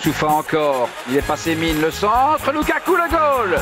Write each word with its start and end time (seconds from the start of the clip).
Moussoufa 0.00 0.28
encore. 0.28 0.88
Il 1.10 1.16
est 1.18 1.26
passé 1.26 1.54
mine. 1.54 1.78
Le 1.82 1.90
centre. 1.90 2.50
Lukaku 2.52 2.96
le 2.96 3.08
goal. 3.10 3.60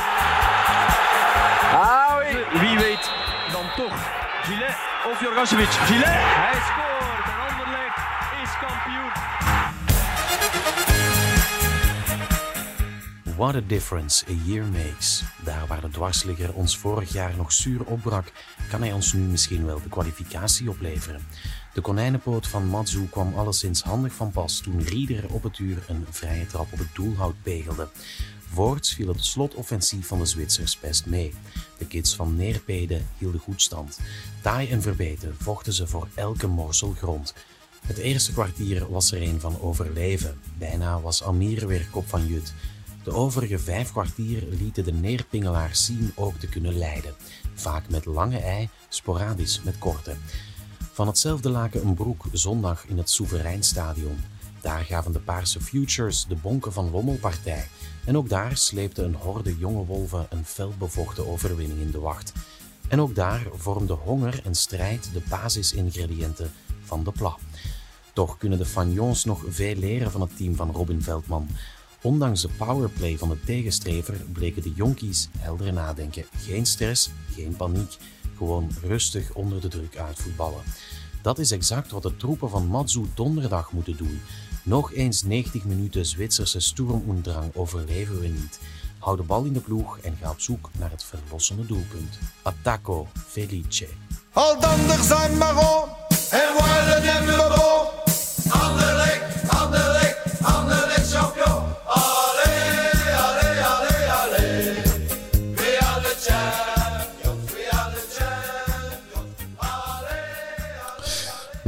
Ah 1.73 2.21
oui. 2.21 2.61
Wie 2.61 2.79
weet 2.79 3.11
dan 3.53 3.67
toch 3.77 3.99
Gillet 4.45 4.77
of 5.11 5.21
Jorgasevic. 5.21 5.69
Gillet, 5.69 6.05
hij 6.07 6.61
scoort 6.69 7.25
en 7.25 7.39
Anderlecht 7.51 7.99
is 8.43 8.51
kampioen. 8.61 9.13
What 13.37 13.55
a 13.55 13.61
difference 13.67 14.25
a 14.29 14.35
year 14.45 14.65
makes. 14.65 15.25
Daar 15.45 15.67
waar 15.67 15.81
de 15.81 15.91
dwarsligger 15.91 16.53
ons 16.53 16.79
vorig 16.79 17.13
jaar 17.13 17.33
nog 17.37 17.53
zuur 17.53 17.85
opbrak, 17.85 18.33
kan 18.71 18.81
hij 18.81 18.93
ons 18.93 19.13
nu 19.13 19.21
misschien 19.21 19.67
wel 19.67 19.83
de 19.83 19.89
kwalificatie 19.89 20.71
opleveren. 20.71 21.27
De 21.79 21.85
konijnenpoot 21.85 22.47
van 22.47 22.67
Matsu 22.67 23.09
kwam 23.11 23.35
alleszins 23.35 23.83
handig 23.83 24.13
van 24.13 24.31
pas 24.31 24.61
toen 24.61 24.83
Rieder 24.83 25.33
op 25.33 25.43
het 25.43 25.59
uur 25.59 25.85
een 25.89 26.07
vrije 26.11 26.47
trap 26.47 26.73
op 26.73 26.79
het 26.79 26.95
doelhout 26.95 27.35
pegelde. 27.43 27.89
Voorts 28.53 28.95
viel 28.95 29.09
het 29.09 29.25
slotoffensief 29.25 30.07
van 30.07 30.19
de 30.19 30.27
Zwitsers 30.27 30.81
best 30.81 31.07
mee. 31.07 31.35
De 31.79 31.87
kids 31.87 32.15
van 32.15 32.37
Neerpede 32.37 33.01
hielden 33.19 33.41
goed 33.41 33.63
stand. 33.63 34.01
Taai 34.43 34.69
en 34.69 34.83
verbeten 34.83 35.37
vochten 35.39 35.73
ze 35.73 35.87
voor 35.87 36.09
elke 36.15 36.47
morsel 36.47 36.95
grond. 36.97 37.35
Het 37.87 37.97
eerste 37.99 38.33
kwartier 38.33 38.91
was 38.91 39.13
er 39.13 39.23
een 39.23 39.41
van 39.41 39.61
overleven. 39.61 40.41
Bijna 40.59 41.01
was 41.01 41.23
Amir 41.23 41.67
weer 41.67 41.89
kop 41.91 42.09
van 42.09 42.27
jut. 42.27 42.53
De 43.03 43.13
overige 43.13 43.59
vijf 43.59 43.93
kwartier 43.93 44.43
lieten 44.51 44.85
de 44.85 44.93
neerpingelaars 44.93 45.85
zien 45.85 46.13
ook 46.15 46.39
te 46.39 46.49
kunnen 46.49 46.79
leiden. 46.79 47.15
Vaak 47.55 47.89
met 47.89 48.05
lange 48.05 48.39
ei, 48.39 48.69
sporadisch 48.89 49.63
met 49.63 49.79
korte. 49.79 50.17
Van 50.99 51.07
hetzelfde 51.07 51.49
laken 51.49 51.87
een 51.87 51.95
broek 51.95 52.25
zondag 52.33 52.87
in 52.87 52.99
het 52.99 53.11
Soevereinstadion. 53.11 54.19
Daar 54.61 54.85
gaven 54.85 55.13
de 55.13 55.19
Paarse 55.19 55.61
Futures 55.61 56.27
de 56.29 56.35
bonken 56.35 56.73
van 56.73 56.91
Lommelpartij. 56.91 57.69
En 58.05 58.17
ook 58.17 58.29
daar 58.29 58.57
sleepte 58.57 59.03
een 59.03 59.15
horde 59.15 59.59
jonge 59.59 59.85
wolven 59.85 60.27
een 60.31 60.45
felbevochten 60.45 61.29
overwinning 61.29 61.81
in 61.81 61.91
de 61.91 61.99
wacht. 61.99 62.33
En 62.89 63.01
ook 63.01 63.15
daar 63.15 63.47
vormde 63.53 63.93
honger 63.93 64.41
en 64.45 64.55
strijd 64.55 65.11
de 65.13 65.23
basisingrediënten 65.29 66.51
van 66.83 67.05
de 67.05 67.13
pla. 67.13 67.37
Toch 68.13 68.39
kunnen 68.39 68.59
de 68.59 68.67
Fagnons 68.67 69.25
nog 69.25 69.43
veel 69.49 69.77
leren 69.77 70.11
van 70.11 70.21
het 70.21 70.37
team 70.37 70.55
van 70.55 70.71
Robin 70.71 71.03
Veldman. 71.03 71.49
Ondanks 72.03 72.43
de 72.43 72.49
powerplay 72.49 73.19
van 73.19 73.29
de 73.29 73.41
tegenstrever 73.41 74.15
bleken 74.33 74.63
de 74.63 74.73
jonkies 74.75 75.29
helder 75.39 75.73
nadenken. 75.73 76.25
Geen 76.37 76.67
stress, 76.67 77.11
geen 77.35 77.57
paniek, 77.57 77.97
gewoon 78.39 78.71
rustig 78.83 79.35
onder 79.35 79.61
de 79.61 79.69
druk 79.69 79.97
uitvoetballen. 79.97 80.63
Dat 81.23 81.39
is 81.39 81.51
exact 81.51 81.91
wat 81.91 82.03
de 82.03 82.17
troepen 82.17 82.51
van 82.51 82.67
Matsu 82.67 83.07
donderdag 83.15 83.73
moeten 83.73 83.97
doen. 83.97 84.21
Nog 84.63 84.93
eens 84.93 85.23
90 85.23 85.65
minuten 85.65 86.07
Zwitserse 86.07 86.61
Sturm 86.61 87.03
und 87.07 87.25
Drang 87.25 87.55
overleven 87.55 88.21
we 88.21 88.27
niet. 88.27 88.61
Hou 88.99 89.17
de 89.17 89.23
bal 89.23 89.45
in 89.45 89.53
de 89.53 89.61
ploeg 89.61 89.99
en 89.99 90.17
ga 90.21 90.31
op 90.31 90.41
zoek 90.41 90.71
naar 90.79 90.91
het 90.91 91.05
verlossende 91.05 91.67
doelpunt. 91.67 92.19
Attacco 92.43 93.09
Felice. 93.27 93.89
Al 94.33 94.61
dan 94.61 94.79
zijn 95.03 95.39
Wallen 95.39 97.03
en 97.03 97.27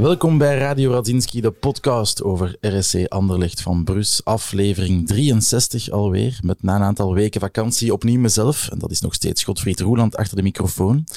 Welkom 0.01 0.37
bij 0.37 0.57
Radio 0.57 0.91
Radzinski, 0.91 1.41
de 1.41 1.51
podcast 1.51 2.23
over 2.23 2.57
RSC 2.59 3.05
Anderlecht 3.07 3.61
van 3.61 3.83
Brus. 3.83 4.25
Aflevering 4.25 5.07
63 5.07 5.89
alweer, 5.89 6.39
met 6.43 6.63
na 6.63 6.75
een 6.75 6.81
aantal 6.81 7.13
weken 7.13 7.41
vakantie 7.41 7.93
opnieuw 7.93 8.19
mezelf. 8.19 8.69
En 8.69 8.79
dat 8.79 8.91
is 8.91 9.01
nog 9.01 9.13
steeds 9.13 9.43
Godfried 9.43 9.79
Roeland 9.79 10.15
achter 10.15 10.35
de 10.35 10.43
microfoon. 10.43 11.07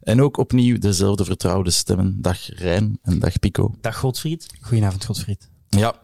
En 0.00 0.22
ook 0.22 0.36
opnieuw 0.36 0.78
dezelfde 0.78 1.24
vertrouwde 1.24 1.70
stemmen. 1.70 2.22
Dag 2.22 2.58
Rijn 2.58 2.98
en 3.02 3.18
dag 3.18 3.38
Pico. 3.38 3.74
Dag 3.80 3.96
Godfried. 3.96 4.46
Goedenavond, 4.60 5.04
Godfried. 5.04 5.48
Ja, 5.76 5.94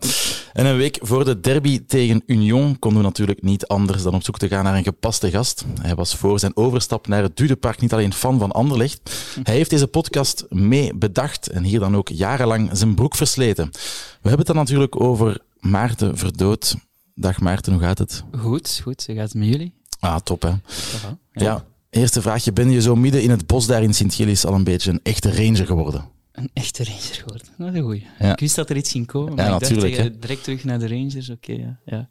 en 0.52 0.66
een 0.66 0.76
week 0.76 0.98
voor 1.00 1.24
de 1.24 1.40
derby 1.40 1.84
tegen 1.86 2.22
Union 2.26 2.78
konden 2.78 3.00
we 3.00 3.06
natuurlijk 3.06 3.42
niet 3.42 3.66
anders 3.66 4.02
dan 4.02 4.14
op 4.14 4.22
zoek 4.24 4.38
te 4.38 4.48
gaan 4.48 4.64
naar 4.64 4.74
een 4.74 4.82
gepaste 4.82 5.30
gast. 5.30 5.64
Hij 5.80 5.94
was 5.94 6.14
voor 6.14 6.38
zijn 6.38 6.56
overstap 6.56 7.06
naar 7.06 7.22
het 7.22 7.36
Dudepark 7.36 7.80
niet 7.80 7.92
alleen 7.92 8.12
fan 8.12 8.38
van 8.38 8.52
Anderlecht. 8.52 9.00
Hij 9.42 9.54
heeft 9.54 9.70
deze 9.70 9.86
podcast 9.86 10.44
mee 10.48 10.94
bedacht 10.94 11.48
en 11.48 11.62
hier 11.62 11.80
dan 11.80 11.96
ook 11.96 12.08
jarenlang 12.08 12.70
zijn 12.72 12.94
broek 12.94 13.14
versleten. 13.14 13.68
We 13.72 14.28
hebben 14.28 14.38
het 14.38 14.46
dan 14.46 14.56
natuurlijk 14.56 15.00
over 15.00 15.40
Maarten 15.60 16.18
Verdood. 16.18 16.76
Dag 17.14 17.40
Maarten, 17.40 17.72
hoe 17.72 17.82
gaat 17.82 17.98
het? 17.98 18.24
Goed, 18.38 18.80
goed. 18.82 19.06
Hoe 19.06 19.14
gaat 19.14 19.24
het 19.24 19.34
met 19.34 19.48
jullie? 19.48 19.72
Ah, 20.00 20.16
top 20.16 20.42
hè. 20.42 20.52
va. 20.66 21.18
Ja, 21.32 21.64
eerste 21.90 22.22
vraagje. 22.22 22.52
Ben 22.52 22.70
je 22.70 22.80
zo 22.80 22.96
midden 22.96 23.22
in 23.22 23.30
het 23.30 23.46
bos 23.46 23.66
daar 23.66 23.82
in 23.82 23.94
Sint-Gillis 23.94 24.46
al 24.46 24.54
een 24.54 24.64
beetje 24.64 24.90
een 24.90 25.00
echte 25.02 25.34
ranger 25.34 25.66
geworden? 25.66 26.14
Een 26.36 26.50
echte 26.52 26.84
ranger 26.84 27.00
geworden. 27.14 27.46
Dat 27.58 27.68
is 27.68 27.74
een 27.74 27.82
goeie. 27.82 28.06
Ja. 28.18 28.32
Ik 28.32 28.40
wist 28.40 28.54
dat 28.56 28.70
er 28.70 28.76
iets 28.76 28.90
ging 28.90 29.06
komen, 29.06 29.30
Ja, 29.30 29.34
maar 29.36 29.54
ik 29.54 29.60
natuurlijk, 29.60 29.96
dacht 29.96 30.08
eh, 30.08 30.14
direct 30.20 30.44
terug 30.44 30.64
naar 30.64 30.78
de 30.78 30.88
Rangers. 30.88 31.30
Oké, 31.30 31.52
ja, 31.52 31.78
ja. 31.84 32.08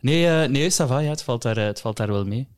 Nee, 0.00 0.26
eh 0.26 0.48
nee 0.48 0.70
ça 0.72 0.74
va, 0.86 0.98
ja, 0.98 1.10
het, 1.10 1.22
valt 1.22 1.42
daar, 1.42 1.56
eh, 1.56 1.64
het 1.64 1.80
valt 1.80 1.96
daar 1.96 2.08
wel 2.12 2.24
mee. 2.24 2.48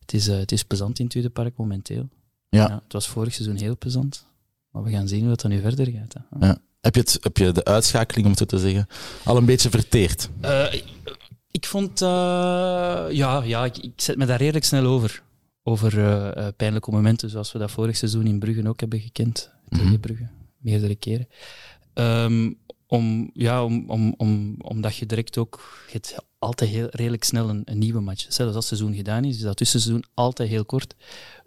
Het 0.00 0.12
is, 0.12 0.26
het 0.26 0.52
is 0.52 0.62
plezant 0.62 0.96
in 0.98 1.04
het 1.04 1.10
Tweede 1.12 1.30
Park 1.30 1.56
momenteel. 1.56 2.08
Ja. 2.48 2.80
het 2.84 2.92
was 2.92 3.08
vorig 3.08 3.34
seizoen 3.34 3.56
heel 3.56 3.76
plezant. 3.78 4.26
Maar 4.70 4.82
we 4.82 4.90
gaan 4.90 5.08
zien 5.08 5.20
hoe 5.20 5.30
het 5.30 5.40
dan 5.40 5.50
nu 5.50 5.60
verder 5.60 5.86
gaat. 5.90 6.14
Hè. 6.38 6.46
Ja. 6.46 6.58
Heb, 6.80 6.94
je 6.94 7.00
het, 7.00 7.18
heb 7.20 7.36
je 7.36 7.52
de 7.52 7.64
uitschakeling, 7.64 8.24
om 8.24 8.30
het 8.30 8.40
zo 8.40 8.46
te 8.46 8.58
zeggen, 8.58 8.86
al 9.24 9.36
een 9.36 9.44
beetje 9.44 9.70
verteerd? 9.70 10.28
Ik- 10.70 10.84
ik 11.50 11.66
vond, 11.66 11.98
ja, 11.98 13.42
ja 13.44 13.64
ik, 13.64 13.76
ik 13.78 13.92
zet 13.96 14.16
me 14.16 14.26
daar 14.26 14.38
redelijk 14.38 14.64
snel 14.64 14.84
over. 14.86 15.22
Over 15.62 16.52
pijnlijke 16.56 16.90
momenten, 16.90 17.30
zoals 17.30 17.52
we 17.52 17.58
dat 17.58 17.70
vorig 17.70 17.96
seizoen 17.96 18.26
in 18.26 18.38
Brugge 18.38 18.68
ook 18.68 18.80
hebben 18.80 19.00
gekend. 19.00 19.50
Tegen 19.68 19.86
Mhm. 19.86 19.98
Brugge, 20.00 20.28
meerdere 20.60 20.94
keren. 20.94 21.28
Ehm, 21.94 22.52
om, 22.86 23.30
ja, 23.32 23.64
om, 23.64 23.84
om, 23.86 24.14
om, 24.16 24.54
omdat 24.58 24.96
je 24.96 25.06
direct 25.06 25.38
ook, 25.38 25.84
je 25.86 25.92
hebt 25.92 26.14
altijd 26.38 26.70
heel, 26.70 26.88
redelijk 26.90 27.24
snel 27.24 27.48
een, 27.48 27.78
nieuwe 27.78 28.00
match. 28.00 28.20
Zelfs 28.28 28.54
als 28.54 28.68
het 28.68 28.78
seizoen 28.78 28.94
gedaan 28.94 29.24
is, 29.24 29.36
is 29.36 29.42
dat 29.42 29.56
tussenseizoen 29.56 30.04
altijd 30.14 30.48
heel 30.48 30.64
kort. 30.64 30.94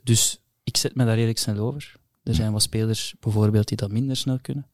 Dus 0.03 0.39
ik 0.63 0.77
zet 0.77 0.95
me 0.95 1.05
daar 1.05 1.15
redelijk 1.15 1.39
snel 1.39 1.57
over. 1.57 1.95
Er 2.23 2.35
zijn 2.35 2.51
wat 2.51 2.61
spelers 2.61 3.15
bijvoorbeeld 3.19 3.67
die 3.67 3.77
dat 3.77 3.91
minder 3.91 4.17
snel 4.17 4.39
kunnen. 4.41 4.67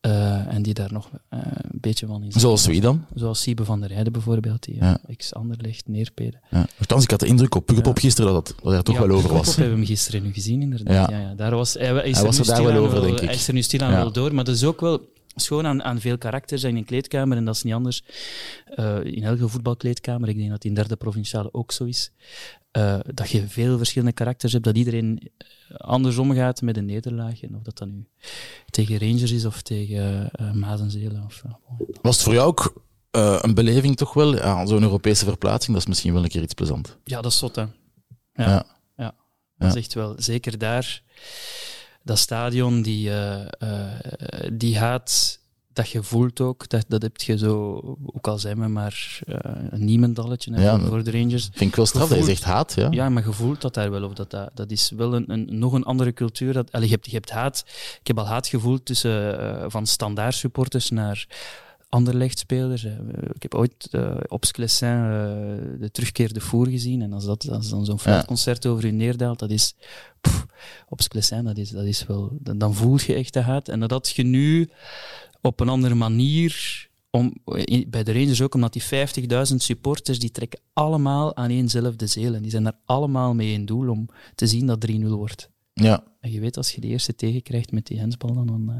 Eh, 0.00 0.54
en 0.54 0.62
die 0.62 0.74
daar 0.74 0.92
nog 0.92 1.10
eh, 1.28 1.38
een 1.42 1.80
beetje 1.80 2.06
van 2.06 2.22
in 2.22 2.32
Zoals 2.32 2.66
wie 2.66 2.80
dan? 2.80 3.04
Zoals 3.14 3.40
Siebe 3.42 3.64
van 3.64 3.80
der 3.80 3.90
Heijden 3.92 4.12
bijvoorbeeld, 4.12 4.62
die 4.62 4.74
Ja. 4.74 4.86
ja. 4.86 4.98
ex-Anderlecht, 5.06 5.88
Neerpeden. 5.88 6.40
Ja. 6.50 6.66
Nochtans, 6.78 7.04
ik 7.04 7.10
had 7.10 7.20
de 7.20 7.26
indruk 7.26 7.54
op 7.54 7.66
Pukkelpop 7.66 7.94
Ja. 7.96 8.00
gisteren 8.02 8.32
dat, 8.32 8.46
dat 8.46 8.62
hij 8.64 8.72
er 8.76 8.82
toch 8.82 8.94
Ja, 8.94 9.06
wel 9.06 9.16
over 9.16 9.32
was. 9.32 9.46
hebben 9.46 9.70
we 9.72 9.78
hem 9.78 9.86
gisteren 9.86 10.22
nu 10.22 10.32
gezien, 10.32 10.62
inderdaad. 10.62 11.10
Ja. 11.10 11.18
Ja. 11.18 11.34
Daar 11.34 11.54
was, 11.54 11.74
hij, 11.74 11.86
hij 11.86 11.94
is 11.96 12.02
Hij 12.02 12.20
er 12.20 12.26
was 12.26 12.36
nu 12.38 12.42
er 12.54 12.62
daar 12.62 12.72
wel 12.72 12.82
over, 12.82 12.92
wel- 12.92 13.02
denk 13.02 13.18
ik. 13.20 13.24
Hij 13.26 13.34
is 13.34 13.48
er 13.48 13.54
nu 13.54 13.62
stilaan 13.62 13.92
wel 13.92 14.12
door, 14.12 14.34
maar 14.34 14.44
dat 14.44 14.54
is 14.54 14.64
ook 14.64 14.80
wel 14.80 15.00
schoon 15.34 15.66
aan, 15.66 15.82
aan 15.82 16.00
veel 16.00 16.18
karakters 16.18 16.62
in 16.64 16.76
een 16.76 16.84
kleedkamer, 16.84 17.36
en 17.36 17.44
dat 17.44 17.54
is 17.54 17.62
niet 17.62 17.74
anders. 17.74 18.02
Eh, 18.64 19.04
in 19.04 19.22
elke 19.22 19.48
voetbalkleedkamer, 19.48 20.28
ik 20.28 20.36
denk 20.36 20.50
dat 20.50 20.64
in 20.64 20.74
derde 20.74 20.96
provinciale 20.96 21.48
ook 21.52 21.72
zo 21.72 21.84
is, 21.84 22.10
eh, 22.70 22.98
dat 23.14 23.30
je 23.30 23.48
veel 23.48 23.76
verschillende 23.76 24.14
karakters 24.14 24.52
hebt, 24.52 24.64
dat 24.64 24.76
iedereen 24.76 25.18
eh, 25.38 25.48
anders 25.76 26.18
omgaat 26.18 26.62
met 26.62 26.76
een 26.76 26.84
nederlaag, 26.84 27.42
en 27.42 27.56
of 27.56 27.62
dat 27.62 27.78
dan 27.78 27.90
nu 27.90 28.06
tegen 28.70 28.98
Rangers 28.98 29.30
is 29.30 29.44
of 29.44 29.62
tegen 29.62 30.30
eh 30.30 30.52
Mazenzelen. 30.52 31.24
Of, 31.24 31.42
eh, 31.44 31.52
Was 32.02 32.14
het 32.14 32.24
voor 32.24 32.34
jou 32.34 32.46
ook 32.46 32.82
eh, 33.10 33.38
een 33.40 33.54
beleving 33.54 33.96
toch 33.96 34.14
wel? 34.14 34.34
Ja, 34.36 34.66
Zo'n 34.66 34.82
Europese 34.82 35.24
verplaatsing, 35.24 35.72
dat 35.72 35.82
is 35.82 35.88
misschien 35.88 36.12
wel 36.12 36.22
een 36.22 36.28
keer 36.28 36.42
iets 36.42 36.54
plezant. 36.54 36.96
Ja, 37.04 37.20
dat 37.20 37.32
is 37.32 37.38
zot, 37.38 37.56
hè. 37.56 37.62
Ja. 37.62 37.70
Ja. 38.34 38.46
ja. 38.46 38.64
Ja. 38.96 39.14
Dat 39.58 39.76
is 39.76 39.82
echt 39.82 39.94
wel. 39.94 40.14
Zeker 40.16 40.58
daar, 40.58 41.02
dat 42.02 42.18
stadion, 42.18 42.82
die, 42.82 43.10
eh, 43.10 43.46
eh, 43.58 44.50
die 44.52 44.78
haat 44.78 45.37
dat 45.78 45.90
je 45.90 46.02
voelt 46.02 46.40
ook. 46.40 46.68
Dat, 46.68 46.84
dat 46.88 47.02
heb 47.02 47.20
je 47.20 47.38
zo, 47.38 47.74
ook 48.06 48.26
al 48.26 48.38
zijn 48.38 48.60
we 48.60 48.66
maar 48.66 49.20
eh, 49.26 49.34
een 49.70 49.84
niemendalletje 49.84 50.54
hè, 50.54 50.62
Ja, 50.62 50.80
voor 50.80 51.04
de 51.04 51.10
Rangers. 51.10 51.48
Vind 51.52 51.70
ik 51.70 51.76
wel 51.76 51.86
straf, 51.86 52.08
dat 52.08 52.18
je 52.18 52.24
Gevoeld. 52.24 52.38
zegt 52.38 52.50
haat, 52.50 52.74
ja. 52.74 52.88
Ja, 52.90 53.08
maar 53.08 53.26
je 53.26 53.32
voelt 53.32 53.60
dat 53.60 53.74
daar 53.74 53.90
wel. 53.90 54.02
Of 54.02 54.12
dat, 54.12 54.30
dat, 54.30 54.50
dat 54.54 54.70
is 54.70 54.90
wel 54.96 55.14
een, 55.14 55.32
een, 55.32 55.58
nog 55.58 55.72
een 55.72 55.84
andere 55.84 56.12
cultuur. 56.12 56.52
Dat, 56.52 56.72
allee, 56.72 56.88
je, 56.88 56.94
hebt, 56.94 57.06
je 57.06 57.12
hebt 57.12 57.30
haat. 57.30 57.64
Ik 58.00 58.06
heb 58.06 58.18
al 58.18 58.26
haat 58.26 58.46
gevoeld 58.46 58.84
tussen, 58.84 59.40
eh, 59.40 59.64
van 59.68 59.86
standaard 59.86 60.34
supporters 60.34 60.90
naar 60.90 61.26
Anderlecht-spelers. 61.88 62.84
Ik 63.32 63.42
heb 63.42 63.54
ooit 63.54 63.88
uh, 63.90 64.16
op 64.26 64.44
Sclessin 64.44 65.02
de 65.80 65.88
terugkeer 65.92 66.32
de 66.32 66.40
Four 66.40 66.66
gezien. 66.66 67.02
En 67.02 67.12
als, 67.12 67.24
dat, 67.24 67.50
als 67.50 67.68
dan 67.68 67.84
zo'n 67.84 67.98
fluitconcert 67.98 68.66
over 68.66 68.84
u 68.84 68.90
neerdaalt, 68.90 69.38
dat 69.38 69.50
is... 69.50 69.74
Pff, 70.20 70.46
op 70.88 71.00
Sclessin, 71.00 71.44
dat 71.44 71.56
is, 71.56 71.70
dat 71.70 71.84
is 71.84 72.06
wel... 72.06 72.30
Dan, 72.40 72.58
dan 72.58 72.74
voel 72.74 72.98
je 73.06 73.14
echt 73.14 73.32
de 73.32 73.40
haat. 73.40 73.68
En 73.68 73.80
dat 73.80 73.90
had 73.90 74.08
je 74.08 74.22
nu 74.22 74.68
op 75.40 75.60
een 75.60 75.68
andere 75.68 75.94
manier... 75.94 76.86
Om, 77.10 77.32
bij 77.86 78.04
de 78.04 78.12
Rangers 78.12 78.42
ook, 78.42 78.54
omdat 78.54 78.72
die 78.72 78.82
50.000 78.82 79.54
supporters, 79.56 80.18
die 80.18 80.30
trekken 80.30 80.60
allemaal 80.72 81.36
aan 81.36 81.50
éénzelfde 81.50 82.06
zeel. 82.06 82.34
En 82.34 82.42
die 82.42 82.50
zijn 82.50 82.62
daar 82.62 82.78
allemaal 82.84 83.34
mee 83.34 83.52
in 83.52 83.66
doel 83.66 83.90
om 83.90 84.08
te 84.34 84.46
zien 84.46 84.66
dat 84.66 84.86
3-0 84.90 85.00
wordt. 85.00 85.50
Ja. 85.72 86.04
En 86.20 86.30
je 86.32 86.40
weet, 86.40 86.56
als 86.56 86.72
je 86.72 86.80
de 86.80 86.86
eerste 86.86 87.14
tegenkrijgt 87.14 87.72
met 87.72 87.86
die 87.86 87.98
hensbal, 87.98 88.34
dan, 88.34 88.46
dan 88.46 88.66
uh, 88.70 88.76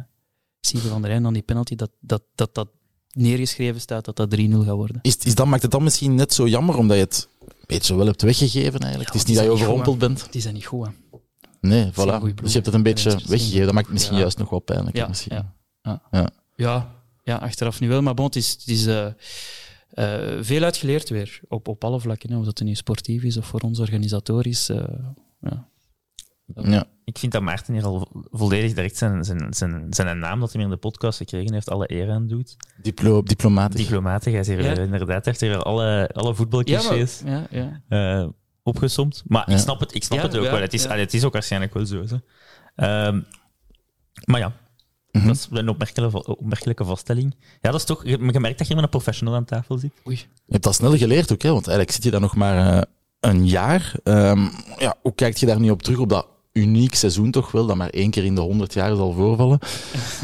zie 0.60 0.82
je 0.82 0.88
van 0.88 1.00
der 1.00 1.10
Rijn 1.10 1.22
dan 1.22 1.32
die 1.32 1.42
penalty, 1.42 1.74
dat 1.74 1.90
dat, 2.00 2.22
dat, 2.34 2.54
dat 2.54 2.68
neergeschreven 3.12 3.80
staat 3.80 4.04
dat 4.04 4.16
dat 4.16 4.36
3-0 4.36 4.40
gaat 4.40 4.66
worden. 4.68 4.98
Is, 5.02 5.16
is 5.16 5.34
dat, 5.34 5.46
maakt 5.46 5.62
het 5.62 5.70
dan 5.70 5.82
misschien 5.82 6.14
net 6.14 6.32
zo 6.34 6.48
jammer, 6.48 6.76
omdat 6.76 6.96
je 6.96 7.02
het 7.02 7.28
een 7.40 7.54
beetje 7.66 7.96
wel 7.96 8.06
hebt 8.06 8.22
weggegeven 8.22 8.80
eigenlijk? 8.80 9.12
het 9.12 9.20
is 9.22 9.24
niet 9.24 9.36
dat 9.36 9.44
je 9.44 9.50
overrompeld 9.50 9.98
bent. 9.98 10.26
Die 10.30 10.40
zijn 10.40 10.54
niet 10.54 10.66
goed, 10.66 10.86
hè. 10.86 10.92
Nee, 11.60 11.90
voilà. 11.92 11.94
Dus 11.94 12.52
je 12.52 12.52
hebt 12.52 12.66
het 12.66 12.74
een 12.74 12.82
beetje 12.82 13.10
weggegeven. 13.26 13.64
Dat 13.64 13.74
maakt 13.74 13.86
het 13.86 13.94
misschien 13.94 14.14
Ja. 14.14 14.20
juist 14.20 14.38
nog 14.38 14.50
wel 14.50 14.58
pijnlijk. 14.58 14.96
Ja, 14.96 15.08
misschien. 15.08 15.36
ja, 15.82 16.02
ja. 16.10 16.30
Ja. 16.58 16.66
Ja, 16.72 16.94
ja, 17.24 17.36
achteraf 17.36 17.80
nu 17.80 17.88
wel. 17.88 18.02
Maar 18.02 18.14
bon, 18.14 18.26
het 18.26 18.36
is, 18.36 18.50
het 18.50 18.68
is 18.68 18.86
eh, 18.86 19.06
eh, 19.90 20.38
veel 20.44 20.62
uitgeleerd 20.62 21.08
weer. 21.08 21.40
Op, 21.48 21.68
op 21.68 21.84
alle 21.84 22.00
vlakken. 22.00 22.30
Hè. 22.30 22.38
Of 22.38 22.44
dat 22.44 22.58
het 22.58 22.68
nu 22.68 22.74
sportief 22.74 23.22
is 23.22 23.36
of 23.36 23.46
voor 23.46 23.60
ons 23.60 23.78
organisatorisch. 23.78 24.68
eh, 24.68 24.84
ja. 25.40 25.68
Ja. 26.54 26.84
Ik 27.04 27.18
vind 27.18 27.32
dat 27.32 27.42
Maarten 27.42 27.74
hier 27.74 27.84
al 27.84 28.08
volledig 28.30 28.74
direct 28.74 28.96
zijn, 28.96 29.24
zijn, 29.24 29.54
zijn, 29.54 29.86
zijn 29.90 30.18
naam 30.18 30.40
dat 30.40 30.48
hij 30.52 30.56
meer 30.62 30.70
in 30.70 30.74
de 30.74 30.80
podcast 30.88 31.18
gekregen 31.18 31.52
heeft, 31.52 31.70
alle 31.70 31.92
eer 31.92 32.10
aan 32.10 32.26
doet. 32.26 32.56
Diplo 32.82 33.22
diplomatisch. 33.22 33.80
Diplomaten, 33.80 34.30
hij 34.30 34.40
is 34.40 34.46
hier 34.46 34.62
Ja. 34.62 34.76
inderdaad, 34.76 35.24
heeft 35.24 35.40
hier 35.40 35.62
alle, 35.62 36.10
alle 36.12 36.28
Ja, 36.28 36.34
voetbalclichés 36.34 37.22
maar, 37.22 37.46
ja, 37.50 37.80
ja. 37.88 38.20
eh, 38.22 38.28
opgesomd. 38.62 39.22
Maar 39.26 39.50
Ja. 39.50 39.54
ik 39.56 39.60
snap 39.60 39.80
het, 39.80 39.94
ik 39.94 40.04
snap 40.04 40.18
Ja, 40.18 40.24
het 40.24 40.36
ook 40.36 40.44
ja, 40.44 40.50
wel. 40.50 40.60
Het 40.60 40.74
is, 40.74 40.82
ja. 40.82 40.88
allee, 40.88 41.04
het 41.04 41.14
is 41.14 41.24
ook 41.24 41.32
waarschijnlijk 41.32 41.74
wel 41.74 41.86
zo. 41.86 42.04
Ehm, 42.74 43.20
maar 44.24 44.40
ja, 44.40 44.52
Mhm. 45.18 45.26
dat 45.26 45.36
is 45.36 45.46
een 45.50 45.68
opmerkelijke, 45.68 46.26
opmerkelijke 46.26 46.84
vaststelling. 46.84 47.34
Ja, 47.40 47.70
dat 47.70 47.80
is 47.80 47.86
toch... 47.86 48.04
Je 48.04 48.18
je 48.32 48.40
merkt 48.40 48.58
dat 48.58 48.68
je 48.68 48.74
met 48.74 48.84
een 48.84 48.90
professional 48.90 49.34
aan 49.34 49.44
tafel 49.44 49.78
zit. 49.78 49.92
Oei. 50.06 50.16
Je 50.16 50.52
hebt 50.52 50.64
dat 50.64 50.74
snel 50.74 50.96
geleerd 50.96 51.32
ook, 51.32 51.42
hè? 51.42 51.52
want 51.52 51.66
eigenlijk 51.66 51.96
zit 51.96 52.04
je 52.04 52.10
daar 52.10 52.20
nog 52.20 52.36
maar 52.36 52.76
eh, 52.76 52.82
een 53.20 53.46
jaar. 53.46 53.92
Ehm, 54.02 54.48
ja, 54.78 54.96
hoe 55.02 55.14
kijk 55.14 55.36
je 55.36 55.46
daar 55.46 55.60
nu 55.60 55.70
op 55.70 55.82
terug, 55.82 55.98
op 55.98 56.08
dat 56.08 56.26
uniek 56.52 56.94
seizoen 56.94 57.30
toch 57.30 57.50
wel, 57.50 57.66
dat 57.66 57.76
maar 57.76 57.90
één 57.90 58.10
keer 58.10 58.24
in 58.24 58.34
de 58.34 58.40
honderd 58.40 58.72
jaar 58.72 58.96
zal 58.96 59.12
voorvallen, 59.12 59.58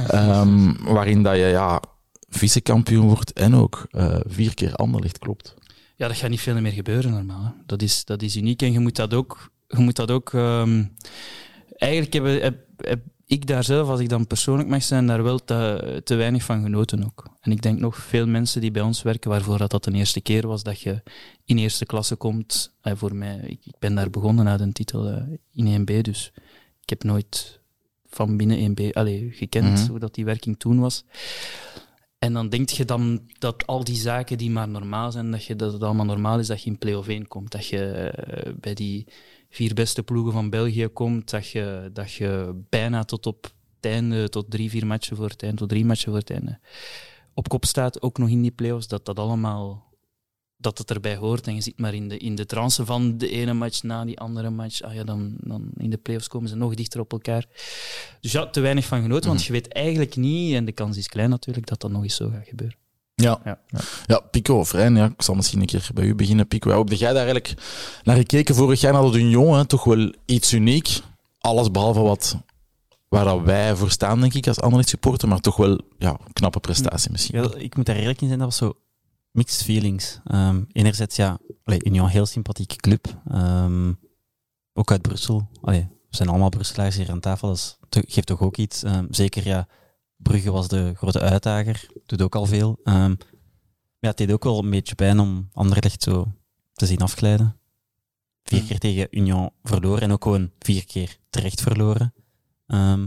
Ehm, 0.08 0.72
waarin 0.82 1.22
dat 1.22 1.34
je 1.34 1.46
ja, 1.46 1.82
vice-kampioen 2.28 3.06
wordt 3.06 3.32
en 3.32 3.54
ook 3.54 3.86
eh, 3.90 4.16
vier 4.26 4.54
keer 4.54 4.74
Anderlecht 4.74 5.18
klopt. 5.18 5.54
Ja, 5.96 6.08
dat 6.08 6.16
gaat 6.16 6.30
niet 6.30 6.40
veel 6.40 6.60
meer 6.60 6.72
gebeuren 6.72 7.10
normaal. 7.10 7.44
Hè. 7.44 7.50
Dat, 7.66 7.82
is, 7.82 8.04
dat 8.04 8.22
is 8.22 8.36
uniek 8.36 8.62
en 8.62 8.72
je 8.72 8.78
moet 8.78 8.96
dat 8.96 9.14
ook. 9.14 9.50
Je 9.68 9.78
moet 9.78 9.96
dat 9.96 10.10
ook 10.10 10.32
ehm, 10.32 10.84
eigenlijk 11.76 12.12
heb, 12.12 12.40
heb, 12.42 12.56
heb 12.76 13.00
ik 13.26 13.46
daar 13.46 13.64
zelf, 13.64 13.88
als 13.88 14.00
ik 14.00 14.08
dan 14.08 14.26
persoonlijk 14.26 14.68
mag 14.68 14.82
zijn, 14.82 15.06
daar 15.06 15.22
wel 15.22 15.38
te, 15.44 16.00
te 16.04 16.14
weinig 16.14 16.42
van 16.42 16.62
genoten 16.62 17.04
ook. 17.04 17.26
En 17.40 17.52
ik 17.52 17.62
denk 17.62 17.78
nog 17.78 17.96
veel 17.96 18.26
mensen 18.26 18.60
die 18.60 18.70
bij 18.70 18.82
ons 18.82 19.02
werken, 19.02 19.30
waarvoor 19.30 19.58
dat, 19.58 19.70
dat 19.70 19.84
de 19.84 19.92
eerste 19.92 20.20
keer 20.20 20.46
was 20.46 20.62
dat 20.62 20.80
je 20.80 21.02
in 21.44 21.58
eerste 21.58 21.86
klasse 21.86 22.16
komt. 22.16 22.74
Eh, 22.80 22.92
voor 22.96 23.14
mij, 23.14 23.38
ik, 23.46 23.58
ik 23.64 23.74
ben 23.78 23.94
daar 23.94 24.10
begonnen 24.10 24.48
uit 24.48 24.60
een 24.60 24.72
titel 24.72 25.08
eh, 25.08 25.22
in 25.52 25.80
1B, 25.80 26.00
dus 26.00 26.32
ik 26.82 26.88
heb 26.88 27.02
nooit 27.04 27.60
van 28.06 28.36
binnen 28.36 28.76
1B 28.76 28.92
allee, 28.92 29.30
gekend 29.32 29.78
Mhm. 29.80 29.88
hoe 29.90 29.98
dat 29.98 30.14
die 30.14 30.24
werking 30.24 30.58
toen 30.58 30.80
was. 30.80 31.04
En 32.18 32.32
dan 32.32 32.48
denk 32.48 32.68
je 32.68 32.84
dan 32.84 33.20
dat 33.38 33.66
al 33.66 33.84
die 33.84 33.96
zaken 33.96 34.38
die 34.38 34.50
maar 34.50 34.68
normaal 34.68 35.12
zijn, 35.12 35.30
dat, 35.30 35.44
je, 35.44 35.56
dat 35.56 35.72
het 35.72 35.82
allemaal 35.82 36.04
normaal 36.04 36.38
is 36.38 36.46
dat 36.46 36.62
je 36.62 36.70
in 36.70 36.78
play-off 36.78 37.08
1 37.08 37.28
komt. 37.28 37.50
Dat 37.52 37.66
je 37.66 37.86
eh, 37.92 38.52
bij 38.60 38.74
die 38.74 39.06
vier 39.54 39.74
beste 39.74 40.02
ploegen 40.02 40.32
van 40.32 40.50
België 40.50 40.86
komt. 40.86 41.30
Dat 41.30 41.48
je, 41.48 41.90
dat 41.92 42.12
je 42.12 42.62
bijna 42.68 43.04
tot 43.04 43.26
op 43.26 43.42
het 43.76 43.92
einde, 43.92 44.28
tot 44.28 44.50
drie, 44.50 44.70
vier 44.70 44.86
matchen 44.86 45.16
voor 45.16 45.28
het 45.28 45.42
einde, 45.42 45.56
tot 45.56 45.68
drie 45.68 45.84
matchen 45.84 46.10
voor 46.10 46.20
het 46.20 46.30
einde, 46.30 46.58
op 47.34 47.48
kop 47.48 47.64
staat. 47.64 48.02
Ook 48.02 48.18
nog 48.18 48.28
in 48.28 48.42
die 48.42 48.50
play-offs. 48.50 48.88
Dat 48.88 49.04
dat 49.04 49.18
allemaal 49.18 49.92
dat 50.56 50.78
het 50.78 50.90
erbij 50.90 51.16
hoort. 51.16 51.46
En 51.46 51.54
je 51.54 51.60
zit 51.60 51.78
maar 51.78 51.94
in 51.94 52.08
de, 52.08 52.16
in 52.18 52.34
de 52.34 52.46
trance 52.46 52.84
van 52.84 53.18
de 53.18 53.28
ene 53.28 53.52
match 53.52 53.82
na 53.82 54.04
die 54.04 54.18
andere 54.18 54.50
match. 54.50 54.82
Ah 54.82 54.94
ja, 54.94 55.04
dan, 55.04 55.34
dan 55.40 55.70
in 55.76 55.90
de 55.90 55.96
play-offs 55.96 56.28
komen 56.28 56.48
ze 56.48 56.56
nog 56.56 56.74
dichter 56.74 57.00
op 57.00 57.12
elkaar. 57.12 57.46
Dus 58.20 58.32
ja, 58.32 58.46
te 58.46 58.60
weinig 58.60 58.84
van 58.84 59.02
genoten, 59.02 59.28
want 59.28 59.44
je 59.44 59.52
weet 59.52 59.68
eigenlijk 59.68 60.16
niet, 60.16 60.54
en 60.54 60.64
de 60.64 60.72
kans 60.72 60.96
is 60.96 61.08
klein 61.08 61.30
natuurlijk, 61.30 61.66
dat 61.66 61.80
dat 61.80 61.90
nog 61.90 62.02
eens 62.02 62.16
zo 62.16 62.30
gaat 62.30 62.48
gebeuren. 62.48 62.83
Ja. 63.14 63.40
Ja. 63.44 63.58
Ja, 64.06 64.20
Pico, 64.30 64.64
Vrijn, 64.64 64.96
ja, 64.96 65.04
ik 65.04 65.22
zal 65.22 65.34
misschien 65.34 65.60
een 65.60 65.66
keer 65.66 65.90
bij 65.94 66.04
u 66.04 66.14
beginnen, 66.14 66.48
Pico. 66.48 66.68
Ja, 66.68 66.76
hoe 66.76 66.84
heb 66.88 66.98
jij 66.98 67.12
daar 67.12 67.26
eigenlijk 67.26 67.54
naar 68.02 68.16
gekeken 68.16 68.54
vorig 68.54 68.80
jaar 68.80 69.10
de 69.10 69.18
Union? 69.18 69.56
Hè? 69.56 69.64
Toch 69.64 69.84
wel 69.84 70.14
iets 70.24 70.52
uniek. 70.52 71.00
Alles 71.38 71.70
behalve 71.70 72.00
wat 72.00 72.36
waar 73.08 73.24
dat 73.24 73.40
wij 73.42 73.76
voor 73.76 73.90
staan, 73.90 74.20
denk 74.20 74.34
ik, 74.34 74.46
als 74.46 74.60
Anderlecht 74.60 74.88
supporter, 74.88 75.28
maar 75.28 75.40
toch 75.40 75.56
wel 75.56 75.80
ja, 75.98 76.10
een 76.10 76.32
knappe 76.32 76.60
prestatie 76.60 77.10
misschien. 77.10 77.42
Ja, 77.42 77.54
ik 77.56 77.76
moet 77.76 77.86
daar 77.86 77.96
eerlijk 77.96 78.20
in 78.20 78.26
zijn, 78.26 78.38
dat 78.38 78.48
was 78.48 78.56
zo 78.56 78.78
mixed 79.30 79.62
feelings. 79.64 80.20
Ehm 80.24 80.62
enerzijds, 80.72 81.16
ja, 81.16 81.38
allee, 81.64 81.84
Union, 81.84 82.08
heel 82.08 82.26
sympathieke 82.26 82.76
club. 82.76 83.20
Ehm, 83.30 83.92
ook 84.72 84.90
uit 84.90 85.02
Brussel. 85.02 85.48
Allee, 85.60 85.88
we 86.10 86.16
zijn 86.16 86.28
allemaal 86.28 86.48
Brusselaars 86.48 86.96
hier 86.96 87.10
aan 87.10 87.20
tafel, 87.20 87.48
dat 87.48 87.56
is, 87.56 87.78
geeft 87.90 88.26
toch 88.26 88.40
ook 88.40 88.56
iets. 88.56 88.82
Ehm, 88.82 89.06
zeker, 89.10 89.46
ja, 89.46 89.68
Brugge 90.16 90.50
was 90.50 90.68
de 90.68 90.92
grote 90.94 91.20
uitdager, 91.20 91.86
doet 92.06 92.22
ook 92.22 92.34
al 92.34 92.46
veel. 92.46 92.80
Ehm, 92.84 93.08
maar 93.08 93.18
ja, 93.98 94.08
het 94.08 94.16
deed 94.16 94.32
ook 94.32 94.44
wel 94.44 94.58
een 94.58 94.70
beetje 94.70 94.94
pijn 94.94 95.18
om 95.18 95.48
Anderlecht 95.52 96.02
zo 96.02 96.32
te 96.72 96.86
zien 96.86 97.00
afglijden. 97.00 97.56
Vier 98.42 98.62
keer 98.62 98.78
tegen 98.78 99.08
Union 99.10 99.50
verloren 99.62 100.02
en 100.02 100.12
ook 100.12 100.22
gewoon 100.22 100.50
vier 100.58 100.86
keer 100.86 101.18
terecht 101.30 101.60
verloren. 101.60 102.14
Ehm, 102.66 103.06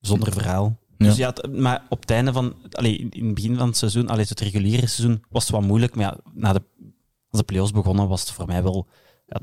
zonder 0.00 0.32
verhaal. 0.32 0.78
Ja. 0.98 1.06
Dus 1.06 1.16
ja, 1.16 1.34
maar 1.50 1.86
op 1.88 2.00
het 2.00 2.10
einde 2.10 2.32
van, 2.32 2.54
allee, 2.70 2.96
in 2.96 3.10
in 3.10 3.24
het 3.24 3.34
begin 3.34 3.56
van 3.56 3.66
het 3.66 3.76
seizoen, 3.76 4.08
allee, 4.08 4.24
het 4.28 4.40
reguliere 4.40 4.86
seizoen, 4.86 5.24
was 5.28 5.42
het 5.42 5.52
wat 5.52 5.62
moeilijk. 5.62 5.94
Maar 5.94 6.04
ja, 6.04 6.20
na 6.32 6.52
de, 6.52 6.62
als 7.28 7.40
de 7.40 7.46
play-offs 7.46 7.72
begonnen, 7.72 8.08
was 8.08 8.20
het 8.20 8.30
voor 8.30 8.46
mij 8.46 8.62
wel 8.62 8.88
ja, 9.26 9.40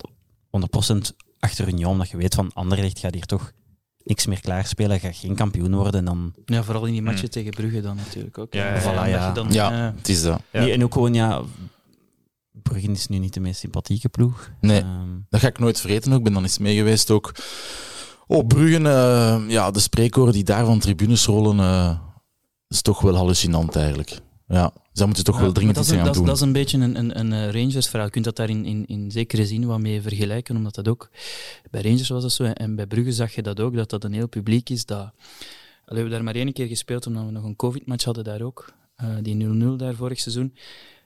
100% 0.93 1.15
achter 1.39 1.67
Union. 1.67 1.91
Omdat 1.91 2.09
je 2.09 2.17
weet 2.17 2.35
van 2.35 2.53
Anderlecht 2.53 2.99
gaat 2.99 3.13
hier 3.13 3.25
toch 3.25 3.51
niks 4.05 4.25
meer 4.25 4.39
klaarspelen, 4.41 4.99
gaat 4.99 5.15
geen 5.15 5.35
kampioen 5.35 5.75
worden. 5.75 5.99
En 5.99 6.05
dan, 6.05 6.33
Ja, 6.45 6.63
vooral 6.63 6.85
in 6.85 6.91
die 6.93 7.01
matchen 7.01 7.29
tegen 7.29 7.51
Brugge 7.51 7.81
dan 7.81 7.95
natuurlijk 7.95 8.37
ook. 8.37 8.53
Ja, 8.53 8.65
ja, 8.75 8.81
ja. 8.81 8.87
Omdat 8.89 9.07
Ja. 9.09 9.31
dan, 9.31 9.51
Ja, 9.51 9.87
eh, 9.87 9.95
het 9.97 10.09
is 10.09 10.21
dat. 10.21 10.41
Ja. 10.51 10.59
Nee, 10.59 10.71
en 10.71 10.83
ook 10.83 10.93
gewoon, 10.93 11.13
ja, 11.13 11.41
Brugge 12.51 12.91
is 12.91 13.07
nu 13.07 13.17
niet 13.17 13.33
de 13.33 13.39
meest 13.39 13.59
sympathieke 13.59 14.09
ploeg. 14.09 14.51
Nee. 14.61 14.79
Ehm, 14.81 15.09
Dat 15.29 15.39
ga 15.39 15.47
ik 15.47 15.59
nooit 15.59 15.79
vergeten 15.81 16.11
ook. 16.11 16.17
Ik 16.17 16.23
ben 16.23 16.33
dan 16.33 16.43
eens 16.43 16.57
mee 16.57 16.75
geweest 16.75 17.11
ook. 17.11 17.31
Op 18.27 18.47
Bruggen, 18.47 18.85
eh, 18.85 19.41
ja, 19.47 19.71
de 19.71 19.79
spreekwoorden 19.79 20.33
die 20.33 20.43
daar 20.43 20.65
van 20.65 20.79
tribunes 20.79 21.25
rollen, 21.25 21.59
eh, 21.59 21.99
is 22.67 22.81
toch 22.81 23.01
wel 23.01 23.15
hallucinant 23.15 23.75
eigenlijk. 23.75 24.19
Ja, 24.47 24.63
dus 24.73 24.81
daar 24.93 25.07
moeten 25.07 25.25
ze 25.25 25.31
toch 25.31 25.39
wel 25.39 25.51
dringend 25.51 25.77
iets 25.77 25.91
aan 25.91 26.05
dat, 26.05 26.13
doen. 26.13 26.25
dat 26.25 26.35
is 26.35 26.41
een 26.41 26.51
beetje 26.51 26.77
een, 26.77 26.95
een, 26.99 27.19
een 27.19 27.33
eh, 27.33 27.61
Rangers-verhaal. 27.61 28.05
Je 28.05 28.11
kunt 28.11 28.25
dat 28.25 28.35
daar 28.35 28.49
in, 28.49 28.65
in, 28.65 28.85
in 28.85 29.11
zekere 29.11 29.45
zin 29.45 29.65
wat 29.65 29.79
mee 29.79 30.01
vergelijken, 30.01 30.55
omdat 30.55 30.75
dat 30.75 30.87
ook... 30.87 31.09
Bij 31.71 31.81
Rangers 31.81 32.09
was 32.09 32.21
dat 32.21 32.31
zo, 32.31 32.43
en 32.43 32.75
bij 32.75 32.87
Brugge 32.87 33.11
zag 33.11 33.35
je 33.35 33.41
dat 33.41 33.59
ook, 33.59 33.75
dat 33.75 33.89
dat 33.89 34.03
een 34.03 34.13
heel 34.13 34.27
publiek 34.27 34.69
is. 34.69 34.85
Dat, 34.85 35.11
we 35.85 35.93
hebben 35.93 36.11
daar 36.11 36.23
maar 36.23 36.35
één 36.35 36.53
keer 36.53 36.67
gespeeld, 36.67 37.07
omdat 37.07 37.25
we 37.25 37.31
nog 37.31 37.43
een 37.43 37.55
covid-match 37.55 38.05
hadden 38.05 38.23
daar 38.23 38.41
ook. 38.41 38.73
eh, 38.95 39.07
die 39.21 39.35
0-0 39.35 39.75
daar 39.77 39.95
vorig 39.95 40.19
seizoen. 40.19 40.55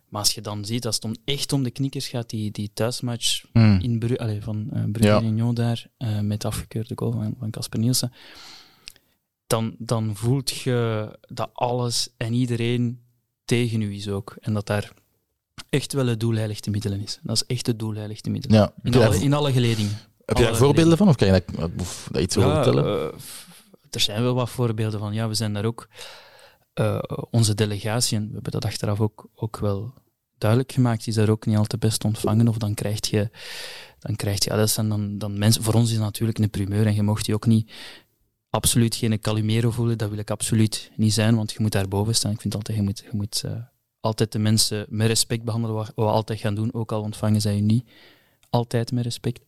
Maar 0.10 0.22
als 0.22 0.34
je 0.34 0.42
dan 0.42 0.66
ziet, 0.66 0.86
als 0.86 0.96
het 0.96 1.04
om, 1.06 1.16
echt 1.26 1.54
om 1.54 1.64
de 1.64 1.72
knikkers 1.72 2.08
gaat, 2.08 2.30
die, 2.30 2.52
die 2.52 2.72
thuismatch 2.74 3.44
Hmm. 3.52 3.80
in 3.82 4.00
Bru 4.00 4.16
allee, 4.18 4.42
van 4.42 4.68
eh 4.74 4.84
Brugge 4.92 5.34
Ja. 5.36 5.52
daar, 5.54 5.88
met 6.22 6.42
de 6.42 6.48
afgekeurde 6.48 6.94
goal 6.96 7.12
van, 7.12 7.36
van 7.40 7.50
Casper 7.50 7.80
Nielsen, 7.80 8.12
dan, 9.48 9.76
dan 9.78 10.16
voelt 10.16 10.50
je 10.50 11.10
dat 11.28 11.50
alles 11.54 12.10
en 12.18 12.34
iedereen 12.34 13.00
tegen 13.50 13.82
u 13.82 13.94
is 13.96 14.08
ook. 14.08 14.36
En 14.40 14.54
dat 14.54 14.66
daar 14.68 14.92
echt 15.70 15.94
wel 15.94 16.08
het 16.08 16.20
doel 16.20 16.36
heilig 16.36 16.60
te 16.60 16.70
middelen 16.70 17.02
is. 17.02 17.20
Dat 17.24 17.36
is 17.36 17.44
echt 17.46 17.68
het 17.68 17.80
doel 17.80 17.94
heilig 17.96 18.22
te 18.22 18.30
middelen. 18.30 18.58
Ja. 18.58 18.74
In, 18.84 18.92
daar, 18.92 19.06
alle, 19.08 19.18
in 19.20 19.34
alle 19.34 19.52
geledingen. 19.52 19.98
heb 20.26 20.38
je 20.38 20.44
daar 20.44 20.56
voorbeelden 20.56 20.98
van? 20.98 21.08
Of 21.08 21.16
kan 21.16 21.28
je 21.28 21.44
of 21.80 22.08
dat 22.12 22.22
iets 22.22 22.38
over 22.38 22.50
Ja, 22.50 22.64
vertellen? 22.64 23.12
f- 23.20 23.48
er 23.90 24.00
zijn 24.00 24.22
wel 24.24 24.34
wat 24.34 24.50
voorbeelden 24.50 25.00
van. 25.00 25.14
Ja, 25.14 25.28
we 25.28 25.34
zijn 25.34 25.54
daar 25.54 25.66
ook... 25.66 25.88
eh, 26.74 27.00
onze 27.32 27.54
delegatie, 27.56 28.18
en 28.18 28.28
we 28.28 28.34
hebben 28.34 28.52
dat 28.52 28.66
achteraf 28.66 29.00
ook, 29.00 29.28
ook 29.36 29.58
wel 29.58 29.94
duidelijk 30.38 30.72
gemaakt, 30.72 31.08
is 31.08 31.16
daar 31.16 31.30
ook 31.30 31.46
niet 31.46 31.58
al 31.58 31.66
te 31.66 31.78
best 31.78 32.04
ontvangen. 32.04 32.48
Of 32.48 32.58
dan 32.58 32.74
krijg 32.74 33.10
je... 33.10 33.30
Dan 34.00 34.16
krijg 34.16 34.44
je 34.44 34.50
ja, 34.50 34.56
dat 34.56 34.70
zijn 34.70 34.90
dan, 34.90 35.18
dan 35.18 35.38
mensen... 35.38 35.64
Voor 35.64 35.74
ons 35.74 35.92
is 35.92 35.98
natuurlijk 35.98 36.40
een 36.40 36.50
primeur 36.50 36.86
en 36.86 36.96
je 36.96 37.04
mocht 37.04 37.26
die 37.26 37.34
ook 37.36 37.46
niet 37.46 37.72
absoluut 38.50 38.96
geen 38.96 39.20
Calimero 39.20 39.72
voelen. 39.72 39.98
Dat 39.98 40.10
wil 40.10 40.18
ik 40.18 40.32
absoluut 40.32 40.92
niet 40.96 41.14
zijn, 41.14 41.36
want 41.36 41.52
je 41.52 41.58
moet 41.60 41.72
daar 41.72 41.88
boven 41.88 42.16
staan. 42.16 42.32
Ik 42.32 42.42
vind 42.42 42.56
altijd, 42.56 42.78
je 42.78 42.84
moet, 42.84 43.00
je 43.00 43.18
moet 43.18 43.44
eh, 43.46 43.52
altijd 44.00 44.32
de 44.32 44.40
mensen 44.40 44.86
met 44.90 45.08
respect 45.08 45.44
behandelen, 45.44 45.76
wat, 45.76 45.92
we 45.96 46.02
altijd 46.02 46.40
gaan 46.40 46.56
doen, 46.56 46.74
ook 46.74 46.92
al 46.92 47.02
ontvangen 47.02 47.42
zij 47.42 47.56
je 47.56 47.62
niet 47.62 47.90
altijd 48.50 48.92
met 48.92 49.04
respect. 49.04 49.42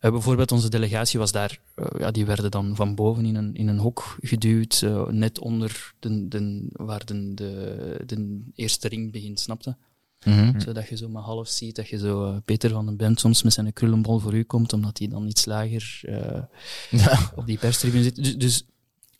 Eh, 0.00 0.10
bijvoorbeeld 0.10 0.52
onze 0.52 0.70
delegatie 0.70 1.18
was 1.18 1.32
daar, 1.32 1.58
eh, 1.74 1.86
ja, 1.98 2.10
die 2.10 2.26
werden 2.26 2.50
dan 2.50 2.76
van 2.76 2.94
boven 2.94 3.24
in 3.24 3.34
een, 3.34 3.54
in 3.54 3.68
een 3.68 3.78
hok 3.78 4.16
geduwd, 4.20 4.86
net 5.08 5.38
onder 5.38 5.92
de, 5.98 6.28
de, 6.28 6.66
waar 6.72 7.04
de, 7.04 7.34
de, 7.34 8.02
de 8.06 8.42
eerste 8.54 8.88
ring 8.88 9.12
begint, 9.12 9.40
snapte? 9.40 9.76
Mhm. 10.24 10.60
Zodat 10.60 10.88
je 10.88 10.96
zo 10.96 11.08
maar 11.08 11.22
half 11.22 11.48
ziet 11.48 11.76
dat 11.76 11.88
je 11.88 11.98
zo 11.98 12.24
eh, 12.24 12.36
Peter 12.44 12.70
van 12.70 12.86
den 12.86 12.96
Bent 12.96 13.20
soms 13.20 13.42
met 13.42 13.52
zijn 13.52 13.72
krullenbol 13.72 14.18
voor 14.18 14.34
u 14.34 14.42
komt, 14.42 14.72
omdat 14.72 14.98
hij 14.98 15.08
dan 15.08 15.26
iets 15.26 15.44
lager 15.44 16.00
eh, 16.02 16.42
Ja. 16.90 17.32
op 17.36 17.46
die 17.46 17.58
perstribune 17.58 18.02
zit. 18.02 18.16
Dus, 18.16 18.36
dus 18.36 18.64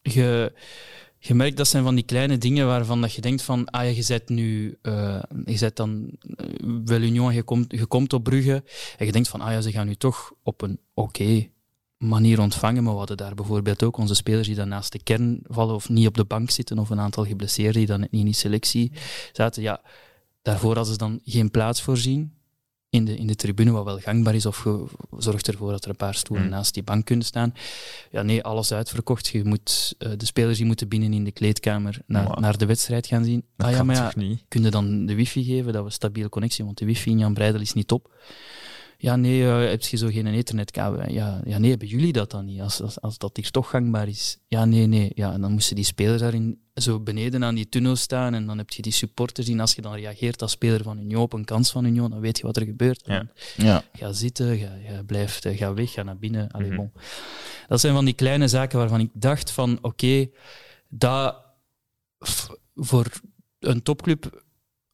je, 0.02 0.52
je 1.18 1.34
merkt 1.34 1.56
dat 1.56 1.68
zijn 1.68 1.84
van 1.84 1.94
die 1.94 2.04
kleine 2.04 2.38
dingen 2.38 2.66
waarvan 2.66 3.00
dat 3.00 3.12
je 3.12 3.20
denkt 3.20 3.42
van, 3.42 3.70
ah 3.70 3.84
ja, 3.84 3.90
je 3.90 4.02
zet 4.02 4.28
nu, 4.28 4.78
eh, 4.82 5.22
je 5.44 5.56
zet 5.56 5.76
dan 5.76 6.10
wel 6.84 7.00
Union, 7.00 7.34
je 7.34 7.42
komt, 7.42 7.72
je 7.72 7.86
komt 7.86 8.12
op 8.12 8.24
Brugge 8.24 8.62
en 8.98 9.06
je 9.06 9.12
denkt 9.12 9.28
van, 9.28 9.40
ah 9.40 9.52
ja, 9.52 9.60
ze 9.60 9.72
gaan 9.72 9.86
nu 9.86 9.94
toch 9.94 10.32
op 10.42 10.62
een 10.62 10.78
oké 10.94 11.48
manier 11.98 12.40
ontvangen, 12.40 12.82
maar 12.82 12.92
we 12.92 12.98
hadden 12.98 13.16
daar 13.16 13.34
bijvoorbeeld 13.34 13.82
ook 13.82 13.96
onze 13.96 14.14
spelers 14.14 14.46
die 14.46 14.56
dan 14.56 14.68
naast 14.68 14.92
de 14.92 15.02
kern 15.02 15.40
vallen 15.42 15.74
of 15.74 15.88
niet 15.88 16.06
op 16.06 16.16
de 16.16 16.24
bank 16.24 16.50
zitten, 16.50 16.78
of 16.78 16.90
een 16.90 17.00
aantal 17.00 17.24
geblesseerden 17.24 17.74
die 17.74 17.86
dan 17.86 18.00
niet 18.00 18.10
in 18.12 18.24
die 18.24 18.34
selectie 18.34 18.92
zaten. 19.32 19.62
Ja, 19.62 19.80
daarvoor 20.44 20.74
hadden 20.74 20.92
ze 20.92 20.98
dan 20.98 21.20
geen 21.24 21.50
plaats 21.50 21.82
voorzien 21.82 22.32
in 22.90 23.04
de, 23.04 23.16
in 23.16 23.26
de 23.26 23.34
tribune, 23.34 23.70
wat 23.70 23.84
wel 23.84 23.98
gangbaar 23.98 24.34
is, 24.34 24.46
of 24.46 24.64
je 24.64 24.84
zorgt 25.18 25.48
ervoor 25.48 25.70
dat 25.70 25.84
er 25.84 25.90
een 25.90 25.96
paar 25.96 26.14
stoelen 26.14 26.46
Mm. 26.46 26.50
naast 26.52 26.74
die 26.74 26.82
bank 26.82 27.04
kunnen 27.04 27.24
staan. 27.24 27.54
Ja, 28.10 28.22
nee, 28.22 28.42
alles 28.42 28.72
uitverkocht. 28.72 29.28
Je 29.28 29.44
moet, 29.44 29.94
eh, 29.98 30.10
de 30.16 30.26
spelers 30.26 30.56
die 30.56 30.66
moeten 30.66 30.88
binnen 30.88 31.12
in 31.12 31.24
de 31.24 31.32
kleedkamer 31.32 31.98
naar, 32.06 32.40
naar 32.40 32.58
de 32.58 32.66
wedstrijd 32.66 33.06
gaan 33.06 33.24
zien. 33.24 33.44
Dat 33.56 33.66
ah 33.66 33.72
ja, 33.72 33.82
maar 33.82 33.96
ja, 33.96 34.12
kun 34.48 34.62
je 34.62 34.70
dan 34.70 35.06
de 35.06 35.14
wifi 35.14 35.44
geven, 35.44 35.72
dat 35.72 35.84
we 35.84 35.90
stabiele 35.90 36.28
connectie, 36.28 36.64
want 36.64 36.78
de 36.78 36.84
wifi 36.84 37.10
in 37.10 37.18
Jan 37.18 37.34
Breidel 37.34 37.60
is 37.60 37.72
niet 37.72 37.88
top. 37.88 38.12
Ja, 39.04 39.16
nee, 39.16 39.44
eh, 39.46 39.70
heb 39.70 39.82
je 39.82 39.96
zo 39.96 40.08
geen 40.08 40.26
ethernetkabel? 40.26 41.10
Ja, 41.10 41.40
ja, 41.44 41.58
nee, 41.58 41.70
hebben 41.70 41.88
jullie 41.88 42.12
dat 42.12 42.30
dan 42.30 42.44
niet? 42.44 42.60
Als, 42.60 42.80
als, 42.82 43.00
als 43.00 43.18
dat 43.18 43.36
hier 43.36 43.50
toch 43.50 43.70
gangbaar 43.70 44.08
is. 44.08 44.38
Ja, 44.48 44.64
nee, 44.64 44.86
nee. 44.86 45.10
Ja, 45.14 45.32
en 45.32 45.40
dan 45.40 45.52
moesten 45.52 45.74
die 45.76 45.84
spelers 45.84 46.20
daarin 46.20 46.58
zo 46.74 47.00
beneden 47.00 47.44
aan 47.44 47.54
die 47.54 47.68
tunnel 47.68 47.96
staan 47.96 48.34
en 48.34 48.46
dan 48.46 48.58
heb 48.58 48.70
je 48.70 48.82
die 48.82 48.92
supporters 48.92 49.48
in. 49.48 49.60
Als 49.60 49.74
je 49.74 49.82
dan 49.82 49.94
reageert 49.94 50.42
als 50.42 50.50
speler 50.50 50.82
van 50.82 50.98
Union 50.98 51.22
op 51.22 51.32
een 51.32 51.44
kans 51.44 51.70
van 51.70 51.84
Union, 51.84 52.10
dan 52.10 52.20
weet 52.20 52.38
je 52.38 52.42
wat 52.46 52.56
er 52.56 52.64
gebeurt. 52.64 53.02
Ja. 53.06 53.26
Ja. 53.56 53.84
Ga 53.92 54.12
zitten, 54.12 54.58
ga, 54.58 54.68
ga, 54.86 55.02
blijf, 55.02 55.44
eh, 55.44 55.56
ga 55.56 55.74
weg, 55.74 55.92
ga 55.92 56.02
naar 56.02 56.18
binnen. 56.18 56.50
Allee, 56.50 56.68
Mhm. 56.68 56.76
bon. 56.76 56.92
Dat 57.68 57.80
zijn 57.80 57.94
van 57.94 58.04
die 58.04 58.14
kleine 58.14 58.48
zaken 58.48 58.78
waarvan 58.78 59.00
ik 59.00 59.10
dacht 59.12 59.50
van, 59.50 59.78
oké, 59.82 60.26
dat 60.88 61.36
voor 62.74 63.06
een 63.58 63.82
topclub 63.82 64.42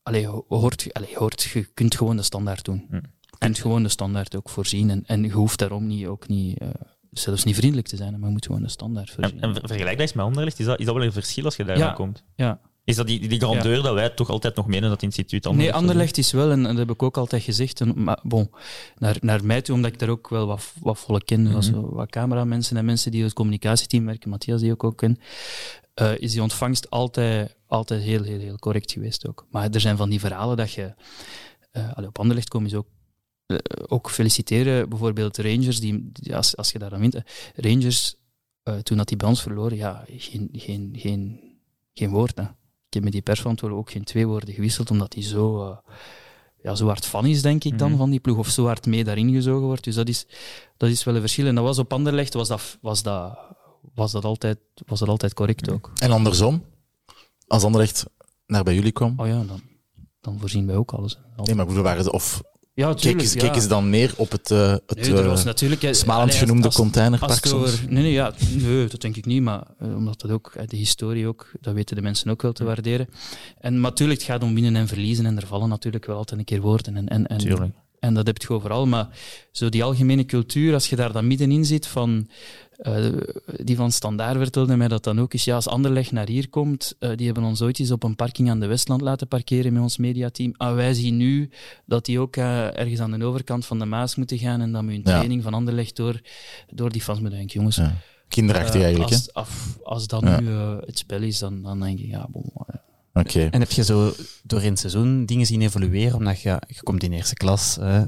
allee, 0.02 0.26
ho- 0.26 0.45
hoort, 0.49 0.83
je- 0.83 0.93
allee, 0.93 1.17
hoort, 1.17 1.43
je 1.43 1.64
kunt 1.64 1.97
gewoon 1.97 2.17
de 2.17 2.23
standaard 2.23 2.64
doen. 2.64 2.87
Hm. 2.90 3.00
Je 3.40 3.47
kunt 3.47 3.59
gewoon 3.59 3.82
de 3.82 3.88
standaard 3.88 4.37
ook 4.37 4.49
voorzien. 4.49 4.90
En, 4.90 5.02
en 5.06 5.23
je 5.23 5.30
hoeft 5.30 5.59
daarom 5.59 5.87
niet, 5.87 6.06
ook 6.06 6.28
niet, 6.28 6.59
eh, 6.59 6.68
zelfs 7.11 7.44
niet 7.44 7.56
vriendelijk 7.56 7.88
te 7.88 7.97
zijn, 7.97 8.11
maar 8.18 8.28
je 8.28 8.35
moet 8.35 8.47
gewoon 8.47 8.62
de 8.62 8.68
standaard 8.68 9.11
voorzien. 9.11 9.37
En, 9.37 9.42
en 9.49 9.54
ver- 9.54 9.66
vergelijk 9.68 9.97
dat 9.97 10.06
eens 10.06 10.12
met 10.12 10.25
Anderlecht, 10.25 10.59
is 10.59 10.66
dat, 10.66 10.78
is 10.78 10.85
dat 10.87 10.94
wel 10.94 11.04
een 11.04 11.12
verschil 11.12 11.44
als 11.44 11.56
je 11.56 11.64
daar 11.64 11.78
Ja. 11.78 11.92
komt? 11.92 12.25
ja. 12.37 12.61
Is 12.85 12.97
dat 12.97 13.06
die, 13.06 13.28
die 13.28 13.40
grandeur 13.40 13.82
dat 13.82 13.94
wij 13.94 14.11
toch 14.11 14.28
altijd 14.30 14.56
nog 14.56 14.66
menen 14.66 14.82
dat 14.82 14.90
het 14.90 15.02
instituut 15.02 15.42
Nee, 15.44 15.52
Anderlecht... 15.52 15.76
Anderlecht 15.78 16.18
is 16.18 16.32
wel, 16.32 16.50
en, 16.50 16.59
en 16.59 16.62
dat 16.62 16.76
heb 16.76 16.90
ik 16.90 17.02
ook 17.02 17.16
altijd 17.16 17.42
gezegd, 17.42 17.80
en, 17.80 18.02
maar 18.02 18.18
bon, 18.23 18.50
naar, 18.99 19.16
naar 19.20 19.44
mij 19.44 19.62
toe, 19.62 19.75
omdat 19.75 19.92
ik 19.92 19.99
daar 19.99 20.09
ook 20.09 20.28
wel 20.28 20.47
wat, 20.47 20.73
wat 20.80 20.99
volk 20.99 21.25
ken, 21.26 21.47
zoals 21.49 21.70
wat 21.73 22.11
cameramensen 22.11 22.76
en 22.76 22.85
mensen 22.85 23.11
die 23.11 23.23
het 23.23 23.32
communicatieteam 23.32 24.04
werken, 24.06 24.30
Matthias 24.30 24.61
die 24.61 24.73
ik 24.73 24.85
ook 24.85 24.97
ken, 24.97 25.18
eh, 25.94 26.18
is 26.18 26.32
die 26.32 26.42
ontvangst 26.42 26.90
altijd, 26.90 27.56
altijd 27.66 28.02
heel, 28.02 28.23
heel, 28.23 28.38
heel 28.38 28.56
correct 28.59 28.92
geweest 28.92 29.28
ook. 29.28 29.47
Maar 29.50 29.68
er 29.70 29.80
zijn 29.80 29.97
van 29.97 30.11
die 30.11 30.20
verhalen 30.20 30.56
dat 30.56 30.73
je... 30.73 30.94
eh 31.70 31.92
allee, 31.92 32.09
op 32.09 32.18
Anderlecht 32.18 32.49
komen 32.49 32.70
ze 32.70 32.76
ook, 32.76 32.87
ook 33.88 34.11
feliciteren, 34.11 34.88
bijvoorbeeld 34.88 35.35
de 35.35 35.42
Rangers, 35.42 35.80
die, 35.80 36.11
die- 36.12 36.37
als, 36.37 36.57
als 36.57 36.73
je 36.73 36.78
daar 36.78 36.92
aan 36.95 37.00
wint, 37.00 37.14
eh, 37.14 37.23
Rangers, 37.54 38.14
eh, 38.62 38.75
toen 38.75 38.97
dat 38.97 39.09
die 39.09 39.16
bij 39.16 39.28
ons 39.28 39.42
verloren, 39.42 39.76
ja, 39.76 40.04
geen, 40.16 40.49
geen, 40.52 40.90
geen, 40.99 41.40
geen 41.95 42.11
woord, 42.11 42.37
hè. 42.37 42.42
Ik 42.88 42.97
heb 42.97 43.02
met 43.02 43.12
die 43.12 43.23
persverantwoordelijke 43.23 43.88
ook 43.90 43.97
geen 43.97 44.04
twee 44.07 44.26
woorden 44.26 44.54
gewisseld, 44.54 44.90
omdat 44.90 45.14
hij 45.14 45.23
zo, 45.23 45.62
eh, 45.71 45.76
ja, 46.62 46.75
zo 46.75 46.87
hard 46.87 47.07
fan 47.07 47.26
is, 47.26 47.42
denk 47.42 47.64
ik 47.64 47.78
dan, 47.78 47.88
Mhm. 47.88 47.99
van 47.99 48.11
die 48.11 48.21
ploeg. 48.21 48.38
Of 48.38 48.49
zo 48.49 48.64
hard 48.64 48.87
mee 48.87 49.04
daarin 49.04 49.33
gezogen 49.33 49.66
wordt. 49.66 49.85
Dus 49.85 49.95
dat 49.95 50.09
is, 50.09 50.26
dat 50.76 50.90
is 50.90 51.04
wel 51.04 51.14
een 51.14 51.21
verschil. 51.21 51.47
En 51.47 51.54
dat 51.54 51.64
was 51.64 51.78
op 51.78 51.92
Anderlecht, 51.92 52.35
was 52.35 52.49
dat, 52.49 52.78
was 52.80 53.02
dat, 53.02 53.38
was 53.95 54.12
dat, 54.12 54.25
altijd, 54.25 54.59
was 54.87 54.99
dat 54.99 55.09
altijd 55.09 55.35
correct 55.35 55.71
ook. 55.71 55.90
En 55.99 56.11
andersom, 56.11 56.64
als 57.47 57.64
Anderlecht 57.64 58.04
naar 58.47 58.62
bij 58.64 58.75
jullie 58.75 58.92
kwam, 58.92 59.14
Oh 59.21 59.26
ja, 59.26 59.42
dan, 59.45 59.61
dan 60.21 60.38
voorzien 60.38 60.66
wij 60.66 60.76
ook 60.76 60.92
alles. 60.92 61.14
hè. 61.37 61.42
nee, 61.42 61.54
maar 61.54 61.62
ik 61.64 61.69
bedoel, 61.71 61.83
waren 61.85 62.04
ze, 62.04 62.12
of 62.12 62.42
ja, 62.80 62.94
tuurlijk, 62.94 63.54
ja. 63.54 63.60
ze 63.60 63.68
dan 63.68 63.90
meer 63.90 64.12
op 64.16 64.30
het, 64.30 64.50
eh 64.50 64.70
het 64.87 65.00
Nee, 65.00 65.14
er 65.14 65.28
was 65.28 65.40
eh, 65.40 65.44
natuurlijk... 65.46 65.82
eh, 65.82 65.92
smalend 65.92 66.20
allee, 66.22 66.32
als- 66.32 66.38
genoemde 66.38 66.66
als- 66.66 66.76
Als 66.76 66.84
containerpark 66.84 67.52
over, 67.52 67.80
nee, 67.88 68.02
nee, 68.02 68.12
ja, 68.12 68.32
nee, 68.56 68.87
dat 68.87 69.00
denk 69.00 69.16
ik 69.16 69.26
niet, 69.26 69.42
maar 69.42 69.62
eh, 69.78 69.96
omdat 69.96 70.20
dat 70.20 70.30
ook, 70.30 70.52
eh, 70.56 70.66
de 70.66 70.76
historie 70.76 71.26
ook, 71.26 71.50
dat 71.60 71.75
weten 71.75 71.96
de 71.96 72.02
mensen 72.02 72.30
ook 72.30 72.42
wel 72.42 72.52
te 72.52 72.64
waarderen. 72.64 73.08
En 73.60 73.80
maar 73.80 73.90
natuurlijk, 73.90 74.20
het 74.20 74.28
gaat 74.30 74.42
om 74.42 74.54
winnen 74.54 74.76
en 74.76 74.88
verliezen 74.88 75.26
en 75.26 75.37
er 75.37 75.46
vallen 75.46 75.68
natuurlijk 75.68 76.06
wel 76.06 76.16
altijd 76.16 76.38
een 76.40 76.46
keer 76.46 76.60
woorden. 76.60 76.96
En, 76.96 77.08
en, 77.08 77.26
en, 77.26 77.38
Tuurlijk. 77.38 77.72
En 78.00 78.14
dat 78.14 78.26
heb 78.26 78.38
je 78.42 78.49
overal, 78.50 78.87
maar 78.87 79.09
zo 79.52 79.69
die 79.69 79.85
algemene 79.85 80.25
cultuur, 80.25 80.73
als 80.75 80.88
je 80.90 80.97
daar 80.97 81.12
dan 81.12 81.26
middenin 81.26 81.64
zit, 81.64 81.87
van, 81.87 82.28
eh, 82.71 83.04
die 83.64 83.76
van 83.76 83.92
Standaard 83.92 84.37
vertelde 84.37 84.76
mij 84.76 84.88
dat 84.88 85.04
dan 85.04 85.21
ook 85.21 85.35
is, 85.35 85.45
ja, 85.45 85.54
als 85.54 85.69
Anderlecht 85.69 86.12
naar 86.12 86.28
hier 86.28 86.49
komt, 86.49 86.95
eh, 86.99 87.11
die 87.16 87.26
hebben 87.26 87.45
ons 87.45 87.62
ooit 87.62 87.78
eens 87.78 87.90
op 87.90 88.02
een 88.02 88.16
parking 88.16 88.50
aan 88.50 88.61
de 88.61 88.66
Westland 88.66 89.00
laten 89.00 89.28
parkeren 89.28 89.73
met 89.73 89.83
ons 89.83 89.97
mediateam. 89.97 90.54
Ah, 90.57 90.75
wij 90.75 90.95
zien 90.95 91.16
nu 91.16 91.50
dat 91.87 92.04
die 92.04 92.19
ook 92.21 92.37
eh, 92.37 92.78
ergens 92.78 93.00
aan 93.00 93.11
de 93.19 93.25
overkant 93.25 93.66
van 93.66 93.78
de 93.78 93.85
Maas 93.85 94.14
moeten 94.16 94.38
gaan 94.38 94.61
en 94.61 94.73
dan 94.73 94.85
met 94.85 94.95
hun 94.95 95.02
Ja. 95.04 95.11
training 95.11 95.42
van 95.42 95.54
Anderlecht 95.54 95.97
door, 95.97 96.21
door 96.75 96.90
die 96.92 97.02
fans 97.02 97.21
moeten 97.21 97.38
denken, 97.38 97.57
jongens, 97.59 97.76
Ja. 97.76 97.95
kinderachtig 98.28 98.80
eigenlijk, 98.83 99.11
hè? 99.11 99.16
als, 99.16 99.33
af- 99.33 99.78
als 99.83 100.07
dat 100.07 100.23
Ja. 100.23 100.40
nu 100.40 100.49
het 100.87 100.99
spel 100.99 101.23
is, 101.23 101.38
dan, 101.38 101.62
dan 101.62 101.80
denk 101.80 101.99
ik, 101.99 102.07
ja, 102.07 102.26
bon, 102.30 102.45
eh, 103.12 103.23
Oké. 103.23 103.40
En 103.50 103.61
heb 103.61 103.71
je 103.71 103.85
zo 103.85 104.12
door 104.43 104.62
in 104.62 104.71
het 104.71 104.79
seizoen 104.79 105.26
dingen 105.26 105.47
zien 105.47 105.62
evolueren? 105.62 106.17
Omdat 106.17 106.40
je, 106.40 106.62
je 106.67 106.83
komt 106.83 107.02
in 107.02 107.12
eerste 107.12 107.35
klas, 107.35 107.76
hè, 107.81 107.99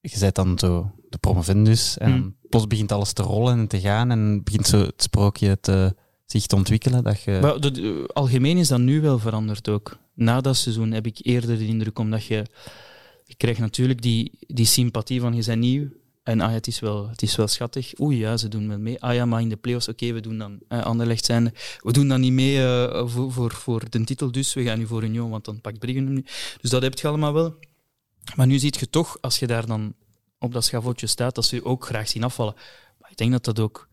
je 0.00 0.16
bent 0.20 0.34
dan 0.34 0.58
zo 0.58 0.90
de 1.08 1.18
promovendus 1.18 1.98
en 1.98 2.10
Hmm. 2.12 2.36
plots 2.48 2.66
begint 2.66 2.92
alles 2.92 3.12
te 3.12 3.22
rollen 3.22 3.58
en 3.58 3.66
te 3.66 3.80
gaan 3.80 4.10
en 4.10 4.42
begint 4.44 4.66
zo 4.66 4.78
het 4.78 5.02
sprookje 5.02 5.58
te, 5.60 5.94
zich 6.26 6.46
te 6.46 6.56
ontwikkelen. 6.56 7.04
Dat 7.04 7.22
je, 7.22 7.38
Maar 7.42 7.60
de, 7.60 7.70
de- 7.70 8.10
algemeen 8.12 8.56
is 8.56 8.68
dat 8.68 8.80
nu 8.80 9.00
wel 9.00 9.18
veranderd 9.18 9.68
ook. 9.68 9.98
Na 10.14 10.40
dat 10.40 10.56
seizoen 10.56 10.92
heb 10.92 11.06
ik 11.06 11.18
eerder 11.22 11.58
de 11.58 11.66
indruk, 11.66 11.98
omdat 11.98 12.24
je, 12.24 12.46
je 13.24 13.34
krijgt 13.36 13.60
natuurlijk 13.60 14.02
die, 14.02 14.38
die 14.46 14.66
sympathie 14.66 15.20
van 15.20 15.34
je 15.34 15.42
bent 15.46 15.58
nieuw. 15.60 15.88
En 16.22 16.40
ah, 16.40 16.48
ja, 16.48 16.54
het, 16.54 16.66
is 16.66 16.80
wel, 16.80 17.08
het 17.08 17.22
is 17.22 17.36
wel 17.36 17.48
schattig. 17.48 18.00
Oei, 18.00 18.18
ja, 18.18 18.36
ze 18.36 18.48
doen 18.48 18.68
wel 18.68 18.78
mee. 18.78 19.00
Ah 19.00 19.14
ja, 19.14 19.24
maar 19.24 19.40
in 19.40 19.48
de 19.48 19.56
playoffs, 19.56 19.88
oké, 19.88 20.12
we 20.12 20.20
doen 20.20 20.38
dan 20.38 20.58
eh, 20.68 20.82
Anderlecht 20.82 21.24
zijn. 21.24 21.54
We 21.78 21.92
doen 21.92 22.08
dan 22.08 22.20
niet 22.20 22.32
mee 22.32 22.62
eh, 22.62 23.08
voor, 23.08 23.32
voor, 23.32 23.52
voor 23.52 23.90
de 23.90 24.04
titel, 24.04 24.32
dus 24.32 24.54
we 24.54 24.62
gaan 24.62 24.78
nu 24.78 24.86
voor 24.86 25.02
Union, 25.02 25.30
want 25.30 25.44
dan 25.44 25.60
pakt 25.60 25.78
Brugge 25.78 25.98
hem 25.98 26.12
nu. 26.12 26.24
Dus 26.60 26.70
dat 26.70 26.82
heb 26.82 26.98
je 26.98 27.08
allemaal 27.08 27.32
wel. 27.32 27.58
Maar 28.36 28.46
nu 28.46 28.58
zie 28.58 28.74
je 28.78 28.90
toch, 28.90 29.18
als 29.20 29.38
je 29.38 29.46
daar 29.46 29.66
dan 29.66 29.94
op 30.38 30.52
dat 30.52 30.64
schavotje 30.64 31.06
staat, 31.06 31.34
dat 31.34 31.44
ze 31.44 31.54
je 31.54 31.64
ook 31.64 31.84
graag 31.84 32.08
zien 32.08 32.24
afvallen. 32.24 32.54
Maar 32.98 33.10
ik 33.10 33.16
denk 33.16 33.32
dat 33.32 33.44
dat 33.44 33.58
ook 33.58 33.88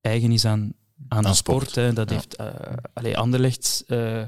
eigen 0.00 0.32
is 0.32 0.44
aan, 0.44 0.72
aan, 1.08 1.22
de 1.22 1.34
sport. 1.34 1.68
sport, 1.70 1.74
hè. 1.74 1.92
Dat 1.92 2.10
ja. 2.10 2.14
heeft 2.16 2.40
uh, 2.40 2.46
allee, 2.92 3.18
Anderlecht 3.18 3.84
eh, 3.86 4.22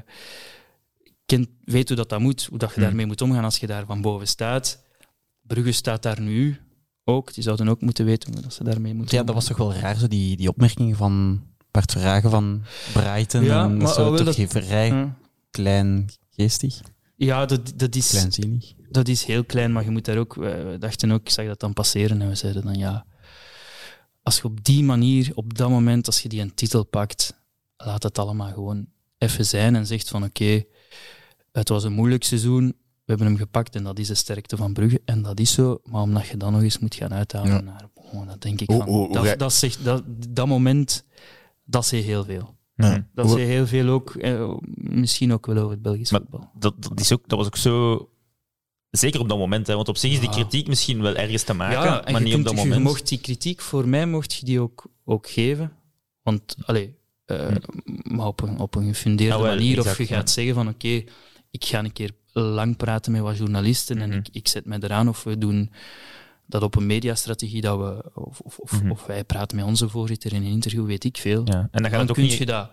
kent, 1.25 1.49
weet 1.63 1.87
hoe 1.87 1.97
dat, 1.97 2.09
dat 2.09 2.19
moet, 2.19 2.45
hoe 2.45 2.57
dat 2.57 2.69
je 2.69 2.75
Hmm. 2.75 2.83
daarmee 2.83 3.05
moet 3.05 3.21
omgaan 3.21 3.43
als 3.43 3.57
je 3.57 3.67
daar 3.67 3.85
van 3.85 4.01
boven 4.01 4.27
staat. 4.27 4.83
Brugge 5.41 5.71
staat 5.71 6.01
daar 6.01 6.21
nu 6.21 6.59
ook. 7.09 7.33
Die 7.33 7.43
zouden 7.43 7.67
ook 7.67 7.81
moeten 7.81 8.05
weten 8.05 8.33
hoe 8.33 8.41
dat 8.41 8.53
ze 8.53 8.63
daarmee 8.63 8.93
moeten 8.93 9.17
ja, 9.17 9.23
dat 9.23 9.35
was 9.35 9.45
toch 9.45 9.57
wel 9.57 9.73
raar, 9.73 9.97
zo 9.97 10.07
die, 10.07 10.37
die 10.37 10.49
opmerking 10.49 10.95
van 10.95 11.43
Bart 11.71 11.91
Verhagen 11.91 12.29
van 12.29 12.61
Brighton. 12.93 13.43
Ja, 13.43 13.63
en 13.69 13.87
zo 13.87 14.15
toch 14.15 14.35
dat- 14.35 15.09
klein 15.51 16.09
geestig, 16.29 16.81
Ja, 17.15 17.45
dat, 17.45 17.73
dat, 17.75 17.95
is, 17.95 18.09
kleinzinnig. 18.09 18.73
dat 18.89 19.07
is 19.07 19.23
heel 19.23 19.43
klein, 19.43 19.71
maar 19.71 19.83
je 19.83 19.89
moet 19.89 20.05
daar 20.05 20.17
ook... 20.17 20.35
We 20.35 20.75
dachten 20.79 21.11
ook, 21.11 21.19
ik 21.21 21.29
zag 21.29 21.45
dat 21.45 21.59
dan 21.59 21.73
passeren 21.73 22.21
en 22.21 22.29
we 22.29 22.35
zeiden 22.35 22.63
dan 22.63 22.75
ja... 22.75 23.05
Als 24.23 24.37
je 24.37 24.43
op 24.43 24.63
die 24.63 24.83
manier, 24.83 25.31
op 25.33 25.57
dat 25.57 25.69
moment, 25.69 26.05
als 26.05 26.21
je 26.21 26.29
die 26.29 26.41
een 26.41 26.53
titel 26.53 26.83
pakt, 26.83 27.33
laat 27.77 28.03
het 28.03 28.17
allemaal 28.19 28.51
gewoon 28.53 28.85
even 29.17 29.45
zijn 29.45 29.75
en 29.75 29.85
zegt 29.87 30.09
van 30.09 30.23
oké, 30.23 30.63
het 31.51 31.69
was 31.69 31.83
een 31.83 31.93
moeilijk 31.93 32.23
seizoen, 32.23 32.75
hebben 33.09 33.27
hem 33.27 33.37
gepakt 33.37 33.75
en 33.75 33.83
dat 33.83 33.99
is 33.99 34.07
de 34.07 34.15
sterkte 34.15 34.57
van 34.57 34.73
Brugge. 34.73 35.01
En 35.05 35.21
dat 35.21 35.39
is 35.39 35.51
zo, 35.53 35.79
maar 35.83 36.01
omdat 36.01 36.27
je 36.27 36.37
dan 36.37 36.51
nog 36.53 36.61
eens 36.61 36.79
moet 36.79 36.95
gaan 36.95 37.13
uithalen 37.13 37.51
Ja. 37.51 37.61
naar... 37.61 37.87
Oh, 37.93 38.27
dat 38.27 38.41
denk 38.41 38.61
ik 38.61 38.71
van... 38.71 39.09
dat, 39.11 39.39
dat, 39.39 39.53
zegt, 39.53 39.83
dat, 39.83 40.03
dat 40.29 40.47
moment, 40.47 41.05
dat 41.65 41.85
zegt 41.85 42.03
heel 42.05 42.23
veel. 42.25 42.57
Ja. 42.75 43.07
Dat 43.13 43.29
zegt 43.29 43.47
heel 43.47 43.67
veel 43.67 43.87
ook, 43.89 44.15
eh, 44.15 44.53
misschien 44.75 45.33
ook 45.33 45.45
wel 45.45 45.57
over 45.57 45.71
het 45.71 45.81
Belgisch 45.81 46.11
Maar 46.11 46.19
voetbal. 46.21 46.49
dat, 46.59 46.73
dat, 46.83 46.99
is 46.99 47.13
ook, 47.13 47.21
dat 47.27 47.37
was 47.37 47.47
ook 47.47 47.57
zo... 47.57 48.09
Zeker 48.89 49.19
op 49.19 49.29
dat 49.29 49.37
moment, 49.37 49.67
hè, 49.67 49.75
want 49.75 49.87
op 49.87 49.97
zich 49.97 50.11
is 50.11 50.19
die 50.19 50.29
kritiek 50.29 50.67
misschien 50.67 51.01
wel 51.01 51.15
ergens 51.15 51.43
te 51.43 51.53
maken, 51.53 51.83
Ja, 51.83 52.01
maar 52.11 52.13
je 52.13 52.19
niet 52.27 52.35
op 52.35 52.43
dat 52.43 52.51
je 52.53 52.59
moment. 52.59 52.83
mocht 52.83 53.07
die 53.07 53.19
kritiek, 53.19 53.61
voor 53.61 53.87
mij 53.87 54.05
mocht 54.05 54.33
je 54.33 54.45
die 54.45 54.59
ook, 54.61 54.85
ook 55.05 55.29
geven. 55.29 55.71
Want, 56.21 56.55
allee, 56.65 56.95
eh, 57.25 57.55
maar 58.03 58.27
op 58.27 58.41
een, 58.41 58.59
op 58.59 58.75
een 58.75 58.87
gefundeerde 58.87 59.33
Ah, 59.35 59.41
wel, 59.41 59.49
manier. 59.55 59.79
of 59.79 59.97
je 59.97 60.05
gaat 60.05 60.27
ja. 60.27 60.33
zeggen 60.33 60.53
van, 60.53 60.67
oké, 60.67 61.03
ik 61.51 61.65
ga 61.65 61.79
een 61.79 61.93
keer 61.93 62.11
lang 62.33 62.77
praten 62.77 63.11
met 63.11 63.21
wat 63.21 63.37
journalisten 63.37 64.01
en 64.01 64.09
Mhm. 64.09 64.17
ik, 64.17 64.27
ik 64.31 64.47
zet 64.47 64.65
mij 64.65 64.77
eraan. 64.81 65.07
Of 65.09 65.23
we 65.23 65.37
doen 65.37 65.71
dat 66.45 66.61
op 66.63 66.75
een 66.75 66.85
mediastrategie, 66.85 67.61
dat 67.61 67.77
we, 67.77 68.11
of, 68.13 68.39
of, 68.39 68.57
of, 68.57 68.81
Mhm. 68.81 68.91
of 68.91 69.05
wij 69.05 69.23
praten 69.23 69.55
met 69.57 69.65
onze 69.65 69.89
voorzitter 69.89 70.33
in 70.33 70.41
een 70.43 70.51
interview, 70.51 70.85
weet 70.85 71.03
ik 71.03 71.17
veel. 71.17 71.41
Ja. 71.45 71.67
En 71.71 71.81
dan 71.91 72.05
kun 72.07 72.23
niet... 72.23 72.33
je 72.33 72.45
dat, 72.45 72.69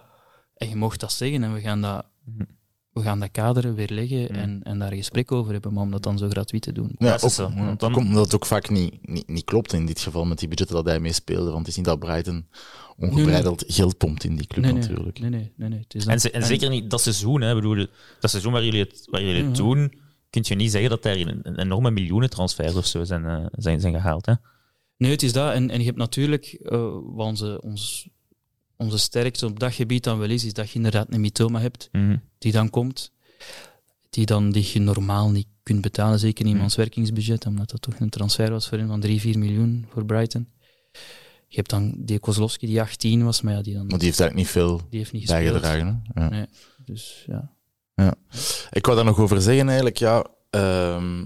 en 0.57 0.69
je 0.69 0.77
mocht 0.77 1.01
dat 1.01 1.13
zeggen 1.13 1.43
en 1.43 1.55
we 1.55 1.61
gaan 1.61 1.81
dat... 1.81 2.07
Mhm. 2.25 2.43
We 2.97 3.03
gaan 3.03 3.21
dat 3.21 3.31
kaderen 3.31 3.75
weerleggen 3.75 4.23
Mhm. 4.23 4.35
en, 4.35 4.61
en 4.63 4.79
daar 4.79 4.91
een 4.91 4.97
gesprek 4.97 5.33
over 5.33 5.53
hebben, 5.53 5.73
maar 5.73 5.83
om 5.83 5.91
dat 5.91 6.03
dan 6.03 6.19
zo 6.19 6.29
gratuit 6.29 6.63
te 6.63 6.73
doen. 6.73 6.91
Ja, 6.99 7.19
ook, 7.21 7.31
zo. 7.31 7.53
Want 7.55 7.81
dan- 7.81 7.91
ook 7.93 7.97
omdat 7.99 8.25
het 8.25 8.35
ook 8.35 8.47
vaak 8.47 8.71
niet, 8.71 9.09
niet, 9.09 9.29
niet 9.29 9.45
klopt 9.45 9.73
in 9.73 9.87
dit 9.87 10.01
geval 10.01 10.25
met 10.25 10.39
die 10.39 10.49
budgetten 10.49 10.77
dat 10.77 10.85
hij 10.87 11.01
mee 11.01 11.13
speelde. 11.13 11.45
Want 11.47 11.59
het 11.59 11.69
is 11.69 11.77
niet 11.77 11.85
dat 11.85 11.99
Brighton 11.99 12.47
ongebreideld 12.99 13.65
geld 13.67 13.97
pompt 13.97 14.25
in 14.25 14.37
die 14.37 14.47
club 14.47 14.65
Nee, 14.65 14.73
nee, 14.73 14.83
natuurlijk. 14.83 15.19
nee, 15.21 15.31
nee, 15.31 15.53
nee, 15.57 15.69
nee. 15.69 15.79
Het 15.79 15.95
is 15.95 16.03
En, 16.03 16.09
dan- 16.11 16.21
ze- 16.21 16.31
en 16.31 16.43
zeker 16.43 16.69
niet 16.71 16.91
dat 16.91 17.01
seizoen, 17.01 17.41
hè. 17.41 17.49
Ik 17.49 17.55
bedoel, 17.55 17.87
dat 18.21 18.31
seizoen 18.31 18.53
waar 18.53 18.65
jullie 18.65 18.81
het, 18.81 19.07
waar 19.11 19.23
jullie 19.23 19.45
het 19.45 19.57
doen, 19.57 19.93
kun 20.31 20.43
je 20.47 20.55
niet 20.55 20.71
zeggen 20.71 20.91
dat 20.91 21.05
er 21.05 21.21
een, 21.29 21.41
een 21.43 21.59
enorme 21.59 21.91
miljoenentransfers 21.91 22.75
of 22.75 22.87
zo 22.87 23.05
zijn, 23.05 23.25
eh, 23.25 23.47
zijn, 23.53 23.81
zijn 23.81 23.95
gehaald. 23.95 24.27
Hè. 24.27 24.33
Nee, 24.97 25.11
het 25.11 25.23
is 25.23 25.33
dat. 25.33 25.53
En, 25.55 25.71
en 25.71 25.79
je 25.79 25.85
hebt 25.85 25.99
natuurlijk, 25.99 26.45
eh, 26.47 26.81
wat 27.05 27.27
onze, 27.27 27.61
ons, 27.63 28.09
onze 28.77 28.99
sterkste 28.99 29.47
op 29.47 29.59
dat 29.61 29.73
gebied 29.75 30.05
dan 30.05 30.19
wel 30.19 30.31
is, 30.31 30.45
is 30.45 30.53
dat 30.53 30.69
je 30.71 30.75
inderdaad 30.77 31.07
een 31.11 31.21
mythoma 31.21 31.61
hebt, 31.61 31.89
Mhm. 31.93 32.17
die 32.39 32.53
dan 32.53 32.71
komt, 32.71 33.13
die, 34.11 34.27
dan, 34.27 34.51
die 34.51 34.71
je 34.73 34.81
normaal 34.81 35.31
niet 35.31 35.47
kunt 35.63 35.81
betalen, 35.81 36.19
zeker 36.19 36.45
in 36.45 36.51
iemands 36.51 36.77
werkingsbudget, 36.77 37.47
omdat 37.47 37.71
dat 37.71 37.83
toch 37.83 37.99
een 38.01 38.09
transfer 38.11 38.51
was 38.51 38.69
voor 38.69 38.79
hem 38.79 38.87
van 38.87 39.01
3, 39.01 39.21
4 39.21 39.39
miljoen 39.39 39.87
voor 39.93 40.05
Brighton. 40.05 40.49
Je 41.49 41.57
hebt 41.57 41.71
dan 41.71 41.95
die 41.99 42.19
Kozlowski 42.19 42.67
die 42.67 42.81
18 42.81 43.25
was, 43.25 43.41
maar 43.41 43.55
ja, 43.55 43.63
die, 43.63 43.75
dan, 43.75 43.83
die 43.89 43.93
heeft 43.93 44.21
eigenlijk 44.21 44.35
niet 44.35 44.49
veel 44.49 44.81
die 44.91 44.99
heeft 44.99 45.13
niet 45.13 45.23
gespeeld. 45.23 45.43
bijgedragen. 45.61 46.03
Hè? 46.13 46.23
Ja. 46.23 46.29
Nee. 46.29 46.47
Dus 46.85 47.25
ja. 47.27 47.55
Ik 48.71 48.85
wou 48.87 48.97
daar 48.97 49.05
nog 49.07 49.19
over 49.19 49.43
zeggen 49.43 49.67
eigenlijk, 49.67 49.97
ja, 49.97 50.27
ehm, 50.51 51.19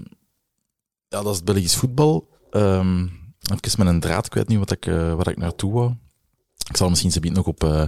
ja 1.07 1.21
dat 1.21 1.27
is 1.29 1.35
het 1.35 1.45
Belgisch 1.45 1.75
voetbal. 1.75 2.29
Ehm 2.51 3.07
even 3.61 3.85
met 3.85 3.93
een 3.93 3.99
draad, 3.99 4.25
ik 4.25 4.33
weet 4.33 4.47
niet 4.47 4.57
wat 4.57 4.71
ik, 4.71 4.85
eh, 4.85 5.13
waar 5.13 5.27
ik 5.27 5.37
naartoe 5.37 5.73
wou. 5.73 5.93
Ik 6.71 6.77
zal 6.77 6.89
misschien 6.89 7.11
zometeen 7.11 7.35
nog 7.35 7.45
op, 7.47 7.63
eh, 7.63 7.83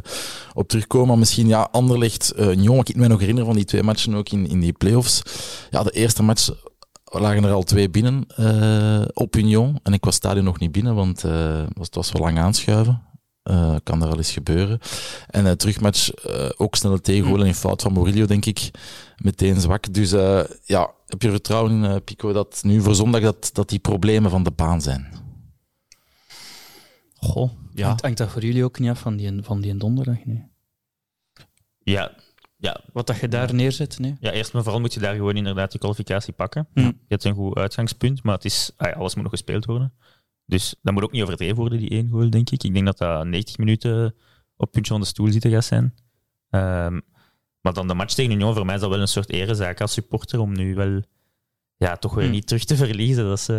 op 0.54 0.68
terugkomen, 0.68 1.08
maar 1.08 1.18
misschien, 1.18 1.48
ja, 1.48 1.68
Anderlecht, 1.72 2.32
eh 2.32 2.48
een 2.48 2.62
jongen, 2.62 2.86
ik 2.86 2.96
mij 2.96 3.08
nog 3.08 3.20
herinneren 3.20 3.50
van 3.50 3.58
die 3.58 3.66
twee 3.66 3.84
matchen 3.84 4.14
ook 4.16 4.30
in, 4.30 4.48
in 4.48 4.60
die 4.60 4.74
play-offs. 4.74 5.22
Ja, 5.70 5.84
de 5.84 5.92
eerste 5.92 6.24
match 6.24 6.50
lagen 7.04 7.44
er 7.44 7.52
al 7.52 7.64
twee 7.64 7.90
binnen 7.90 8.26
eh, 8.36 9.06
op 9.14 9.36
Union 9.36 9.80
en 9.84 9.94
ik 9.94 10.04
was 10.06 10.16
stadion 10.16 10.44
nog 10.44 10.60
niet 10.60 10.72
binnen, 10.72 10.96
want 10.96 11.24
eh, 11.24 11.64
het 11.80 11.96
was 11.96 12.12
wel 12.12 12.22
lang 12.22 12.40
aanschuiven. 12.40 13.02
Eh, 13.44 13.76
kan 13.84 14.02
er 14.04 14.10
al 14.10 14.18
eens 14.18 14.32
gebeuren. 14.32 14.80
En 15.30 15.44
de 15.44 15.56
terugmatch 15.56 16.12
eh, 16.14 16.50
ook 16.58 16.76
snelle 16.76 17.02
tegengoal 17.02 17.44
in 17.44 17.56
fout 17.56 17.82
van 17.82 17.94
Murillo, 17.94 18.26
denk 18.26 18.46
ik. 18.46 18.72
Meteen 19.18 19.62
zwak. 19.62 19.94
Dus 19.94 20.12
eh, 20.12 20.42
ja, 20.64 20.92
heb 21.08 21.22
je 21.22 21.30
vertrouwen 21.30 21.72
in, 21.72 21.86
eh, 21.86 21.96
Pico, 22.06 22.34
dat 22.34 22.60
nu 22.64 22.82
voor 22.82 22.96
zondag 22.96 23.22
dat, 23.22 23.50
dat 23.54 23.70
die 23.70 23.80
problemen 23.80 24.32
van 24.32 24.44
de 24.44 24.52
baan 24.52 24.82
zijn? 24.82 25.08
Goh, 27.16 27.52
ja. 27.76 27.86
Hangt, 27.88 28.02
hangt 28.02 28.18
dat 28.18 28.32
voor 28.32 28.42
jullie 28.42 28.64
ook 28.64 28.80
niet 28.80 28.90
af 28.90 29.00
van 29.00 29.16
die, 29.16 29.44
van 29.44 29.62
die 29.62 29.76
donderdag? 29.78 30.26
Nee. 30.26 30.52
Ja, 31.80 32.16
ja, 32.64 32.82
Wat 32.94 33.08
dat 33.08 33.20
je 33.20 33.28
daar 33.28 33.54
neerzet? 33.54 34.00
Nee? 34.00 34.16
ja, 34.20 34.32
eerst 34.32 34.54
maar 34.54 34.64
vooral 34.64 34.82
moet 34.82 34.94
je 34.94 35.00
daar 35.00 35.16
gewoon 35.16 35.36
inderdaad 35.36 35.74
je 35.74 35.80
kwalificatie 35.80 36.34
pakken. 36.34 36.68
Hm. 36.74 36.80
Je 36.80 36.94
hebt 37.08 37.24
een 37.24 37.34
goed 37.34 37.56
uitgangspunt, 37.56 38.24
maar 38.24 38.36
het 38.36 38.46
is, 38.46 38.72
ah 38.76 38.96
alles 38.96 39.14
moet 39.14 39.24
nog 39.24 39.32
gespeeld 39.32 39.66
worden. 39.66 39.94
Dus 40.46 40.76
dat 40.82 40.94
moet 40.94 41.04
ook 41.04 41.12
niet 41.12 41.22
overdreven 41.24 41.56
worden, 41.56 41.80
die 41.80 41.90
één 41.90 42.10
goal, 42.10 42.30
denk 42.30 42.50
ik. 42.50 42.64
Ik 42.64 42.74
denk 42.74 42.86
dat 42.86 42.98
dat 42.98 43.26
90 43.26 43.58
minuten 43.58 44.16
op 44.56 44.72
puntje 44.72 44.92
van 44.92 45.02
de 45.02 45.08
stoel 45.08 45.32
zitten 45.32 45.52
gaat 45.52 45.66
zijn. 45.66 45.94
Ehm, 46.50 47.00
maar 47.62 47.74
dan 47.74 47.88
de 47.88 47.94
match 47.94 48.14
tegen 48.14 48.32
Union, 48.32 48.54
voor 48.56 48.66
mij 48.66 48.76
is 48.76 48.82
dat 48.82 48.90
wel 48.90 49.00
een 49.00 49.08
soort 49.08 49.30
erezaak 49.30 49.82
als 49.82 49.94
supporter, 49.94 50.40
om 50.40 50.54
nu 50.54 50.76
wel 50.76 51.02
ja, 51.78 51.98
toch 51.98 52.14
weer 52.14 52.26
Hm. 52.26 52.32
niet 52.32 52.48
terug 52.48 52.64
te 52.64 52.76
verliezen. 52.76 53.24
Dat 53.24 53.40
is, 53.40 53.50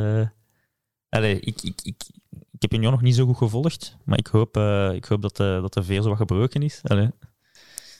allee, 1.08 1.40
ik, 1.40 1.62
ik, 1.62 1.80
ik, 1.82 2.02
ik 2.30 2.43
heb 2.70 2.72
Union 2.72 2.92
nog 2.92 3.02
niet 3.02 3.14
zo 3.14 3.26
goed 3.26 3.36
gevolgd, 3.36 3.96
maar 4.04 4.18
ik 4.18 4.26
hoop, 4.26 4.56
eh, 4.56 4.90
ik 4.94 5.04
hoop 5.04 5.22
dat, 5.22 5.36
de, 5.36 5.58
dat 5.60 5.72
de 5.74 5.82
veer 5.82 6.02
zo 6.02 6.08
wat 6.08 6.16
gebroken 6.18 6.62
is. 6.62 6.80
Allee. 6.82 7.08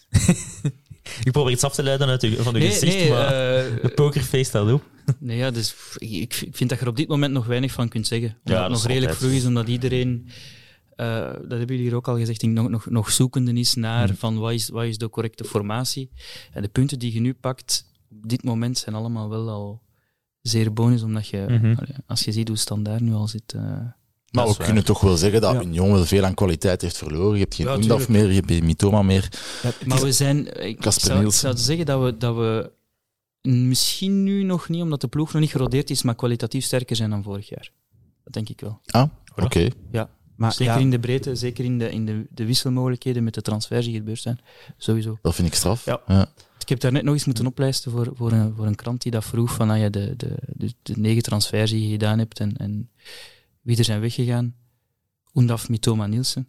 ik 1.24 1.32
probeer 1.32 1.52
iets 1.52 1.64
af 1.64 1.74
te 1.74 1.82
leiden 1.82 2.08
uit 2.08 2.26
van 2.38 2.54
uw 2.54 2.60
gezicht, 2.60 3.08
maar 3.08 3.26
eh, 3.26 3.82
de 3.82 3.92
pokerface 3.94 4.44
staat 4.44 4.72
op. 4.72 4.82
Nee, 5.18 5.36
ja, 5.36 5.50
dus 5.50 5.74
ik, 5.98 6.34
ik 6.34 6.56
vind 6.56 6.68
dat 6.70 6.78
je 6.78 6.84
er 6.84 6.90
op 6.90 6.96
dit 6.96 7.08
moment 7.08 7.32
nog 7.32 7.46
weinig 7.46 7.72
van 7.72 7.88
kunt 7.88 8.06
zeggen. 8.06 8.28
Omdat 8.28 8.42
Ja, 8.44 8.52
het 8.62 8.62
dat 8.62 8.70
nog 8.78 8.86
redelijk 8.86 9.14
vroeg 9.18 9.30
is, 9.30 9.46
omdat 9.46 9.68
iedereen, 9.68 10.28
eh, 10.96 11.06
dat 11.32 11.34
hebben 11.50 11.66
jullie 11.66 11.82
hier 11.82 11.94
ook 11.94 12.08
al 12.08 12.16
gezegd, 12.16 12.42
nog, 12.42 12.68
nog, 12.68 12.90
nog 12.90 13.10
zoekende 13.10 13.52
is 13.52 13.74
naar 13.74 14.06
Hmm. 14.08 14.16
van 14.16 14.38
wat 14.38 14.52
is, 14.52 14.68
wat 14.68 14.84
is 14.84 14.98
de 14.98 15.10
correcte 15.10 15.44
formatie. 15.44 16.10
En 16.52 16.62
de 16.62 16.68
punten 16.68 16.98
die 16.98 17.12
je 17.14 17.20
nu 17.20 17.34
pakt, 17.34 17.86
op 18.10 18.28
dit 18.28 18.44
moment 18.44 18.78
zijn 18.78 18.94
allemaal 18.94 19.28
wel 19.28 19.48
al 19.48 19.82
zeer 20.40 20.72
bonus, 20.72 21.02
omdat 21.02 21.28
je, 21.28 21.44
Mhm. 21.48 21.74
als 22.06 22.24
je 22.24 22.32
ziet 22.32 22.48
hoe 22.48 22.56
standaard 22.56 23.00
nu 23.00 23.12
al 23.12 23.28
zit... 23.28 23.52
eh, 23.52 23.78
Maar 24.34 24.48
we 24.48 24.56
kunnen 24.56 24.84
toch 24.84 25.00
wel 25.00 25.16
zeggen 25.16 25.40
dat 25.40 25.52
Ja. 25.52 25.62
Union 25.62 25.92
wel 25.92 26.04
veel 26.04 26.24
aan 26.24 26.34
kwaliteit 26.34 26.80
heeft 26.82 26.96
verloren. 26.96 27.34
Je 27.34 27.40
hebt 27.40 27.54
geen 27.54 27.66
Ja, 27.66 27.74
Undaf 27.74 28.08
meer, 28.08 28.28
je 28.28 28.34
hebt 28.34 28.50
geen 28.50 28.64
Mitoma 28.64 29.02
meer. 29.02 29.28
Maar 29.86 30.00
we 30.00 30.12
zijn. 30.12 30.46
Ik 30.46 30.82
zou, 30.82 31.14
ik 31.14 31.20
Nielsen. 31.20 31.40
zou 31.40 31.56
zeggen 31.56 31.86
dat 31.86 32.02
we, 32.02 32.16
dat 32.16 32.34
we 32.36 32.70
misschien 33.48 34.22
nu 34.22 34.42
nog 34.42 34.68
niet, 34.68 34.82
omdat 34.82 35.00
de 35.00 35.08
ploeg 35.08 35.32
nog 35.32 35.40
niet 35.42 35.50
gerodeerd 35.50 35.90
is, 35.90 36.02
maar 36.02 36.14
kwalitatief 36.14 36.64
sterker 36.64 36.96
zijn 36.96 37.10
dan 37.10 37.22
vorig 37.22 37.48
jaar. 37.48 37.70
Dat 38.24 38.32
denk 38.32 38.48
ik 38.48 38.60
wel. 38.60 38.80
Ah, 38.86 39.08
oké. 39.36 39.68
Maar 40.36 40.52
zeker 40.52 40.74
ja, 40.74 40.80
in 40.80 40.90
de 40.90 40.98
breedte, 40.98 41.34
zeker 41.34 41.64
in 41.64 41.78
de, 41.78 41.90
in 41.90 42.06
de, 42.06 42.26
de 42.30 42.44
wisselmogelijkheden 42.46 43.24
met 43.24 43.34
de 43.34 43.42
transfers 43.42 43.86
die 43.86 43.94
gebeurd 43.94 44.20
zijn. 44.20 44.40
Sowieso. 44.76 45.18
Dat 45.22 45.34
vind 45.34 45.48
ik 45.48 45.54
straf. 45.54 45.84
Ja. 45.84 46.00
Ja. 46.06 46.26
Ik 46.58 46.68
heb 46.68 46.80
daar 46.80 46.92
net 46.92 47.02
nog 47.02 47.14
eens 47.14 47.24
moeten 47.24 47.46
oplijsten 47.46 47.90
voor, 47.90 48.10
voor, 48.14 48.32
een, 48.32 48.54
voor 48.56 48.66
een 48.66 48.74
krant 48.74 49.02
die 49.02 49.12
dat 49.12 49.24
vroeg 49.24 49.52
van 49.54 49.70
ah 49.70 49.78
ja, 49.78 49.88
de, 49.88 50.14
de, 50.16 50.34
de, 50.46 50.72
de 50.82 50.94
negen 50.96 51.22
transfers 51.22 51.70
die 51.70 51.84
je 51.84 51.90
gedaan 51.90 52.18
hebt 52.18 52.40
en, 52.40 52.56
en 52.56 52.90
wie 53.64 53.78
er 53.78 53.84
zijn 53.84 54.00
weggegaan. 54.00 54.56
Undaf, 55.32 55.68
Mitoma, 55.68 56.06
Nielsen. 56.06 56.48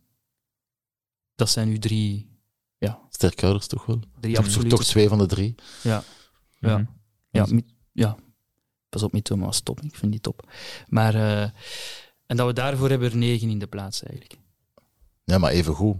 Dat 1.35 1.49
zijn 1.49 1.67
nu 1.67 1.79
drie, 1.79 2.35
Sterkouders 3.09 3.67
toch 3.67 3.85
wel? 3.85 3.99
drie 4.19 4.35
Toch, 4.35 4.45
absolute 4.45 4.75
toch 4.75 4.83
twee 4.83 5.07
van 5.07 5.17
de 5.17 5.25
drie. 5.25 5.55
Ja. 5.83 6.03
Mhm. 6.59 6.83
Ja, 7.31 7.47
ja. 7.91 8.17
pas 8.89 9.03
op, 9.03 9.11
Mitoma 9.11 9.45
was 9.45 9.61
top. 9.61 9.81
Ik 9.81 9.95
vind 9.95 10.11
die 10.11 10.21
top. 10.21 10.51
Maar, 10.87 11.15
eh, 11.15 11.49
en 12.25 12.37
dat 12.37 12.47
we 12.47 12.53
daarvoor 12.53 12.89
hebben 12.89 13.11
er 13.11 13.17
negen 13.17 13.49
in 13.49 13.59
de 13.59 13.67
plaats 13.67 14.03
eigenlijk. 14.03 14.39
Ja, 15.23 15.37
maar 15.37 15.51
even 15.51 15.73
goed. 15.73 15.97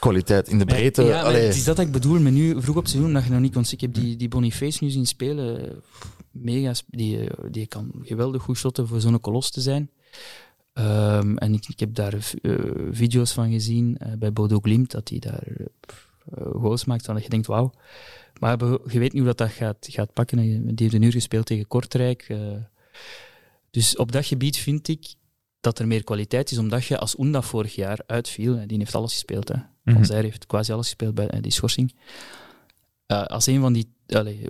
Kwaliteit 0.00 0.48
in 0.48 0.58
de 0.58 0.64
breedte. 0.64 1.02
ja, 1.02 1.08
maar 1.16 1.24
allee. 1.24 1.46
het 1.46 1.54
is 1.56 1.64
dat 1.64 1.78
ik 1.78 1.92
bedoel 1.92 2.20
met 2.20 2.32
nu 2.32 2.62
vroeg 2.62 2.76
op 2.76 2.82
het 2.82 2.90
seizoen 2.90 3.12
dat 3.12 3.24
je 3.24 3.30
nog 3.30 3.40
niet 3.40 3.52
kon 3.52 3.64
zien. 3.64 3.74
Ik 3.74 3.80
heb 3.80 3.94
die, 3.94 4.16
die 4.16 4.28
Boniface 4.28 4.84
nu 4.84 4.90
zien 4.90 5.06
spelen. 5.06 5.82
Mega, 6.30 6.74
sp- 6.74 6.86
die, 6.90 7.28
eh, 7.28 7.44
die 7.50 7.66
kan 7.66 7.90
geweldig 8.02 8.42
goed 8.42 8.56
shotten 8.56 8.88
voor 8.88 9.00
zo'n 9.00 9.20
kolos 9.20 9.50
te 9.50 9.60
zijn. 9.60 9.90
Ehm, 10.72 11.36
en 11.36 11.52
ik, 11.54 11.68
ik 11.68 11.80
heb 11.80 11.94
daar 11.94 12.14
eh, 12.42 12.54
video's 12.90 13.32
van 13.32 13.50
gezien 13.50 13.96
eh, 13.98 14.12
bij 14.18 14.32
Bodo 14.32 14.58
Glimt, 14.60 14.90
dat 14.90 15.08
hij 15.08 15.18
daar 15.18 15.46
eh, 15.46 16.46
goals 16.52 16.84
maakt, 16.84 17.04
dat 17.06 17.22
je 17.22 17.28
denkt, 17.28 17.46
wauw. 17.46 17.72
Maar 18.40 18.58
je 18.60 18.98
weet 18.98 19.12
niet 19.12 19.12
hoe 19.12 19.24
dat, 19.24 19.38
dat 19.38 19.50
gaat, 19.50 19.76
gaat 19.90 20.12
pakken. 20.12 20.38
Die 20.38 20.74
heeft 20.76 20.94
een 20.94 21.02
uur 21.02 21.12
gespeeld 21.12 21.46
tegen 21.46 21.66
Kortrijk. 21.66 22.22
eh. 22.28 22.38
dus 23.70 23.96
op 23.96 24.12
dat 24.12 24.26
gebied 24.26 24.56
vind 24.56 24.88
ik 24.88 25.14
dat 25.60 25.78
er 25.78 25.86
meer 25.86 26.04
kwaliteit 26.04 26.50
is, 26.50 26.58
omdat 26.58 26.84
je 26.84 26.98
als 26.98 27.18
Oenda 27.18 27.42
vorig 27.42 27.74
jaar 27.74 28.00
uitviel, 28.06 28.56
en 28.56 28.68
die 28.68 28.78
heeft 28.78 28.94
alles 28.94 29.12
gespeeld, 29.12 29.48
hè. 29.48 29.56
Van 29.86 29.94
Mhm. 29.94 30.04
Zijr 30.04 30.22
heeft 30.22 30.46
quasi 30.46 30.72
alles 30.72 30.86
gespeeld 30.86 31.14
bij 31.14 31.28
eh, 31.28 31.42
die 31.42 31.52
schorsing. 31.52 31.94
Eh, 33.06 33.22
als 33.24 33.46
een 33.46 33.60
van 33.60 33.72
die, 33.72 33.94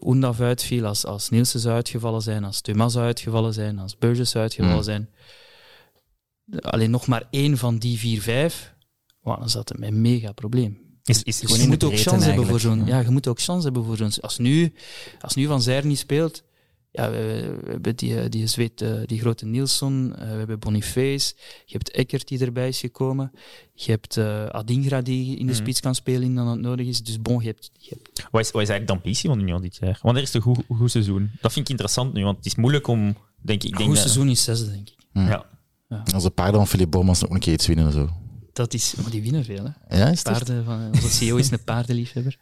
Oendaf 0.04 0.40
uitviel, 0.40 0.86
als, 0.86 1.04
als 1.04 1.28
Nielsen 1.28 1.60
zou 1.60 1.74
uitgevallen 1.74 2.22
zijn, 2.22 2.44
als 2.44 2.60
Thomas 2.60 2.92
zou 2.92 3.04
uitgevallen 3.04 3.52
zijn, 3.52 3.78
als 3.78 3.98
Burgess 3.98 4.30
zou 4.30 4.42
uitgevallen 4.42 4.76
Mm. 4.76 4.82
zijn, 4.82 5.10
alleen 6.60 6.90
nog 6.90 7.06
maar 7.06 7.22
één 7.30 7.58
van 7.58 7.78
die 7.78 7.98
vier, 7.98 8.22
vijf, 8.22 8.74
wow, 9.20 9.38
dan 9.38 9.50
zat 9.50 9.68
het 9.68 9.78
met 9.78 9.88
een 9.88 10.00
mega 10.00 10.32
probleem. 10.32 10.84
Is, 11.04 11.22
is 11.22 11.40
je 11.40 11.66
moet 11.66 11.84
ook 11.84 11.98
chance 11.98 12.26
hebben 12.26 12.46
voor 12.46 12.60
zo'n. 12.60 12.86
Ja, 12.86 13.00
je 13.00 13.10
moet 13.10 13.28
ook 13.28 13.40
chance 13.40 13.64
hebben 13.64 13.84
voor 13.84 13.96
zo'n. 13.96 14.12
Als 14.20 14.38
nu, 14.38 14.72
als 15.20 15.34
nu 15.34 15.46
Van 15.46 15.62
Zijr 15.62 15.86
niet 15.86 15.98
speelt. 15.98 16.42
Ja, 16.96 17.10
we, 17.10 17.16
we 17.64 17.70
hebben 17.70 17.96
die, 17.96 18.20
eh, 18.20 18.24
die, 18.30 18.46
zweet, 18.46 18.80
eh, 18.80 18.94
die 19.06 19.20
grote 19.20 19.46
Nielsen, 19.46 20.14
eh, 20.18 20.30
we 20.30 20.36
hebben 20.36 20.58
Boniface, 20.58 21.34
je 21.64 21.72
hebt 21.72 21.90
Eckert 21.90 22.28
die 22.28 22.38
erbij 22.38 22.68
is 22.68 22.80
gekomen, 22.80 23.32
je 23.74 23.90
hebt 23.90 24.16
eh, 24.16 24.46
Adingra 24.46 25.00
die 25.02 25.30
in 25.36 25.46
de 25.46 25.52
Mhm. 25.52 25.60
spits 25.60 25.80
kan 25.80 25.94
spelen 25.94 26.22
indien 26.22 26.36
dat 26.44 26.46
het 26.54 26.60
nodig 26.60 26.86
is. 26.86 27.02
Dus 27.02 27.20
bon, 27.22 27.40
je 27.40 27.46
hebt, 27.46 27.70
je 27.78 27.88
hebt 27.88 28.28
Wat 28.30 28.40
is, 28.40 28.50
wat 28.50 28.62
is 28.62 28.68
eigenlijk 28.68 28.86
de 28.86 28.92
ambitie 28.92 29.28
van 29.30 29.40
Union 29.40 29.62
dit 29.62 29.76
jaar? 29.76 29.98
Wanneer 30.02 30.22
is 30.22 30.32
het 30.32 30.36
een 30.46 30.54
goed, 30.54 30.64
goed 30.76 30.90
seizoen? 30.90 31.30
Dat 31.40 31.52
vind 31.52 31.64
ik 31.64 31.70
interessant 31.70 32.12
nu, 32.12 32.24
want 32.24 32.36
het 32.36 32.46
is 32.46 32.54
moeilijk 32.54 32.86
om, 32.86 33.16
denk 33.42 33.62
ik... 33.62 33.70
een 33.70 33.76
denk 33.76 33.76
goed 33.76 33.86
dat- 33.86 33.98
seizoen 33.98 34.28
is 34.28 34.44
zesde, 34.44 34.70
denk 34.70 34.88
ik. 34.88 34.94
Ja. 35.12 35.46
Als 36.14 36.22
de 36.22 36.30
paarden 36.30 36.54
van 36.56 36.66
Philip 36.66 36.90
Bomans 36.90 37.20
nog 37.20 37.30
een 37.30 37.38
keer 37.40 37.52
iets 37.52 37.66
winnen 37.66 37.86
en 37.86 37.92
zo. 37.92 38.08
Dat 38.52 38.74
is, 38.74 38.94
maar 38.94 39.10
die 39.10 39.22
winnen 39.22 39.44
veel, 39.44 39.64
hè. 39.88 39.98
Ja, 39.98 40.06
is? 40.08 40.22
Paarden 40.22 40.64
van, 40.64 40.86
onze 40.86 41.10
CEO 41.10 41.36
is 41.36 41.50
een 41.50 41.64
paardenliefhebber. 41.64 42.38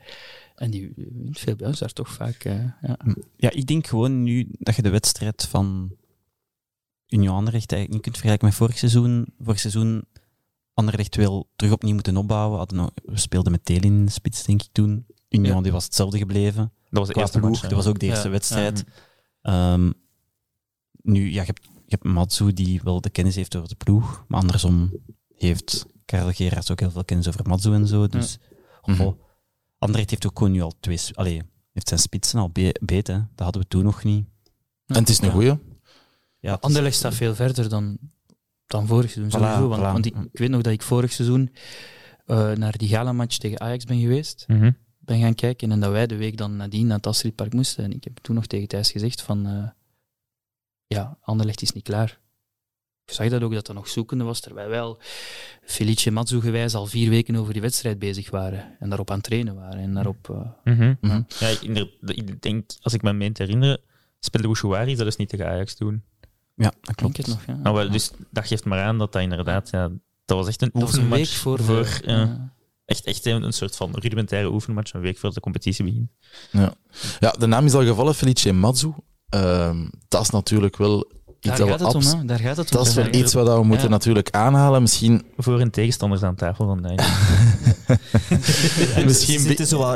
En 0.54 0.70
die 0.70 0.92
wint 0.96 1.38
veel 1.38 1.56
bij 1.56 1.66
ons 1.66 1.78
daar 1.78 1.92
toch 1.92 2.08
vaak. 2.12 2.44
eh, 2.44 2.64
ja. 2.82 2.98
ja, 3.36 3.50
ik 3.50 3.66
denk 3.66 3.86
gewoon 3.86 4.22
nu 4.22 4.46
dat 4.50 4.76
je 4.76 4.82
de 4.82 4.90
wedstrijd 4.90 5.44
van 5.46 5.96
Union 7.08 7.34
Anderlecht 7.36 7.72
eigenlijk 7.72 7.90
niet 7.92 8.00
kunt 8.02 8.14
vergelijken 8.14 8.46
met 8.48 8.56
vorig 8.56 8.78
seizoen. 8.78 9.26
Vorig 9.40 9.60
seizoen 9.60 10.04
Anderlecht 10.74 11.16
wil 11.16 11.48
terug 11.56 11.72
opnieuw 11.72 11.94
moeten 11.94 12.16
opbouwen. 12.16 12.58
Hadden 12.58 12.76
nog- 12.76 12.90
we 13.04 13.16
speelden 13.18 13.52
met 13.52 13.64
Tel 13.64 13.80
in 13.80 14.04
de 14.04 14.10
spits, 14.10 14.44
denk 14.44 14.62
ik 14.62 14.68
toen. 14.72 15.06
Union 15.28 15.56
Ja. 15.56 15.62
die 15.62 15.72
was 15.72 15.84
hetzelfde 15.84 16.18
gebleven. 16.18 16.72
Dat 16.90 16.98
was 16.98 17.06
de 17.06 17.12
Qua 17.12 17.22
eerste 17.22 17.38
ploeg, 17.40 17.60
dat 17.60 17.72
was 17.72 17.86
ook 17.86 17.98
de 17.98 18.06
eerste 18.06 18.26
Ja. 18.26 18.30
wedstrijd. 18.32 18.84
Ehm, 19.42 19.92
nu, 21.02 21.24
ja, 21.32 21.40
je 21.40 21.46
hebt, 21.46 21.64
je 21.64 21.70
hebt 22.00 22.04
Matsu 22.04 22.52
die 22.52 22.80
wel 22.84 23.00
de 23.00 23.10
kennis 23.10 23.34
heeft 23.34 23.56
over 23.56 23.68
de 23.68 23.74
ploeg, 23.74 24.24
maar 24.28 24.40
andersom 24.40 24.92
heeft 25.34 25.86
Karel 26.04 26.32
Gerards 26.32 26.70
ook 26.70 26.80
heel 26.80 26.90
veel 26.90 27.04
kennis 27.04 27.28
over 27.28 27.48
Matsu 27.48 27.72
en 27.72 27.86
zo. 27.86 28.06
Dus, 28.06 28.38
Mhm. 28.84 29.10
Anderlecht 29.85 30.11
heeft 30.11 30.27
ook 30.27 30.38
gewoon 30.38 30.53
nu 30.53 30.61
al 30.61 30.73
twee... 30.81 30.99
Allee, 31.12 31.42
heeft 31.73 31.88
zijn 31.88 32.01
spitsen 32.01 32.38
al 32.38 32.51
be 32.51 32.77
beet, 32.81 33.07
hè. 33.07 33.14
Dat 33.14 33.44
hadden 33.44 33.62
we 33.62 33.68
toen 33.68 33.85
nog 33.85 34.05
niet. 34.05 34.27
En 34.87 34.94
het 34.97 35.09
is 35.09 35.18
een 35.18 35.27
Ja. 35.27 35.33
goeie. 35.33 35.59
Ja, 36.38 36.57
Anderlecht 36.61 36.97
staat 36.97 37.14
veel 37.14 37.35
verder 37.35 37.68
dan, 37.68 37.99
dan 38.66 38.87
vorig 38.87 39.11
seizoen. 39.11 39.40
Voilà, 39.40 39.42
sowieso, 39.44 39.68
want, 39.68 39.81
voilà. 39.81 39.85
want 39.92 40.07
ik, 40.07 40.14
ik 40.33 40.38
weet 40.38 40.51
nog 40.51 40.62
dat 40.62 40.73
ik 40.73 40.83
vorig 40.83 41.12
seizoen 41.12 41.51
eh, 42.27 42.53
naar 42.53 42.77
die 42.79 42.88
gala-match 42.88 43.37
tegen 43.37 43.61
Ajax 43.61 43.85
ben 43.85 44.01
geweest. 44.01 44.44
Mhm. 44.49 44.70
Ben 44.99 45.20
gaan 45.20 45.35
kijken 45.35 45.73
en 45.73 45.81
dat 45.81 45.90
wij 45.90 46.07
de 46.07 46.16
week 46.16 46.37
dan 46.37 46.57
nadien 46.57 46.87
naar 46.87 46.97
het 46.97 47.07
Astridpark 47.07 47.53
moesten. 47.53 47.85
En 47.85 47.92
ik 47.92 48.05
heb 48.05 48.18
toen 48.18 48.35
nog 48.35 48.47
tegen 48.47 48.68
Thijs 48.68 48.90
gezegd 48.90 49.23
van... 49.23 49.47
eh, 49.47 49.68
ja, 50.87 51.18
Anderlecht 51.20 51.62
is 51.62 51.73
niet 51.73 51.85
klaar. 51.85 52.20
Ik 53.06 53.12
zag 53.12 53.28
dat 53.28 53.42
ook, 53.42 53.52
dat 53.52 53.66
dat 53.66 53.74
nog 53.76 53.88
zoekende 53.88 54.24
was, 54.24 54.40
terwijl 54.40 54.68
wij 54.68 54.80
al 54.80 54.98
Felice 55.62 56.10
Mazzu 56.10 56.40
gewijs 56.40 56.74
al 56.74 56.86
vier 56.86 57.10
weken 57.10 57.36
over 57.36 57.52
die 57.52 57.62
wedstrijd 57.62 57.98
bezig 57.98 58.30
waren. 58.30 58.76
En 58.78 58.88
daarop 58.88 59.10
aan 59.10 59.16
het 59.16 59.24
trainen 59.24 59.54
waren. 59.54 59.78
En 59.80 59.94
daarop... 59.94 60.30
eh, 60.30 60.72
Mhm. 60.74 60.94
Mhm. 61.00 61.22
Ja, 61.38 61.48
ik, 61.48 62.42
denk, 62.42 62.70
als 62.82 62.92
ik 62.94 63.02
me 63.02 63.12
meen 63.12 63.32
te 63.32 63.42
herinneren, 63.42 63.80
speelde 64.20 64.46
Bouchouari 64.46 64.94
dat 64.96 65.06
is 65.06 65.16
niet 65.16 65.28
tegen 65.28 65.46
Ajax 65.48 65.74
toen. 65.74 66.02
Ja, 66.54 66.72
dat 66.80 66.94
Klopt 66.94 67.16
het 67.16 67.26
nog, 67.26 67.44
ja. 67.46 67.54
Nou, 67.54 67.74
wel, 67.76 67.90
dus 67.90 68.10
dat 68.30 68.46
geeft 68.46 68.64
maar 68.64 68.82
aan 68.82 68.98
dat 68.98 69.12
dat 69.12 69.22
inderdaad, 69.22 69.70
ja, 69.70 69.88
dat 70.24 70.36
was 70.36 70.48
echt 70.48 70.62
een 70.62 70.70
dat 70.72 70.82
was 70.82 70.92
een 70.96 71.10
week 71.10 71.18
oefenmatch 71.20 71.36
voor... 71.36 71.56
de- 72.02 72.10
ja, 72.10 72.16
ja. 72.18 72.52
echt, 72.84 73.04
echt 73.04 73.26
een, 73.26 73.42
een 73.42 73.52
soort 73.52 73.76
van 73.76 73.90
rudimentaire 73.94 74.52
oefenmatch, 74.52 74.92
een 74.92 75.00
week 75.00 75.18
voor 75.18 75.32
de 75.34 75.40
competitie 75.40 75.84
begint. 75.84 76.10
Ja, 77.20 77.30
de 77.30 77.46
naam 77.46 77.64
is 77.64 77.74
al 77.74 77.84
gevallen, 77.84 78.14
Felice 78.14 78.52
Mazzu. 78.52 78.92
Ehm, 79.28 79.88
dat 80.08 80.22
is 80.22 80.30
natuurlijk 80.30 80.76
wel 80.76 81.10
Daar 81.44 81.57
gaat 81.68 81.80
het 81.80 81.94
om, 81.94 82.02
hè. 82.02 82.24
Daar 82.24 82.38
gaat 82.38 82.57
het 82.57 82.70
om. 82.70 82.76
Dat 82.78 82.87
is 82.87 82.94
wel 82.94 83.07
iets 83.14 83.35
wat 83.35 83.46
we 83.48 83.62
moeten 83.64 83.85
Ja. 83.87 83.90
natuurlijk 83.90 84.30
aanhalen. 84.30 84.83
Misschien, 84.83 85.22
Voor 85.37 85.59
hun 85.59 85.70
tegenstanders 85.70 86.22
aan 86.22 86.35
tafel 86.35 86.66
van 86.66 86.80
Nijn. 86.80 86.96
misschien, 89.07 89.40
Ze 89.40 89.46
zitten 89.46 89.66
zo 89.66 89.78
wel 89.78 89.94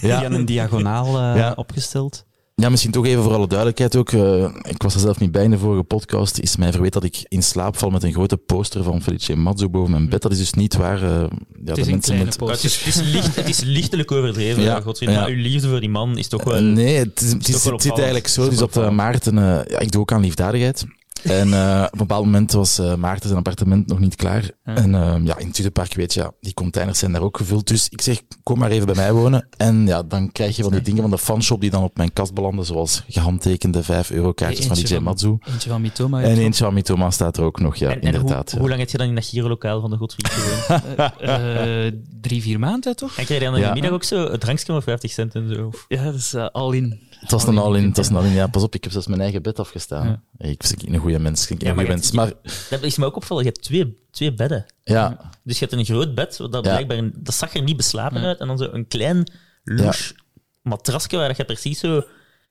Ja. 0.00 0.18
via 0.20 0.24
een 0.24 0.44
diagonaal 0.44 1.06
eh, 1.06 1.36
Ja. 1.36 1.52
opgesteld. 1.56 2.24
Ja, 2.54 2.68
misschien 2.68 2.90
toch 2.92 3.06
even 3.06 3.22
voor 3.22 3.32
alle 3.34 3.46
duidelijkheid 3.46 3.96
ook. 3.96 4.12
eh, 4.12 4.54
ik 4.62 4.82
was 4.82 4.94
er 4.94 5.00
zelf 5.00 5.18
niet 5.20 5.32
bij 5.32 5.44
in 5.44 5.50
de 5.50 5.58
vorige 5.58 5.82
podcast. 5.82 6.38
Is 6.38 6.56
mij 6.56 6.72
verweten 6.72 7.00
dat 7.00 7.10
ik 7.14 7.24
in 7.28 7.42
slaap 7.42 7.76
val 7.78 7.90
met 7.90 8.02
een 8.02 8.12
grote 8.12 8.36
poster 8.36 8.82
van 8.82 9.02
Felice 9.02 9.36
Mazzu 9.36 9.68
boven 9.68 9.90
mijn 9.90 10.08
bed. 10.08 10.22
Dat 10.22 10.32
is 10.32 10.38
dus 10.38 10.52
niet 10.52 10.76
waar. 10.76 11.02
eh, 11.02 11.08
ja, 11.08 11.28
Het 11.64 11.74
de 11.74 11.80
is 11.80 11.86
een 11.86 11.92
mensen 11.92 12.00
kleine 12.00 12.24
met- 12.24 12.34
het, 12.34 12.38
poster. 12.38 12.64
is, 12.64 12.84
het, 12.84 12.94
is 12.94 13.12
licht, 13.12 13.36
het 13.36 13.48
is 13.48 13.60
lichtelijk 13.60 14.12
overdreven, 14.12 14.62
Ja, 14.62 14.68
ja, 14.74 14.80
godsdienst. 14.80 15.14
ja. 15.14 15.20
Maar 15.20 15.30
uw 15.30 15.42
liefde 15.42 15.68
voor 15.68 15.80
die 15.80 15.88
man 15.88 16.18
is 16.18 16.28
toch 16.28 16.44
wel... 16.44 16.54
Eh, 16.54 16.62
nee, 16.62 16.96
het, 16.96 17.20
is, 17.20 17.32
het, 17.32 17.48
is- 17.48 17.62
zit 17.62 17.92
eigenlijk 17.92 18.28
zo. 18.28 18.48
Dus 18.48 18.58
dat 18.58 18.76
eh. 18.76 18.90
Maarten... 18.90 19.38
eh, 19.38 19.44
ja, 19.66 19.78
ik 19.78 19.92
doe 19.92 20.00
ook 20.00 20.12
aan 20.12 20.20
liefdadigheid. 20.20 20.84
En 21.24 21.52
eh, 21.54 21.82
op 21.86 21.92
een 21.92 21.98
bepaald 21.98 22.24
moment 22.24 22.52
was 22.52 22.78
eh, 22.78 22.94
Maarten 22.94 23.24
zijn 23.26 23.38
appartement 23.38 23.86
nog 23.86 23.98
niet 23.98 24.16
klaar. 24.16 24.42
Ja. 24.64 24.74
En 24.74 24.94
eh, 24.94 25.14
ja, 25.24 25.38
in 25.38 25.46
het 25.46 25.54
Tudepark 25.54 25.94
weet 25.94 26.14
je, 26.14 26.20
ja, 26.20 26.32
die 26.40 26.54
containers 26.54 26.98
zijn 26.98 27.12
daar 27.12 27.22
ook 27.22 27.36
gevuld. 27.36 27.66
Dus 27.68 27.88
ik 27.88 28.00
zeg, 28.00 28.20
kom 28.42 28.58
maar 28.58 28.70
even 28.70 28.86
bij 28.86 28.94
mij 28.94 29.12
wonen. 29.12 29.48
En 29.56 29.86
ja, 29.86 30.02
dan 30.02 30.32
krijg 30.32 30.56
je 30.56 30.62
van 30.62 30.72
die 30.72 30.80
dingen 30.80 31.02
van 31.02 31.10
de 31.10 31.18
fanshop 31.18 31.60
die 31.60 31.70
dan 31.70 31.82
op 31.82 31.96
mijn 31.96 32.12
kast 32.12 32.34
belanden, 32.34 32.64
zoals 32.64 33.02
gehandtekende 33.08 33.82
5 33.82 34.10
euro 34.10 34.32
kaartjes 34.32 34.66
van 34.66 34.76
Eentje 34.76 34.88
DJ 34.88 34.94
van- 34.94 35.02
Matsu. 35.04 35.36
Eentje 35.52 35.70
van 35.70 35.80
Mitoma. 35.80 36.22
En 36.22 36.36
eentje 36.38 36.64
van 36.64 36.74
Mitoma 36.74 37.10
staat 37.10 37.36
er 37.36 37.44
ook 37.44 37.60
nog, 37.60 37.76
ja, 37.76 37.88
en, 37.88 37.94
en 37.94 38.00
hoe, 38.00 38.18
inderdaad. 38.18 38.50
ja. 38.50 38.58
hoe 38.58 38.68
lang 38.68 38.80
heb 38.80 38.90
je 38.90 38.98
dan 38.98 39.06
in 39.08 39.14
dat 39.14 39.24
gierolokaal 39.26 39.80
van 39.80 39.90
de 39.90 39.96
Godfried 39.96 40.28
gewoond? 40.28 40.82
Eh, 41.20 41.92
drie, 42.20 42.42
vier 42.42 42.58
maanden, 42.58 42.96
toch? 42.96 43.16
en 43.16 43.24
krijg 43.24 43.40
je 43.40 43.46
dan 43.46 43.54
in 43.56 43.60
Ja. 43.60 43.68
de 43.68 43.74
middag 43.74 43.92
ook 43.92 44.04
zo 44.04 44.24
een 44.26 44.38
drankje 44.38 44.64
van 44.66 44.82
50 44.82 45.10
cent 45.10 45.34
en 45.34 45.54
zo? 45.54 45.70
Ja, 45.88 46.04
dat 46.04 46.14
is 46.14 46.34
all 46.34 46.74
in. 46.76 47.00
Het 47.24 47.32
was 47.32 47.46
een 47.46 47.58
all-in, 47.58 47.84
het 47.84 47.96
was 47.96 48.08
een 48.08 48.16
all-in. 48.16 48.32
Ja, 48.32 48.46
pas 48.46 48.62
op, 48.62 48.74
ik 48.74 48.82
heb 48.82 48.92
zelfs 48.92 49.06
mijn 49.06 49.20
eigen 49.20 49.42
bed 49.42 49.58
afgestaan. 49.58 50.22
Ik 50.38 50.62
ben 50.84 50.94
een 50.94 51.00
goede 51.00 51.18
mens, 51.18 51.50
ik 51.50 51.62
Ja, 51.62 51.74
maar 51.74 51.86
mens. 51.86 52.02
hebt- 52.04 52.14
Maar 52.14 52.32
Dat 52.70 52.82
is 52.82 52.96
me 52.96 53.04
ook 53.04 53.16
opvallen. 53.16 53.44
Je 53.44 53.48
hebt 53.50 53.62
twee, 53.64 53.96
twee 54.10 54.34
bedden. 54.34 54.66
ja, 54.82 55.30
Dus 55.42 55.58
je 55.58 55.66
hebt 55.66 55.78
een 55.78 55.84
groot 55.84 56.14
bed, 56.14 56.36
dat, 56.50 56.62
blijkbaar 56.62 57.10
dat 57.14 57.34
zag 57.34 57.54
er 57.54 57.62
niet 57.62 57.76
beslapen 57.76 58.20
Ja. 58.20 58.26
uit. 58.26 58.38
En 58.38 58.46
dan 58.46 58.58
zo 58.58 58.68
een 58.72 58.86
klein, 58.86 59.30
louche 59.64 60.14
matrasje 60.62 61.16
waar 61.16 61.34
je 61.36 61.44
precies 61.44 61.78
zo 61.78 62.02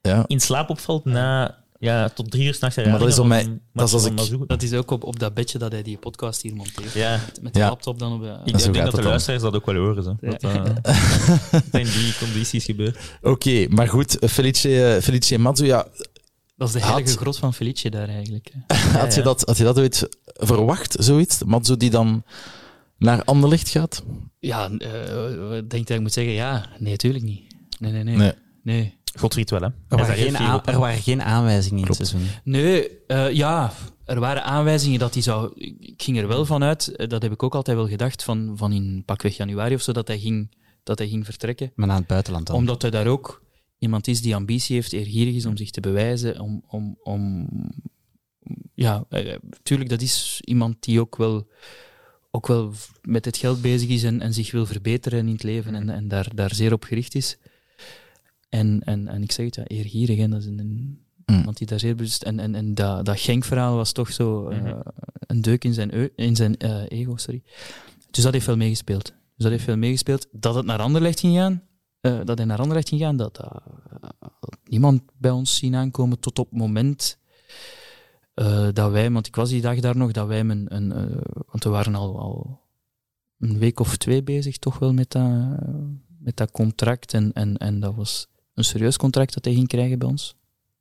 ja. 0.02 0.24
in 0.28 0.40
slaap 0.40 0.70
opvalt 0.70 1.06
na, 1.06 1.63
ja, 1.84 2.10
tot 2.10 2.32
drie 2.32 2.46
uur 2.46 2.54
s'nachts. 2.54 2.76
Maar 2.76 3.00
dat 3.00 3.08
is 3.08 3.20
om 3.20 3.28
mij- 3.28 3.60
dat 3.74 3.88
is 3.88 3.94
als 3.94 4.06
ik- 4.06 4.48
Dat 4.48 4.62
is 4.62 4.74
ook 4.74 4.92
op, 4.92 5.04
op 5.04 5.20
dat 5.20 5.34
bedje 5.34 5.58
dat 5.58 5.72
hij 5.72 5.84
die 5.84 5.98
podcast 5.98 6.42
hier 6.42 6.56
monteert. 6.56 6.94
Ja, 6.94 7.20
Met 7.42 7.54
de 7.54 7.60
Ja. 7.60 7.68
laptop 7.70 8.00
dan 8.00 8.14
op 8.14 8.22
de... 8.22 8.28
ik, 8.46 8.58
denk 8.58 8.76
dat 8.76 8.92
de 8.92 8.98
dan. 9.02 9.06
luisteraars 9.06 9.42
dat 9.44 9.56
ook 9.56 9.66
wel 9.66 9.76
horen. 9.76 10.04
Zo. 10.04 10.18
Ja. 10.22 10.30
Dat, 10.30 10.44
eh, 10.44 10.64
dat 11.72 11.82
in 11.82 11.86
die 11.86 12.14
condities 12.20 12.66
gebeurt. 12.66 12.98
Oké, 13.22 13.66
maar 13.70 13.88
goed, 13.88 14.18
Felice, 14.30 14.86
eh, 14.96 15.02
Felice 15.02 15.38
Mazzu, 15.38 15.66
ja, 15.66 15.88
Dat 16.56 16.68
is 16.68 16.74
de 16.74 16.80
Had- 16.82 16.92
heilige 16.94 17.18
grot 17.18 17.38
van 17.38 17.54
Felice 17.54 17.90
daar 17.90 18.08
eigenlijk. 18.10 18.52
had, 19.02 19.16
je 19.16 19.22
dat, 19.22 19.42
had 19.46 19.58
je 19.58 19.64
dat 19.64 19.80
ooit 19.80 20.08
verwacht, 20.26 20.96
zoiets? 21.00 21.44
Mazzu 21.44 21.78
die 21.78 21.90
dan 21.90 22.24
naar 22.98 23.24
Anderlecht 23.24 23.70
gaat? 23.70 24.04
Ja, 24.40 24.70
eh, 24.78 25.58
ik 25.58 25.70
denk 25.70 25.88
dat 25.88 25.96
ik 25.98 26.02
moet 26.02 26.14
zeggen, 26.14 26.34
ja. 26.34 26.66
Nee, 26.80 26.96
tuurlijk 26.96 27.24
niet. 27.24 27.42
Nee, 27.80 27.92
nee, 27.92 28.04
nee. 28.04 28.16
Nee. 28.16 28.34
Nee, 28.64 28.98
Godfried 29.20 29.50
wel, 29.50 29.60
hè? 29.60 29.66
Er 29.66 29.98
waren, 29.98 30.16
geen 30.16 30.38
aan- 30.38 30.66
er 30.66 30.80
waren 30.80 31.02
geen 31.02 31.22
aanwijzingen 31.22 31.80
in 31.80 31.86
Klopt. 31.86 32.00
het 32.00 32.08
seizoen. 32.08 32.30
nee 32.44 33.06
eh, 33.08 33.32
ja, 33.32 33.74
er 34.06 34.20
waren 34.20 34.44
aanwijzingen 34.44 35.00
dat 35.00 35.14
hij 35.14 35.24
zou... 35.24 35.52
Ik 35.80 36.02
ging 36.02 36.18
er 36.18 36.28
wel 36.28 36.46
van 36.46 36.64
uit, 36.64 36.96
eh, 36.96 37.08
dat 37.08 37.22
heb 37.22 37.32
ik 37.32 37.44
ook 37.44 37.56
altijd 37.56 37.78
wel 37.78 37.88
gedacht, 37.88 38.24
van, 38.24 38.54
van 38.56 38.72
in 38.72 39.04
pakweg 39.06 39.38
januari 39.38 39.76
of 39.76 39.82
zo, 39.82 39.92
dat 39.92 40.08
hij 40.08 40.20
ging, 40.20 40.56
dat 40.84 40.98
hij 40.98 41.08
ging 41.08 41.26
vertrekken. 41.26 41.72
Maar 41.76 41.88
naar 41.88 41.98
het 41.98 42.08
buitenland 42.08 42.48
dan. 42.48 42.56
Omdat 42.56 42.82
hij 42.82 42.92
daar 42.92 43.08
ook 43.08 43.44
iemand 43.78 44.08
is 44.08 44.22
die 44.22 44.36
ambitie 44.36 44.76
heeft, 44.76 44.94
eergierig 44.94 45.36
is 45.36 45.46
om 45.46 45.58
zich 45.58 45.70
te 45.72 45.82
bewijzen, 45.82 46.40
om... 46.40 46.64
om, 46.68 46.98
om 47.04 47.48
ja, 48.74 49.06
eh, 49.10 49.36
tuurlijk, 49.64 49.90
dat 49.90 50.02
is 50.02 50.42
iemand 50.44 50.76
die 50.80 51.00
ook 51.00 51.16
wel, 51.16 51.48
ook 52.32 52.48
wel 52.48 52.74
met 53.02 53.26
het 53.26 53.38
geld 53.38 53.62
bezig 53.62 53.90
is 53.90 54.04
en, 54.04 54.22
en 54.22 54.34
zich 54.34 54.52
wil 54.52 54.66
verbeteren 54.66 55.28
in 55.28 55.34
het 55.34 55.44
leven 55.44 55.76
en, 55.76 55.90
en 55.90 56.08
daar, 56.08 56.28
daar 56.36 56.54
zeer 56.56 56.74
op 56.74 56.84
gericht 56.84 57.16
is. 57.16 57.38
En, 58.54 58.82
en, 58.84 59.08
en 59.08 59.24
ik 59.24 59.32
zeg 59.32 59.46
het, 59.46 59.56
ja, 59.56 59.64
eergierig, 59.64 60.18
hè, 60.18 60.28
dat 60.28 60.40
is 60.40 60.46
een, 60.46 61.02
Mm. 61.26 61.38
iemand 61.38 61.58
die 61.58 61.68
daar 61.68 61.80
zeer 61.80 61.96
bewust... 61.96 62.24
En, 62.24 62.40
en, 62.40 62.56
en 62.56 62.74
dat, 62.76 63.06
dat 63.06 63.20
Genk-verhaal 63.20 63.76
was 63.76 63.92
toch 63.92 64.12
zo 64.12 64.48
eh, 64.48 64.62
Mhm. 64.62 64.80
een 65.20 65.42
deuk 65.42 65.64
in 65.64 65.74
zijn, 65.74 65.94
eu- 65.94 66.10
in 66.16 66.36
zijn 66.36 66.58
eh, 66.58 66.84
ego, 66.88 67.18
sorry. 67.18 67.44
Dus 68.12 68.24
dat 68.24 68.34
heeft 68.34 68.46
veel 68.46 68.58
meegespeeld. 68.58 69.04
Dus 69.06 69.14
dat 69.38 69.52
heeft 69.52 69.64
veel 69.64 69.78
meegespeeld. 69.78 70.28
Dat 70.32 70.56
het 70.56 70.66
naar 70.66 70.80
Anderlecht 70.80 71.20
ging 71.20 71.36
gaan, 71.36 71.64
eh, 72.00 72.20
dat 72.24 72.38
hij 72.38 72.48
naar 72.48 72.60
Anderlecht 72.60 72.90
ging 72.90 73.02
gaan, 73.02 73.18
dat, 73.18 73.36
dat 73.36 73.62
niemand 74.64 75.02
bij 75.18 75.32
ons 75.32 75.56
zien 75.56 75.76
aankomen 75.76 76.20
tot 76.20 76.40
op 76.40 76.50
het 76.50 76.60
moment 76.60 77.18
eh, 78.34 78.68
dat 78.74 78.92
wij, 78.92 79.12
want 79.12 79.28
ik 79.28 79.36
was 79.36 79.50
die 79.50 79.62
dag 79.62 79.80
daar 79.80 79.98
nog, 79.98 80.12
dat 80.12 80.28
wij 80.28 80.40
een, 80.40 80.76
een 80.76 80.92
eh, 80.92 81.18
want 81.52 81.64
we 81.64 81.70
waren 81.70 81.96
al, 81.96 82.20
al 82.20 82.62
een 83.40 83.58
week 83.58 83.80
of 83.80 83.98
twee 83.98 84.24
bezig 84.24 84.58
toch 84.58 84.80
wel 84.80 84.94
met 84.94 85.12
dat, 85.12 85.32
met 86.20 86.38
dat 86.38 86.52
contract 86.52 87.14
en, 87.14 87.34
en, 87.34 87.58
en 87.58 87.80
dat 87.80 87.96
was 87.96 88.32
een 88.54 88.64
serieus 88.64 88.98
contract 88.98 89.34
dat 89.34 89.46
hij 89.46 89.54
ging 89.54 89.68
krijgen 89.68 90.00
bij 90.00 90.08
ons. 90.08 90.28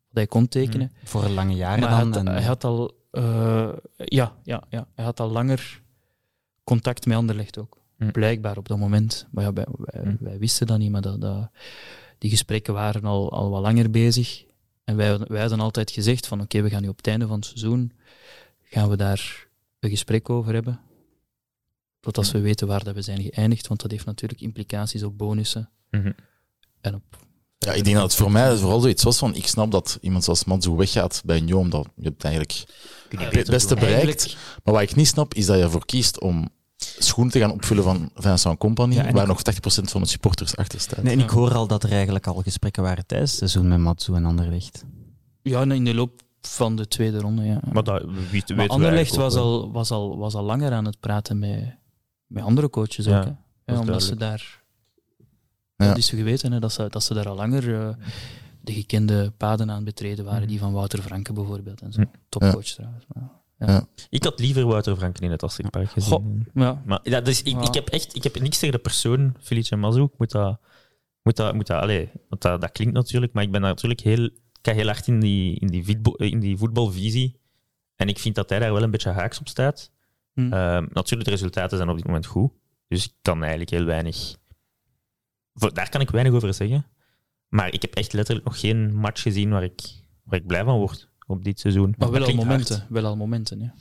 Dat 0.08 0.16
hij 0.16 0.26
kon 0.26 0.48
tekenen. 0.48 0.92
Voor 1.04 1.28
lange 1.28 1.54
jaren 1.54 1.80
Maar 1.80 1.90
hij 1.90 1.98
dan. 1.98 2.12
had, 2.12 2.16
en, 2.26 2.26
hij 2.32 2.42
had 2.42 2.64
al, 2.64 2.94
eh, 3.10 3.72
ja, 3.96 4.36
ja, 4.42 4.62
ja, 4.68 4.86
hij 4.94 5.04
had 5.04 5.20
al 5.20 5.30
langer 5.30 5.82
contact 6.64 7.06
met 7.06 7.16
Anderlecht 7.16 7.58
ook. 7.58 7.80
Hm. 7.96 8.10
Blijkbaar 8.10 8.56
op 8.56 8.68
dat 8.68 8.78
moment. 8.78 9.26
Maar 9.30 9.44
ja, 9.44 9.52
wij, 9.52 9.66
wij, 9.70 10.02
Hm. 10.02 10.16
wij 10.24 10.38
wisten 10.38 10.66
dat 10.66 10.78
niet, 10.78 10.90
maar 10.90 11.00
dat, 11.00 11.20
dat, 11.20 11.50
die 12.18 12.30
gesprekken 12.30 12.74
waren 12.74 13.04
al, 13.04 13.32
al 13.32 13.50
wat 13.50 13.62
langer 13.62 13.90
bezig. 13.90 14.44
En 14.84 14.96
wij, 14.96 15.18
wij 15.18 15.40
hadden 15.40 15.60
altijd 15.60 15.90
gezegd 15.90 16.26
van 16.26 16.40
oké, 16.40 16.62
we 16.62 16.70
gaan 16.70 16.82
nu 16.82 16.88
op 16.88 16.96
het 16.96 17.06
einde 17.06 17.26
van 17.26 17.36
het 17.36 17.44
seizoen, 17.44 17.92
gaan 18.62 18.88
we 18.88 18.96
daar 18.96 19.46
een 19.80 19.90
gesprek 19.90 20.30
over 20.30 20.52
hebben. 20.54 20.80
Tot 22.00 22.18
als 22.18 22.32
we 22.32 22.40
weten 22.40 22.66
waar 22.66 22.84
dat 22.84 22.94
we 22.94 23.02
zijn 23.02 23.22
geëindigd, 23.22 23.66
want 23.66 23.80
dat 23.80 23.90
heeft 23.90 24.06
natuurlijk 24.06 24.40
implicaties 24.40 25.02
op 25.02 25.18
bonussen. 25.18 25.70
Mhm. 25.90 26.12
En 26.80 26.94
op 26.94 27.02
Ja, 27.64 27.72
ik 27.72 27.84
denk 27.84 27.96
dat 27.96 28.04
het 28.04 28.14
voor 28.14 28.30
mij 28.32 28.56
vooral 28.56 28.80
zoiets 28.80 29.02
was 29.02 29.18
van, 29.18 29.34
ik 29.34 29.46
snap 29.46 29.70
dat 29.70 29.98
iemand 30.00 30.24
zoals 30.24 30.44
Matsu 30.44 30.70
weggaat 30.70 31.22
bij 31.24 31.36
Union, 31.40 31.60
omdat 31.60 31.86
je 31.96 32.02
hebt 32.04 32.24
eigenlijk 32.24 32.64
het 33.08 33.50
beste 33.50 33.74
bereikt. 33.74 34.02
Eigenlijk- 34.04 34.36
Maar 34.64 34.74
wat 34.74 34.82
ik 34.82 34.94
niet 34.94 35.06
snap, 35.06 35.34
is 35.34 35.46
dat 35.46 35.56
je 35.56 35.62
ervoor 35.62 35.86
kiest 35.86 36.20
om 36.20 36.48
schoenen 36.98 37.32
te 37.32 37.38
gaan 37.38 37.52
opvullen 37.52 37.84
van 37.84 38.10
Vincent 38.14 38.58
Company, 38.58 38.94
Ja, 38.94 39.10
waar 39.12 39.22
ik- 39.22 39.28
nog 39.28 39.42
80% 39.42 39.90
van 39.90 40.00
de 40.02 40.08
supporters 40.08 40.56
achter 40.56 40.80
staat. 40.80 41.02
nee, 41.02 41.12
en 41.12 41.20
ik 41.20 41.30
hoor 41.30 41.54
al 41.54 41.66
dat 41.66 41.82
er 41.82 41.92
eigenlijk 41.92 42.26
al 42.26 42.34
gesprekken 42.42 42.82
waren 42.82 43.06
tijdens 43.06 43.30
het 43.30 43.38
seizoen 43.38 43.68
met 43.68 43.78
Matsu 43.78 44.14
en 44.14 44.24
Anderlecht. 44.24 44.84
Ja, 45.42 45.62
in 45.62 45.84
de 45.84 45.94
loop 45.94 46.20
van 46.40 46.76
de 46.76 46.88
tweede 46.88 47.18
ronde, 47.20 47.42
ja. 47.44 47.60
Maar 47.72 47.84
dat 47.84 48.02
wie- 48.02 48.28
weten 48.30 48.56
Maar 48.56 48.68
Anderlecht 48.68 49.16
was 49.16 49.34
al, 49.34 49.72
was, 49.72 49.90
al, 49.90 50.18
was 50.18 50.34
al 50.34 50.42
langer 50.44 50.72
aan 50.72 50.84
het 50.84 51.00
praten 51.00 51.38
met, 51.38 51.76
met 52.26 52.42
andere 52.42 52.70
coaches 52.70 53.04
Ja, 53.04 53.18
ook. 53.18 53.24
Hè. 53.64 53.72
Ja, 53.74 53.80
omdat 53.80 54.02
ze 54.02 54.16
daar... 54.16 54.61
Ja. 55.82 55.88
Dat 55.88 55.96
is 55.98 56.10
geweten, 56.10 56.52
hè, 56.52 56.58
dat, 56.60 56.72
ze, 56.72 56.86
dat 56.88 57.04
ze 57.04 57.14
daar 57.14 57.28
al 57.28 57.36
langer 57.36 57.74
eh, 57.74 57.88
de 58.60 58.72
gekende 58.72 59.32
paden 59.36 59.70
aan 59.70 59.84
betreden 59.84 60.24
waren. 60.24 60.40
Mhm. 60.40 60.48
Die 60.48 60.58
van 60.58 60.72
Wouter 60.72 61.02
Franke 61.02 61.32
bijvoorbeeld. 61.32 61.80
En 61.80 61.92
zo. 61.92 62.00
Mhm. 62.00 62.08
Topcoach 62.28 62.64
trouwens. 62.64 63.04
Maar, 63.08 63.84
Ik 64.10 64.24
had 64.24 64.38
liever 64.40 64.66
Wouter 64.66 64.96
Franken 64.96 65.22
in 65.22 65.30
het 65.30 65.42
Astridpark 65.42 65.90
gezien. 65.90 66.12
Goh. 66.12 66.24
ja. 66.54 66.82
Maar 66.86 67.00
ja, 67.02 67.20
dus 67.20 67.42
ik, 67.42 67.52
Ja. 67.54 67.62
ik 67.62 67.74
heb 67.74 67.88
echt 67.88 68.16
ik 68.16 68.22
heb 68.22 68.40
niks 68.40 68.58
tegen 68.58 68.74
de 68.74 68.80
persoon, 68.80 69.34
Felice 69.40 69.76
Mazou. 69.76 70.04
Ik 70.04 70.18
moet 70.18 70.30
dat, 70.30 70.58
moet 71.22 71.36
dat, 71.36 71.54
moet 71.54 71.66
dat, 71.66 71.82
allee, 71.82 72.10
want 72.28 72.42
dat, 72.42 72.60
dat 72.60 72.72
klinkt 72.72 72.94
natuurlijk, 72.94 73.32
maar 73.32 73.42
ik 73.42 73.50
ben 73.50 73.60
natuurlijk 73.60 74.00
heel, 74.00 74.24
ik 74.24 74.58
ga 74.62 74.72
heel 74.72 74.86
hard 74.86 75.06
in 75.06 75.20
die, 75.20 75.58
in, 75.60 75.66
die 75.66 75.84
voetbal, 75.84 76.14
in 76.16 76.40
die 76.40 76.56
voetbalvisie. 76.56 77.40
En 77.96 78.08
ik 78.08 78.18
vind 78.18 78.34
dat 78.34 78.48
hij 78.48 78.58
daar 78.58 78.72
wel 78.72 78.82
een 78.82 78.90
beetje 78.90 79.10
haaks 79.10 79.40
op 79.40 79.48
staat. 79.48 79.90
Hm. 80.34 80.40
Ehm, 80.52 80.86
natuurlijk, 80.92 81.24
de 81.24 81.30
resultaten 81.30 81.76
zijn 81.76 81.88
op 81.88 81.96
dit 81.96 82.06
moment 82.06 82.26
goed. 82.26 82.50
Dus 82.88 83.04
ik 83.04 83.12
kan 83.22 83.40
eigenlijk 83.40 83.70
heel 83.70 83.84
weinig. 83.84 84.36
Voor- 85.54 85.74
Daar 85.74 85.88
kan 85.88 86.00
ik 86.00 86.10
weinig 86.10 86.32
over 86.32 86.54
zeggen. 86.54 86.86
Maar 87.48 87.72
ik 87.72 87.82
heb 87.82 87.94
echt 87.94 88.12
letterlijk 88.12 88.46
nog 88.46 88.60
geen 88.60 88.94
match 88.94 89.22
gezien 89.22 89.50
waar 89.50 89.64
ik, 89.64 89.80
waar 90.24 90.38
ik 90.38 90.46
blij 90.46 90.64
van 90.64 90.78
word 90.78 91.08
op 91.26 91.44
dit 91.44 91.60
seizoen. 91.60 91.94
Maar 91.98 92.10
wel 92.10 92.24
al 92.26 92.34
momenten. 92.34 92.76
hard. 92.76 92.90
Wel 92.90 93.04
al 93.04 93.16
momenten, 93.16 93.60
ja. 93.60 93.74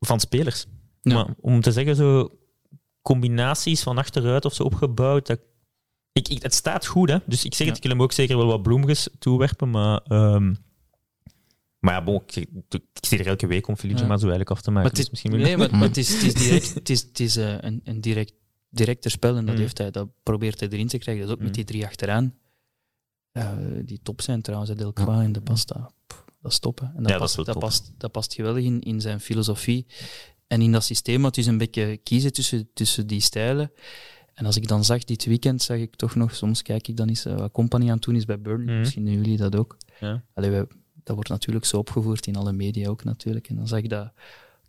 Van 0.00 0.20
spelers. 0.20 0.66
Ja. 1.00 1.14
Maar 1.14 1.34
om 1.40 1.60
te 1.60 1.72
zeggen, 1.72 1.96
zo 1.96 2.38
combinaties 3.02 3.82
van 3.82 3.98
achteruit 3.98 4.44
of 4.44 4.54
zo 4.54 4.62
opgebouwd. 4.62 5.26
Dat, 5.26 5.40
ik, 6.12 6.28
ik, 6.28 6.42
het 6.42 6.54
staat 6.54 6.86
goed, 6.86 7.08
hè? 7.08 7.18
Dus 7.26 7.44
ik 7.44 7.54
zeg 7.54 7.66
het, 7.66 7.76
Ja. 7.76 7.82
ik 7.82 7.82
wil 7.82 7.90
hem 7.92 8.02
ook 8.02 8.12
zeker 8.12 8.36
wel 8.36 8.46
wat 8.46 8.62
bloemetjes 8.62 9.08
toewerpen, 9.18 9.70
maar 9.70 9.98
ehm, 10.04 10.54
Maar 11.78 11.94
ja, 11.94 12.02
bon, 12.04 12.22
ik, 12.26 12.48
zie 13.00 13.18
er 13.18 13.26
elke 13.26 13.46
week 13.46 13.68
om 13.68 13.76
Felice 13.76 14.00
Ja. 14.02 14.06
maar 14.06 14.18
zo 14.18 14.22
eigenlijk 14.28 14.50
af 14.50 14.62
te 14.62 14.70
maken. 14.70 14.82
Maar 14.90 14.90
het 14.90 14.94
dus 14.96 15.04
is, 15.04 15.10
misschien 15.10 15.40
nee, 15.40 15.56
maar 15.56 15.80
het 15.88 15.96
is, 15.96 16.12
het 16.12 16.22
is 16.22 16.34
direct, 16.34 16.74
het 16.74 16.90
is, 16.90 17.02
het 17.02 17.20
is 17.20 17.36
eh, 17.36 17.54
een, 17.60 17.80
een 17.84 18.00
direct, 18.00 18.32
directer 18.72 19.10
spel 19.10 19.36
en 19.36 19.44
dat, 19.46 19.54
Mm. 19.54 19.60
heeft 19.60 19.78
hij, 19.78 19.90
dat 19.90 20.08
probeert 20.22 20.60
hij 20.60 20.68
erin 20.68 20.88
te 20.88 20.98
krijgen. 20.98 21.22
Dat 21.22 21.30
is 21.30 21.36
ook 21.36 21.42
met 21.42 21.56
Mm. 21.56 21.56
die 21.56 21.64
drie 21.74 21.84
achteraan. 21.86 22.34
Die 23.84 24.00
top 24.02 24.20
zijn 24.20 24.42
trouwens, 24.42 24.70
hè, 24.70 24.76
Delcroix 24.76 25.24
en 25.24 25.32
de 25.32 25.40
Pasta. 25.40 25.90
Pff, 26.06 26.24
Dat 26.40 26.52
is 26.52 26.58
top. 26.58 26.80
Hè. 26.80 26.86
En 26.86 26.92
dat, 27.02 27.02
Ja, 27.04 27.08
dat 27.10 27.18
past, 27.18 27.38
is 27.38 27.44
dat, 27.44 27.54
top. 27.54 27.62
past, 27.62 27.92
dat 27.98 28.12
past 28.12 28.34
geweldig 28.34 28.64
in, 28.64 28.80
in 28.80 29.00
zijn 29.00 29.20
filosofie. 29.20 29.86
En 30.46 30.62
in 30.62 30.72
dat 30.72 30.84
systeem 30.84 31.22
had 31.22 31.34
dus 31.34 31.46
een 31.46 31.58
beetje 31.58 31.96
kiezen 31.96 32.32
tussen, 32.32 32.68
tussen 32.74 33.06
die 33.06 33.20
stijlen. 33.20 33.72
En 34.34 34.46
als 34.46 34.56
ik 34.56 34.68
dan 34.68 34.84
zag 34.84 35.04
dit 35.04 35.24
weekend, 35.24 35.62
zag 35.62 35.76
ik 35.78 35.96
toch 35.96 36.14
nog, 36.14 36.34
soms 36.34 36.62
kijk 36.62 36.88
ik 36.88 36.96
dan 36.96 37.08
eens 37.08 37.24
eh, 37.24 37.36
wat 37.36 37.52
Company 37.52 37.86
aan 37.88 37.94
het 37.94 38.02
doen 38.02 38.14
is 38.16 38.24
bij 38.24 38.40
Burnley. 38.40 38.72
Mhm. 38.72 38.78
Misschien 38.78 39.04
doen 39.04 39.14
jullie 39.14 39.36
dat 39.36 39.56
ook. 39.56 39.76
Ja. 40.00 40.24
Allee, 40.34 40.50
wij- 40.50 40.66
dat 41.02 41.14
wordt 41.14 41.30
natuurlijk 41.30 41.64
zo 41.64 41.76
opgevoerd 41.78 42.26
in 42.26 42.36
alle 42.36 42.52
media 42.52 42.88
ook 42.88 43.04
natuurlijk. 43.04 43.48
En 43.48 43.56
dan 43.56 43.68
zag 43.68 43.78
ik 43.78 43.88
dat 43.88 44.12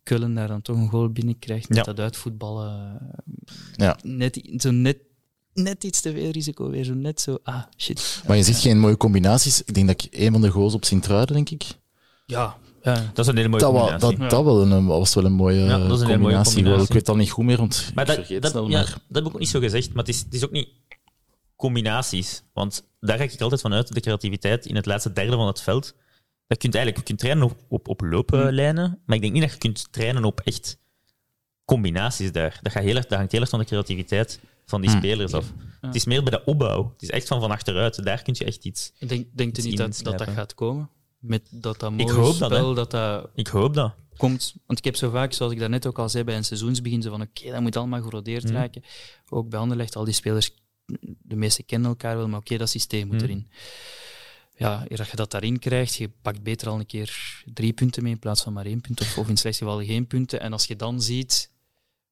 Kullen 0.03 0.33
daar 0.33 0.47
dan 0.47 0.61
toch 0.61 0.75
een 0.77 0.89
goal 0.89 1.09
binnenkrijgt 1.09 1.69
met 1.69 1.77
Ja. 1.77 1.83
dat 1.83 1.99
uitvoetballen. 1.99 2.99
eh, 3.25 3.55
Ja. 3.75 3.97
Net, 4.03 4.41
zo 4.57 4.71
net, 4.71 4.97
net 5.53 5.83
iets 5.83 6.01
te 6.01 6.11
veel 6.11 6.29
risico 6.31 6.69
weer. 6.69 6.83
Zo 6.83 6.93
net 6.93 7.21
zo, 7.21 7.37
ah, 7.43 7.63
shit. 7.77 8.21
Maar 8.27 8.37
je 8.37 8.43
ziet 8.43 8.55
geen 8.57 8.79
mooie 8.79 8.97
combinaties. 8.97 9.63
Ik 9.63 9.73
denk 9.73 9.87
dat 9.87 10.03
ik 10.03 10.19
een 10.19 10.31
van 10.31 10.41
de 10.41 10.49
goals 10.49 10.73
op 10.73 10.85
Sint-Truiden, 10.85 11.35
denk 11.35 11.49
ik. 11.49 11.63
Ja, 12.25 12.57
ja. 12.81 12.93
Dat 13.13 13.25
is 13.25 13.27
een 13.31 13.35
hele 13.37 13.47
mooie 13.49 13.61
Dat, 13.61 13.71
combinatie. 13.73 14.17
dat, 14.17 14.29
dat 14.29 14.43
wel 14.43 14.61
een, 14.71 14.85
was 14.85 15.13
wel 15.13 15.25
een 15.25 15.33
mooie 15.33 15.59
Ja, 15.59 15.77
dat 15.77 15.91
is 15.91 15.99
een 16.01 16.07
hele 16.07 16.17
mooie 16.17 16.17
combinatie. 16.17 16.53
wel. 16.53 16.63
combinatie. 16.63 16.87
Ik 16.87 16.93
weet 16.93 17.05
dat 17.05 17.15
niet 17.15 17.31
goed 17.31 17.45
meer, 17.45 17.57
want 17.57 17.91
Maar 17.95 18.03
ik 18.03 18.09
dat, 18.09 18.19
vergeet 18.25 18.41
dat, 18.41 18.51
snel. 18.51 18.69
ja, 18.69 18.77
maar- 18.77 18.85
dat 18.85 18.97
heb 19.17 19.25
ik 19.25 19.33
ook 19.33 19.39
niet 19.39 19.49
zo 19.49 19.59
gezegd, 19.59 19.89
maar 19.93 20.03
het 20.05 20.13
is, 20.13 20.19
het 20.19 20.33
is 20.33 20.43
ook 20.45 20.51
niet 20.51 20.69
combinaties. 21.55 22.43
Want 22.53 22.83
daar 22.99 23.17
ga 23.17 23.23
ik 23.23 23.41
altijd 23.41 23.61
vanuit, 23.61 23.93
de 23.93 23.99
creativiteit 24.01 24.65
in 24.65 24.75
het 24.75 24.85
laatste 24.85 25.13
derde 25.13 25.35
van 25.35 25.47
het 25.47 25.61
veld. 25.61 25.93
Dat 26.47 26.57
kunt 26.57 26.75
eigenlijk, 26.75 26.97
je 26.97 27.03
kunt 27.13 27.19
trainen 27.19 27.43
op, 27.43 27.57
op, 27.67 27.87
op 27.87 28.01
looplijnen, 28.01 29.01
maar 29.05 29.15
ik 29.15 29.21
denk 29.21 29.33
niet 29.33 29.41
dat 29.41 29.51
je 29.51 29.57
kunt 29.57 29.87
trainen 29.91 30.23
op 30.25 30.39
echt 30.39 30.77
combinaties 31.65 32.31
daar. 32.31 32.59
Dat, 32.61 32.71
gaat 32.71 32.83
heel 32.83 32.95
erg, 32.95 33.05
dat 33.05 33.17
hangt 33.17 33.31
heel 33.31 33.41
erg 33.41 33.49
van 33.49 33.59
de 33.59 33.65
creativiteit 33.65 34.39
van 34.65 34.81
die 34.81 34.89
Hmm. 34.89 34.99
spelers 34.99 35.33
af. 35.33 35.53
Het 35.81 35.95
is 35.95 36.05
meer 36.05 36.23
bij 36.23 36.31
de 36.31 36.45
opbouw. 36.45 36.89
Het 36.93 37.01
is 37.01 37.09
echt 37.09 37.27
van 37.27 37.39
van 37.39 37.51
achteruit. 37.51 38.03
Daar 38.03 38.21
kun 38.21 38.33
je 38.37 38.45
echt 38.45 38.65
iets... 38.65 38.91
Ik 38.99 39.09
denk, 39.09 39.27
denk 39.31 39.55
je 39.55 39.61
Iets 39.61 39.65
niet 39.69 39.77
dat, 39.77 39.99
dat 40.03 40.17
dat 40.17 40.29
gaat 40.29 40.53
komen? 40.55 40.89
Met 41.19 41.47
dat 41.51 41.79
dat 41.79 41.91
mooie 41.91 42.11
hoop 42.13 42.37
dat, 42.39 42.51
spel, 42.51 42.73
dat, 42.73 42.91
dat 42.91 43.29
Ik 43.35 43.47
hoop 43.47 43.73
dat. 43.73 43.93
komt. 44.17 44.53
Want 44.65 44.79
ik 44.79 44.85
heb 44.85 44.95
zo 44.95 45.09
vaak, 45.09 45.33
zoals 45.33 45.51
ik 45.51 45.59
daarnet 45.59 45.85
ook 45.87 45.99
al 45.99 46.09
zei, 46.09 46.23
bij 46.23 46.35
een 46.35 46.43
seizoensbegin, 46.45 47.01
zo 47.01 47.09
van 47.09 47.21
oké, 47.21 47.51
dat 47.51 47.61
moet 47.61 47.75
allemaal 47.75 48.01
gerodeerd 48.01 48.43
Mhm. 48.43 48.53
raken. 48.53 48.83
Ook 49.29 49.49
bij 49.49 49.59
Anderlecht, 49.59 49.95
al 49.95 50.03
die 50.03 50.13
spelers, 50.13 50.51
de 51.21 51.35
meeste 51.35 51.63
kennen 51.63 51.89
elkaar 51.89 52.17
wel, 52.17 52.27
maar 52.27 52.39
oké, 52.39 52.57
dat 52.57 52.69
systeem 52.69 53.07
moet 53.07 53.21
erin. 53.21 53.47
Ja, 54.55 54.85
eer 54.87 54.97
dat 54.97 55.09
je 55.09 55.15
dat 55.15 55.31
daarin 55.31 55.59
krijgt, 55.59 55.95
je 55.95 56.09
pakt 56.21 56.43
beter 56.43 56.67
al 56.67 56.79
een 56.79 56.85
keer 56.85 57.41
drie 57.53 57.73
punten 57.73 58.03
mee 58.03 58.11
in 58.11 58.19
plaats 58.19 58.41
van 58.41 58.53
maar 58.53 58.65
één 58.65 58.81
punt, 58.81 59.01
of, 59.01 59.17
of 59.17 59.23
in 59.23 59.29
het 59.29 59.39
slechtste 59.39 59.65
geval 59.65 59.83
geen 59.83 60.07
punten. 60.07 60.39
En 60.39 60.53
als 60.53 60.65
je 60.65 60.75
dan 60.75 61.01
ziet... 61.01 61.51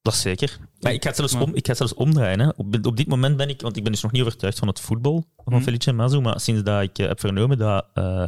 Dat 0.02 0.12
is 0.12 0.20
zeker. 0.20 0.58
Maar 0.80 0.92
ik 0.92 1.02
ga 1.02 1.08
het 1.08 1.16
zelfs, 1.16 1.34
om, 1.34 1.54
ik 1.54 1.64
ga 1.64 1.68
het 1.68 1.76
zelfs 1.76 1.94
omdraaien. 1.94 2.40
Hè. 2.40 2.48
Op, 2.48 2.86
op 2.86 2.96
dit 2.96 3.06
moment 3.06 3.36
ben 3.36 3.48
ik, 3.48 3.60
want 3.60 3.76
ik 3.76 3.82
ben 3.82 3.92
dus 3.92 4.02
nog 4.02 4.12
niet 4.12 4.22
overtuigd 4.22 4.58
van 4.58 4.68
het 4.68 4.80
voetbal 4.80 5.24
van 5.36 5.52
Mhm. 5.52 5.62
Felice 5.62 5.92
Mazu, 5.92 6.20
maar 6.20 6.40
sinds 6.40 6.62
dat 6.62 6.82
ik 6.82 6.98
eh, 6.98 7.06
heb 7.06 7.20
vernomen 7.20 7.58
dat, 7.58 7.86
eh 7.94 8.24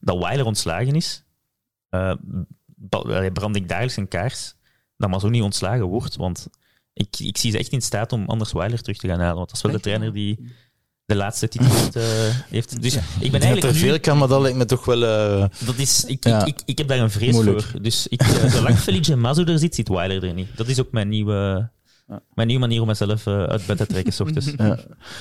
dat 0.00 0.18
Weiler 0.18 0.46
ontslagen 0.46 0.94
is, 0.94 1.24
eh, 1.88 2.14
brand 3.32 3.56
ik 3.56 3.68
dagelijks 3.68 3.96
een 3.96 4.08
kaars 4.08 4.54
dat 4.96 5.10
Mazu 5.10 5.28
niet 5.28 5.42
ontslagen 5.42 5.84
wordt. 5.84 6.16
Want 6.16 6.48
ik, 6.92 7.18
ik 7.18 7.38
zie 7.38 7.50
ze 7.50 7.58
echt 7.58 7.72
in 7.72 7.82
staat 7.82 8.12
om 8.12 8.24
anders 8.26 8.52
Weiler 8.52 8.82
terug 8.82 8.98
te 8.98 9.08
gaan 9.08 9.20
halen. 9.20 9.36
Want 9.36 9.48
dat 9.48 9.56
is 9.56 9.62
wel 9.62 9.72
de 9.72 9.80
trainer 9.80 10.12
die 10.12 10.52
de 11.06 11.14
laatste 11.14 11.48
titel 11.48 11.70
heeft. 11.76 11.96
eh, 11.96 12.02
heeft. 12.48 12.82
Dus 12.82 12.94
ik 12.94 13.00
ben 13.00 13.20
denk 13.20 13.32
dat 13.32 13.42
eigenlijk 13.42 13.62
er 13.64 13.72
nu- 13.82 13.88
veel 13.88 14.00
kan, 14.00 14.18
maar 14.18 14.28
dat 14.28 14.40
lijkt 14.40 14.56
me 14.56 14.64
toch 14.64 14.84
wel... 14.84 15.04
eh, 15.04 15.48
dat 15.66 15.78
is, 15.78 16.04
ik, 16.04 16.24
Ja. 16.24 16.40
ik, 16.40 16.46
ik, 16.46 16.62
ik 16.64 16.78
heb 16.78 16.88
daar 16.88 16.98
een 16.98 17.10
vrees 17.10 17.32
Moeilijk. 17.32 17.62
voor. 17.62 17.82
Dus 17.82 18.06
ik, 18.06 18.20
eh, 18.20 18.52
zolang 18.52 18.78
Felice 18.88 19.16
Mazu 19.16 19.44
er 19.44 19.58
zit, 19.58 19.74
zit 19.74 19.88
Weiler 19.88 20.24
er 20.24 20.34
niet. 20.34 20.48
Dat 20.56 20.68
is 20.68 20.80
ook 20.80 20.92
mijn 20.92 21.08
nieuwe, 21.08 21.70
mijn 22.34 22.46
nieuwe 22.48 22.62
manier 22.66 22.80
om 22.80 22.86
mezelf 22.86 23.26
uit 23.26 23.66
bed 23.66 23.76
te 23.76 23.86
trekken. 23.86 24.12
s 24.12 24.20
ochtends. 24.20 24.50
Ja. 24.56 24.78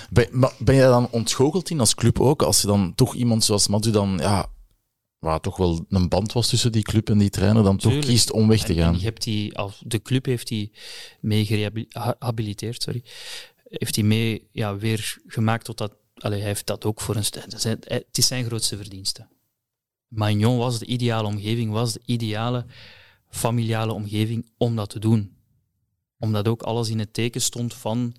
Ben, 0.09 0.27
maar 0.31 0.51
ben 0.59 0.75
je 0.75 0.81
dan 0.81 1.07
ontgoocheld 1.11 1.69
in 1.69 1.79
als 1.79 1.95
club 1.95 2.19
ook? 2.19 2.41
Als 2.41 2.61
je 2.61 2.67
dan 2.67 2.93
toch 2.95 3.15
iemand 3.15 3.43
zoals 3.43 3.67
Madu 3.67 3.91
dan, 3.91 4.17
ja, 4.21 4.45
waar 5.19 5.39
toch 5.39 5.57
wel 5.57 5.85
een 5.89 6.09
band 6.09 6.33
was 6.33 6.47
tussen 6.49 6.71
die 6.71 6.83
club 6.83 7.09
en 7.09 7.17
die 7.17 7.29
trainer, 7.29 7.63
dan 7.63 7.77
toch 7.77 7.99
kiest 7.99 8.31
om 8.31 8.47
weg 8.47 8.63
te 8.63 8.73
gaan. 8.73 8.93
En 8.93 8.99
je 8.99 9.05
hebt 9.05 9.23
die, 9.23 9.57
al- 9.57 9.73
de 9.79 10.01
club 10.01 10.25
heeft 10.25 10.47
die 10.47 10.71
mee 11.21 11.45
gerehabiliteerd, 11.45 12.81
sorry. 12.81 13.03
Heeft 13.79 13.93
die 13.93 14.03
mee 14.03 14.47
ja, 14.51 14.77
weer 14.77 15.17
gemaakt 15.27 15.65
tot 15.65 15.77
dat. 15.77 15.95
Allee, 16.15 16.39
hij 16.39 16.47
heeft 16.47 16.65
dat 16.65 16.85
ook 16.85 17.01
voor 17.01 17.15
een. 17.15 17.23
Het 17.83 18.07
is 18.17 18.27
zijn 18.27 18.45
grootste 18.45 18.77
verdienste. 18.77 19.27
Magnon 20.07 20.57
was 20.57 20.79
de 20.79 20.85
ideale 20.85 21.27
omgeving, 21.27 21.71
was 21.71 21.93
de 21.93 22.01
ideale 22.05 22.65
familiale 23.29 23.93
omgeving 23.93 24.51
om 24.57 24.75
dat 24.75 24.89
te 24.89 24.99
doen. 24.99 25.37
Omdat 26.19 26.47
ook 26.47 26.61
alles 26.61 26.89
in 26.89 26.99
het 26.99 27.13
teken 27.13 27.41
stond 27.41 27.73
van 27.73 28.15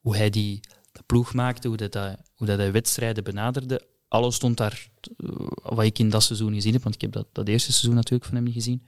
hoe 0.00 0.16
hij 0.16 0.30
die 0.30 0.60
de 0.92 1.02
ploeg 1.06 1.34
maakte, 1.34 1.68
hoe, 1.68 1.76
dat, 1.76 1.94
hij- 1.94 2.16
hoe 2.34 2.46
dat 2.46 2.58
hij 2.58 2.72
wedstrijden 2.72 3.24
benaderde. 3.24 3.86
Alles 4.08 4.34
stond 4.34 4.56
daar, 4.56 4.88
eh, 5.16 5.28
wat 5.62 5.84
ik 5.84 5.98
in 5.98 6.10
dat 6.10 6.22
seizoen 6.22 6.54
gezien 6.54 6.72
heb, 6.72 6.82
want 6.82 6.94
ik 6.94 7.00
heb 7.00 7.12
dat, 7.12 7.26
dat 7.32 7.48
eerste 7.48 7.72
seizoen 7.72 7.94
natuurlijk 7.94 8.24
van 8.24 8.34
hem 8.34 8.44
niet 8.44 8.54
gezien 8.54 8.86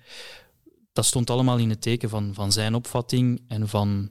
dat 0.93 1.07
stond 1.07 1.31
allemaal 1.31 1.59
in 1.59 1.71
het 1.71 1.81
teken 1.81 2.09
van, 2.09 2.35
van 2.35 2.53
zijn 2.53 2.75
opvatting 2.75 3.45
en 3.49 3.69
van, 3.69 4.11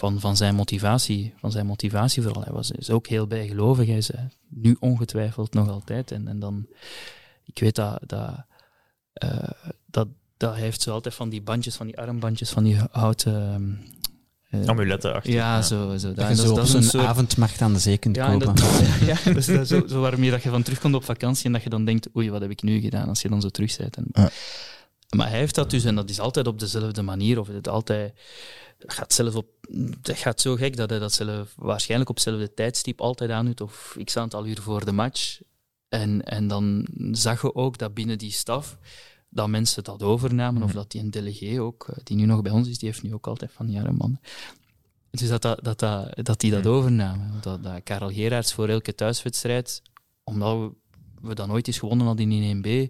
van, 0.00 0.20
van 0.20 0.36
zijn 0.36 0.54
motivatie. 0.54 1.34
Van 1.36 1.52
zijn 1.52 1.66
motivatie 1.66 2.22
vooral. 2.22 2.42
Hij 2.42 2.52
was 2.52 2.70
is 2.70 2.90
ook 2.90 3.06
heel 3.06 3.26
bijgelovig. 3.26 3.86
Hij 3.86 3.96
is 3.96 4.10
eh, 4.10 4.20
nu 4.48 4.76
ongetwijfeld 4.80 5.54
nog 5.54 5.68
altijd. 5.68 6.10
En, 6.10 6.28
en 6.28 6.38
dan, 6.38 6.66
ik 7.44 7.58
weet 7.58 7.74
dat, 7.74 7.98
dat, 8.06 8.44
eh, 9.12 9.50
dat, 9.86 10.08
dat 10.36 10.52
hij 10.52 10.60
heeft 10.60 10.82
zo 10.82 10.92
altijd 10.92 11.14
van 11.14 11.28
die 11.28 11.42
bandjes, 11.42 11.76
van 11.76 11.86
die 11.86 11.98
armbandjes, 11.98 12.50
van 12.50 12.64
die 12.64 12.76
houten... 12.90 13.78
eh, 14.50 14.66
Amuletten 14.66 15.14
achter. 15.14 15.32
ja, 15.32 15.62
zo. 15.62 15.96
zo. 15.96 16.12
Dat 16.12 16.28
je 16.28 16.34
zo 16.34 16.52
op 16.54 16.64
zo'n 16.64 17.00
avondmarkt 17.00 17.60
aan 17.62 17.72
de 17.72 17.78
zee 17.78 17.98
kunt 17.98 18.16
Ja, 18.16 18.26
en 18.26 18.38
kopen. 18.38 18.54
dat, 18.54 18.82
ja, 19.10 19.16
dat 19.24 19.36
is 19.36 19.46
dat 19.46 19.68
zo, 19.68 19.86
zo 19.86 20.00
waarmee 20.00 20.30
dat 20.30 20.42
je 20.42 20.50
van 20.50 20.62
terugkomt 20.62 20.94
op 20.94 21.04
vakantie 21.04 21.44
en 21.46 21.52
dat 21.52 21.62
je 21.62 21.70
dan 21.70 21.84
denkt, 21.84 22.08
oei, 22.16 22.30
wat 22.30 22.40
heb 22.40 22.50
ik 22.50 22.62
nu 22.62 22.80
gedaan, 22.80 23.08
als 23.08 23.22
je 23.22 23.28
dan 23.28 23.40
zo 23.40 23.48
terug 23.48 23.76
bent. 23.76 23.96
En, 23.96 24.06
Ja. 24.12 24.30
Maar 25.16 25.28
hij 25.28 25.38
heeft 25.38 25.54
dat 25.54 25.70
dus, 25.70 25.84
en 25.84 25.94
dat 25.94 26.10
is 26.10 26.20
altijd 26.20 26.46
op 26.46 26.58
dezelfde 26.58 27.02
manier, 27.02 27.38
of 27.40 27.46
het 27.48 27.68
altijd, 27.68 28.12
dat 28.80 28.92
gaat 28.92 29.12
zelf 29.12 29.34
op, 29.34 29.46
dat 30.00 30.18
gaat 30.18 30.40
zo 30.40 30.54
gek 30.54 30.76
dat 30.76 30.90
hij 30.90 30.98
dat 30.98 31.12
zelf 31.12 31.54
waarschijnlijk 31.56 32.10
op 32.10 32.16
hetzelfde 32.16 32.54
tijdstip 32.54 33.00
altijd 33.00 33.30
aandoet, 33.30 33.60
of 33.60 33.96
x 34.04 34.16
aantal 34.16 34.46
uur 34.46 34.60
voor 34.60 34.84
de 34.84 34.92
match. 34.92 35.40
En, 35.88 36.24
en 36.24 36.48
dan 36.48 36.86
zag 37.12 37.42
je 37.42 37.54
ook 37.54 37.78
dat 37.78 37.94
binnen 37.94 38.18
die 38.18 38.30
staf, 38.30 38.78
dat 39.28 39.48
mensen 39.48 39.84
dat 39.84 40.02
overnamen, 40.02 40.62
of 40.62 40.72
dat 40.72 40.90
die 40.90 41.00
een 41.00 41.10
delegé 41.10 41.60
ook, 41.60 41.88
eh, 41.88 41.96
die 42.04 42.16
nu 42.16 42.24
nog 42.24 42.42
bij 42.42 42.52
ons 42.52 42.68
is, 42.68 42.78
die 42.78 42.88
heeft 42.88 43.02
nu 43.02 43.14
ook 43.14 43.26
altijd 43.26 43.52
van, 43.52 43.70
ja, 43.70 43.90
man, 43.90 44.18
dus 45.10 45.28
dat, 45.28 45.42
dat, 45.42 45.78
dat, 45.78 45.78
dat, 46.26 46.40
die 46.40 46.50
dat 46.50 46.66
overnamen. 46.66 47.32
Dat, 47.40 47.62
dat 47.62 47.82
Karel 47.82 48.10
Gerards 48.10 48.52
voor 48.52 48.68
elke 48.68 48.94
thuiswedstrijd, 48.94 49.82
omdat 50.24 50.58
we, 50.58 50.70
we 51.28 51.34
dat 51.34 51.46
nooit 51.46 51.66
eens 51.66 51.78
gewonnen 51.78 52.06
hadden 52.06 52.32
in 52.32 52.62
1B, 52.62 52.66
eh, 52.66 52.88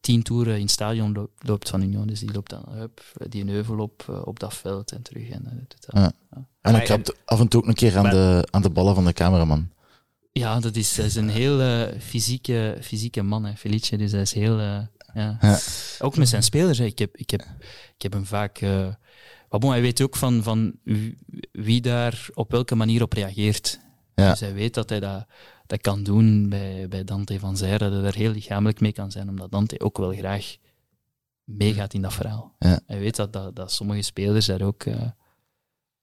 tien 0.00 0.22
toeren 0.22 0.54
in 0.54 0.60
het 0.60 0.70
stadion 0.70 1.12
lo- 1.12 1.30
loopt 1.38 1.68
van 1.68 1.82
Union. 1.82 2.06
Dus 2.06 2.20
die 2.20 2.32
loopt 2.32 2.50
dan 2.50 2.64
hup, 2.70 3.02
die 3.28 3.42
een 3.42 3.48
heuvel 3.48 3.78
op, 3.78 4.04
eh, 4.08 4.26
op 4.26 4.40
dat 4.40 4.54
veld 4.54 4.92
en 4.92 5.02
terug. 5.02 5.28
En, 5.28 5.46
eh, 5.46 5.52
dat. 5.68 5.86
Ja. 5.86 6.12
En 6.30 6.46
dan 6.60 6.72
Maar- 6.72 6.82
krabt 6.82 7.14
af 7.24 7.40
en 7.40 7.48
toe 7.48 7.60
ook 7.62 7.68
een 7.68 7.74
keer 7.74 7.96
aan, 7.96 8.02
Maar- 8.02 8.12
de, 8.12 8.48
aan 8.50 8.62
de 8.62 8.70
ballen 8.70 8.94
van 8.94 9.04
de 9.04 9.12
cameraman. 9.12 9.70
Ja, 10.32 10.60
dat 10.60 10.76
is, 10.76 10.94
dat 10.94 11.06
is 11.06 11.14
een 11.14 11.28
heel 11.28 11.60
eh, 11.60 12.00
fysieke, 12.00 12.78
fysieke 12.82 13.22
man, 13.22 13.44
hè, 13.44 13.54
Felice. 13.56 13.96
Dus 13.96 14.12
hij 14.12 14.20
is 14.20 14.32
heel... 14.32 14.58
eh, 14.58 14.78
ja. 15.14 15.38
Ja. 15.40 15.58
Ook 15.98 16.16
met 16.16 16.28
zijn 16.28 16.42
spelers. 16.42 16.78
Hè. 16.78 16.84
Ik, 16.84 16.98
heb, 16.98 17.16
ik, 17.16 17.30
heb, 17.30 17.40
ik 17.94 18.02
heb 18.02 18.12
hem 18.12 18.26
vaak... 18.26 18.58
eh 18.58 18.88
maar 19.50 19.60
bon, 19.60 19.70
hij 19.70 19.80
weet 19.80 20.00
ook 20.02 20.16
van, 20.16 20.42
van 20.42 20.72
wie- 20.84 21.18
wie 21.52 21.80
daar 21.80 22.28
op 22.34 22.50
welke 22.50 22.74
manier 22.74 23.02
op 23.02 23.12
reageert. 23.12 23.80
Ja. 24.14 24.30
Dus 24.30 24.40
hij 24.40 24.54
weet 24.54 24.74
dat 24.74 24.88
hij 24.88 25.00
dat, 25.00 25.26
dat 25.66 25.80
kan 25.80 26.02
doen 26.02 26.48
bij, 26.48 26.86
bij 26.88 27.04
Dante 27.04 27.38
van 27.38 27.56
Zijr, 27.56 27.78
dat 27.78 27.92
hij 27.92 28.02
daar 28.02 28.14
heel 28.14 28.30
lichamelijk 28.30 28.80
mee 28.80 28.92
kan 28.92 29.10
zijn, 29.10 29.28
omdat 29.28 29.50
Dante 29.50 29.80
ook 29.80 29.98
wel 29.98 30.12
graag 30.12 30.56
meegaat 31.44 31.94
in 31.94 32.02
dat 32.02 32.14
verhaal. 32.14 32.54
Ja. 32.58 32.80
Hij 32.86 32.98
weet 32.98 33.16
dat, 33.16 33.32
dat, 33.32 33.56
dat 33.56 33.72
sommige 33.72 34.02
spelers 34.02 34.46
daar 34.46 34.62
ook... 34.62 34.82
eh, 34.84 34.94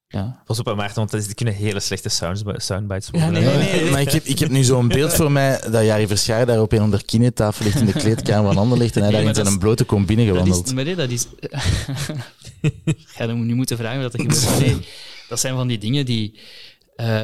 ja. 0.08 0.42
Pas 0.44 0.58
op, 0.58 0.74
Maarten, 0.76 0.94
want 0.96 1.10
dat 1.10 1.20
is- 1.20 1.26
die 1.26 1.34
kunnen 1.34 1.54
hele 1.54 1.80
slechte 1.80 2.08
sounds, 2.08 2.42
soundbites 2.56 3.08
Ja, 3.12 3.24
worden. 3.24 3.42
nee, 3.42 3.56
nee, 3.56 3.80
nee. 3.82 3.90
Maar 3.90 4.00
ik 4.00 4.10
heb, 4.10 4.24
ik 4.24 4.38
heb 4.38 4.50
nu 4.50 4.62
zo'n 4.62 4.88
beeld 4.88 5.12
voor 5.14 5.32
mij 5.32 5.60
dat 5.70 5.84
Jari 5.84 6.06
Verschaar 6.06 6.46
daar 6.46 6.60
op 6.60 6.72
een 6.72 6.82
onder 6.82 7.04
kinetafel 7.04 7.64
ligt 7.64 7.80
in 7.80 7.86
de 7.86 7.92
kleedkamer 7.92 8.52
van 8.52 8.62
ander 8.62 8.78
ligt 8.78 8.96
en 8.96 9.02
hij 9.02 9.10
Nee, 9.10 9.20
daar 9.20 9.28
in 9.28 9.34
zijn 9.34 9.44
dat 9.46 9.54
een 9.54 9.60
blote 9.60 9.84
kom 9.84 9.98
Dat 9.98 10.06
binnengewandeld. 10.06 10.66
is, 10.66 10.72
maar 10.72 10.84
nee, 10.84 10.94
dat 10.96 11.10
is... 11.10 11.26
Ga 13.14 13.26
dan 13.26 13.46
nu 13.46 13.54
moeten 13.54 13.76
vragen 13.76 14.02
wat 14.02 14.14
er 14.14 14.20
gebeurt. 14.30 14.58
Nee, 14.58 14.86
dat 15.28 15.40
zijn 15.40 15.54
van 15.54 15.66
die 15.68 15.78
dingen 15.78 16.04
die... 16.06 16.38
eh, 16.96 17.22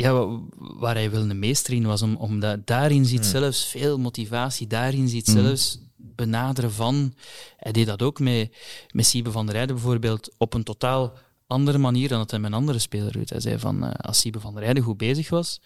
ja, 0.00 0.12
wa- 0.12 0.40
waar 0.58 0.94
hij 0.94 1.10
wel 1.10 1.30
een 1.30 1.38
meester 1.38 1.72
in 1.74 1.86
was, 1.86 2.02
om, 2.02 2.16
omdat 2.16 2.66
daarin 2.66 3.04
zit 3.04 3.20
Hmm. 3.20 3.30
zelfs 3.30 3.64
veel 3.66 3.98
motivatie, 3.98 4.66
daarin 4.66 5.08
zit 5.08 5.26
Hmm. 5.26 5.42
zelfs 5.44 5.78
benaderen 5.96 6.72
van... 6.72 7.14
Hij 7.56 7.72
deed 7.72 7.86
dat 7.86 8.02
ook 8.02 8.18
met, 8.20 8.56
met 8.90 9.06
Siebe 9.06 9.30
van 9.30 9.46
der 9.46 9.54
Rijden 9.54 9.74
bijvoorbeeld, 9.74 10.34
op 10.38 10.54
een 10.54 10.62
totaal 10.62 11.12
andere 11.46 11.78
manier 11.78 12.08
dan 12.08 12.18
dat 12.18 12.30
hij 12.30 12.40
met 12.40 12.50
een 12.50 12.56
andere 12.56 12.78
speler 12.78 13.12
doet. 13.12 13.30
Hij 13.30 13.40
zei 13.40 13.58
van, 13.58 13.84
eh, 13.84 13.90
als 13.94 14.20
Siebe 14.20 14.40
van 14.40 14.54
der 14.54 14.62
Rijden 14.62 14.82
goed 14.82 14.96
bezig 14.96 15.28
was, 15.30 15.60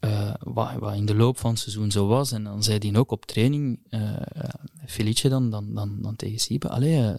eh, 0.00 0.34
wat, 0.40 0.72
wat 0.78 0.94
in 0.94 1.06
de 1.06 1.14
loop 1.14 1.38
van 1.38 1.50
het 1.50 1.58
seizoen 1.60 1.90
zo 1.90 2.06
was. 2.06 2.32
En 2.32 2.44
dan 2.44 2.62
zei 2.62 2.78
hij 2.90 2.98
ook 3.00 3.10
op 3.10 3.26
training, 3.26 3.80
Felice 4.86 5.28
dan, 5.28 5.50
dan, 5.50 5.74
dan, 5.74 5.98
dan 6.02 6.16
tegen 6.16 6.38
Siebe, 6.38 6.68
allee, 6.68 7.14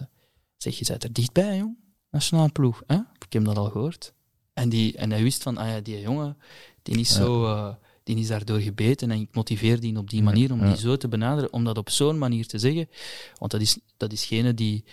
zeg, 0.58 0.78
je 0.80 0.86
bent 0.88 1.04
er 1.04 1.14
dichtbij, 1.14 1.58
jong, 1.58 1.78
nationale 2.10 2.50
ploeg. 2.52 2.84
Hè? 2.88 2.96
Ik 2.96 3.34
heb 3.34 3.46
dat 3.46 3.58
al 3.58 3.70
gehoord. 3.70 4.14
En, 4.62 4.70
die, 4.70 4.98
en 4.98 5.12
hij 5.12 5.24
wist 5.24 5.44
van, 5.44 5.58
ah 5.58 5.68
ja, 5.68 5.80
die 5.80 6.00
jongen, 6.02 6.38
die 6.82 7.00
is, 7.00 7.14
zo, 7.14 7.46
eh, 7.46 7.74
die 8.04 8.18
is 8.18 8.28
daardoor 8.28 8.60
gebeten 8.60 9.12
en 9.12 9.20
ik 9.20 9.36
motiveer 9.36 9.80
die 9.80 9.98
op 9.98 10.10
die 10.10 10.24
manier, 10.24 10.52
om 10.52 10.60
die 10.66 10.78
zo 10.78 10.98
te 10.98 11.08
benaderen, 11.08 11.54
om 11.54 11.64
dat 11.64 11.78
op 11.78 11.90
zo'n 11.90 12.18
manier 12.18 12.48
te 12.48 12.60
zeggen. 12.60 12.90
Want 13.38 13.52
dat 13.52 13.62
is, 13.62 13.78
dat 13.98 14.12
is 14.12 14.26
gene 14.26 14.54
die, 14.54 14.84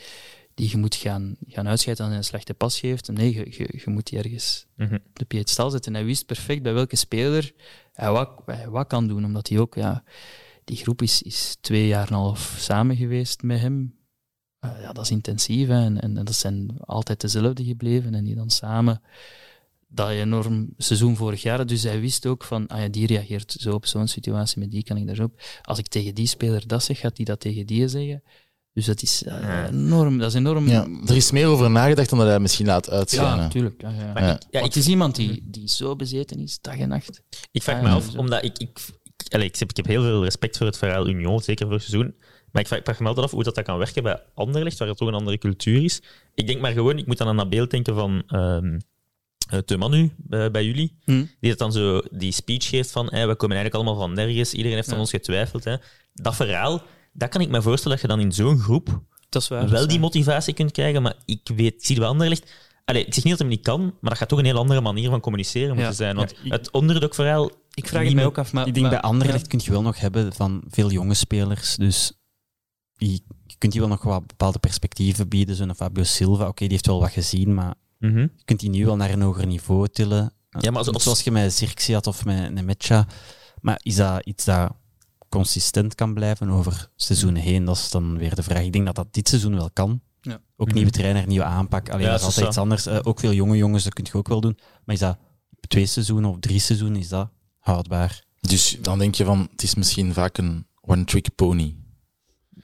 die 0.55 0.71
je 0.71 0.77
moet 0.77 0.95
gaan, 0.95 1.37
gaan 1.49 1.69
uitscheiden 1.69 2.05
als 2.05 2.15
hij 2.15 2.23
een 2.23 2.29
slechte 2.29 2.55
pas 2.55 2.81
geeft. 2.81 3.09
Nee, 3.09 3.35
je, 3.35 3.47
je, 3.51 3.81
je 3.85 3.91
moet 3.91 4.07
die 4.07 4.19
ergens 4.19 4.67
Mhm. 4.77 4.95
op 4.95 5.19
de 5.19 5.25
piedestal 5.25 5.71
zetten. 5.71 5.93
En 5.93 5.99
hij 5.99 6.07
wist 6.07 6.27
perfect 6.27 6.63
bij 6.63 6.73
welke 6.75 6.97
speler 6.97 7.53
hij 7.93 8.11
wat, 8.11 8.31
hij 8.47 8.69
wat 8.69 8.87
kan 8.87 9.09
doen, 9.09 9.25
omdat 9.25 9.49
hij 9.49 9.59
ook, 9.59 9.75
ja, 9.75 10.05
die 10.65 10.77
groep 10.77 11.03
is, 11.03 11.23
is 11.23 11.57
twee 11.61 11.87
jaar 11.87 12.07
en 12.07 12.13
een 12.13 12.19
half 12.21 12.57
samen 12.59 12.97
geweest 12.97 13.43
met 13.43 13.61
hem. 13.61 13.97
Eh, 14.59 14.71
ja, 14.81 14.93
dat 14.93 15.05
is 15.05 15.11
intensief 15.11 15.69
hè, 15.69 15.85
en, 15.85 16.01
en 16.01 16.15
dat 16.15 16.35
zijn 16.35 16.77
altijd 16.81 17.21
dezelfde 17.21 17.65
gebleven 17.65 18.15
en 18.15 18.25
die 18.25 18.35
dan 18.35 18.51
samen 18.51 19.03
dat 19.89 20.09
enorm 20.11 20.69
seizoen 20.77 21.17
vorig 21.17 21.43
jaar. 21.43 21.67
Dus 21.67 21.83
hij 21.83 22.01
wist 22.01 22.27
ook 22.27 22.45
van, 22.45 22.67
ah 22.67 22.81
ja, 22.81 22.89
die 22.89 23.07
reageert 23.07 23.57
zo 23.61 23.73
op 23.75 23.87
zo'n 23.87 24.09
situatie, 24.09 24.59
met 24.59 24.71
die 24.71 24.83
kan 24.85 24.97
ik 24.97 25.07
daar 25.07 25.15
zo 25.17 25.23
op. 25.23 25.41
Als 25.63 25.79
ik 25.79 25.89
tegen 25.89 26.15
die 26.15 26.27
speler 26.27 26.67
dat 26.67 26.83
zeg, 26.85 26.99
gaat 26.99 27.17
hij 27.17 27.25
dat 27.27 27.41
tegen 27.41 27.67
die 27.67 27.89
zeggen. 27.89 28.23
Dus 28.73 28.87
dat 28.87 29.03
is 29.03 29.23
eh, 29.25 29.41
Ja. 29.43 29.69
enorm. 29.69 30.19
Dat 30.19 30.29
is 30.29 30.35
enorm. 30.35 30.69
Ja, 30.69 30.87
er 31.07 31.17
is 31.17 31.31
meer 31.31 31.47
over 31.47 31.71
nagedacht 31.71 32.11
dan 32.11 32.19
dat 32.19 32.29
hij 32.29 32.41
misschien 32.41 32.67
laat 32.67 32.87
Ja, 32.87 32.93
uitschijnen. 32.93 33.37
natuurlijk. 33.37 33.81
Ja, 33.83 33.91
ja. 33.91 34.13
Maar 34.13 34.23
Ja. 34.23 34.35
ik, 34.35 34.43
ja, 34.51 34.59
ik, 34.59 34.65
het 34.65 34.77
is 34.77 34.87
iemand 34.89 35.15
die, 35.17 35.43
die 35.45 35.69
zo 35.69 35.97
bezeten 35.97 36.39
is, 36.39 36.59
dag 36.61 36.79
en 36.79 36.89
nacht. 36.89 37.23
ik 37.53 37.63
vraag 37.63 37.77
Ah, 37.77 37.83
me 37.83 37.89
ja, 37.89 37.95
af, 37.95 38.09
zo. 38.13 38.19
omdat 38.19 38.45
ik, 38.45 38.59
ik, 38.59 38.79
ik, 39.17 39.33
allee, 39.35 39.47
ik, 39.47 39.57
heb, 39.59 39.71
ik 39.71 39.77
heb 39.77 39.87
heel 39.87 40.03
veel 40.03 40.23
respect 40.25 40.57
voor 40.57 40.67
het 40.67 40.79
verhaal 40.79 41.09
Union, 41.09 41.41
zeker 41.41 41.67
voor 41.67 41.75
het 41.75 41.85
seizoen. 41.85 42.15
Maar 42.53 42.63
ik 42.63 42.69
vraag, 42.69 42.79
ik 42.79 42.85
vraag 42.85 43.01
me 43.01 43.07
altijd 43.07 43.27
af 43.27 43.33
hoe 43.33 43.43
dat, 43.43 43.55
dat 43.55 43.65
kan 43.65 43.79
werken 43.79 44.03
bij 44.03 44.23
Anderlecht, 44.35 44.79
waar 44.79 44.89
het 44.89 44.97
toch 44.97 45.09
een 45.09 45.15
andere 45.15 45.39
cultuur 45.39 45.83
is. 45.85 46.03
Ik 46.35 46.47
denk 46.47 46.61
maar 46.61 46.73
gewoon, 46.73 46.99
ik 46.99 47.07
moet 47.07 47.19
dan 47.19 47.29
aan 47.29 47.37
dat 47.37 47.51
beeld 47.51 47.71
denken 47.71 47.95
van 47.95 48.23
ehm 48.27 48.79
eh, 49.49 49.59
de 49.65 49.77
Manu 49.77 50.11
bij, 50.17 50.51
bij 50.51 50.65
jullie. 50.65 50.97
Hm. 51.05 51.25
Die 51.41 51.51
dat 51.51 51.59
dan 51.59 51.73
zo 51.73 52.01
die 52.11 52.33
speech 52.33 52.69
geeft 52.69 52.91
van 52.91 53.07
hey, 53.07 53.29
we 53.29 53.37
komen 53.37 53.57
eigenlijk 53.57 53.75
allemaal 53.75 54.07
van 54.07 54.15
nergens, 54.15 54.53
iedereen 54.53 54.77
heeft 54.77 54.89
aan 54.89 54.95
Ja. 54.95 55.01
ons 55.01 55.11
getwijfeld. 55.11 55.65
Hè. 55.65 55.77
Dat 56.15 56.37
verhaal, 56.37 56.83
dat 57.13 57.29
kan 57.29 57.41
ik 57.41 57.49
me 57.49 57.63
voorstellen 57.63 57.99
dat 58.01 58.11
je 58.11 58.17
dan 58.17 58.25
in 58.25 58.33
zo'n 58.33 58.59
groep 58.59 59.03
Dat 59.29 59.43
is 59.43 59.49
waar. 59.49 59.61
dat 59.61 59.71
wel 59.71 59.81
is 59.83 59.87
die 59.87 59.99
motivatie 60.01 60.55
kunt 60.55 60.73
krijgen, 60.73 61.03
maar 61.03 61.15
ik 61.25 61.41
weet, 61.57 61.75
ik 61.75 61.85
zie 61.85 61.95
het 61.95 61.99
bij 61.99 62.09
Anderlecht. 62.09 62.53
Allee, 62.85 63.05
ik 63.05 63.15
zeg 63.15 63.25
niet 63.25 63.33
dat 63.33 63.43
het 63.43 63.57
niet 63.57 63.65
kan, 63.65 63.81
maar 63.83 64.11
dat 64.11 64.19
gaat 64.19 64.29
toch 64.29 64.39
een 64.39 64.45
heel 64.45 64.59
andere 64.59 64.81
manier 64.81 65.11
van 65.11 65.21
communiceren 65.21 65.69
moeten 65.69 65.85
Ja. 65.87 65.93
zijn. 65.93 66.17
Want 66.17 66.31
Ja, 66.31 66.37
ik- 66.45 66.53
het. 66.53 66.67
Ik 67.75 67.89
vraag 67.89 68.05
het 68.05 68.15
mij 68.15 68.25
ook 68.25 68.39
af, 68.39 68.53
maar... 68.53 68.67
ik 68.67 68.75
denk 68.75 68.87
maar- 68.87 69.01
bij 69.01 69.11
Anderlecht 69.11 69.47
kun 69.47 69.61
je 69.63 69.71
wel 69.71 69.83
nog 69.83 70.01
hebben 70.01 70.33
van 70.33 70.63
veel 70.69 70.91
jonge 70.91 71.15
spelers. 71.15 71.77
Dus 71.77 72.13
je, 72.97 73.13
je 73.47 73.55
kunt 73.59 73.73
die 73.73 73.81
wel 73.81 73.91
nog 73.91 74.03
wat 74.03 74.27
bepaalde 74.27 74.59
perspectieven 74.59 75.29
bieden. 75.29 75.55
Zo'n 75.57 75.75
Fabio 75.75 76.03
Silva, 76.05 76.47
oké, 76.49 76.61
die 76.63 76.71
heeft 76.73 76.87
wel 76.87 77.01
wat 77.01 77.11
gezien, 77.11 77.55
maar 77.55 77.75
Mhm. 77.99 78.19
je 78.19 78.45
kunt 78.45 78.61
die 78.61 78.71
nu 78.71 78.85
wel 78.85 78.97
naar 78.97 79.11
een 79.11 79.23
hoger 79.23 79.47
niveau 79.47 79.89
tillen. 79.89 80.33
Ja, 80.51 80.71
maar 80.71 80.79
als- 80.79 80.89
als- 80.93 81.03
Zoals 81.03 81.23
je 81.23 81.31
met 81.31 81.53
Zirkzee 81.53 81.95
had 81.95 82.07
of 82.07 82.25
met 82.25 82.53
Nemetja. 82.53 83.07
Maar 83.61 83.81
is 83.83 83.97
dat 83.97 84.27
iets 84.27 84.45
dat 84.45 84.73
consistent 85.29 85.95
kan 85.95 86.15
blijven 86.15 86.49
over 86.51 86.91
seizoenen 86.97 87.43
heen? 87.43 87.65
Dat 87.65 87.77
is 87.77 87.91
dan 87.91 88.19
weer 88.19 88.35
de 88.35 88.43
vraag. 88.43 88.63
Ik 88.63 88.73
denk 88.73 88.87
dat 88.87 88.95
dat 88.95 89.15
dit 89.15 89.29
seizoen 89.29 89.55
wel 89.55 89.71
kan. 89.73 90.01
Ja. 90.21 90.41
Ook 90.57 90.67
Mhm. 90.67 90.77
nieuwe 90.77 90.91
trainer, 90.91 91.27
nieuwe 91.27 91.45
aanpak. 91.45 91.89
Alleen 91.91 92.05
Ja, 92.05 92.11
dat 92.11 92.19
is 92.21 92.25
altijd 92.25 92.43
zo. 92.45 92.49
iets 92.51 92.59
anders. 92.59 92.87
Eh, 92.87 92.99
ook 93.03 93.21
veel 93.21 93.33
jonge 93.33 93.57
jongens, 93.57 93.85
dat 93.85 93.93
kun 93.93 94.05
je 94.07 94.15
ook 94.19 94.29
wel 94.29 94.41
doen. 94.41 94.59
Maar 94.85 94.95
is 94.95 95.01
dat 95.01 95.19
twee 95.69 95.87
seizoenen 95.87 96.31
of 96.31 96.37
drie 96.41 96.59
seizoenen, 96.61 96.99
is 97.01 97.09
dat 97.09 97.29
houdbaar? 97.59 98.25
Dus 98.41 98.79
dan 98.83 98.99
denk 98.99 99.15
je 99.15 99.25
van, 99.25 99.49
het 99.51 99.63
is 99.63 99.75
misschien 99.75 100.13
vaak 100.13 100.39
een 100.39 100.67
one-trick 100.81 101.35
pony. 101.35 101.77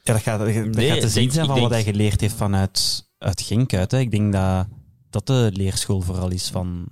Ja, 0.03 0.12
dat 0.12 0.23
gaat, 0.23 0.38
dat 0.38 0.49
Nee, 0.49 0.88
gaat 0.90 1.01
te 1.01 1.09
zien 1.09 1.14
denk- 1.23 1.33
zijn 1.33 1.47
van 1.47 1.61
wat 1.61 1.70
denk- 1.70 1.85
hij 1.85 1.92
geleerd 1.92 2.20
heeft 2.20 2.35
vanuit 2.35 3.09
uit 3.18 3.40
Genk 3.40 3.75
uit. 3.75 3.90
Hè. 3.90 3.99
Ik 3.99 4.11
denk 4.11 4.33
dat 4.33 4.66
dat 5.14 5.27
de 5.27 5.50
leerschool 5.53 6.00
vooral 6.00 6.31
is 6.31 6.48
van... 6.48 6.88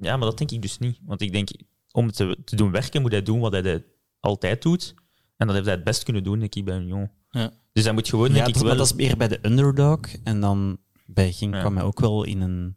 Ja, 0.00 0.16
maar 0.16 0.28
dat 0.28 0.38
denk 0.38 0.50
ik 0.50 0.62
dus 0.62 0.78
niet. 0.78 0.98
Want 1.04 1.20
ik 1.20 1.32
denk, 1.32 1.48
om 1.92 2.10
te, 2.12 2.36
te 2.44 2.56
doen 2.56 2.70
werken, 2.70 3.02
moet 3.02 3.10
hij 3.12 3.22
doen 3.22 3.40
wat 3.40 3.52
hij 3.52 3.62
de- 3.62 3.84
altijd 4.20 4.62
doet. 4.62 4.94
En 5.36 5.46
dat 5.46 5.54
heeft 5.54 5.66
hij 5.66 5.74
het 5.74 5.84
best 5.84 6.02
kunnen 6.02 6.24
doen, 6.24 6.38
denk 6.38 6.54
ik, 6.54 6.64
bij 6.64 6.76
Union. 6.78 7.10
Ja. 7.30 7.50
Dus 7.72 7.84
hij 7.84 7.92
moet 7.92 8.08
gewoon, 8.08 8.28
Ja, 8.28 8.32
denk 8.34 8.46
dat, 8.46 8.54
ik, 8.56 8.60
maar 8.62 8.70
wel... 8.70 8.76
dat 8.76 8.86
is 8.86 8.92
meer 9.06 9.16
bij 9.16 9.28
de 9.28 9.38
underdog. 9.42 9.98
En 10.24 10.40
dan 10.40 10.78
bij 11.06 11.34
Ja. 11.38 11.60
kwam 11.60 11.76
hij 11.76 11.84
ook 11.84 12.00
wel 12.00 12.24
in 12.24 12.40
een 12.40 12.76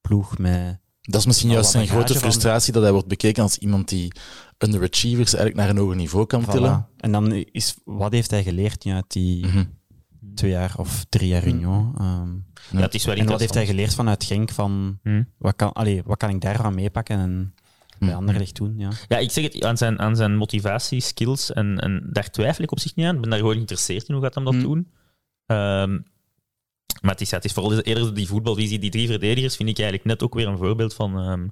ploeg 0.00 0.38
met... 0.38 0.78
Dat 1.00 1.20
is 1.20 1.26
misschien 1.26 1.50
juist 1.50 1.70
zijn 1.70 1.86
grote 1.88 2.12
van- 2.12 2.22
frustratie, 2.22 2.72
dat 2.72 2.82
hij 2.82 2.92
wordt 2.92 3.08
bekeken 3.08 3.42
als 3.42 3.58
iemand 3.58 3.88
die 3.88 4.12
underachievers 4.58 5.34
eigenlijk 5.34 5.56
naar 5.66 5.68
een 5.76 5.82
hoger 5.82 5.96
niveau 5.96 6.26
kan 6.26 6.44
tillen. 6.44 6.86
Voilà. 6.90 6.96
En 6.96 7.12
dan 7.12 7.32
is, 7.32 7.76
wat 7.84 8.12
heeft 8.12 8.30
hij 8.30 8.42
geleerd 8.42 8.84
nu 8.84 8.92
uit 8.92 9.12
die 9.12 9.46
Mhm. 9.46 9.64
Twee 10.34 10.50
jaar 10.50 10.74
of 10.76 11.04
drie 11.08 11.28
jaar 11.28 11.46
Union? 11.46 11.94
Ehm, 11.98 12.30
Ja, 12.72 12.80
het 12.80 12.94
is 12.94 13.04
wel 13.04 13.14
en 13.14 13.26
wat 13.26 13.40
heeft 13.40 13.54
hij 13.54 13.66
geleerd 13.66 13.94
vanuit 13.94 14.24
Genk? 14.24 14.50
Van, 14.50 14.98
Hm. 15.02 15.22
wat, 15.38 15.56
kan, 15.56 15.72
allee, 15.72 16.02
wat 16.04 16.16
kan 16.16 16.30
ik 16.30 16.40
daarvan 16.40 16.74
meepakken 16.74 17.18
en 17.18 17.54
bij 17.98 18.08
Hm. 18.08 18.14
Anderlecht 18.14 18.56
doen? 18.56 18.74
Ja. 18.78 18.90
Ja, 19.08 19.18
ik 19.18 19.30
zeg 19.30 19.44
het, 19.44 19.64
aan 19.64 19.76
zijn, 19.76 19.98
aan 19.98 20.16
zijn 20.16 20.36
motivatie, 20.36 21.00
skills, 21.00 21.52
en, 21.52 21.78
en 21.78 22.08
daar 22.12 22.30
twijfel 22.30 22.64
ik 22.64 22.72
op 22.72 22.78
zich 22.80 22.94
niet 22.94 23.06
aan. 23.06 23.14
Ik 23.14 23.20
ben 23.20 23.30
daar 23.30 23.38
gewoon 23.38 23.54
geïnteresseerd 23.54 24.08
in 24.08 24.14
hoe 24.14 24.22
gaat 24.24 24.34
hem 24.34 24.44
dat 24.44 24.60
doen. 24.60 24.88
Ehm, 25.46 25.98
maar 27.00 27.10
het 27.12 27.20
is, 27.20 27.30
ja, 27.30 27.36
het 27.36 27.44
is 27.44 27.52
vooral 27.52 27.80
eerder 27.80 28.14
die 28.14 28.26
voetbalvisie, 28.26 28.78
die 28.78 28.90
drie 28.90 29.06
verdedigers, 29.06 29.56
vind 29.56 29.68
ik 29.68 29.78
eigenlijk 29.78 30.08
net 30.08 30.22
ook 30.22 30.34
weer 30.34 30.46
een 30.48 30.56
voorbeeld 30.58 30.94
van... 30.94 31.18
ehm, 31.18 31.46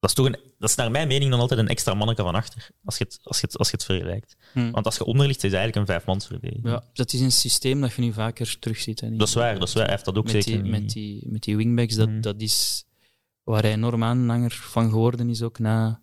dat, 0.00 0.10
is 0.10 0.16
toch 0.16 0.26
een, 0.26 0.36
dat 0.58 0.68
is 0.68 0.74
naar 0.74 0.90
mijn 0.90 1.08
mening 1.08 1.30
dan 1.30 1.40
altijd 1.40 1.60
een 1.60 1.68
extra 1.68 1.94
manneke 1.94 2.22
van 2.22 2.34
achter, 2.34 2.70
als 2.84 2.98
je 2.98 3.04
het, 3.04 3.18
als 3.22 3.40
je 3.40 3.46
het, 3.46 3.58
als 3.58 3.70
je 3.70 3.76
het 3.76 3.84
vergelijkt. 3.84 4.36
Hm. 4.52 4.70
Want 4.70 4.86
als 4.86 4.96
je 4.96 5.04
onder 5.04 5.26
ligt, 5.26 5.44
is 5.44 5.50
het 5.50 5.60
eigenlijk 5.60 5.88
een 5.88 5.94
vijfmansverdediging. 5.94 6.66
Ja, 6.68 6.84
dat 6.92 7.12
is 7.12 7.20
een 7.20 7.32
systeem 7.32 7.80
dat 7.80 7.92
je 7.92 8.02
nu 8.02 8.12
vaker 8.12 8.58
terugziet. 8.58 9.00
Hè, 9.00 9.16
Dat 9.16 9.28
is 9.28 9.34
waar, 9.34 9.58
dat 9.58 9.68
is 9.68 9.74
waar. 9.74 9.82
Hij 9.82 9.92
heeft 9.92 10.04
dat 10.04 10.16
ook 10.16 10.32
met 10.32 10.44
zeker 10.44 10.62
die, 10.62 10.70
met, 10.70 10.90
die, 10.90 11.28
met 11.28 11.42
die 11.42 11.56
wingbacks, 11.56 11.94
dat, 11.94 12.08
Mhm. 12.08 12.20
dat 12.20 12.40
is 12.40 12.84
waar 13.42 13.62
hij 13.62 13.72
enorm 13.72 14.04
aanhanger 14.04 14.50
van 14.52 14.90
geworden 14.90 15.28
is, 15.30 15.42
ook 15.42 15.58
na 15.58 16.00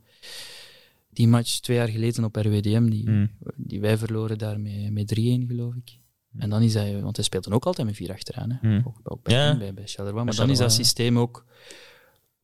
die 1.09 1.27
match 1.27 1.59
twee 1.59 1.77
jaar 1.77 1.87
geleden 1.87 2.23
op 2.23 2.35
RWDM, 2.35 2.89
die, 2.89 3.03
Hm. 3.09 3.27
die 3.55 3.79
wij 3.81 3.97
verloren 3.97 4.37
daar 4.37 4.59
met, 4.59 4.91
met 4.91 5.07
3-1, 5.07 5.47
geloof 5.47 5.73
ik. 5.75 5.97
En 6.37 6.49
dan 6.49 6.61
is 6.61 6.73
hij, 6.73 7.01
want 7.01 7.15
hij 7.15 7.25
speelt 7.25 7.43
dan 7.43 7.53
ook 7.53 7.65
altijd 7.65 7.87
met 7.87 7.95
vier 7.95 8.11
achteraan, 8.11 8.59
hè? 8.61 8.77
Ook, 8.85 8.99
ook 9.03 9.23
bij, 9.23 9.33
Ja. 9.35 9.57
bij, 9.57 9.73
bij 9.73 9.87
Charleroi. 9.87 10.23
Maar 10.23 10.35
dan 10.35 10.49
is 10.49 10.57
dat 10.57 10.73
systeem 10.73 11.19
ook, 11.19 11.45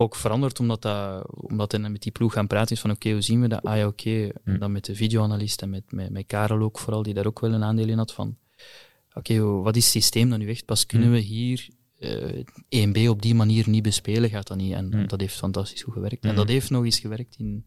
ook 0.04 0.16
veranderd, 0.16 0.60
omdat, 0.60 0.82
dat, 0.82 1.28
omdat 1.32 1.72
hij 1.72 1.82
met 1.90 2.02
die 2.02 2.12
ploeg 2.12 2.34
gaan 2.34 2.48
praten 2.48 2.76
is 2.76 2.82
van 2.82 2.92
oké, 2.92 3.12
hoe 3.12 3.22
zien 3.22 3.42
we 3.42 3.48
dat? 3.48 3.64
Ah 3.64 3.78
ja, 3.78 3.88
oké. 3.88 4.30
Hm. 4.44 4.58
Dan 4.60 4.72
met 4.72 4.86
de 4.86 4.96
videoanalist 4.96 5.62
en 5.62 5.70
met, 5.70 5.92
met, 5.92 6.10
met 6.10 6.26
Karel 6.28 6.62
ook 6.62 6.80
vooral, 6.80 7.04
die 7.04 7.14
daar 7.14 7.26
ook 7.28 7.40
wel 7.40 7.54
een 7.54 7.64
aandeel 7.64 7.88
in 7.88 7.98
had 7.98 8.14
van 8.14 8.38
oké, 9.14 9.42
wat 9.42 9.76
is 9.76 9.84
het 9.84 9.92
systeem 9.94 10.30
dan 10.30 10.40
nu 10.40 10.50
echt? 10.50 10.66
Pas 10.66 10.86
kunnen 10.86 11.08
Hm. 11.08 11.14
we 11.14 11.20
hier 11.20 11.68
eh 12.00 12.44
1B 12.88 13.08
op 13.10 13.22
die 13.22 13.36
manier 13.36 13.70
niet 13.70 13.84
bespelen, 13.84 14.30
gaat 14.30 14.48
dat 14.48 14.58
niet. 14.58 14.74
En 14.74 14.94
Hm. 14.94 15.08
dat 15.08 15.20
heeft 15.20 15.36
fantastisch 15.36 15.82
goed 15.82 15.94
gewerkt. 15.94 16.24
En 16.26 16.36
dat 16.36 16.48
heeft 16.48 16.70
nog 16.70 16.84
eens 16.84 17.00
gewerkt 17.00 17.36
in, 17.38 17.66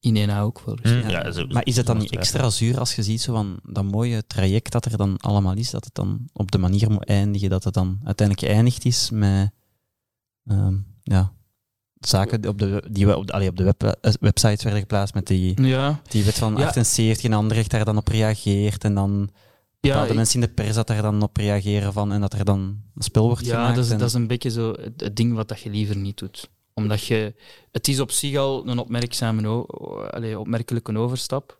in 0.00 0.16
1A 0.30 0.40
ook 0.40 0.60
wel. 0.60 0.76
Dus 0.76 0.90
ja. 0.90 1.08
Ja, 1.08 1.30
zo- 1.30 1.46
Maar 1.46 1.66
is 1.66 1.76
het 1.76 1.86
dan 1.86 1.98
niet 1.98 2.10
extra 2.16 2.50
zuur 2.50 2.78
als 2.78 2.94
je 2.94 3.02
ziet 3.02 3.20
zo 3.20 3.32
van 3.32 3.60
dat 3.62 3.84
mooie 3.84 4.26
traject 4.26 4.72
dat 4.72 4.84
er 4.84 4.96
dan 4.96 5.16
allemaal 5.18 5.56
is, 5.56 5.70
dat 5.70 5.84
het 5.84 5.94
dan 5.94 6.28
op 6.32 6.50
de 6.50 6.58
manier 6.58 6.90
moet 6.90 7.04
eindigen, 7.04 7.50
dat 7.50 7.64
het 7.64 7.74
dan 7.74 8.00
uiteindelijk 8.04 8.46
geëindigd 8.48 8.84
is 8.84 9.10
met 9.10 9.50
ehm, 10.44 10.76
ja, 11.02 11.32
zaken 12.00 12.40
die 12.40 12.50
op 12.50 12.58
de, 12.58 12.84
die 12.90 13.06
we 13.06 13.16
op 13.16 13.26
de, 13.26 13.32
allee, 13.32 13.48
op 13.48 13.56
de 13.56 13.64
web, 13.64 13.82
eh, 13.82 14.12
websites 14.20 14.62
werden 14.62 14.80
geplaatst 14.80 15.14
met 15.14 15.26
die, 15.26 15.62
Ja, 15.62 16.00
die 16.08 16.24
wet 16.24 16.34
van 16.38 16.56
Ja. 16.56 16.66
78 16.66 17.24
en 17.24 17.32
Anderlecht 17.32 17.70
daar 17.70 17.84
dan 17.84 17.96
op 17.96 18.08
reageert 18.08 18.84
en 18.84 18.94
dan 18.94 19.30
ja, 19.80 20.04
ik- 20.04 20.14
mensen 20.14 20.40
in 20.40 20.46
de 20.46 20.52
pers 20.54 20.74
dat 20.74 20.86
daar 20.86 21.02
dan 21.02 21.22
op 21.22 21.36
reageren 21.36 21.92
van 21.92 22.12
en 22.12 22.20
dat 22.20 22.32
er 22.32 22.44
dan 22.44 22.58
een 22.94 23.02
spel 23.02 23.26
wordt 23.26 23.44
ja 23.46 23.54
gemaakt. 23.54 23.74
dat, 23.76 23.84
is, 23.84 23.90
en- 23.90 23.98
dat 23.98 24.08
is 24.08 24.14
een 24.14 24.26
beetje 24.26 24.50
zo 24.50 24.72
het, 24.72 25.00
het 25.00 25.16
ding 25.16 25.34
wat 25.34 25.48
dat 25.48 25.60
je 25.60 25.70
liever 25.70 25.96
niet 25.96 26.18
doet. 26.18 26.48
Omdat 26.74 27.04
je, 27.04 27.34
het 27.72 27.88
is 27.88 28.00
op 28.00 28.10
zich 28.10 28.36
al 28.36 28.68
een 28.68 28.78
opmerkzame, 28.78 29.66
allee, 30.10 30.38
opmerkelijke 30.38 30.98
overstap. 30.98 31.58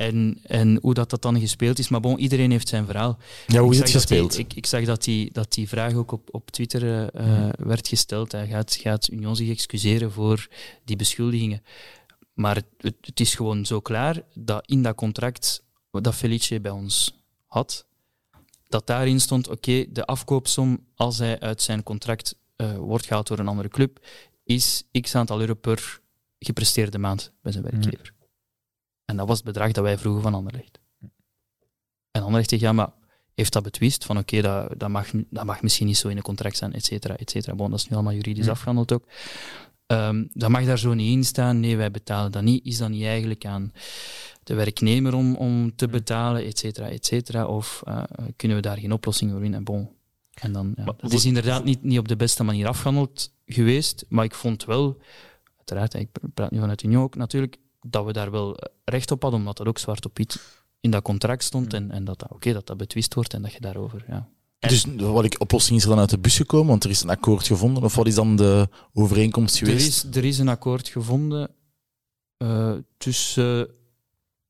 En, 0.00 0.38
en 0.42 0.78
hoe 0.82 0.94
dat, 0.94 1.10
dat 1.10 1.22
dan 1.22 1.40
gespeeld 1.40 1.78
is. 1.78 1.88
Maar 1.88 2.00
bon, 2.00 2.18
iedereen 2.18 2.50
heeft 2.50 2.68
zijn 2.68 2.86
verhaal. 2.86 3.18
Ja, 3.46 3.60
hoe 3.60 3.70
is 3.70 3.76
het 3.76 3.86
die- 3.86 3.94
gespeeld? 3.94 4.38
ik, 4.38 4.54
ik 4.54 4.66
zag 4.66 4.84
dat 4.84 5.04
die, 5.04 5.32
dat 5.32 5.52
die 5.52 5.68
vraag 5.68 5.94
ook 5.94 6.12
op, 6.12 6.28
op 6.34 6.50
Twitter 6.50 7.08
eh, 7.12 7.22
Mhm. 7.26 7.40
eh, 7.40 7.48
werd 7.66 7.88
gesteld. 7.88 8.32
Hij 8.32 8.46
gaat, 8.46 8.74
gaat 8.74 9.08
Union 9.10 9.36
zich 9.36 9.48
excuseren 9.48 10.12
voor 10.12 10.48
die 10.84 10.96
beschuldigingen. 10.96 11.62
Maar 12.34 12.54
het, 12.54 12.94
het, 13.00 13.20
is 13.20 13.34
gewoon 13.34 13.66
zo 13.66 13.80
klaar 13.80 14.22
dat 14.34 14.66
in 14.66 14.82
dat 14.82 14.94
contract 14.94 15.62
dat 15.90 16.14
Felice 16.14 16.60
bij 16.60 16.70
ons 16.72 17.14
had, 17.46 17.86
dat 18.68 18.86
daarin 18.86 19.20
stond, 19.20 19.48
oké, 19.48 19.84
de 19.92 20.04
afkoopsom, 20.06 20.84
als 20.94 21.18
hij 21.18 21.40
uit 21.40 21.62
zijn 21.62 21.82
contract 21.82 22.34
eh, 22.56 22.76
wordt 22.76 23.06
gehaald 23.06 23.26
door 23.26 23.38
een 23.38 23.48
andere 23.48 23.68
club, 23.68 24.06
is 24.44 24.84
x 25.00 25.14
aantal 25.14 25.40
euro 25.40 25.54
per 25.54 26.00
gepresteerde 26.38 26.98
maand 26.98 27.32
bij 27.42 27.52
zijn 27.52 27.64
werkgever. 27.64 28.12
En 29.10 29.16
dat 29.16 29.28
was 29.28 29.36
het 29.36 29.46
bedrag 29.46 29.72
dat 29.72 29.84
wij 29.84 29.98
vroegen 29.98 30.22
van 30.22 30.34
Anderlecht. 30.34 30.78
En 32.10 32.22
Anderlecht 32.22 32.50
zegt, 32.50 32.62
ja, 32.62 32.72
maar 32.72 32.92
heeft 33.34 33.52
dat 33.52 33.62
betwist 33.62 34.04
van 34.04 34.18
oké, 34.18 34.40
dat, 34.40 34.72
dat, 34.80 34.88
mag, 34.88 35.10
dat 35.30 35.44
mag 35.44 35.62
misschien 35.62 35.86
niet 35.86 35.96
zo 35.96 36.08
in 36.08 36.16
een 36.16 36.22
contract 36.22 36.56
staan, 36.56 36.72
et 36.72 36.84
cetera, 36.84 37.16
et 37.16 37.30
cetera. 37.30 37.54
Bon, 37.54 37.70
dat 37.70 37.78
is 37.78 37.88
nu 37.88 37.94
allemaal 37.94 38.12
juridisch 38.14 38.44
Ja. 38.44 38.50
afgehandeld 38.50 38.92
ook. 38.92 39.06
Ehm, 39.86 40.24
dat 40.32 40.50
mag 40.50 40.64
daar 40.64 40.78
zo 40.78 40.94
niet 40.94 41.12
in 41.16 41.24
staan. 41.24 41.60
Nee, 41.60 41.76
wij 41.76 41.90
betalen 41.90 42.32
dat 42.32 42.42
niet. 42.42 42.64
Is 42.66 42.78
dat 42.78 42.88
niet 42.88 43.04
eigenlijk 43.04 43.44
aan 43.46 43.72
de 44.42 44.54
werknemer 44.54 45.14
om, 45.14 45.34
om 45.36 45.76
te 45.76 45.88
betalen, 45.88 46.44
et 46.44 46.58
cetera, 46.58 46.88
et 46.88 47.06
cetera? 47.06 47.46
Of 47.46 47.82
eh, 47.84 48.02
kunnen 48.36 48.56
we 48.56 48.62
daar 48.62 48.78
geen 48.78 48.92
oplossing 48.92 49.30
voor 49.30 49.40
vinden? 49.40 49.64
Bon. 49.64 49.88
En 50.34 50.52
dan, 50.52 50.72
ja, 50.76 50.84
Maar 50.84 50.94
het 51.00 51.12
is 51.12 51.24
inderdaad 51.24 51.64
niet, 51.64 51.82
niet 51.82 51.98
op 51.98 52.08
de 52.08 52.16
beste 52.16 52.44
manier 52.44 52.66
afgehandeld 52.66 53.32
geweest, 53.46 54.04
maar 54.08 54.24
ik 54.24 54.34
vond 54.34 54.64
wel, 54.64 54.98
uiteraard, 55.56 55.94
ik 55.94 56.08
praat 56.34 56.50
nu 56.50 56.58
vanuit 56.58 56.82
Union 56.82 57.02
ook 57.02 57.16
natuurlijk, 57.16 57.56
dat 57.80 58.04
we 58.04 58.12
daar 58.12 58.30
wel 58.30 58.56
recht 58.84 59.10
op 59.10 59.22
hadden, 59.22 59.40
omdat 59.40 59.56
dat 59.56 59.66
ook 59.66 59.78
zwart 59.78 60.06
op 60.06 60.16
wit 60.16 60.40
in 60.80 60.90
dat 60.90 61.02
contract 61.02 61.44
stond 61.44 61.74
en, 61.74 61.90
en 61.90 62.04
dat 62.04 62.18
dat, 62.18 62.30
oké, 62.32 62.52
dat 62.52 62.66
dat 62.66 62.76
betwist 62.76 63.14
wordt 63.14 63.34
en 63.34 63.42
dat 63.42 63.52
je 63.52 63.60
daarover, 63.60 64.04
ja. 64.08 64.28
Dus 64.58 64.84
wat 64.96 65.24
ik 65.24 65.40
oplossing 65.40 65.78
is 65.78 65.82
er 65.82 65.90
dan 65.90 65.98
uit 65.98 66.10
de 66.10 66.18
bus 66.18 66.36
gekomen, 66.36 66.66
want 66.66 66.84
er 66.84 66.90
is 66.90 67.02
een 67.02 67.08
akkoord 67.10 67.46
gevonden. 67.46 67.82
Of 67.82 67.94
wat 67.94 68.06
is 68.06 68.14
dan 68.14 68.36
de 68.36 68.68
overeenkomst 68.92 69.60
Er 69.60 69.66
geweest? 69.66 70.04
is, 70.04 70.16
er 70.16 70.24
is 70.24 70.38
een 70.38 70.48
akkoord 70.48 70.88
gevonden 70.88 71.50
eh, 72.36 72.74
tussen 72.96 73.68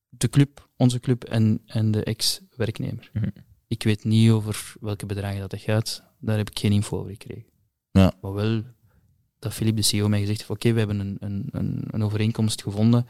de 0.09 0.29
club, 0.29 0.69
onze 0.77 1.01
club, 1.01 1.25
en, 1.25 1.63
en 1.67 1.91
de 1.91 2.05
ex-werknemer. 2.05 3.11
Mhm. 3.13 3.29
Ik 3.67 3.83
weet 3.83 4.05
niet 4.05 4.31
over 4.31 4.75
welke 4.81 5.07
bedragen 5.07 5.41
dat, 5.41 5.51
dat 5.51 5.61
gaat. 5.61 6.03
Daar 6.19 6.37
heb 6.37 6.51
ik 6.51 6.59
geen 6.59 6.73
info 6.73 6.99
over 6.99 7.11
gekregen. 7.11 7.51
Ja. 7.91 8.13
Maar 8.21 8.33
wel 8.33 8.63
dat 9.41 9.53
Philippe 9.53 9.81
de 9.81 9.87
CEO 9.87 10.09
mij 10.09 10.21
gezegd 10.21 10.39
heeft, 10.39 10.51
oké, 10.51 10.73
we 10.73 10.79
hebben 10.79 11.01
een, 11.01 11.17
een, 11.21 11.49
een, 11.53 11.85
een 11.91 12.03
overeenkomst 12.05 12.63
gevonden 12.63 13.07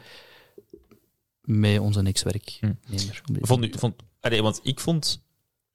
met 1.41 1.79
onze 1.79 2.01
ex-werknemer. 2.01 2.77
dit 2.89 3.21
Vond 3.41 3.63
u, 3.63 3.71
vond, 3.77 3.95
allee, 4.19 4.41
want 4.41 4.59
ik 4.63 4.79
vond, 4.79 5.21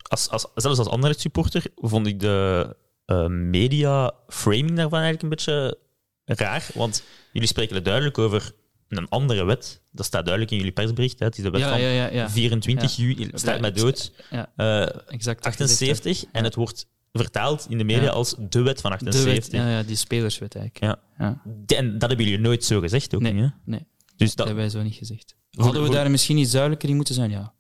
als, 0.03 0.29
als, 0.29 0.47
zelfs 0.55 0.79
als 0.79 0.89
Anderlecht 0.89 1.21
supporter, 1.21 1.67
vond 1.75 2.07
ik 2.07 2.21
de 2.21 2.77
eh, 3.05 3.27
media 3.27 4.13
framing 4.29 4.77
daarvan 4.77 5.01
eigenlijk 5.01 5.23
een 5.23 5.29
beetje 5.29 5.79
raar. 6.25 6.67
Want 6.75 7.03
jullie 7.33 7.49
spreken 7.49 7.77
er 7.77 7.83
duidelijk 7.83 8.19
over 8.19 8.53
een 8.89 9.09
andere 9.09 9.45
wet. 9.45 9.81
Dat 9.91 10.07
staat 10.07 10.23
duidelijk 10.23 10.53
in 10.53 10.59
jullie 10.59 10.73
persbericht. 10.73 11.19
Hè. 11.19 11.25
Het 11.25 11.37
is 11.37 11.43
de 11.43 11.51
wet 11.51 11.61
Ja, 11.61 11.69
van 11.69 11.81
ja, 11.81 11.89
ja, 11.91 12.11
ja. 12.11 12.31
24 12.31 12.97
Ja. 12.97 13.03
juli. 13.05 13.31
Staat 13.35 13.61
mij 13.61 13.73
dood. 13.73 14.13
Eh, 14.31 14.83
exact. 15.13 15.45
wat 15.45 15.59
je 15.59 15.67
zegt, 15.67 16.05
hè. 16.05 16.11
78. 16.11 16.25
En 16.33 16.45
het 16.45 16.55
wordt 16.55 16.87
vertaald 17.17 17.67
in 17.69 17.79
de 17.79 17.85
media 17.85 18.03
Ja. 18.03 18.11
als 18.11 18.35
de 18.49 18.63
wet 18.63 18.81
van 18.81 18.91
De 18.91 18.97
wet, 19.05 19.15
78. 19.15 19.53
ja, 19.61 19.69
ja, 19.71 19.83
die 19.83 19.97
spelerswet 19.97 20.55
eigenlijk. 20.57 20.99
Ja. 21.19 21.25
Ja. 21.27 21.43
En 21.77 21.99
dat 21.99 22.09
hebben 22.09 22.27
jullie 22.27 22.41
nooit 22.41 22.65
zo 22.65 22.81
gezegd 22.81 23.15
ook 23.15 23.21
Nee, 23.21 23.33
niet, 23.33 23.43
hè? 23.43 23.49
nee. 23.65 23.87
Dus 24.17 24.29
Dat 24.29 24.37
dat, 24.37 24.47
hebben 24.47 24.65
wij 24.65 24.73
zo 24.73 24.83
niet 24.83 24.95
gezegd. 24.95 25.37
Hadden 25.51 25.83
we 25.83 25.91
daar 25.91 26.11
misschien 26.11 26.37
iets 26.37 26.51
duidelijker 26.51 26.89
in 26.89 26.97
moeten 26.97 27.15
zijn? 27.15 27.31
Ja. 27.31 27.55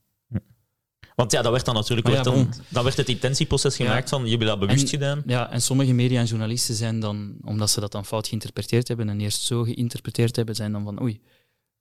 want 1.14 1.32
ja, 1.32 1.42
dat 1.42 1.52
werd 1.52 1.64
dan 1.64 1.74
natuurlijk 1.74 2.07
werd 2.07 2.24
ja, 2.24 2.30
dan, 2.32 2.52
dan 2.68 2.84
werd 2.84 2.96
het 2.96 3.09
intentieproces 3.09 3.76
Ja. 3.76 3.84
gemaakt 3.84 4.09
van, 4.09 4.24
je 4.24 4.30
hebt 4.30 4.44
dat 4.44 4.59
bewust 4.59 4.82
En- 4.82 4.88
gedaan. 4.88 5.22
Ja, 5.26 5.50
en 5.50 5.62
sommige 5.62 5.92
media 5.92 6.20
en 6.20 6.26
journalisten 6.26 6.74
zijn 6.74 7.00
dan, 7.00 7.36
omdat 7.44 7.70
ze 7.70 7.80
dat 7.80 7.92
dan 7.92 8.04
fout 8.07 8.28
geïnterpreteerd 8.28 8.88
hebben 8.88 9.09
en 9.09 9.20
eerst 9.20 9.40
zo 9.42 9.62
geïnterpreteerd 9.62 10.36
hebben, 10.36 10.54
zijn 10.54 10.72
dan 10.72 10.84
van 10.84 11.02
oei, 11.02 11.20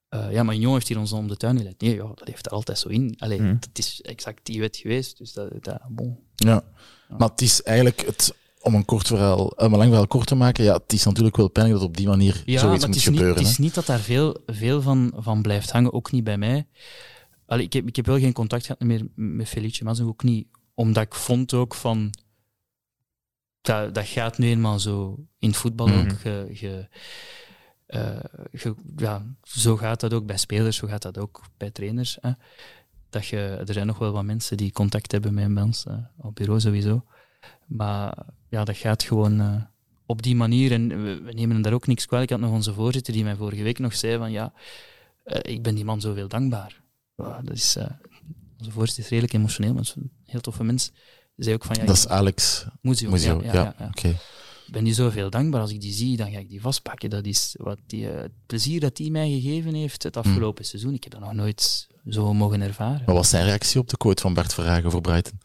eh, 0.09 0.32
ja, 0.32 0.43
maar 0.43 0.55
Jong 0.55 0.73
heeft 0.73 0.88
hier 0.88 0.97
ons 0.99 1.11
om 1.11 1.28
de 1.28 1.38
tuin 1.38 1.57
geleid. 1.57 1.82
Nee, 1.82 1.95
ja, 1.95 2.03
dat 2.15 2.28
heeft 2.28 2.45
er 2.45 2.51
altijd 2.51 2.80
zo 2.80 2.88
in. 2.89 3.15
Allee, 3.17 3.41
Mhm. 3.41 3.53
dat 3.59 3.69
is 3.73 4.01
exact 4.01 4.45
die 4.45 4.59
wet 4.59 4.78
geweest, 4.78 5.17
dus 5.17 5.34
dat, 5.34 5.49
dat 5.63 5.80
bon. 5.89 6.19
Ja. 6.36 6.63
Maar 7.18 7.30
het 7.30 7.41
is 7.41 7.64
eigenlijk, 7.64 8.01
het, 8.06 8.36
om 8.62 8.76
een, 8.76 8.86
kort 8.86 9.08
verhaal, 9.08 9.45
om 9.47 9.56
een 9.66 9.78
lang 9.78 9.88
verhaal 9.89 10.08
kort 10.08 10.28
te 10.28 10.36
maken, 10.36 10.64
ja, 10.64 10.74
het 10.74 10.93
is 10.93 11.03
natuurlijk 11.03 11.36
wel 11.36 11.49
pijnlijk 11.49 11.80
dat 11.80 11.88
op 11.89 11.97
die 11.97 12.08
manier 12.08 12.43
Ja, 12.45 12.51
maar 12.51 12.60
zoiets 12.62 12.84
het 12.84 12.88
moet 12.88 12.95
is, 13.01 13.06
niet, 13.06 13.16
gebeuren. 13.18 13.41
het 13.43 13.51
is 13.51 13.58
niet 13.58 13.74
dat 13.74 13.86
daar 13.86 13.99
veel, 13.99 14.38
veel 14.45 14.82
van, 14.82 15.14
van 15.16 15.41
blijft 15.41 15.72
hangen, 15.72 15.93
ook 15.93 16.12
niet 16.12 16.24
bij 16.24 16.38
mij. 16.38 16.68
Allee, 17.45 17.66
ik, 17.66 17.74
heb, 17.74 17.88
ik 17.88 17.95
heb 17.95 18.06
wel 18.06 18.20
geen 18.20 18.34
contact 18.34 18.66
gehad 18.66 18.82
meer 18.82 19.08
met 19.16 19.47
Felice 19.47 19.84
Mazzen, 19.84 20.08
ook 20.08 20.24
niet. 20.24 20.47
Omdat 20.74 21.03
ik 21.03 21.14
vond 21.16 21.53
ook 21.53 21.76
van... 21.76 22.14
Dat, 23.62 23.93
dat 23.95 24.06
gaat 24.06 24.38
nu 24.38 24.47
eenmaal 24.47 24.80
zo 24.80 25.16
in 25.39 25.47
het 25.49 25.58
voetbal 25.58 25.88
Mhm. 25.88 25.99
ook. 25.99 26.20
ge- 26.20 26.47
ge- 26.51 26.88
eh, 27.86 28.20
ge- 28.53 28.76
ja, 28.95 29.26
zo 29.43 29.78
gaat 29.78 29.99
dat 29.99 30.14
ook 30.14 30.26
bij 30.26 30.38
spelers, 30.38 30.78
zo 30.78 30.88
gaat 30.88 31.01
dat 31.01 31.18
ook 31.18 31.41
bij 31.58 31.72
trainers. 31.72 32.18
Hè. 32.22 32.32
Dat 33.16 33.28
je, 33.28 33.38
er 33.38 33.74
zijn 33.74 33.88
nog 33.88 33.97
wel 33.97 34.11
wat 34.11 34.24
mensen 34.24 34.57
die 34.57 34.72
contact 34.72 35.11
hebben 35.11 35.34
met 35.34 35.49
mensen, 35.49 36.11
op 36.18 36.36
bureau 36.36 36.59
sowieso. 36.59 37.05
Maar 37.66 38.18
ja, 38.49 38.63
dat 38.63 38.78
gaat 38.78 39.03
gewoon 39.03 39.39
eh, 39.41 39.61
op 40.05 40.22
die 40.22 40.36
manier. 40.36 40.72
En 40.72 41.03
we, 41.03 41.22
we 41.22 41.34
nemen 41.34 41.61
daar 41.61 41.74
ook 41.74 41.88
niks 41.88 42.05
kwalijk. 42.05 42.32
Ik 42.32 42.38
had 42.38 42.45
nog 42.45 42.55
onze 42.55 42.74
voorzitter 42.74 43.13
die 43.13 43.24
mij 43.24 43.36
vorige 43.36 43.63
week 43.63 43.80
nog 43.80 43.95
zei 43.95 44.18
van 44.18 44.32
ja, 44.32 44.53
eh, 45.24 45.53
ik 45.53 45.63
ben 45.63 45.76
die 45.76 45.86
man 45.86 46.01
zoveel 46.01 46.28
dankbaar. 46.28 46.82
Dat 47.16 47.51
is, 47.51 47.76
eh, 47.76 47.89
onze 48.57 48.72
voorzitter 48.72 49.03
is 49.03 49.09
redelijk 49.09 49.34
emotioneel, 49.34 49.74
maar 49.74 49.82
is 49.82 49.93
een 49.95 50.11
heel 50.26 50.41
toffe 50.41 50.63
mens. 50.63 50.91
Zei 51.36 51.55
ook 51.55 51.66
van 51.66 51.76
ja, 51.80 51.86
Dat 51.86 51.95
is 51.95 52.07
Alex 52.07 52.66
Muzio, 52.82 53.09
Muzio. 53.09 53.41
ja, 53.43 53.53
Ja, 53.53 53.76
ja, 53.80 53.91
ik 54.66 54.72
ben 54.72 54.84
die 54.84 54.93
zoveel 54.93 55.30
dankbaar. 55.30 55.61
Als 55.61 55.72
ik 55.72 55.82
die 55.82 55.93
zie, 55.93 56.18
dan 56.18 56.32
ga 56.32 56.39
ik 56.39 56.49
die 56.49 56.61
vastpakken. 56.61 57.09
Dat 57.09 57.26
is 57.26 57.55
wat 57.57 57.80
die, 57.88 58.09
eh, 58.09 58.22
het 58.22 58.32
plezier 58.45 58.80
dat 58.80 58.95
die 58.95 59.11
mij 59.11 59.30
gegeven 59.30 59.74
heeft 59.74 60.03
het 60.03 60.18
afgelopen 60.18 60.66
seizoen. 60.66 60.93
Ik 60.93 61.03
heb 61.03 61.11
dat 61.11 61.22
nog 61.22 61.34
nooit 61.34 61.88
zo 62.08 62.34
mogen 62.34 62.62
ervaren. 62.62 63.06
Wat 63.06 63.16
was 63.16 63.30
zijn 63.30 63.45
reactie 63.45 63.80
op 63.80 63.89
de 63.89 63.97
quote 63.97 64.22
van 64.22 64.34
Bart 64.34 64.53
Verhagen 64.53 64.91
voor 64.91 65.01
Brighton? 65.01 65.39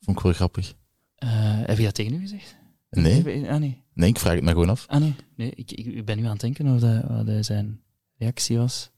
Vond 0.00 0.16
ik 0.16 0.22
wel 0.22 0.32
grappig. 0.32 0.74
Eh, 1.14 1.28
heb 1.66 1.78
je 1.78 1.84
dat 1.84 1.94
tegen 1.94 2.14
u 2.14 2.20
gezegd? 2.20 2.56
Nee, 2.90 3.50
Ah, 3.50 3.58
nee. 3.58 3.82
nee 3.94 4.08
ik 4.08 4.18
vraag 4.18 4.34
het 4.34 4.42
me 4.42 4.50
gewoon 4.50 4.70
af. 4.70 4.84
Ah, 4.88 5.00
nee. 5.00 5.14
nee 5.34 5.52
ik, 5.54 5.70
ik, 5.70 6.04
ben 6.04 6.16
nu 6.16 6.24
aan 6.24 6.30
het 6.30 6.40
denken 6.40 6.74
of 6.74 6.80
dat, 6.80 7.04
wat 7.08 7.44
zijn 7.44 7.80
reactie 8.16 8.58
was. 8.58 8.90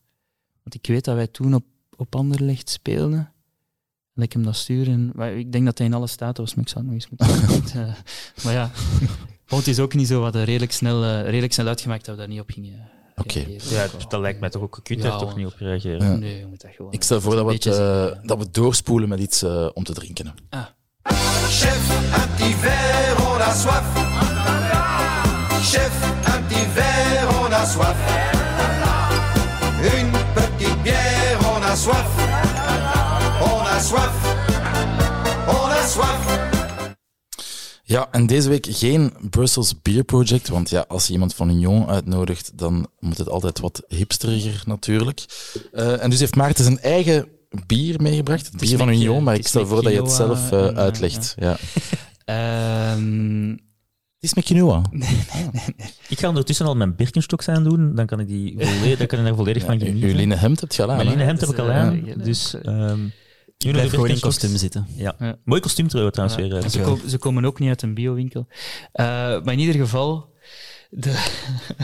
Want 0.63 0.75
ik 0.75 0.87
weet 0.87 1.05
dat 1.05 1.15
wij 1.15 1.27
toen 1.27 1.55
op, 1.55 1.65
op 1.97 2.15
Anderlecht 2.17 2.69
speelden. 2.69 3.19
En 3.19 3.33
dat 4.15 4.25
ik 4.25 4.33
hem 4.33 4.43
dat 4.43 4.57
stuurde. 4.57 4.91
En, 4.91 5.11
maar 5.15 5.33
ik 5.33 5.53
denk 5.53 5.65
dat 5.65 5.79
hij 5.79 5.87
in 5.87 5.95
alle 5.95 6.07
staten 6.07 6.45
was, 6.45 6.55
maar 6.55 6.65
ik 6.65 6.71
zou 6.71 6.85
het 6.85 6.95
nog 6.95 7.03
eens 7.03 7.51
moeten 7.51 7.81
uh, 7.89 7.95
Maar 8.45 8.53
ja, 8.53 8.71
het 9.57 9.67
is 9.67 9.79
ook 9.79 9.95
niet 9.95 10.07
zo 10.07 10.21
wat 10.21 10.35
redelijk 10.35 10.73
snel, 10.73 11.05
uh, 11.05 11.23
redelijk 11.23 11.53
snel 11.53 11.67
uitgemaakt 11.67 12.05
dat 12.05 12.15
we 12.15 12.21
daar 12.21 12.31
niet 12.31 12.41
op 12.41 12.51
gingen. 12.51 12.91
Oké. 13.17 13.45
Ja, 13.59 13.87
dat 14.09 14.21
lijkt 14.21 14.41
mij 14.41 14.51
toch 14.51 14.63
ook. 14.63 14.77
Je 14.77 14.83
kunt 14.83 15.03
Ja, 15.03 15.09
daar 15.11 15.19
toch 15.19 15.37
niet 15.37 15.47
op 15.47 15.55
reageren. 15.59 16.07
Ja. 16.11 16.17
Nee, 16.17 16.39
je 16.39 16.47
moet 16.47 16.61
dat 16.61 16.71
gewoon... 16.77 16.93
Ik 16.93 17.03
stel 17.03 17.21
voor 17.21 17.35
dat 17.35 17.47
we, 17.47 17.53
het, 17.53 17.67
eh, 17.67 18.07
dat 18.27 18.39
we 18.39 18.51
doorspoelen 18.51 19.09
met 19.09 19.21
iets 19.21 19.43
eh, 19.43 19.69
om 19.75 19.85
te 19.85 19.93
drinken. 19.93 20.27
hè. 20.27 20.59
Ah, 20.59 20.65
Chef, 21.49 21.91
un 22.15 22.37
petit 22.37 22.55
verre, 22.57 23.35
on 23.35 23.41
a 23.41 23.53
soif. 23.55 23.85
Chef, 25.63 25.93
un 26.35 26.47
petit 26.47 26.67
verre, 26.75 27.47
on 27.47 27.53
a 27.53 27.65
soif. 27.67 27.97
Une 29.99 30.11
petite 30.35 30.83
bière, 30.83 31.39
on 31.57 31.63
a 31.63 31.77
soif. 31.77 32.07
On 33.43 33.67
a 33.67 33.79
soif. 33.81 34.15
On 35.49 35.71
a 35.71 35.87
soif. 35.87 36.52
Ja, 37.93 38.09
en 38.11 38.27
deze 38.27 38.49
week 38.49 38.67
geen 38.71 39.13
Brussels 39.31 39.83
Beer 39.83 40.05
Project, 40.05 40.49
want 40.49 40.71
ja, 40.71 40.85
als 40.89 41.07
je 41.07 41.13
iemand 41.13 41.35
van 41.35 41.51
Union 41.51 41.87
uitnodigt, 41.89 42.59
dan 42.59 42.87
moet 42.99 43.19
het 43.19 43.29
altijd 43.29 43.61
wat 43.61 43.83
hipsteriger 43.89 44.63
natuurlijk. 44.67 45.25
Eh, 45.73 46.03
en 46.03 46.11
dus 46.11 46.19
heeft 46.21 46.35
Maarten 46.37 46.65
zijn 46.65 46.81
eigen 46.81 47.29
bier 47.67 48.01
meegebracht, 48.03 48.47
het 48.53 48.63
is 48.63 48.69
bier 48.69 48.79
van 48.79 48.89
Union, 48.89 49.23
maar 49.23 49.35
ik 49.35 49.47
stel 49.47 49.67
voor 49.67 49.83
dat 49.83 49.93
je 49.93 50.03
het 50.03 50.11
zelf 50.11 50.53
eh, 50.53 50.69
eh, 50.69 50.77
uitlegt. 50.77 51.35
Ja. 51.39 51.57
Ehm, 52.25 53.49
Het 53.51 54.31
is 54.31 54.35
met 54.35 54.45
quinoa. 54.45 54.83
Ik 56.09 56.19
ga 56.19 56.29
ondertussen 56.29 56.67
al 56.67 56.77
mijn 56.77 56.95
Birkenstocks 56.97 57.49
aandoen, 57.49 57.95
dan 57.95 58.07
kan 58.07 58.21
ik, 58.21 58.27
die 58.29 58.55
volledig, 58.59 58.99
dan 58.99 59.07
kan 59.07 59.19
ik 59.19 59.25
daar 59.25 59.35
volledig 59.35 59.65
van 59.65 59.79
genieten. 59.79 60.09
uw 60.09 60.15
linnen 60.15 60.39
hemd 60.39 60.61
heb 60.61 60.73
je 60.73 60.83
al 60.83 60.91
aan, 60.91 60.97
Mijn 60.97 61.09
linnen 61.09 61.27
hemd 61.27 61.41
heb 61.41 61.49
ik 61.51 61.59
al 61.59 61.71
aan, 61.71 62.05
dus... 62.17 62.51
dat- 62.63 62.99
Ik 63.65 63.73
blijf 63.73 63.91
gewoon 63.91 64.09
in 64.09 64.21
kostuum 64.21 64.57
zitten. 64.57 64.87
Ja. 64.97 65.15
Ja. 65.19 65.37
Mooi 65.45 65.61
kostuum 65.61 65.89
trouwens, 65.89 66.35
Ja, 66.35 66.37
weer. 66.37 66.57
eh, 66.57 66.69
ze, 66.69 66.81
ko- 66.81 67.01
ze 67.09 67.19
komen 67.19 67.45
ook 67.45 67.59
niet 67.59 67.69
uit 67.69 67.83
een 67.83 67.95
biowinkel. 67.95 68.47
Eh 68.93 69.05
maar 69.43 69.53
in 69.53 69.59
ieder 69.59 69.75
geval, 69.75 70.35
de 70.91 71.31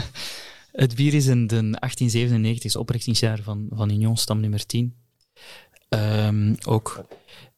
het 0.71 0.95
bier 0.95 1.13
is 1.13 1.25
in 1.25 1.47
de 1.47 1.55
1897, 1.55 2.63
is 2.65 2.75
oprichtingsjaar 2.75 3.39
van, 3.41 3.67
van 3.71 3.91
Union, 3.91 4.17
stam 4.17 4.39
nummer 4.39 4.65
10. 4.65 4.95
Ehm, 5.89 6.55
ook. 6.65 7.05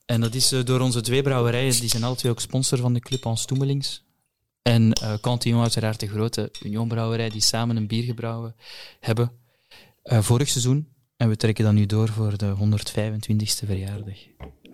En 0.05 0.21
dat 0.21 0.33
is 0.35 0.51
eh, 0.51 0.63
door 0.65 0.79
onze 0.79 1.01
twee 1.01 1.21
brouwerijen, 1.21 1.79
die 1.79 1.89
zijn 1.89 2.15
twee 2.15 2.31
ook 2.31 2.39
sponsor 2.41 2.77
van 2.77 2.93
de 2.93 2.99
club 2.99 3.25
aan 3.27 3.37
Stoemelings. 3.37 4.03
En 4.61 4.93
eh 4.93 5.13
Cantillon, 5.21 5.61
uiteraard 5.61 5.99
de 5.99 6.07
grote 6.07 6.51
Union-brouwerij, 6.63 7.29
die 7.29 7.41
samen 7.41 7.75
een 7.75 7.87
bier 7.87 8.03
gebrouwen 8.03 8.55
hebben. 8.99 9.31
eh, 10.03 10.21
vorig 10.21 10.49
seizoen. 10.49 10.87
En 11.21 11.29
we 11.29 11.35
trekken 11.35 11.63
dat 11.63 11.73
nu 11.73 11.85
door 11.85 12.09
voor 12.09 12.37
de 12.37 12.55
125ste 12.55 13.65
verjaardag 13.65 14.17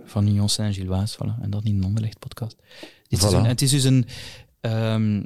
van 0.05 0.27
Union 0.27 0.49
Saint-Gilloise. 0.49 1.15
Voilà. 1.15 1.41
En 1.41 1.49
dat 1.49 1.65
in 1.65 1.75
een 1.77 1.83
Anderlecht 1.83 2.19
podcast. 2.19 2.55
Dit 3.07 3.19
Voilà. 3.19 3.25
is 3.25 3.31
een, 3.31 3.45
het 3.45 3.61
is 3.61 3.71
dus 3.71 3.83
een, 3.83 4.05
ehm, 4.61 5.23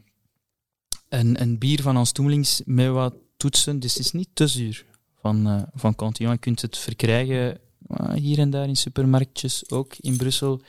een, 1.09 1.41
een 1.41 1.57
bier 1.57 1.81
van 1.81 1.95
Hans 1.95 2.11
Toemelings 2.11 2.61
met 2.65 2.89
wat 2.89 3.13
toetsen. 3.37 3.79
Dus 3.79 3.93
het 3.93 4.05
is 4.05 4.11
niet 4.11 4.29
te 4.33 4.47
zuur 4.47 4.85
van, 5.19 5.47
eh 5.47 5.61
van 5.73 5.95
Cantillon. 5.95 6.31
Je 6.31 6.37
kunt 6.37 6.61
het 6.61 6.77
verkrijgen 6.77 7.59
eh, 7.87 8.13
hier 8.13 8.39
en 8.39 8.49
daar 8.49 8.67
in 8.67 8.77
supermarktjes, 8.77 9.69
ook 9.69 9.95
in 9.97 10.17
Brussel, 10.17 10.61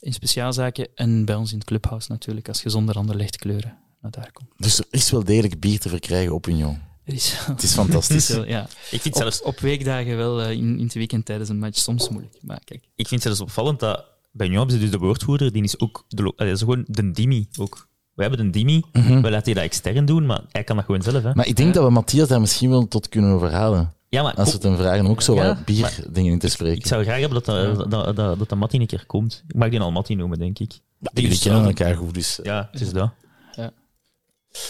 in 0.00 0.12
speciaalzaken. 0.12 0.88
En 0.94 1.24
bij 1.24 1.34
ons 1.34 1.52
in 1.52 1.58
het 1.58 1.66
clubhouse 1.66 2.12
natuurlijk, 2.12 2.48
als 2.48 2.62
je 2.62 2.70
zonder 2.70 2.94
Anderlecht 2.94 3.36
kleuren 3.36 3.78
naar 4.00 4.10
daar 4.10 4.32
komt. 4.32 4.50
Dus 4.56 4.78
er 4.78 4.86
is 4.90 5.10
wel 5.10 5.24
degelijk 5.24 5.60
bier 5.60 5.80
te 5.80 5.88
verkrijgen 5.88 6.34
op 6.34 6.46
Union. 6.46 6.90
Er 7.04 7.14
is, 7.14 7.32
Het 7.46 7.62
is 7.62 7.72
fantastisch. 7.72 8.28
ja. 8.46 8.66
Ik 8.90 9.00
vind 9.00 9.14
op, 9.14 9.20
zelfs 9.20 9.42
op 9.42 9.58
weekdagen 9.60 10.16
wel, 10.16 10.42
eh, 10.42 10.50
in, 10.50 10.78
in 10.78 10.84
het 10.84 10.94
weekend 10.94 11.24
tijdens 11.24 11.48
een 11.48 11.58
match, 11.58 11.78
soms 11.78 12.08
moeilijk. 12.08 12.34
Maar 12.42 12.60
kijk, 12.64 12.84
ik 12.96 13.08
vind 13.08 13.22
zelfs 13.22 13.40
opvallend 13.40 13.80
dat 13.80 14.04
bij 14.32 14.46
ze 14.68 14.78
dus 14.78 14.90
de 14.90 14.98
woordvoerder, 14.98 15.52
die 15.52 15.62
is 15.62 15.78
ook 15.80 16.04
de, 16.08 16.32
dat 16.36 16.46
is 16.48 16.58
gewoon 16.58 16.84
de 16.86 17.10
Dimi 17.10 17.46
ook. 17.58 17.88
we 18.14 18.22
hebben 18.22 18.40
een 18.40 18.50
Dimi, 18.50 18.82
Mhm. 18.92 19.20
we 19.20 19.30
laten 19.30 19.44
die 19.44 19.54
dat 19.54 19.62
extern 19.64 20.04
doen, 20.04 20.26
maar 20.26 20.40
hij 20.50 20.64
kan 20.64 20.76
dat 20.76 20.84
gewoon 20.84 21.02
zelf. 21.02 21.22
Hè. 21.22 21.34
Maar 21.34 21.46
ik 21.46 21.56
denk 21.56 21.74
dat 21.74 21.84
we 21.84 21.90
Matthias 21.90 22.28
daar 22.28 22.40
misschien 22.40 22.70
wel 22.70 22.88
tot 22.88 23.08
kunnen 23.08 23.30
overhalen. 23.30 23.92
ja, 24.08 24.22
maar 24.22 24.34
Als 24.34 24.48
we 24.48 24.54
het 24.54 24.62
hem 24.62 24.76
vragen 24.76 25.04
om 25.04 25.10
ook 25.10 25.22
zo 25.22 25.34
Ja, 25.34 25.46
wat 25.46 25.64
bierdingen 25.64 26.32
in 26.32 26.38
te 26.38 26.48
spreken. 26.48 26.78
ik 26.78 26.86
zou 26.86 27.02
graag 27.02 27.20
hebben 27.20 27.42
dat 27.42 27.44
dat, 27.44 27.90
dat, 27.90 28.16
dat, 28.16 28.38
dat, 28.38 28.48
dat 28.48 28.58
Matti 28.58 28.78
een 28.78 28.86
keer 28.86 29.06
komt. 29.06 29.44
Ik 29.48 29.54
mag 29.54 29.68
die 29.70 29.80
al 29.80 29.92
Matti 29.92 30.14
noemen, 30.14 30.38
denk 30.38 30.58
ik. 30.58 30.72
Jullie 31.14 31.38
kennen 31.38 31.64
elkaar 31.64 31.94
goed, 31.96 32.14
dus... 32.14 32.40
Ja, 32.42 32.68
het 32.72 32.80
is 32.80 32.92
dat. 32.92 33.10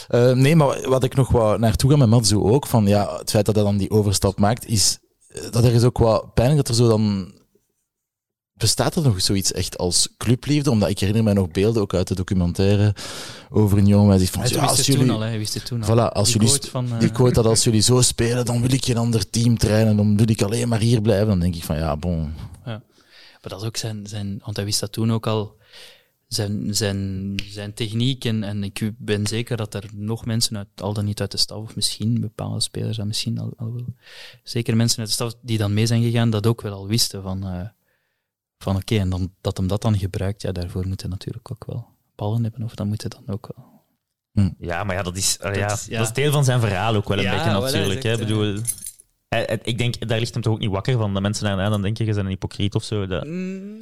Eh, 0.09 0.33
nee, 0.33 0.57
maar 0.57 0.89
wat 0.89 1.05
ik 1.05 1.15
nog 1.15 1.29
wat 1.29 1.59
naartoe 1.59 1.91
ga 1.91 1.97
met 1.97 2.09
Matsu 2.09 2.37
ook, 2.37 2.67
van 2.67 2.87
ja, 2.87 3.17
het 3.19 3.31
feit 3.31 3.47
dat 3.47 3.55
hij 3.55 3.65
dan 3.65 3.77
die 3.77 3.91
overstap 3.91 4.39
maakt, 4.39 4.67
is 4.67 4.99
eh, 5.29 5.43
dat 5.51 5.65
er 5.65 5.73
is 5.73 5.85
ook 5.85 5.99
wat 5.99 6.35
pijnlijk 6.35 6.67
dat 6.67 6.69
er 6.69 6.83
zo 6.83 6.89
dan... 6.89 7.33
Bestaat 8.53 8.97
er 8.97 9.03
nog 9.03 9.23
zoiets 9.23 9.53
echt 9.53 9.79
als 9.79 10.09
clubliefde? 10.17 10.71
Omdat 10.71 10.89
ik 10.89 10.99
herinner 10.99 11.25
mij 11.25 11.33
nog 11.33 11.51
beelden, 11.51 11.83
ook 11.83 11.95
uit 11.95 12.09
de 12.09 12.15
documentaire 12.15 12.95
over 13.51 13.79
een 13.79 13.87
jongen, 13.87 14.19
zegt 14.19 14.31
van, 14.31 14.41
Hij 14.43 14.51
ja, 14.51 14.57
wist 14.57 14.69
als 14.69 14.79
het 14.79 14.87
jullie... 14.87 15.03
toen 15.03 15.15
al, 15.15 15.21
hè. 15.21 15.29
hij 15.29 15.39
wist 15.39 15.55
het 15.55 15.67
toen 15.67 15.83
al. 15.83 15.89
Voilà, 15.89 16.13
als 16.13 16.29
Die 16.29 16.41
jullie, 16.41 16.49
quote 16.49 16.71
van, 16.71 16.93
eh, 16.93 16.99
die 16.99 17.33
dat 17.33 17.47
als 17.53 17.65
jullie 17.65 17.81
zo 17.81 18.01
spelen, 18.01 18.45
dan 18.45 18.61
wil 18.61 18.73
ik 18.73 18.85
geen 18.85 18.97
ander 18.97 19.31
team 19.31 19.59
trainen, 19.59 19.97
dan 19.97 20.17
wil 20.17 20.31
ik 20.31 20.43
alleen 20.43 20.69
maar 20.69 20.81
hier 20.81 21.01
blijven. 21.01 21.27
Dan 21.27 21.39
denk 21.39 21.55
ik 21.55 21.65
van, 21.65 21.77
ja, 21.77 21.97
bon. 21.97 22.35
Maar 23.43 23.51
dat 23.51 23.61
is 23.61 23.67
ook 23.67 23.77
zijn, 23.77 24.07
zijn 24.07 24.41
want 24.45 24.57
hij 24.57 24.65
wist 24.65 24.81
dat 24.81 24.93
toen 24.93 25.13
ook 25.13 25.27
al, 25.27 25.57
zijn, 26.35 26.75
zijn, 26.75 27.35
zijn 27.45 27.75
techniek. 27.75 28.25
En, 28.25 28.43
en 28.45 28.65
ik 28.65 28.91
ben 28.99 29.27
zeker 29.27 29.57
dat 29.57 29.75
er 29.75 29.85
nog 29.95 30.25
mensen 30.25 30.57
uit, 30.57 30.67
al 30.83 30.93
dan 30.93 31.05
niet 31.05 31.21
uit 31.21 31.31
de 31.31 31.37
staf, 31.37 31.59
of 31.63 31.77
misschien 31.77 32.21
bepaalde 32.21 32.61
spelers, 32.61 32.97
dat 32.97 33.07
misschien 33.07 33.39
al, 33.39 33.53
al 33.57 33.73
wel, 33.73 33.95
zeker 34.43 34.77
mensen 34.77 34.99
uit 34.99 35.09
de 35.09 35.15
staf 35.15 35.35
die 35.43 35.59
dan 35.59 35.75
mee 35.75 35.87
zijn 35.87 36.03
gegaan, 36.03 36.31
dat 36.31 36.47
ook 36.47 36.61
wel 36.63 36.73
al 36.73 36.87
wisten 36.87 37.23
van, 37.23 37.45
eh, 37.47 37.69
van 38.59 38.77
oké, 38.77 38.97
en 38.99 39.09
dan, 39.11 39.33
dat 39.41 39.57
hem 39.57 39.67
dat 39.67 39.83
dan 39.83 39.99
gebruikt, 39.99 40.43
ja, 40.43 40.53
daarvoor 40.53 40.87
moet 40.87 41.01
hij 41.01 41.11
natuurlijk 41.11 41.51
ook 41.51 41.65
wel 41.67 41.87
ballen 42.17 42.43
hebben, 42.43 42.63
of 42.63 42.75
dan 42.75 42.89
moet 42.89 43.01
hij 43.03 43.11
dan 43.11 43.35
ook 43.35 43.51
wel. 43.55 43.71
Ja, 44.59 44.85
maar 44.85 44.97
ja, 44.97 45.03
dat 45.03 45.17
is, 45.17 45.39
Dat 45.39 45.57
ja, 45.57 45.73
is- 45.73 45.87
ja. 45.87 45.99
dat 45.99 46.07
is 46.07 46.13
deel 46.15 46.33
van 46.33 46.45
zijn 46.45 46.61
verhaal 46.61 46.95
ook 46.95 47.09
wel 47.09 47.19
een 47.19 47.23
Ja, 47.25 47.31
beetje 47.45 47.61
natuurlijk. 47.61 48.03
Hè. 48.03 48.17
bedoel, 48.19 48.43
hij- 49.29 49.43
hij- 49.47 49.61
ik 49.63 49.79
denk, 49.79 50.09
daar 50.09 50.19
ligt 50.19 50.33
hem 50.33 50.43
toch 50.43 50.53
ook 50.53 50.59
niet 50.59 50.71
wakker 50.71 50.97
van. 50.99 51.13
Dat 51.13 51.23
mensen 51.23 51.45
daarna 51.45 51.69
dan 51.69 51.83
denken, 51.83 52.05
je 52.07 52.13
bent 52.13 52.25
een 52.25 52.31
hypocriet 52.33 52.75
of 52.75 52.85
zo. 52.85 53.07
Dat, 53.07 53.25
Mm, 53.27 53.81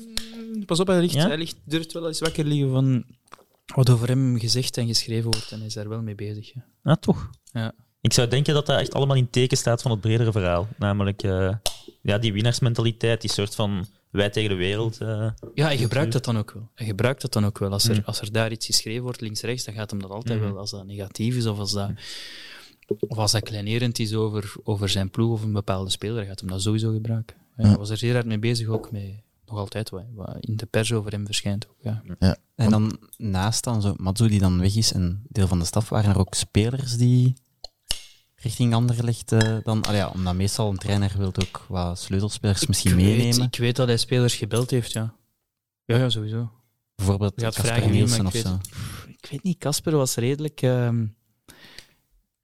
pas 0.66 0.80
op, 0.80 0.86
hij, 0.86 1.00
ligt, 1.00 1.14
Ja? 1.14 1.26
hij 1.26 1.36
ligt, 1.38 1.56
durft 1.64 1.92
wel 1.92 2.06
eens 2.06 2.20
wakker 2.20 2.44
liggen 2.44 2.70
van 2.70 3.04
wat 3.74 3.90
over 3.90 4.08
hem 4.08 4.38
gezegd 4.38 4.76
en 4.76 4.86
geschreven 4.86 5.30
wordt, 5.30 5.50
en 5.52 5.58
hij 5.58 5.66
is 5.66 5.74
daar 5.74 5.88
wel 5.88 6.02
mee 6.02 6.14
bezig. 6.14 6.52
Ja. 6.54 6.64
ja, 6.84 6.96
toch. 6.96 7.30
Ja. 7.52 7.72
Ik 8.00 8.12
zou 8.12 8.28
denken 8.28 8.54
dat 8.54 8.66
dat 8.66 8.80
echt 8.80 8.94
allemaal 8.94 9.16
in 9.16 9.30
teken 9.30 9.56
staat 9.56 9.82
van 9.82 9.90
het 9.90 10.00
bredere 10.00 10.32
verhaal. 10.32 10.68
Namelijk 10.78 11.22
eh, 11.22 11.54
ja, 12.02 12.18
die 12.18 12.32
winnaarsmentaliteit, 12.32 13.20
die 13.20 13.30
soort 13.30 13.54
van 13.54 13.86
wij 14.10 14.30
tegen 14.30 14.50
de 14.50 14.56
wereld. 14.56 14.98
eh. 15.00 15.30
Ja, 15.54 15.64
hij 15.64 15.76
gebruikt 15.78 16.12
dat 16.12 16.24
dan 16.24 16.38
ook 16.38 16.50
wel. 16.52 16.68
Hij 16.74 16.86
gebruikt 16.86 17.20
dat 17.22 17.32
dan 17.32 17.46
ook 17.46 17.58
wel. 17.58 17.70
Als 17.70 17.88
er, 17.88 17.94
Mm. 17.96 18.02
als 18.04 18.20
er 18.20 18.32
daar 18.32 18.52
iets 18.52 18.66
geschreven 18.66 19.02
wordt, 19.02 19.20
links-rechts, 19.20 19.64
dan 19.64 19.74
gaat 19.74 19.90
hem 19.90 20.00
dat 20.00 20.10
altijd 20.10 20.40
Mm. 20.40 20.44
wel. 20.46 20.58
Als 20.58 20.70
dat 20.70 20.86
negatief 20.86 21.36
is 21.36 21.46
of 21.46 21.58
als 21.58 21.72
dat, 21.72 21.90
of 22.98 23.18
als 23.18 23.32
dat 23.32 23.42
kleinerend 23.42 23.98
is 23.98 24.14
over, 24.14 24.52
over 24.64 24.88
zijn 24.88 25.10
ploeg 25.10 25.32
of 25.32 25.42
een 25.42 25.52
bepaalde 25.52 25.90
speler, 25.90 26.16
dan 26.16 26.26
gaat 26.26 26.40
hem 26.40 26.48
dat 26.48 26.62
sowieso 26.62 26.92
gebruiken. 26.92 27.36
Ja, 27.56 27.66
Hij 27.66 27.76
was 27.76 27.90
er 27.90 27.96
zeer 27.96 28.12
hard 28.14 28.26
mee 28.26 28.38
bezig, 28.38 28.68
ook 28.68 28.90
met 28.90 29.02
nog 29.50 29.58
altijd 29.58 29.90
wat, 29.90 30.04
wat 30.14 30.36
in 30.40 30.56
de 30.56 30.66
pers 30.66 30.92
over 30.92 31.10
hem 31.12 31.26
verschijnt. 31.26 31.68
Ook, 31.68 31.76
ja. 31.80 32.02
En 32.54 32.70
dan 32.70 32.98
naast 33.16 33.64
dan 33.64 33.82
zo 33.82 33.94
Matsu 33.96 34.28
die 34.28 34.40
dan 34.40 34.60
weg 34.60 34.74
is 34.76 34.92
en 34.92 35.22
deel 35.28 35.46
van 35.46 35.58
de 35.58 35.64
staf, 35.64 35.88
waren 35.88 36.10
er 36.10 36.18
ook 36.18 36.34
spelers 36.34 36.96
die 36.96 37.34
richting 38.34 38.74
Anderlecht 38.74 39.32
eh, 39.32 39.56
dan... 39.62 39.82
Allee, 39.82 39.98
ja, 39.98 40.08
omdat 40.08 40.34
meestal 40.34 40.70
een 40.70 40.78
trainer 40.78 41.12
wil 41.16 41.26
ook 41.42 41.64
wat 41.68 41.98
sleutelspelers 41.98 42.66
misschien 42.66 42.96
weet, 42.96 43.16
meenemen. 43.16 43.46
ik 43.46 43.56
weet 43.56 43.76
dat 43.76 43.86
hij 43.88 43.96
spelers 43.96 44.34
gebeld 44.34 44.70
heeft, 44.70 44.92
ja. 44.92 45.14
Ja, 45.84 45.96
ja 45.96 46.08
sowieso. 46.08 46.50
Bijvoorbeeld 46.94 47.34
Casper 47.34 47.90
Nielsen 47.90 48.26
of 48.26 48.34
ik 48.34 48.40
zo. 48.42 48.50
weet- 48.50 49.18
Ik 49.22 49.30
weet 49.30 49.42
niet, 49.42 49.58
Casper 49.58 49.96
was 49.96 50.14
redelijk, 50.14 50.62
ehm, 50.62 51.06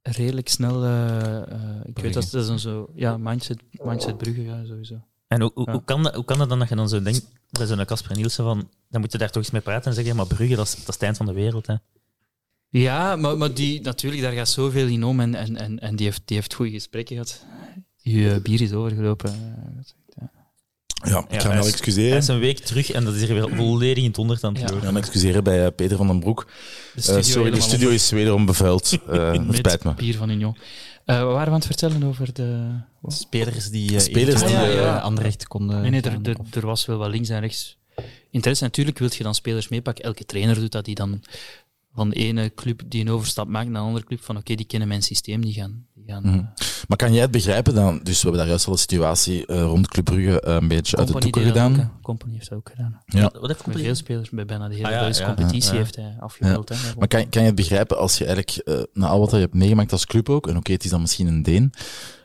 redelijk 0.02 0.48
snel. 0.48 0.84
eh, 0.84 1.36
eh, 1.52 1.80
ik 1.84 1.98
weet 1.98 2.14
dat 2.14 2.28
dat 2.30 2.42
is 2.42 2.48
een 2.48 2.58
zo. 2.58 2.90
Ja, 2.94 3.16
mindset, 3.18 3.62
mindset 3.82 4.16
Brugge, 4.16 4.42
ja, 4.42 4.64
sowieso. 4.64 5.04
En 5.36 5.42
hoe, 5.42 5.50
hoe, 5.54 5.64
Ja. 5.66 5.72
hoe, 5.72 5.84
kan 5.84 6.02
dat, 6.02 6.14
hoe 6.14 6.24
kan 6.24 6.38
dat 6.38 6.48
dan 6.48 6.58
dat 6.58 6.68
je 6.68 6.74
dan 6.76 6.88
zo 6.88 7.02
denkt, 7.02 7.26
bij 7.50 7.66
zo'n 7.66 7.84
Casper 7.84 8.16
Nielsen, 8.16 8.44
van, 8.44 8.68
dan 8.90 9.00
moet 9.00 9.12
je 9.12 9.18
daar 9.18 9.30
toch 9.30 9.42
eens 9.42 9.52
mee 9.52 9.60
praten 9.60 9.84
en 9.86 9.94
zeggen, 9.94 10.12
ja, 10.12 10.18
maar 10.18 10.26
Brugge, 10.36 10.54
dat 10.56 10.66
is, 10.66 10.70
dat 10.74 10.88
is 10.88 10.94
het 10.94 11.02
eind 11.02 11.16
van 11.16 11.26
de 11.26 11.32
wereld. 11.32 11.66
Hè. 11.66 11.74
Ja, 12.68 13.16
maar, 13.16 13.36
maar 13.38 13.54
die, 13.54 13.80
natuurlijk, 13.80 14.22
daar 14.22 14.32
gaat 14.32 14.48
zoveel 14.48 14.86
in 14.86 15.04
om 15.04 15.20
en, 15.20 15.34
en, 15.34 15.56
en, 15.56 15.78
en 15.78 15.96
die, 15.96 16.06
heeft, 16.06 16.22
die 16.24 16.36
heeft 16.36 16.54
goede 16.54 16.70
gesprekken 16.70 17.14
gehad. 17.16 17.44
Je 17.96 18.30
eh, 18.30 18.40
bier 18.42 18.60
is 18.60 18.72
overgelopen. 18.72 19.32
Ja, 21.04 21.18
ik 21.18 21.32
Ja, 21.32 21.40
ga 21.40 21.46
me 21.48 21.52
hij 21.54 21.58
wel 21.62 21.66
excuseren. 21.66 22.08
Hij 22.10 22.18
is 22.18 22.28
een 22.28 22.38
week 22.38 22.58
terug 22.58 22.90
en 22.90 23.04
dat 23.04 23.14
is 23.14 23.20
hier 23.24 23.34
weer 23.34 23.56
volledig 23.56 24.02
in 24.02 24.08
het 24.08 24.16
honderd 24.16 24.44
aan 24.44 24.50
het 24.52 24.58
Ja. 24.60 24.64
lopen. 24.66 24.80
Ik 24.80 24.86
ga 24.86 24.92
me 24.92 24.98
excuseren 24.98 25.44
bij 25.44 25.64
eh, 25.66 25.72
Peter 25.76 25.96
van 25.96 26.06
den 26.06 26.20
Broek. 26.20 26.44
De 26.46 26.52
Eh, 26.94 27.02
studio, 27.02 27.22
sorry, 27.22 27.50
de 27.50 27.60
studio 27.60 27.78
onder- 27.78 27.92
is 27.92 28.10
wederom 28.10 28.46
bevuild. 28.46 28.98
Eh 29.08 29.32
met 29.46 29.56
spijt 29.56 29.84
me. 29.84 29.94
bier 29.94 30.16
van 30.16 30.30
Union. 30.30 30.56
Eh, 31.04 31.18
we 31.18 31.24
waren 31.24 31.40
we 31.44 31.46
aan 31.50 31.54
het 31.54 31.66
vertellen 31.66 32.02
over 32.02 32.32
de... 32.32 32.80
Spelers 33.12 33.70
die 33.70 33.92
uh, 33.92 33.98
Spelers 33.98 34.44
die, 34.44 34.56
eh, 34.56 35.02
Anderlecht 35.02 35.48
konden... 35.48 35.80
Nee, 35.80 35.90
nee, 35.90 36.00
er, 36.00 36.18
er, 36.22 36.36
er 36.50 36.66
was 36.66 36.86
wel 36.86 36.96
wat 36.96 37.10
links 37.10 37.28
en 37.28 37.40
rechts 37.40 37.78
interesse. 38.30 38.64
Natuurlijk 38.64 38.98
wil 38.98 39.08
je 39.16 39.22
dan 39.22 39.34
spelers 39.34 39.68
meepakken. 39.68 40.04
Elke 40.04 40.24
trainer 40.24 40.54
doet 40.54 40.72
dat, 40.72 40.84
die 40.84 40.94
dan 40.94 41.22
van 41.94 42.10
de 42.10 42.16
ene 42.16 42.54
club 42.54 42.82
die 42.86 43.00
een 43.00 43.10
overstap 43.10 43.48
maakt 43.48 43.68
naar 43.68 43.80
een 43.80 43.86
andere 43.86 44.04
club, 44.04 44.22
van 44.22 44.36
oké, 44.36 44.54
die 44.54 44.66
kennen 44.66 44.88
mijn 44.88 45.02
systeem, 45.02 45.40
die 45.40 45.52
gaan... 45.52 45.86
Gaan 46.06 46.22
Mhm. 46.26 46.38
eh, 46.38 46.44
Maar 46.88 46.96
kan 46.98 47.12
jij 47.12 47.22
het 47.22 47.30
begrijpen 47.30 47.74
dan? 47.74 48.00
Dus 48.02 48.14
we 48.16 48.20
hebben 48.22 48.38
daar 48.40 48.48
juist 48.48 48.66
al 48.66 48.72
de 48.72 48.78
situatie 48.78 49.46
eh, 49.46 49.62
rond 49.62 49.88
Club 49.88 50.04
Brugge 50.04 50.40
eh, 50.40 50.54
een 50.54 50.68
beetje 50.68 50.96
uit 50.96 51.06
de 51.12 51.20
doeken 51.20 51.42
gedaan. 51.42 51.80
ook. 51.80 52.02
Company 52.02 52.32
heeft 52.32 52.48
dat 52.48 52.58
ook 52.58 52.70
gedaan. 52.70 53.02
Ja. 53.06 53.30
Wat 53.40 53.46
heeft 53.46 53.62
Company? 53.62 53.84
veel 53.84 53.94
spelers, 53.94 54.30
bij 54.30 54.44
bijna 54.44 54.68
de 54.68 54.74
hele 54.74 54.86
Ah, 54.86 54.92
ja, 54.92 54.98
Belgische 54.98 55.22
ja. 55.22 55.34
competitie 55.34 55.72
Ja. 55.72 55.76
heeft 55.78 55.96
hij 55.96 56.16
afgebeeld. 56.18 56.68
hè. 56.68 56.76
Maar 56.98 57.08
kan, 57.08 57.28
kan 57.28 57.40
je 57.42 57.46
het 57.46 57.56
begrijpen 57.56 57.98
als 57.98 58.18
je 58.18 58.24
eigenlijk, 58.26 58.56
eh, 58.68 58.82
na 58.92 59.06
al 59.08 59.20
wat 59.20 59.30
je 59.30 59.36
hebt 59.36 59.54
meegemaakt 59.54 59.92
als 59.92 60.06
club 60.06 60.28
ook, 60.28 60.48
en 60.48 60.56
oké, 60.56 60.72
het 60.72 60.84
is 60.84 60.90
dan 60.90 61.00
misschien 61.00 61.26
een 61.26 61.42
Deen, 61.42 61.72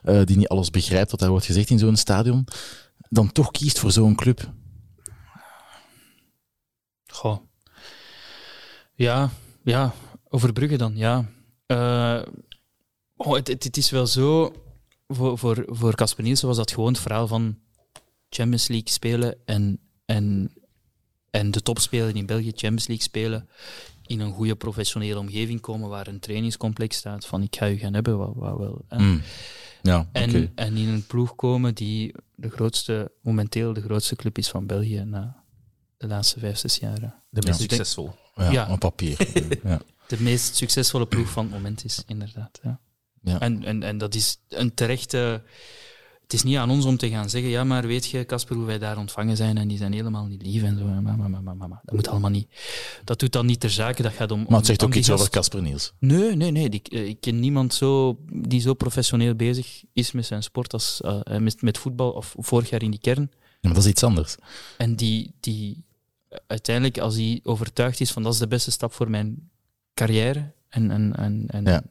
eh, 0.02 0.22
die 0.24 0.38
niet 0.38 0.48
alles 0.48 0.70
begrijpt 0.70 1.12
wat 1.12 1.20
daar 1.20 1.30
wordt 1.30 1.46
gezegd 1.46 1.70
in 1.70 1.80
zo'n 1.80 1.96
stadion, 1.96 2.48
dan 3.10 3.32
toch 3.32 3.52
kiest 3.52 3.80
voor 3.80 3.92
zo'n 3.92 4.16
club? 4.16 4.52
Goh. 7.06 7.38
Ja, 8.96 9.30
ja, 9.64 9.94
over 10.30 10.54
Brugge 10.54 10.78
dan, 10.78 10.94
ja. 10.96 11.26
Oh, 13.24 13.36
het, 13.36 13.48
het, 13.48 13.64
het 13.64 13.78
is 13.78 13.90
wel 13.90 14.08
zo, 14.08 14.54
voor, 15.08 15.38
voor, 15.38 15.64
voor 15.68 15.96
Casper 15.96 16.24
Nielsen 16.24 16.48
was 16.48 16.58
dat 16.58 16.72
gewoon 16.72 16.92
het 16.92 17.02
verhaal 17.02 17.28
van 17.28 17.58
Champions 18.30 18.68
League 18.68 18.90
spelen 18.90 19.38
en, 19.46 19.80
en, 20.06 20.54
en 21.30 21.52
de 21.52 21.62
topspeler 21.62 22.16
in 22.16 22.26
België 22.26 22.52
Champions 22.52 22.88
League 22.88 23.06
spelen 23.06 23.50
in 24.06 24.20
een 24.20 24.34
goede 24.34 24.56
professionele 24.56 25.20
omgeving 25.20 25.62
komen 25.62 25.90
waar 25.90 26.08
een 26.08 26.20
trainingscomplex 26.20 26.98
staat 26.98 27.26
van 27.26 27.42
ik 27.42 27.56
ga 27.56 27.70
u 27.70 27.78
gaan 27.78 27.94
hebben, 27.94 28.18
wat, 28.18 28.34
wat 28.36 28.58
wel. 28.58 28.86
hè. 28.88 28.98
Mm. 28.98 29.22
Ja. 29.82 30.10
En, 30.12 30.52
en 30.56 30.78
in 30.78 30.88
een 30.88 31.06
ploeg 31.06 31.36
komen 31.36 31.76
die 31.76 32.16
de 32.36 32.50
grootste, 32.50 33.12
momenteel 33.22 33.74
de 33.74 33.82
grootste 33.82 34.16
club 34.16 34.38
is 34.38 34.50
van 34.50 34.66
België 34.66 35.04
na 35.04 35.44
de 35.98 36.08
laatste 36.08 36.40
vijf, 36.40 36.58
zes 36.58 36.78
jaren. 36.78 37.16
De 37.30 37.42
meest 37.46 37.60
succesvol. 37.60 38.12
Ja, 38.36 38.52
ja. 38.52 38.72
op 38.72 38.80
papier. 38.80 39.28
ja. 39.64 39.82
de 40.08 40.22
meest 40.22 40.56
succesvolle 40.56 41.06
ploeg 41.06 41.30
van 41.30 41.44
het 41.44 41.54
moment 41.54 41.86
is, 41.86 42.04
inderdaad. 42.08 42.60
Ja. 42.64 42.80
Ja. 43.22 43.40
En, 43.40 43.64
en, 43.64 43.84
en 43.84 43.98
dat 43.98 44.16
is 44.16 44.38
een 44.50 44.74
terechte... 44.74 45.44
Het 46.22 46.40
is 46.40 46.46
niet 46.46 46.58
aan 46.58 46.70
ons 46.70 46.86
om 46.86 46.98
te 46.98 47.10
gaan 47.10 47.30
zeggen, 47.30 47.50
ja, 47.50 47.64
maar 47.64 47.88
weet 47.88 48.06
je, 48.06 48.26
Casper, 48.26 48.56
hoe 48.56 48.66
wij 48.66 48.80
daar 48.80 48.98
ontvangen 48.98 49.38
zijn, 49.38 49.58
en 49.58 49.68
die 49.68 49.78
zijn 49.78 49.94
helemaal 49.94 50.26
niet 50.26 50.42
lief 50.42 50.64
en 50.64 50.78
zo. 50.78 50.86
Maar, 50.86 51.18
maar, 51.18 51.44
maar, 51.44 51.56
maar. 51.56 51.82
Dat 51.84 51.96
moet 51.96 52.08
allemaal 52.08 52.30
niet. 52.30 52.48
Dat 53.04 53.20
doet 53.20 53.32
dan 53.32 53.46
niet 53.46 53.60
ter 53.60 53.70
zake, 53.70 54.02
dat 54.02 54.14
gaat 54.14 54.32
om... 54.32 54.46
Maar 54.48 54.58
het 54.58 54.66
zegt 54.66 54.84
ook 54.84 54.94
iets 54.94 55.10
over 55.10 55.30
Casper 55.30 55.62
Niels. 55.62 55.94
Nee, 56.00 56.36
nee, 56.36 56.52
nee. 56.52 56.70
Die, 56.70 56.82
eh, 56.84 57.08
ik 57.08 57.22
ken 57.22 57.40
niemand 57.40 57.74
zo, 57.74 58.18
die 58.34 58.62
zo 58.62 58.74
professioneel 58.74 59.36
bezig 59.36 59.84
is 59.94 60.12
met 60.12 60.26
zijn 60.26 60.44
sport 60.44 60.74
als 60.74 61.02
eh, 61.02 61.38
met, 61.38 61.62
met 61.62 61.78
voetbal, 61.78 62.12
of 62.12 62.36
vorig 62.38 62.70
jaar 62.70 62.84
in 62.84 62.92
die 62.92 63.00
kern. 63.00 63.32
Ja, 63.32 63.38
maar 63.62 63.74
dat 63.74 63.84
is 63.84 63.90
iets 63.90 64.04
anders. 64.04 64.36
En 64.78 64.96
die, 64.96 65.34
die 65.40 65.84
uiteindelijk, 66.48 66.98
als 66.98 67.16
hij 67.16 67.40
overtuigd 67.44 68.00
is 68.00 68.12
van 68.12 68.24
dat 68.24 68.34
is 68.34 68.40
de 68.40 68.48
beste 68.48 68.72
stap 68.72 68.94
voor 68.94 69.10
mijn 69.10 69.50
carrière, 69.94 70.52
en, 70.70 70.92
en, 70.92 71.16
en, 71.16 71.46
en 71.48 71.66
Ja. 71.66 71.84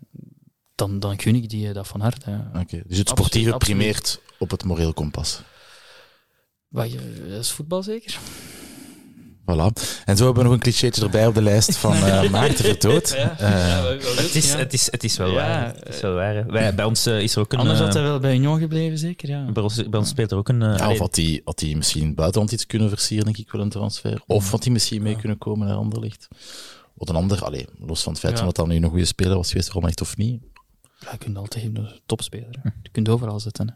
Dan, 0.80 0.98
dan 1.00 1.20
gun 1.20 1.34
ik 1.34 1.48
die 1.48 1.68
eh, 1.68 1.74
dat 1.74 1.86
van 1.88 2.00
harte. 2.00 2.30
ja. 2.30 2.50
Oké, 2.60 2.82
Dus 2.86 2.98
het 2.98 3.08
sportieve 3.08 3.52
absoluut. 3.52 3.78
primeert 3.78 4.20
op 4.38 4.50
het 4.50 4.64
moreel 4.64 4.92
kompas. 4.92 5.42
Wat 6.68 6.90
dat 7.28 7.40
is 7.40 7.50
voetbal 7.50 7.82
zeker? 7.82 8.18
Voilà. 9.40 9.72
En 10.04 10.16
zo 10.16 10.24
hebben 10.24 10.34
we 10.34 10.42
nog 10.42 10.52
een 10.52 10.58
clichétje 10.62 11.02
erbij 11.02 11.26
op 11.26 11.34
de 11.34 11.42
lijst 11.42 11.76
van 11.76 11.92
eh 11.94 12.30
Maarten 12.30 12.64
Vertoot. 12.64 13.08
Ja. 13.16 13.38
Eh, 13.38 13.48
Ja, 13.48 14.22
Het 14.22 14.34
is, 14.34 14.50
ja. 14.52 14.56
het 14.58 14.72
is, 14.72 14.90
het 14.90 15.04
is 15.04 15.16
wel 15.16 15.28
Ja, 15.28 15.34
waar. 15.34 15.74
Het 15.74 15.88
is 15.94 16.00
wel 16.00 16.14
waar. 16.14 16.34
hè. 16.34 16.44
Wij, 16.44 16.74
bij 16.74 16.84
ons 16.84 17.06
is 17.06 17.34
er 17.34 17.40
ook 17.40 17.52
een... 17.52 17.58
Anders 17.58 17.78
had 17.78 17.94
hij 17.94 18.02
wel 18.02 18.18
bij 18.18 18.34
Union 18.34 18.58
gebleven, 18.58 18.98
zeker. 18.98 19.28
Ja. 19.28 19.52
bij, 19.52 19.62
ons, 19.62 19.88
bij 19.88 19.98
ons 20.00 20.08
speelt 20.08 20.30
er 20.30 20.36
ook 20.36 20.48
een... 20.48 20.62
eh, 20.62 20.88
of 20.88 20.98
had 20.98 21.16
hij, 21.16 21.40
had 21.44 21.60
hij 21.60 21.74
misschien 21.74 22.14
buitenland 22.14 22.52
iets 22.52 22.66
kunnen 22.66 22.88
versieren, 22.88 23.24
denk 23.24 23.36
ik 23.38 23.50
wel, 23.52 23.60
een 23.62 23.68
transfer. 23.68 24.22
Of 24.26 24.50
had 24.50 24.64
hij 24.64 24.72
misschien 24.72 25.02
mee 25.02 25.16
kunnen 25.16 25.38
komen 25.38 25.66
naar 25.66 25.76
Anderlecht. 25.76 26.28
Wat 26.94 27.08
een 27.08 27.16
ander, 27.16 27.44
allee, 27.44 27.66
los 27.78 28.02
van 28.02 28.12
het 28.12 28.20
feit 28.20 28.38
Ja. 28.38 28.44
dat 28.44 28.56
dat 28.56 28.66
nu 28.66 28.76
een 28.76 28.88
goede 28.88 29.04
speler 29.04 29.36
was 29.36 29.48
geweest, 29.48 29.66
waarom 29.66 29.86
echt 29.86 30.00
of 30.00 30.16
niet. 30.16 30.42
Ja, 31.00 31.10
je 31.12 31.18
kunt 31.18 31.36
altijd 31.36 31.64
een 31.64 32.00
topspeler. 32.06 32.56
hè. 32.62 32.70
Je 32.82 32.88
kunt 32.90 33.08
overal 33.08 33.40
zitten. 33.40 33.68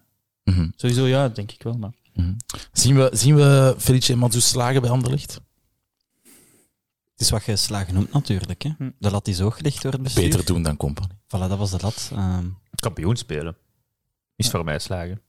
Hè. 0.45 0.53
Mhm. 0.53 0.69
Sowieso, 0.77 1.07
ja, 1.07 1.29
denk 1.29 1.53
ik 1.53 1.63
wel. 1.63 1.79
Maar 1.79 1.93
Mhm. 2.15 2.33
Zien 2.73 2.97
we, 2.97 3.11
zien 3.13 3.35
we 3.37 3.75
Felice 3.79 4.17
Mazou 4.17 4.41
slagen 4.43 4.81
bij 4.81 4.91
Anderlecht? 4.91 5.41
Het 7.13 7.21
is 7.23 7.31
wat 7.31 7.45
je 7.45 7.57
slagen 7.57 7.95
noemt 7.95 8.13
natuurlijk. 8.13 8.63
Hè. 8.63 8.71
Hm. 8.79 8.91
De 8.99 9.11
lat 9.11 9.29
is 9.29 9.39
hoog 9.39 9.57
gelegd 9.57 9.83
door 9.83 9.93
het 9.93 10.03
bestuur. 10.03 10.23
Beter 10.29 10.45
doen 10.45 10.63
dan 10.63 10.77
Company. 10.77 11.09
Voilà, 11.15 11.49
dat 11.49 11.59
was 11.59 11.71
de 11.71 11.79
lat. 11.83 12.11
Ehm, 12.13 12.47
Kampioen 12.75 13.17
spelen. 13.17 13.57
Is 14.37 14.51
voor 14.51 14.65
mij 14.65 14.79
slagen. 14.79 15.21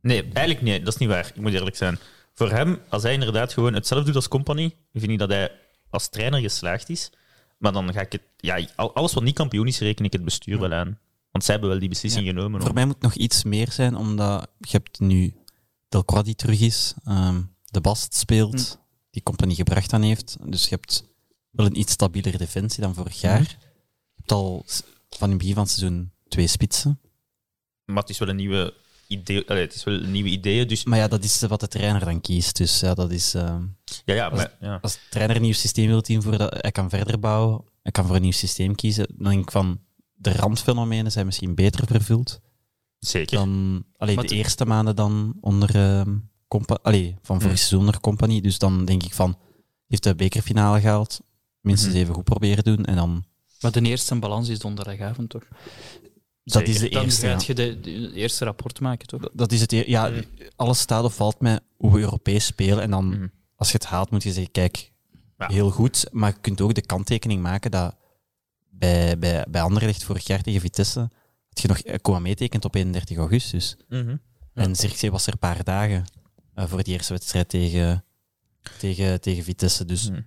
Nee, 0.00 0.22
eigenlijk 0.22 0.62
nee, 0.62 0.78
dat 0.82 0.92
is 0.94 0.98
niet 1.00 1.08
waar. 1.08 1.26
Ik 1.34 1.36
moet 1.40 1.52
eerlijk 1.52 1.76
zijn. 1.76 1.98
Voor 2.34 2.50
hem, 2.50 2.78
als 2.88 3.02
hij 3.02 3.12
inderdaad 3.12 3.52
gewoon 3.52 3.74
hetzelfde 3.74 4.06
doet 4.06 4.16
als 4.16 4.28
Company, 4.28 4.74
vind 4.92 5.12
ik 5.12 5.18
dat 5.18 5.28
hij 5.28 5.52
als 5.90 6.08
trainer 6.08 6.40
geslaagd 6.40 6.88
is. 6.88 7.10
Maar 7.58 7.72
dan 7.72 7.92
ga 7.92 8.00
ik 8.00 8.12
het... 8.12 8.22
Ja, 8.36 8.66
al- 8.76 8.94
alles 8.94 9.12
wat 9.14 9.22
niet 9.22 9.34
kampioen 9.34 9.66
is, 9.66 9.78
reken 9.78 10.04
ik 10.04 10.12
het 10.12 10.24
bestuur 10.24 10.58
wel 10.60 10.72
aan. 10.72 10.98
Want 11.38 11.50
zij 11.50 11.54
hebben 11.54 11.70
wel 11.70 11.78
die 11.80 11.88
beslissing 11.88 12.26
genomen. 12.26 12.60
voor 12.60 12.68
om- 12.68 12.74
mij 12.74 12.86
moet 12.86 13.00
nog 13.00 13.14
iets 13.14 13.44
meer 13.44 13.72
zijn, 13.72 13.96
omdat 13.96 14.48
je 14.58 14.68
hebt 14.70 15.00
nu 15.00 15.34
Delcroix 15.88 16.24
die 16.24 16.34
terug 16.34 16.60
is, 16.60 16.94
ehm, 17.04 17.42
de 17.64 17.80
Bast 17.80 18.14
speelt, 18.14 18.68
Hm. 18.72 18.76
die 19.10 19.22
compagnie 19.22 19.56
gebracht 19.56 19.92
aan 19.92 20.02
heeft. 20.02 20.36
Dus 20.44 20.62
je 20.62 20.68
hebt 20.70 21.04
wel 21.50 21.66
een 21.66 21.78
iets 21.78 21.92
stabieler 21.92 22.38
defensie 22.38 22.82
dan 22.82 22.94
vorig 22.94 23.20
jaar. 23.20 23.40
Je 23.40 24.14
hebt 24.16 24.32
al 24.32 24.64
van 25.08 25.26
in 25.26 25.28
het 25.28 25.38
begin 25.38 25.54
van 25.54 25.62
het 25.62 25.72
seizoen 25.72 26.10
twee 26.28 26.46
spitsen. 26.46 27.00
Maar 27.84 27.96
het 28.02 28.10
is 28.10 28.18
wel 28.18 28.28
een 28.28 28.36
nieuwe 28.36 28.74
idee. 29.06 29.48
allee, 29.48 29.62
het 29.62 29.74
is 29.74 29.84
wel 29.84 29.94
een 29.94 30.10
nieuwe 30.10 30.28
ideeën. 30.28 30.68
Dus 30.68 30.84
Maar 30.84 30.98
ja, 30.98 31.08
dat 31.08 31.24
is 31.24 31.40
wat 31.40 31.60
de 31.60 31.68
trainer 31.68 32.04
dan 32.04 32.20
kiest. 32.20 32.56
Dus 32.56 32.80
ja, 32.80 32.94
dat 32.94 33.10
is... 33.10 33.34
ehm, 33.34 33.62
ja, 34.04 34.14
ja, 34.14 34.26
Als- 34.28 34.38
maar, 34.40 34.56
ja. 34.60 34.78
als 34.82 34.92
de 34.92 35.00
trainer 35.10 35.36
een 35.36 35.42
nieuw 35.42 35.52
systeem 35.52 35.86
wil 35.86 36.02
invoeren, 36.06 36.38
dat 36.40 36.62
hij 36.62 36.70
kan 36.72 36.88
verder 36.90 37.18
bouwen, 37.18 37.64
hij 37.82 37.92
kan 37.92 38.06
voor 38.06 38.16
een 38.16 38.22
nieuw 38.22 38.32
systeem 38.32 38.74
kiezen, 38.74 39.06
dan 39.16 39.30
denk 39.30 39.42
ik 39.42 39.50
van, 39.50 39.80
de 40.18 40.32
randfenomenen 40.32 41.12
zijn 41.12 41.26
misschien 41.26 41.54
beter 41.54 41.86
vervuld 41.86 42.40
zeker. 42.98 43.36
dan 43.36 43.48
alleen 43.96 44.14
Maar 44.14 44.26
de 44.26 44.34
het- 44.34 44.38
eerste 44.44 44.64
maanden 44.66 44.96
dan 44.96 45.34
onder 45.40 45.74
ehm 45.76 46.16
compa 46.48 46.78
allee, 46.82 47.16
van 47.22 47.36
vorig 47.36 47.50
Mm. 47.52 47.56
seizoen 47.56 47.78
onder 47.80 48.00
compagnie. 48.00 48.42
Dus 48.42 48.58
dan 48.58 48.84
denk 48.84 49.02
ik 49.02 49.14
van, 49.14 49.36
heeft 49.86 50.02
de 50.02 50.14
bekerfinale 50.14 50.80
gehaald, 50.80 51.20
minstens 51.60 51.92
Mhm. 51.92 52.02
even 52.02 52.14
goed 52.14 52.24
proberen 52.24 52.64
doen 52.64 52.84
en 52.84 52.96
dan... 52.96 53.24
Maar 53.60 53.72
de 53.72 53.80
eerste 53.82 54.14
balans 54.18 54.48
is 54.48 54.58
donderdagavond, 54.58 55.28
toch? 55.30 55.44
Dat 56.44 56.62
is 56.68 56.78
de 56.78 56.88
Dan 56.88 57.02
eerste. 57.04 57.26
gaat 57.26 57.46
ja. 57.46 57.54
je 57.54 57.54
de, 57.54 57.80
de 57.80 58.12
eerste 58.12 58.44
rapport 58.44 58.80
maken, 58.80 59.06
toch? 59.06 59.28
Dat 59.32 59.52
is 59.52 59.60
het. 59.60 59.72
eer- 59.72 59.88
Ja, 59.88 60.10
alles 60.56 60.78
staat 60.78 61.04
of 61.04 61.14
valt 61.14 61.40
met 61.40 61.62
hoe 61.76 61.92
we 61.92 61.98
Europees 62.00 62.44
spelen. 62.44 62.82
En 62.82 62.90
dan, 62.90 63.08
Mhm. 63.08 63.26
als 63.56 63.68
je 63.70 63.74
het 63.76 63.86
haalt, 63.86 64.10
moet 64.10 64.22
je 64.22 64.32
zeggen: 64.32 64.52
kijk, 64.52 64.92
Ja. 65.38 65.46
heel 65.48 65.70
goed. 65.70 66.06
Maar 66.12 66.30
je 66.34 66.40
kunt 66.40 66.60
ook 66.60 66.74
de 66.74 66.86
kanttekening 66.86 67.42
maken 67.42 67.70
dat 67.70 67.96
bij, 68.78 69.18
bij, 69.18 69.44
bij 69.50 69.62
Anderlecht 69.62 70.04
vorig 70.04 70.26
jaar 70.26 70.42
tegen 70.42 70.60
Vitesse. 70.60 71.00
had 71.48 71.60
je 71.60 71.68
nog 71.68 71.78
eh, 71.78 71.94
Kouamé 72.02 72.34
tekent 72.34 72.64
op 72.64 72.74
31 72.74 73.16
augustus. 73.16 73.76
Mhm. 73.88 74.16
En 74.54 74.76
Zirkzee 74.76 75.10
was 75.10 75.26
er 75.26 75.32
een 75.32 75.38
paar 75.38 75.64
dagen 75.64 76.04
eh, 76.54 76.64
voor 76.66 76.82
die 76.82 76.92
eerste 76.94 77.12
wedstrijd 77.12 77.48
tegen, 77.48 78.04
tegen, 78.78 79.20
tegen 79.20 79.44
Vitesse. 79.44 79.84
Dus, 79.84 80.10
Mhm. 80.10 80.20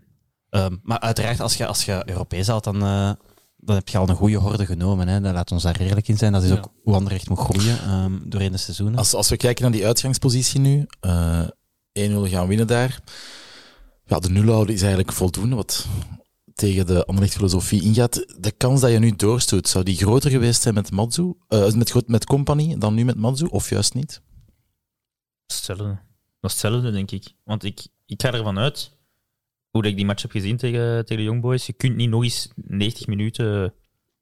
ehm, 0.50 0.76
maar 0.84 1.00
uiteraard, 1.00 1.40
als 1.40 1.56
je, 1.58 1.66
als 1.66 1.86
je 1.86 2.04
Europees 2.06 2.48
haalt, 2.48 2.64
dan, 2.64 2.76
eh, 2.82 3.12
dan 3.58 3.76
heb 3.76 3.88
je 3.90 3.98
al 3.98 4.10
een 4.10 4.16
goede 4.16 4.38
horde 4.38 4.66
genomen. 4.66 5.08
Hè. 5.08 5.22
Dan 5.22 5.34
laat 5.34 5.52
ons 5.52 5.64
daar 5.64 5.80
eerlijk 5.80 6.08
in 6.08 6.18
zijn. 6.18 6.32
Dat 6.32 6.44
is 6.44 6.50
Ja. 6.50 6.56
ook 6.56 6.72
hoe 6.84 6.94
Anderlecht 6.96 7.30
moet 7.30 7.38
groeien 7.40 7.80
ehm, 7.80 8.20
doorheen 8.26 8.52
de 8.52 8.58
seizoenen. 8.58 8.98
Als, 8.98 9.14
als 9.14 9.30
we 9.30 9.38
kijken 9.38 9.64
naar 9.64 9.72
die 9.72 9.86
uitgangspositie 9.86 10.60
nu, 10.60 10.86
eh 11.00 11.48
1-0 11.94 12.28
gaan 12.30 12.48
winnen 12.48 12.68
daar. 12.68 13.00
Ja, 14.06 14.20
de 14.20 14.30
nul 14.30 14.54
houden 14.54 14.74
is 14.76 14.82
eigenlijk 14.82 15.12
voldoende, 15.12 15.56
wat 15.56 15.86
tegen 16.54 16.86
de 16.86 17.06
Anderlecht 17.06 17.36
filosofie 17.36 17.82
ingaat. 17.82 18.36
De 18.40 18.52
kans 18.52 18.82
dat 18.82 18.92
je 18.92 19.00
nu 19.00 19.16
doorstoot, 19.16 19.68
zou 19.68 19.84
die 19.84 19.98
groter 19.98 20.30
geweest 20.30 20.62
zijn 20.62 20.74
met 20.74 20.92
Matsu, 20.92 21.34
eh, 21.48 21.72
met, 21.72 22.08
met 22.08 22.26
Company 22.26 22.78
dan 22.78 22.94
nu 22.94 23.06
met 23.06 23.18
Matsu, 23.18 23.46
of 23.46 23.70
juist 23.70 23.94
niet? 23.94 24.22
Hetzelfde. 25.48 26.00
Dat 26.40 26.52
is 26.52 26.62
hetzelfde, 26.62 26.92
denk 26.92 27.12
ik. 27.12 27.34
Want 27.44 27.64
ik, 27.64 27.88
ik 28.06 28.22
ga 28.22 28.34
ervan 28.34 28.60
uit, 28.60 28.98
hoe 29.70 29.84
ik 29.84 29.96
die 29.96 30.06
match 30.06 30.22
heb 30.22 30.32
gezien 30.32 30.58
tegen, 30.58 31.06
tegen 31.06 31.24
de 31.24 31.30
Young 31.30 31.42
Boys, 31.42 31.66
je 31.66 31.74
kunt 31.74 31.96
niet 31.96 32.10
nog 32.10 32.24
eens 32.24 32.50
90 32.56 33.08
minuten 33.08 33.74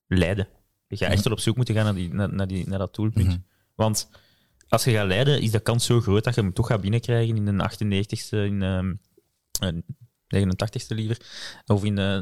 leiden. 0.08 0.48
Je 0.88 0.98
gaat 0.98 1.12
echt 1.12 1.24
wel 1.24 1.34
op 1.34 1.40
zoek 1.40 1.56
moeten 1.56 1.76
gaan 1.76 1.84
naar, 1.84 1.96
die, 1.96 2.14
naar, 2.14 2.34
naar, 2.34 2.48
die, 2.48 2.68
naar 2.68 2.80
dat 2.80 2.96
doelpunt. 2.96 3.28
Mhm. 3.28 3.38
Want 3.76 4.10
als 4.68 4.84
je 4.84 4.92
gaat 4.92 5.08
leiden, 5.08 5.42
is 5.42 5.52
de 5.52 5.60
kans 5.60 5.86
zo 5.86 6.02
groot 6.02 6.24
dat 6.24 6.36
je 6.36 6.42
hem 6.42 6.54
toch 6.54 6.68
gaat 6.68 6.82
binnenkrijgen 6.82 7.36
in 7.36 7.46
de 7.46 7.70
98ste, 8.12 8.30
in 8.30 8.62
eh, 8.62 9.70
89ste 10.36 10.96
liever, 10.96 11.18
of 11.66 11.84
in 11.84 11.98
eh, 11.98 12.22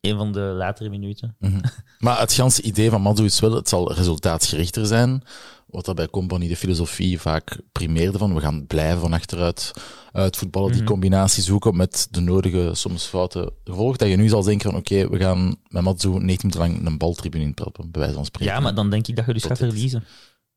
een 0.00 0.16
van 0.16 0.32
de 0.32 0.40
latere 0.40 0.88
minuten. 0.90 1.36
Mhm. 1.38 1.60
Maar 1.98 2.20
het 2.20 2.32
ganse 2.32 2.62
idee 2.62 2.90
van 2.90 3.02
Matsu 3.02 3.24
is 3.24 3.40
wel, 3.40 3.52
het 3.54 3.68
zal 3.68 3.92
resultaatgerichter 3.92 4.86
zijn. 4.86 5.22
Wat 5.66 5.84
dat 5.84 5.94
bij 5.96 6.08
Company 6.08 6.48
de 6.48 6.56
filosofie 6.56 7.20
vaak 7.20 7.60
primeerde 7.72 8.18
van, 8.18 8.34
we 8.34 8.40
gaan 8.40 8.66
blijven 8.66 9.00
van 9.00 9.12
achteruit 9.12 9.70
uitvoetballen, 10.12 10.70
die 10.72 10.80
Mhm. 10.82 10.90
combinatie 10.90 11.42
zoeken 11.42 11.76
met 11.76 12.08
de 12.10 12.20
nodige, 12.20 12.70
soms 12.74 13.04
foute 13.04 13.52
gevolgen. 13.64 13.98
Dat 13.98 14.08
je 14.08 14.16
nu 14.16 14.28
zal 14.28 14.42
denken 14.42 14.70
van, 14.70 14.78
oké, 14.80 15.08
we 15.08 15.18
gaan 15.18 15.56
met 15.68 15.82
Matsu 15.82 16.08
90 16.08 16.42
minuten 16.42 16.60
lang 16.60 16.86
een 16.86 16.98
baltribune 16.98 17.44
intrappen, 17.44 17.90
bij 17.90 18.00
wijze 18.00 18.16
van 18.16 18.24
spreken. 18.24 18.54
Ja, 18.54 18.60
maar 18.60 18.74
dan 18.74 18.90
denk 18.90 19.06
ik 19.06 19.16
dat 19.16 19.26
je 19.26 19.32
dus 19.32 19.42
Tot 19.42 19.50
gaat 19.50 19.60
dit. 19.60 19.70
verliezen. 19.70 20.04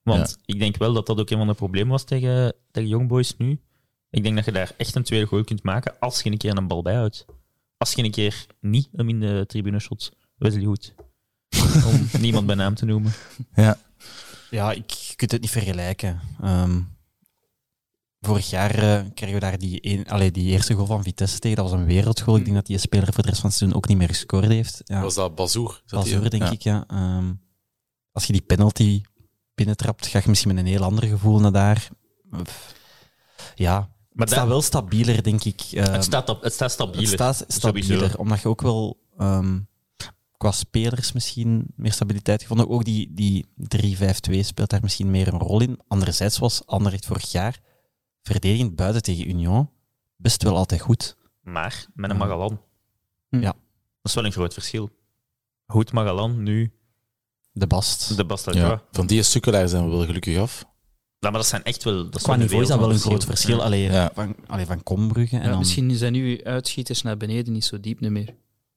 Want 0.03 0.37
ik 0.45 0.59
denk 0.59 0.77
wel 0.77 0.93
dat 0.93 1.05
dat 1.05 1.19
ook 1.19 1.29
een 1.29 1.37
van 1.37 1.47
de 1.47 1.53
problemen 1.53 1.91
was 1.91 2.03
tegen, 2.03 2.53
tegen 2.71 2.89
Young 2.89 3.07
Boys 3.07 3.33
nu. 3.37 3.59
Ik 4.09 4.23
denk 4.23 4.35
dat 4.35 4.45
je 4.45 4.51
daar 4.51 4.71
echt 4.77 4.95
een 4.95 5.03
tweede 5.03 5.25
goal 5.25 5.43
kunt 5.43 5.63
maken 5.63 5.99
als 5.99 6.21
je 6.21 6.31
een 6.31 6.37
keer 6.37 6.57
een 6.57 6.67
bal 6.67 6.81
bijhoudt. 6.81 7.25
Als 7.77 7.93
je 7.93 8.03
een 8.03 8.11
keer 8.11 8.45
niet 8.59 8.89
hem 8.91 9.09
in 9.09 9.19
de 9.19 9.43
tribune 9.47 9.79
shot. 9.79 10.11
Wesley 10.35 10.63
Hoed. 10.63 10.93
Om 11.85 12.09
niemand 12.21 12.45
bij 12.45 12.55
naam 12.55 12.75
te 12.75 12.85
noemen. 12.85 13.11
Ja, 14.49 14.71
ik 14.71 14.91
je 14.91 15.15
kunt 15.15 15.31
het 15.31 15.41
niet 15.41 15.49
vergelijken. 15.49 16.19
Ehm, 16.41 16.81
vorig 18.19 18.49
jaar 18.49 18.75
eh, 18.75 19.05
kregen 19.13 19.33
we 19.33 19.39
daar 19.39 19.57
die, 19.57 19.79
een, 19.81 20.07
allee, 20.07 20.31
die 20.31 20.51
eerste 20.51 20.73
goal 20.73 20.85
van 20.85 21.03
Vitesse 21.03 21.39
tegen. 21.39 21.57
Dat 21.57 21.69
was 21.69 21.79
een 21.79 21.85
wereldgoal. 21.85 22.37
Ik 22.37 22.43
denk 22.43 22.55
dat 22.55 22.65
die 22.65 22.77
speler 22.77 23.13
voor 23.13 23.23
de 23.23 23.29
rest 23.29 23.41
van 23.41 23.49
het 23.49 23.57
seizoen 23.57 23.77
ook 23.77 23.87
niet 23.87 23.97
meer 23.97 24.07
gescoord 24.07 24.47
heeft. 24.47 24.81
Ja, 24.83 25.01
Was 25.01 25.15
dat 25.15 25.35
Bazoer? 25.35 25.81
Bazoer, 25.85 26.29
denk 26.29 26.43
ja. 26.43 26.51
ik, 26.51 26.61
ja. 26.61 26.83
Ehm, 26.87 27.33
als 28.11 28.25
je 28.25 28.33
die 28.33 28.41
penalty 28.41 29.01
binnentrapt, 29.55 30.07
ga 30.07 30.19
je 30.19 30.29
misschien 30.29 30.53
met 30.53 30.63
een 30.63 30.71
heel 30.71 30.83
ander 30.83 31.03
gevoel 31.03 31.39
naar 31.39 31.51
daar. 31.51 31.89
Ja, 33.55 33.89
Maar 34.19 34.27
het 34.27 34.37
staat 34.37 34.47
wel 34.47 34.61
stabieler, 34.61 35.23
denk 35.23 35.43
ik. 35.43 35.61
Ehm, 35.71 35.91
het, 35.91 36.03
staat 36.03 36.29
op, 36.29 36.41
het 36.41 36.53
staat 36.53 36.71
stabiel. 36.71 36.99
het 37.01 37.09
staat 37.09 37.45
stabieler, 37.47 37.97
sowieso. 37.97 38.17
omdat 38.17 38.41
je 38.41 38.47
ook 38.47 38.61
wel 38.61 38.99
ehm, 39.17 39.59
qua 40.37 40.51
spelers 40.51 41.11
misschien 41.11 41.65
meer 41.75 41.91
stabiliteit 41.91 42.41
gevonden. 42.41 42.69
Ook 42.69 42.83
die, 42.83 43.13
die 43.13 43.45
3-5-2 43.75 44.39
speelt 44.39 44.69
daar 44.69 44.81
misschien 44.81 45.11
meer 45.11 45.27
een 45.27 45.39
rol 45.39 45.61
in. 45.61 45.79
Anderzijds 45.87 46.37
was 46.37 46.65
Anderlecht 46.65 47.05
vorig 47.05 47.31
jaar 47.31 47.59
verdedigend 48.21 48.75
buiten 48.75 49.01
tegen 49.01 49.29
Union 49.29 49.69
best 50.17 50.43
wel 50.43 50.55
altijd 50.55 50.81
goed. 50.81 51.15
Maar 51.41 51.85
met 51.93 52.09
een 52.09 52.15
Ja. 52.17 52.23
Magalan. 52.23 52.61
Hm. 53.29 53.39
Ja. 53.41 53.51
Dat 53.51 53.57
is 54.03 54.13
wel 54.13 54.25
een 54.25 54.31
groot 54.31 54.53
verschil. 54.53 54.89
Hoed 55.65 55.91
Magalan, 55.91 56.43
nu 56.43 56.71
De 57.51 57.67
Bast. 57.67 58.17
de 58.17 58.25
Bastelja. 58.25 58.67
Ja, 58.67 58.81
van 58.91 59.07
die 59.07 59.23
sukkelaar 59.23 59.67
zijn 59.67 59.83
we 59.83 59.89
wel 59.89 60.05
gelukkig 60.05 60.37
af. 60.37 60.65
Ja, 61.19 61.29
maar 61.29 61.39
dat 61.39 61.47
zijn 61.49 61.63
echt 61.63 61.83
wel... 61.83 62.03
Dat 62.03 62.15
is 62.15 62.21
Qua 62.21 62.31
wel 62.31 62.41
niveau 62.41 62.61
is 62.61 62.67
dat 62.69 62.79
wel 62.79 62.91
een 62.91 62.99
groot 62.99 63.25
verschil. 63.25 63.57
Ja. 63.57 63.63
Alleen 63.63 63.91
Ja. 63.91 64.11
van, 64.13 64.35
allee, 64.47 64.65
van 64.65 64.83
Kombrugge. 64.83 65.35
En 65.37 65.43
Ja, 65.43 65.49
dan, 65.49 65.57
Misschien 65.57 65.95
zijn 65.95 66.13
nu 66.13 66.43
uitschieters 66.43 67.01
naar 67.01 67.17
beneden 67.17 67.53
niet 67.53 67.65
zo 67.65 67.79
diep 67.79 67.99
meer. 67.99 68.35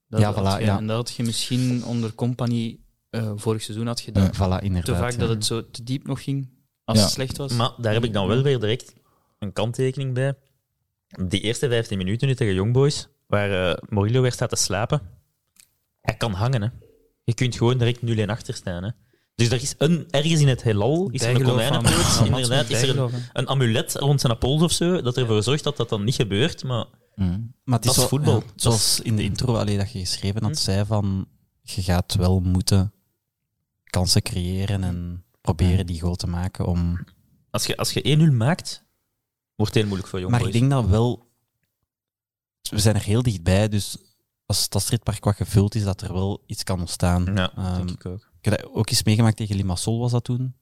Dat 0.09 0.21
Ja, 0.21 0.33
voilà, 0.35 0.59
je- 0.59 0.65
ja. 0.65 0.77
En 0.79 0.87
dat 0.87 0.97
had 0.97 1.17
je 1.17 1.23
misschien 1.23 1.85
onder 1.85 2.15
compagnie 2.15 2.81
eh, 3.11 3.33
vorig 3.37 3.63
seizoen 3.63 3.87
had 3.87 4.01
gedaan. 4.01 4.23
Ja. 4.25 4.33
Voilà, 4.35 4.63
inderdaad. 4.65 4.85
Te 4.85 5.01
vaak 5.01 5.13
ja. 5.13 5.19
dat 5.19 5.29
het 5.29 5.45
zo 5.45 5.71
te 5.71 5.83
diep 5.83 6.07
nog 6.07 6.23
ging 6.23 6.49
als 6.85 6.99
Ja. 6.99 7.05
het 7.05 7.13
slecht 7.13 7.37
was. 7.37 7.53
Maar 7.53 7.71
daar 7.79 7.93
heb 7.93 8.05
ik 8.05 8.13
dan 8.13 8.27
wel 8.27 8.43
weer 8.43 8.61
direct 8.61 8.93
een 9.39 9.53
kanttekening 9.53 10.15
bij. 10.15 10.35
Die 11.29 11.41
eerste 11.41 11.69
15 11.69 11.99
minuten 11.99 12.29
nu 12.29 12.35
tegen 12.35 12.55
Young 12.55 12.73
Boys, 12.73 13.09
waar 13.27 13.69
eh 13.71 13.77
Morillo 13.89 14.21
weer 14.23 14.33
staat 14.33 14.49
te 14.49 14.57
slapen, 14.57 15.01
hij 16.01 16.15
kan 16.17 16.33
hangen. 16.33 16.63
Hè. 16.63 16.69
Je 17.25 17.35
kunt 17.35 17.57
gewoon 17.57 17.79
direct 17.79 18.01
0-1 18.03 18.31
achter 18.31 18.55
staan. 18.55 18.83
Hè. 18.85 18.91
Dus 19.35 19.49
er 19.51 19.63
is 19.63 19.75
een, 19.79 20.07
ergens 20.11 20.41
in 20.41 20.49
het 20.49 20.63
heelal, 20.63 21.09
is 21.11 21.23
er 21.23 21.29
een 21.29 21.35
Bijgeloof 21.35 21.63
van- 21.67 21.77
konijnenpoot, 21.77 22.13
van 22.13 22.29
Mats 22.31 22.43
inderdaad, 22.43 22.71
is 22.71 22.83
er 22.83 22.89
een, 22.89 22.95
bijgeloof, 22.97 23.13
hè. 23.13 23.19
een 23.33 23.49
amulet 23.49 23.95
rond 23.95 24.21
zijn 24.21 24.39
pols 24.39 24.63
of 24.63 24.73
zo, 24.73 25.03
dat 25.03 25.17
ervoor 25.17 25.43
zorgt 25.43 25.65
dat 25.65 25.77
dat 25.77 25.89
dan 25.89 26.05
niet 26.05 26.15
gebeurt. 26.15 26.65
Maar 26.65 26.87
Maar 27.65 27.79
het 27.79 27.83
Dat 27.83 27.97
is 27.97 28.05
voetbal. 28.05 28.35
ja, 28.41 28.43
zoals 28.57 29.01
in 29.01 29.17
de 29.17 29.23
intro 29.23 29.57
allee, 29.57 29.77
dat 29.77 29.93
je 29.93 29.99
geschreven 29.99 30.43
had, 30.43 30.51
Hm. 30.57 30.57
zei 30.63 30.85
van 30.87 31.27
je 31.63 31.83
gaat 31.83 32.15
wel 32.15 32.41
moeten 32.41 32.93
kansen 33.85 34.23
creëren 34.23 34.85
en 34.85 35.25
proberen 35.41 35.87
die 35.87 36.01
goal 36.01 36.15
te 36.15 36.27
maken 36.27 36.67
om... 36.67 37.05
als 37.51 37.67
je, 37.67 37.77
als 37.77 37.93
je 37.93 38.29
1-0 38.31 38.33
maakt, 38.37 38.85
wordt 39.57 39.73
het 39.75 39.83
heel 39.83 39.85
moeilijk 39.87 40.09
voor 40.09 40.19
Young 40.19 40.31
Maar 40.33 40.41
Boys. 40.43 40.55
ik 40.55 40.61
denk 40.61 40.73
dat 40.73 40.87
wel... 40.87 41.31
We 42.71 42.79
zijn 42.79 42.95
er 42.95 43.03
heel 43.03 43.23
dichtbij, 43.23 43.69
dus 43.69 43.97
als 44.47 44.63
het 44.63 44.75
Astridpark 44.75 45.25
wat 45.25 45.37
gevuld 45.37 45.75
is, 45.75 45.85
dat 45.85 46.01
er 46.01 46.13
wel 46.13 46.43
iets 46.47 46.63
kan 46.63 46.81
ontstaan. 46.81 47.25
Ja, 47.35 47.53
Ehm, 47.57 47.77
denk 47.77 47.91
ik 47.91 48.07
ook. 48.07 48.31
Ik 48.43 48.51
heb 48.51 48.61
dat 48.61 48.71
ook 48.75 48.91
eens 48.91 49.03
meegemaakt 49.03 49.37
tegen 49.37 49.57
Limassol, 49.57 49.99
was 49.99 50.11
dat 50.13 50.25
toen. 50.25 50.55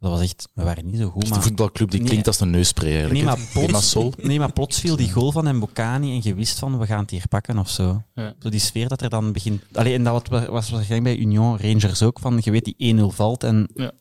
Dat 0.00 0.10
was 0.10 0.20
echt... 0.20 0.48
We 0.54 0.62
waren 0.62 0.86
niet 0.86 0.98
zo 0.98 1.08
goed, 1.08 1.20
Dus 1.20 1.28
de 1.30 1.34
maar... 1.34 1.44
voetbalclub 1.44 1.90
die 1.90 1.98
Nee. 2.00 2.08
klinkt 2.08 2.26
als 2.26 2.40
een 2.40 2.50
neuspray 2.50 2.88
eigenlijk. 2.88 3.14
Nee 3.14 3.24
maar, 3.24 3.46
plots, 3.52 3.66
Limassol. 3.66 4.12
nee, 4.16 4.38
maar 4.38 4.52
plots 4.52 4.80
viel 4.80 4.96
die 4.96 5.12
goal 5.12 5.32
van 5.32 5.56
Mbokani 5.56 6.10
en 6.16 6.20
je 6.22 6.34
wist 6.34 6.58
van, 6.58 6.78
we 6.78 6.86
gaan 6.86 7.00
het 7.00 7.10
hier 7.10 7.28
pakken 7.28 7.58
of 7.58 7.70
zo. 7.70 8.02
Ja. 8.14 8.34
Zo 8.38 8.48
die 8.48 8.60
sfeer 8.60 8.88
dat 8.88 9.02
er 9.02 9.08
dan 9.08 9.32
begint... 9.32 9.62
Allee, 9.72 9.94
en 9.94 10.04
dat 10.04 10.28
was 10.28 10.46
was 10.46 10.70
waarschijnlijk 10.70 11.02
bij 11.16 11.24
Union 11.24 11.58
Rangers 11.58 12.02
ook, 12.02 12.18
van 12.18 12.40
je 12.42 12.50
weet 12.50 12.74
die 12.76 12.96
1-0 13.00 13.14
valt 13.14 13.44
en 13.44 13.68
Ja. 13.74 13.92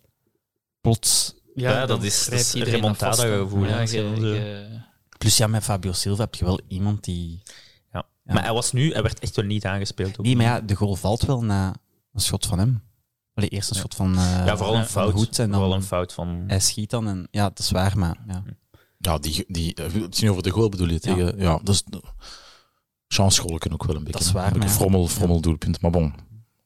plots... 0.81 1.35
Ja, 1.55 1.85
dat 1.85 2.03
is- 2.03 2.25
dat 2.25 2.39
is 2.39 2.53
remontada 2.53 3.37
gevoel, 3.37 3.63
hè, 3.63 3.81
Ja, 3.81 4.67
Plus 5.17 5.37
ja, 5.37 5.47
met 5.47 5.63
Fabio 5.63 5.91
Silva 5.91 6.23
heb 6.23 6.35
je 6.35 6.45
wel 6.45 6.59
iemand 6.67 7.03
die... 7.03 7.41
Ja. 7.93 8.05
Maar 8.23 8.43
hij 8.43 8.53
was 8.53 8.71
nu, 8.71 8.91
hij 8.93 9.01
werd 9.01 9.19
echt 9.19 9.35
wel 9.35 9.45
niet 9.45 9.65
aangespeeld. 9.65 10.19
ook. 10.19 10.25
Nee, 10.25 10.35
maar 10.35 10.45
ja, 10.45 10.61
de 10.61 10.75
goal 10.75 10.95
valt 10.95 11.21
wel 11.21 11.43
na 11.43 11.75
een 12.13 12.21
schot 12.21 12.45
van 12.45 12.59
hem. 12.59 12.81
Allee, 13.33 13.49
eerst 13.49 13.69
een 13.69 13.75
schot 13.75 13.95
van, 13.95 14.15
eh 14.17 14.45
ja, 14.45 14.57
vooral 14.57 14.75
een 14.75 14.81
van 14.81 14.89
fout. 14.91 15.13
Hoed 15.13 15.39
en 15.39 15.49
dan 15.49 15.59
vooral 15.59 15.75
een 15.75 15.83
fout 15.83 16.13
van... 16.13 16.43
hij 16.47 16.59
schiet 16.59 16.89
dan 16.89 17.07
en 17.07 17.27
ja, 17.31 17.43
dat 17.49 17.59
is 17.59 17.71
waar, 17.71 17.97
maar 17.97 18.17
ja. 18.27 18.43
Ja, 18.97 19.17
die, 19.17 19.43
die, 19.47 19.73
eh, 19.75 19.83
het 19.93 20.13
is 20.13 20.19
niet 20.21 20.29
over 20.29 20.43
de 20.43 20.49
goal 20.49 20.69
bedoel 20.69 20.87
je 20.89 20.99
tegen. 20.99 21.37
Ja, 21.39 21.59
dat 21.63 21.69
is. 21.75 21.83
Chance 23.07 23.35
Scholken 23.41 23.71
ook 23.73 23.83
wel 23.83 23.95
een 23.95 24.03
beetje. 24.03 24.17
Dat 24.19 24.27
is 24.27 24.31
waar, 24.33 24.51
Een 24.51 24.57
maar 24.57 24.67
ja. 24.67 24.73
frommel, 24.73 25.07
frommel 25.07 25.41
doelpunt. 25.41 25.81
Maar 25.81 25.91
bon, 25.91 26.13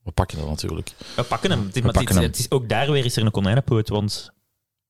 we 0.04 0.12
pakken 0.12 0.38
dat 0.38 0.48
natuurlijk. 0.48 0.92
We 1.16 1.24
pakken 1.24 1.50
hem. 1.52 1.60
Het 1.66 1.76
is, 1.76 1.82
We 1.82 1.82
maar 1.82 1.94
het 1.94 1.96
is- 2.02 2.04
pakken 2.04 2.16
hem. 2.16 2.32
het 2.32 2.40
is 2.40 2.52
ook 2.52 2.70
daar 2.70 2.92
weer 2.92 3.06
is 3.06 3.16
er 3.18 3.26
een 3.26 3.32
konijnenpoot, 3.32 3.90
want 3.90 4.30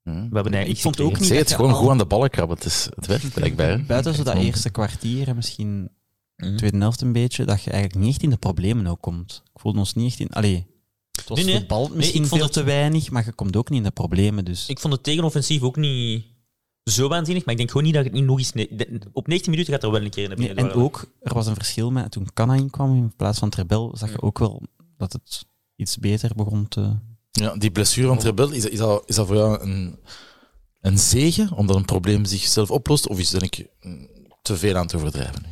Hm. 0.03 0.09
we 0.11 0.15
hebben 0.19 0.33
eigenlijk 0.53 0.69
Ik 0.69 0.81
vond 0.81 0.99
ook 0.99 1.19
niet 1.19 1.29
het 1.29 1.53
gewoon 1.53 1.71
al- 1.71 1.77
goed 1.77 1.89
aan 1.89 1.97
de 1.97 2.05
ballen 2.05 2.29
krabben. 2.29 2.55
Het, 2.57 2.65
is, 2.65 2.87
het 2.95 3.05
werkt 3.05 3.33
blijkbaar. 3.33 3.83
Buiten 3.83 4.13
zo 4.15 4.23
dat 4.23 4.35
eerste 4.35 4.69
kwartier 4.69 5.27
en 5.27 5.35
misschien 5.35 5.89
Mhm. 6.37 6.55
tweede 6.57 6.77
helft 6.77 7.01
een 7.01 7.13
beetje, 7.13 7.45
dat 7.45 7.63
je 7.63 7.71
eigenlijk 7.71 8.01
niet 8.03 8.13
echt 8.13 8.23
in 8.23 8.29
de 8.29 8.37
problemen 8.37 8.87
ook 8.87 9.01
komt. 9.01 9.41
Ik 9.53 9.59
voelde 9.59 9.79
ons 9.79 9.93
niet 9.93 10.07
echt 10.11 10.19
in... 10.19 10.29
Allee, 10.29 10.67
het 11.15 11.29
was 11.29 11.37
Nee, 11.37 11.47
nee. 11.47 11.57
voetbal 11.57 11.87
Nee, 11.87 11.97
misschien 11.97 12.27
veel 12.27 12.43
het- 12.43 12.53
te 12.53 12.63
weinig, 12.63 13.11
maar 13.11 13.25
je 13.25 13.31
komt 13.33 13.55
ook 13.55 13.69
niet 13.69 13.77
in 13.79 13.85
de 13.85 13.91
problemen, 13.91 14.45
dus... 14.45 14.67
Ik 14.69 14.79
vond 14.79 14.93
het 14.93 15.03
tegenoffensief 15.03 15.61
ook 15.61 15.75
niet 15.75 16.25
zo 16.83 17.07
waanzinnig, 17.07 17.43
maar 17.43 17.51
ik 17.53 17.57
denk 17.59 17.71
gewoon 17.71 17.85
niet 17.85 17.95
dat 17.95 18.03
het 18.03 18.13
niet 18.13 18.23
nog 18.23 18.37
eens... 18.37 18.51
Op 19.13 19.27
19 19.27 19.51
minuten 19.51 19.73
gaat 19.73 19.83
er 19.83 19.91
wel 19.91 20.01
een 20.01 20.09
keer 20.09 20.31
in 20.31 20.35
de 20.41 20.53
en 20.53 20.71
ook, 20.71 21.05
er 21.21 21.33
was 21.33 21.47
een 21.47 21.55
verschil 21.55 21.91
met 21.91 22.11
toen 22.11 22.33
Canna 22.33 22.53
inkwam 22.53 22.95
in 22.95 23.13
plaats 23.15 23.39
van 23.39 23.49
Trebel, 23.49 23.91
zag 23.97 24.09
je 24.11 24.21
ook 24.21 24.39
wel 24.39 24.61
dat 24.97 25.13
het 25.13 25.45
iets 25.75 25.97
beter 25.97 26.31
begon 26.35 26.67
te... 26.67 26.95
Ja, 27.31 27.55
die 27.55 27.71
blessure 27.71 28.07
van 28.07 28.17
Trebel, 28.17 28.51
is, 28.51 28.65
is, 28.65 28.77
dat, 28.77 29.03
is 29.05 29.15
dat 29.15 29.27
voor 29.27 29.35
jou 29.35 29.61
een, 29.61 29.99
een 30.81 30.97
zegen, 30.99 31.51
omdat 31.51 31.75
een 31.75 31.85
probleem 31.85 32.25
zichzelf 32.25 32.71
oplost? 32.71 33.07
Of 33.07 33.19
is 33.19 33.29
dat 33.29 33.41
ik 33.41 33.67
mm, 33.81 34.07
te 34.41 34.57
veel 34.57 34.75
aan 34.75 34.85
het 34.85 34.95
overdrijven? 34.95 35.45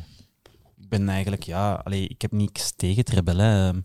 Ik 0.80 0.88
ben 0.88 1.08
eigenlijk, 1.08 1.42
ja, 1.42 1.74
allee, 1.84 2.08
ik 2.08 2.22
heb 2.22 2.32
niks 2.32 2.72
tegen 2.76 3.04
Trebel. 3.04 3.36
Hè. 3.36 3.68
Ehm, 3.68 3.76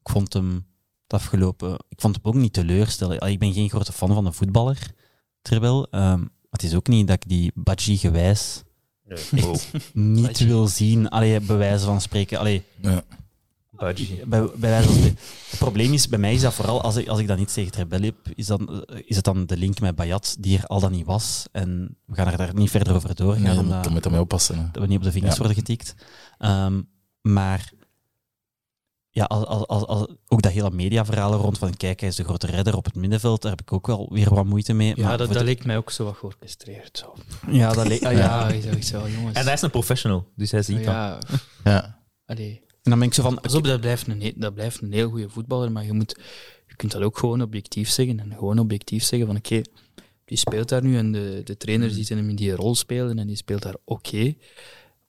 Ik 0.00 0.10
vond 0.10 0.32
hem 0.32 0.66
het 1.10 1.20
afgelopen, 1.20 1.72
ik 1.88 2.00
vond 2.00 2.14
hem 2.16 2.24
ook 2.24 2.34
niet 2.34 2.52
teleurstellen. 2.52 3.18
Allee, 3.18 3.32
Ik 3.32 3.38
ben 3.38 3.52
geen 3.52 3.68
grote 3.70 3.92
fan 3.92 4.14
van 4.14 4.26
een 4.26 4.32
voetballer, 4.34 4.78
Trebel. 5.42 5.88
Ehm, 5.90 6.24
het 6.50 6.62
is 6.62 6.74
ook 6.74 6.86
niet 6.86 7.06
dat 7.06 7.16
ik 7.16 7.28
die 7.28 7.52
Badji 7.54 7.96
gewijs 7.96 8.62
Oh, 9.44 9.54
niet 9.92 10.38
wil 10.38 10.68
zien. 10.68 11.08
Allee, 11.08 11.40
bij 11.40 11.56
wijze 11.56 11.84
van 11.84 12.00
spreken. 12.00 12.38
Allee, 12.38 12.62
Ja. 12.80 13.02
Bij, 13.78 14.24
bij 14.26 14.50
wijze 14.70 14.86
van 14.88 14.96
spreken. 14.96 15.18
Het 15.50 15.58
probleem 15.58 15.92
is, 15.92 16.08
bij 16.08 16.18
mij 16.18 16.34
is 16.34 16.40
dat 16.40 16.54
vooral, 16.54 16.82
als 16.82 16.96
ik, 16.96 17.08
als 17.08 17.18
ik 17.18 17.26
dan 17.26 17.38
iets 17.38 17.54
tegen 17.54 17.72
Trebel 17.72 18.00
heb, 18.02 18.14
is, 18.34 18.46
dan, 18.46 18.84
is 19.04 19.16
het 19.16 19.24
dan 19.24 19.46
de 19.46 19.56
link 19.56 19.80
met 19.80 19.94
Bayat, 19.96 20.36
die 20.38 20.58
er 20.58 20.66
al 20.66 20.80
dan 20.80 20.92
niet 20.92 21.06
was. 21.06 21.46
En 21.52 21.96
we 22.04 22.14
gaan 22.14 22.26
er 22.26 22.36
daar 22.36 22.54
niet 22.54 22.70
verder 22.70 22.94
over 22.94 23.14
doorgaan, 23.14 23.42
Nee, 23.42 23.58
omdat 23.58 23.84
je 23.84 23.90
moet 23.90 24.04
ermee 24.04 24.20
oppassen. 24.20 24.56
hè. 24.58 24.62
dat 24.72 24.82
we 24.82 24.88
niet 24.88 24.98
op 24.98 25.02
de 25.04 25.12
vingers 25.12 25.32
Ja. 25.32 25.38
worden 25.38 25.56
getikt. 25.56 25.94
Ehm, 26.38 26.80
maar 27.20 27.72
ja, 29.10 29.24
als, 29.24 29.44
als, 29.46 29.66
als, 29.66 29.86
als- 29.86 30.06
ook 30.28 30.42
dat 30.42 30.52
hele 30.52 30.70
mediaverhaal 30.70 31.32
er 31.32 31.38
rond 31.38 31.58
van 31.58 31.76
kijk, 31.76 32.00
hij 32.00 32.08
is 32.08 32.16
de 32.16 32.24
grote 32.24 32.46
redder 32.46 32.76
op 32.76 32.84
het 32.84 32.94
middenveld, 32.94 33.42
daar 33.42 33.50
heb 33.50 33.60
ik 33.60 33.72
ook 33.72 33.86
wel 33.86 34.08
weer 34.12 34.34
wat 34.34 34.44
moeite 34.44 34.72
mee. 34.72 34.92
Ja, 34.96 35.06
maar 35.08 35.18
dat, 35.18 35.28
dat 35.28 35.38
de- 35.38 35.44
leek 35.44 35.64
mij 35.64 35.76
ook 35.76 35.90
zo 35.90 36.04
wat 36.04 36.16
georchestreerd. 36.16 36.98
Zo. 36.98 37.14
ja, 37.50 37.72
dat 37.72 37.86
leek... 37.88 38.02
Ah, 38.04 38.12
ja, 38.12 38.48
ik 38.48 38.64
dacht 38.72 38.86
zo, 38.86 39.08
jongens. 39.08 39.36
En 39.38 39.44
hij 39.44 39.52
is 39.52 39.62
een 39.62 39.70
professional, 39.70 40.26
dus 40.36 40.50
hij 40.50 40.62
ziet 40.62 40.76
dat. 40.76 40.84
ja, 40.84 41.18
Ja. 41.64 41.98
allee. 42.26 42.60
En 42.82 42.90
dan 42.90 42.98
ben 42.98 43.08
ik 43.08 43.14
zo 43.14 43.22
van... 43.22 43.40
Pas 43.40 43.54
op, 43.54 43.64
dat 43.64 43.80
blijft, 43.80 44.06
een, 44.08 44.32
dat 44.36 44.54
blijft 44.54 44.80
een 44.82 44.92
heel 44.92 45.08
goede 45.10 45.28
voetballer, 45.28 45.72
maar 45.72 45.84
je, 45.84 45.92
moet, 45.92 46.20
je 46.66 46.76
kunt 46.76 46.92
dat 46.92 47.02
ook 47.02 47.18
gewoon 47.18 47.42
objectief 47.42 47.90
zeggen. 47.90 48.20
En 48.20 48.32
gewoon 48.38 48.58
objectief 48.58 49.04
zeggen 49.04 49.26
van 49.28 49.36
oké, 49.36 49.60
die 50.24 50.38
speelt 50.38 50.68
daar 50.68 50.82
nu 50.82 50.96
en 50.96 51.12
de, 51.12 51.40
de 51.44 51.56
trainer 51.56 51.90
ziet 51.90 52.08
hem 52.08 52.28
in 52.28 52.36
die 52.36 52.52
rol 52.54 52.74
spelen 52.74 53.18
en 53.18 53.26
die 53.26 53.36
speelt 53.36 53.62
daar 53.62 53.76
oké. 53.84 54.34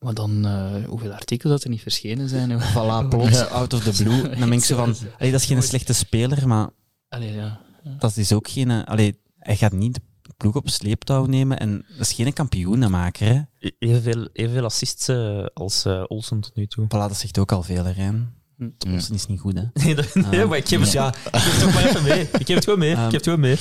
Maar 0.04 0.14
dan, 0.14 0.46
eh, 0.46 0.86
hoeveel 0.88 1.12
artikelen 1.12 1.54
dat 1.54 1.64
er 1.64 1.70
niet 1.70 1.82
verschenen 1.82 2.30
zijn. 2.30 2.50
hè. 2.50 2.58
Voilà, 2.72 3.08
plots, 3.10 3.40
out 3.50 3.74
of 3.74 3.84
the 3.84 4.04
blue. 4.04 4.22
En 4.30 4.40
dan 4.40 4.50
ben 4.50 4.58
ik 4.58 4.64
zo 4.64 4.76
van... 4.76 4.96
Allee, 5.18 5.32
dat 5.32 5.42
is 5.42 5.46
geen 5.48 5.64
slechte 5.64 5.94
speler, 5.94 6.48
maar 6.48 6.70
Allee, 7.10 7.34
ja. 7.34 7.60
dat 8.00 8.18
is 8.18 8.32
ook 8.34 8.48
geen... 8.50 8.72
eh, 8.72 8.84
Allee, 8.84 9.20
hij 9.38 9.56
gaat 9.58 9.72
niet 9.72 9.94
de 10.22 10.32
ploeg 10.38 10.56
op 10.56 10.70
sleeptouw 10.70 11.26
nemen 11.26 11.60
en 11.60 11.86
dat 11.98 12.08
is 12.08 12.14
geen 12.14 12.34
kampioenenmaker, 12.34 13.28
hè. 13.28 13.42
Evenveel, 13.80 14.30
evenveel 14.34 14.64
assists 14.66 15.08
eh, 15.08 15.46
als 15.54 15.86
Olsen 16.08 16.40
tot 16.40 16.56
nu 16.56 16.68
toe. 16.68 16.86
Voilà, 16.86 16.90
dat 16.90 17.18
zegt 17.18 17.38
ook 17.38 17.52
al 17.52 17.64
veel, 17.64 17.86
hè, 17.86 17.92
Rijn. 17.92 18.34
Hm. 18.58 18.70
Olsen 18.94 19.16
is 19.16 19.26
niet 19.26 19.40
goed, 19.40 19.54
hè. 19.58 19.64
Nee, 19.84 19.96
dat- 19.96 20.16
nee, 20.16 20.42
Ah, 20.44 20.50
maar 20.50 20.58
ik 20.58 20.68
geef 20.68 20.80
het, 20.80 20.92
ja. 20.92 21.08
ik 21.08 21.16
geef 21.32 21.54
het 21.60 21.64
ook 21.68 21.74
maar 21.74 21.86
even 21.86 22.04
mee. 22.04 22.22
Ik 22.22 22.46
geef 22.46 22.56
het 22.56 22.64
gewoon 22.64 22.80
mee. 22.80 22.92
Ik 22.92 22.96
Ehm, 22.98 23.04
geef 23.06 23.14
het 23.14 23.24
gewoon 23.24 23.40
mee. 23.40 23.58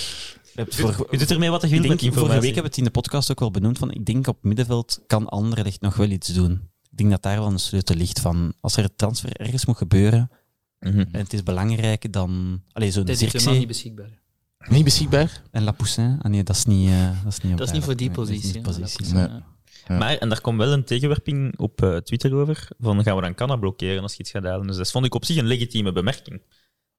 Vorige- 0.69 1.07
Je 1.11 1.19
doet 1.19 1.31
ermee 1.31 1.51
wat 1.51 1.61
je 1.61 1.67
Ik 1.67 1.83
wilt 1.83 2.01
denk, 2.01 2.15
vorige 2.15 2.35
week 2.35 2.43
hebben 2.45 2.63
we 2.63 2.69
het 2.69 2.77
in 2.79 2.85
de 2.85 2.91
podcast 2.91 3.31
ook 3.31 3.41
wel 3.41 3.51
benoemd. 3.51 3.79
Van, 3.79 3.91
ik 3.91 4.05
denk 4.07 4.27
op 4.27 4.39
middenveld 4.43 5.01
kan 5.07 5.29
Anderlecht 5.29 5.81
nog 5.81 5.97
wel 5.97 6.09
iets 6.11 6.29
doen. 6.29 6.53
Ik 6.91 6.97
denk 6.99 7.11
dat 7.11 7.23
daar 7.23 7.39
wel 7.39 7.47
een 7.51 7.59
sleutel 7.59 7.97
ligt 7.97 8.21
van. 8.21 8.53
Als 8.61 8.77
er 8.77 8.85
een 8.85 8.97
transfer 8.97 9.33
ergens 9.37 9.67
moet 9.67 9.77
gebeuren 9.77 10.31
Mhm. 10.81 10.99
en 10.99 11.09
het 11.21 11.33
is 11.33 11.43
belangrijk, 11.43 12.13
dan. 12.13 12.63
Allee, 12.73 12.91
zo'n 12.91 13.05
Dat 13.05 13.15
is 13.15 13.21
helemaal 13.21 13.43
niet 13.43 13.43
Zirkzee 13.43 13.67
beschikbaar. 13.67 14.19
Niet 14.69 14.85
beschikbaar? 14.85 15.43
en 15.51 15.63
Lapoussin. 15.63 16.19
Ah 16.23 16.31
nee, 16.31 16.43
dat 16.43 16.57
is 16.57 16.65
niet. 16.65 16.89
eh, 16.89 17.11
dat 17.25 17.33
is 17.33 17.41
niet, 17.41 17.53
op 17.53 17.59
Dat 17.59 17.67
is 17.67 17.73
niet 17.73 17.85
voor 17.85 17.97
die 17.97 18.07
nee, 18.09 18.17
dat 18.17 18.29
is 18.29 18.35
positie. 18.35 18.57
niet 18.57 18.67
hè, 18.67 18.73
positie. 18.73 19.05
dat 19.07 19.13
Nee. 19.15 19.25
is, 19.25 19.43
Ja. 19.89 19.99
Maar, 19.99 20.17
en 20.17 20.29
daar 20.29 20.41
komt 20.41 20.59
wel 20.59 20.73
een 20.73 20.85
tegenwerping 20.85 21.59
op 21.59 21.83
eh, 21.83 21.97
Twitter 21.97 22.35
over, 22.35 22.69
van 22.79 23.03
gaan 23.03 23.17
we 23.17 23.23
dan 23.23 23.35
Canna 23.35 23.57
blokkeren 23.57 24.03
als 24.03 24.13
je 24.15 24.19
iets 24.19 24.31
gaat 24.31 24.45
halen. 24.45 24.67
Dus 24.67 24.77
dat 24.77 24.91
vond 24.91 25.05
ik 25.07 25.15
op 25.15 25.25
zich 25.25 25.37
een 25.37 25.47
legitieme 25.47 25.93
bemerking. 25.93 26.41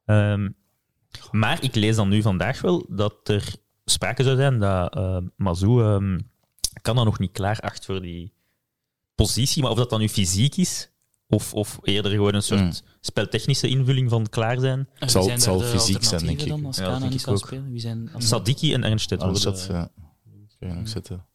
Ehm, 0.05 0.49
maar 1.32 1.64
ik 1.64 1.76
lees 1.76 1.95
dan 1.95 2.09
nu 2.09 2.22
vandaag 2.22 2.62
wel 2.62 2.86
dat 2.89 3.14
er 3.30 3.53
sprake 3.86 4.24
zou 4.24 4.36
zijn 4.36 4.59
dat 4.59 4.95
eh 4.95 5.18
Mazou 5.36 5.84
ehm 5.84 6.20
Canna 6.82 7.03
nog 7.03 7.20
niet 7.20 7.32
klaar 7.32 7.59
acht 7.59 7.86
voor 7.86 8.01
die 8.01 8.34
positie. 9.16 9.62
Maar 9.62 9.72
of 9.72 9.78
dat 9.78 9.89
dan 9.89 9.99
nu 9.99 10.09
fysiek 10.09 10.55
is, 10.55 10.89
of, 11.28 11.53
of 11.53 11.80
eerder 11.84 12.12
gewoon 12.12 12.34
een 12.34 12.43
soort 12.43 12.62
Mm. 12.62 12.72
speltechnische 12.99 13.68
invulling 13.68 14.09
van 14.09 14.30
klaar 14.30 14.59
zijn. 14.59 14.89
Wie 14.99 15.09
zal- 15.09 15.24
zijn 15.24 15.39
zal 15.41 15.59
daar 15.59 15.72
de 15.72 15.78
fysiek 15.80 16.03
zijn, 16.03 16.26
denk 16.26 16.41
ik. 16.41 16.47
Dan, 16.47 16.66
als 16.66 16.78
Ja, 16.78 16.99
denk 16.99 17.14
ik 17.14 17.22
kan 17.22 17.34
ook. 17.34 17.39
spelen? 17.39 17.72
Wie 17.72 17.80
zijn 17.80 18.09
Sadiki 18.18 18.74
en 18.74 18.84
Ernstedt 18.84 19.22
worden... 19.24 19.41
dat, 19.41 19.68
ja. 19.72 19.91
Kun 20.59 20.68
je 20.68 20.74
nog 20.74 20.88
zetten. 20.89 21.26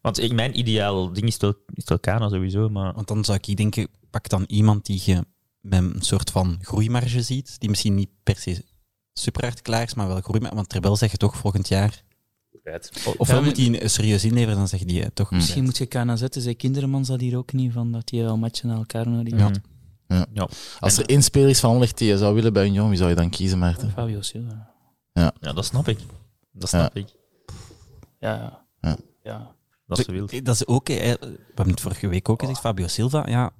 Want 0.00 0.18
ik, 0.18 0.32
mijn 0.32 0.58
ideaal 0.58 1.12
ding 1.12 1.26
is 1.26 1.36
wel, 1.36 1.54
is 1.74 1.84
wel 1.84 1.98
Kana 1.98 2.28
sowieso, 2.28 2.68
maar... 2.68 2.94
Want 2.94 3.08
dan 3.08 3.24
zou 3.24 3.38
ik 3.42 3.56
denken, 3.56 3.88
pak 4.10 4.28
dan 4.28 4.44
iemand 4.46 4.86
die 4.86 5.02
je 5.04 5.24
met 5.64 5.82
een 5.82 6.02
soort 6.02 6.30
van 6.30 6.58
groeimarge 6.60 7.22
ziet, 7.22 7.60
die 7.60 7.68
misschien 7.68 7.94
niet 7.94 8.10
per 8.22 8.36
se 8.36 8.64
super 9.12 9.42
hard 9.42 9.62
klaar 9.62 9.82
is, 9.82 9.94
maar 9.94 10.08
wel 10.08 10.20
groeimarge. 10.20 10.56
Want 10.56 10.68
Trebel 10.68 10.96
zeg 10.96 11.10
je 11.10 11.16
toch 11.16 11.36
volgend 11.36 11.68
jaar. 11.68 12.02
Ofwel 13.16 13.38
Ja, 13.38 13.44
moet 13.44 13.56
hij 13.56 13.82
een 13.82 13.90
serieus 13.90 14.24
inleveren, 14.24 14.56
dan 14.56 14.68
zeg 14.68 14.80
je 14.80 14.86
die 14.86 15.02
eh, 15.02 15.08
toch. 15.14 15.28
Hm. 15.28 15.34
Misschien 15.34 15.64
moet 15.64 15.78
je 15.78 15.86
Kana 15.86 16.16
zetten. 16.16 16.42
Zei 16.42 16.54
Kinderman 16.54 17.04
zat 17.04 17.20
hier 17.20 17.36
ook 17.36 17.52
niet 17.52 17.72
van 17.72 17.92
dat 17.92 18.10
hij 18.10 18.28
al 18.28 18.36
matchen 18.36 18.68
naar 18.68 18.76
elkaar 18.76 19.08
nodig 19.08 19.38
Ja. 19.38 19.50
Ja. 20.32 20.48
Als 20.78 20.98
er 20.98 21.06
één 21.06 21.22
speler 21.22 21.48
is 21.48 21.60
van 21.60 21.70
Anderlecht 21.70 21.98
die 21.98 22.08
je 22.08 22.18
zou 22.18 22.34
willen 22.34 22.52
bij 22.52 22.66
Union, 22.66 22.88
wie 22.88 22.98
zou 22.98 23.10
je 23.10 23.16
dan 23.16 23.30
kiezen, 23.30 23.58
Maarten? 23.58 23.90
Fabio 23.90 24.20
Silva. 24.20 24.74
Ja, 25.12 25.32
dat 25.40 25.64
snap 25.64 25.88
ik. 25.88 25.98
Dat 26.52 26.68
snap 26.68 26.96
ik. 26.96 27.08
Ja. 28.18 28.64
Ja. 28.80 28.96
ja. 29.22 29.54
Dat 29.86 29.98
is 29.98 30.06
wild. 30.06 30.44
Dat 30.44 30.54
is 30.54 30.66
ook, 30.66 30.88
we 30.88 30.94
hebben 31.54 31.70
het 31.70 31.80
vorige 31.80 32.08
week 32.08 32.28
ook 32.28 32.40
gezegd, 32.40 32.60
Fabio 32.60 32.86
Silva, 32.86 33.28
ja, 33.28 33.52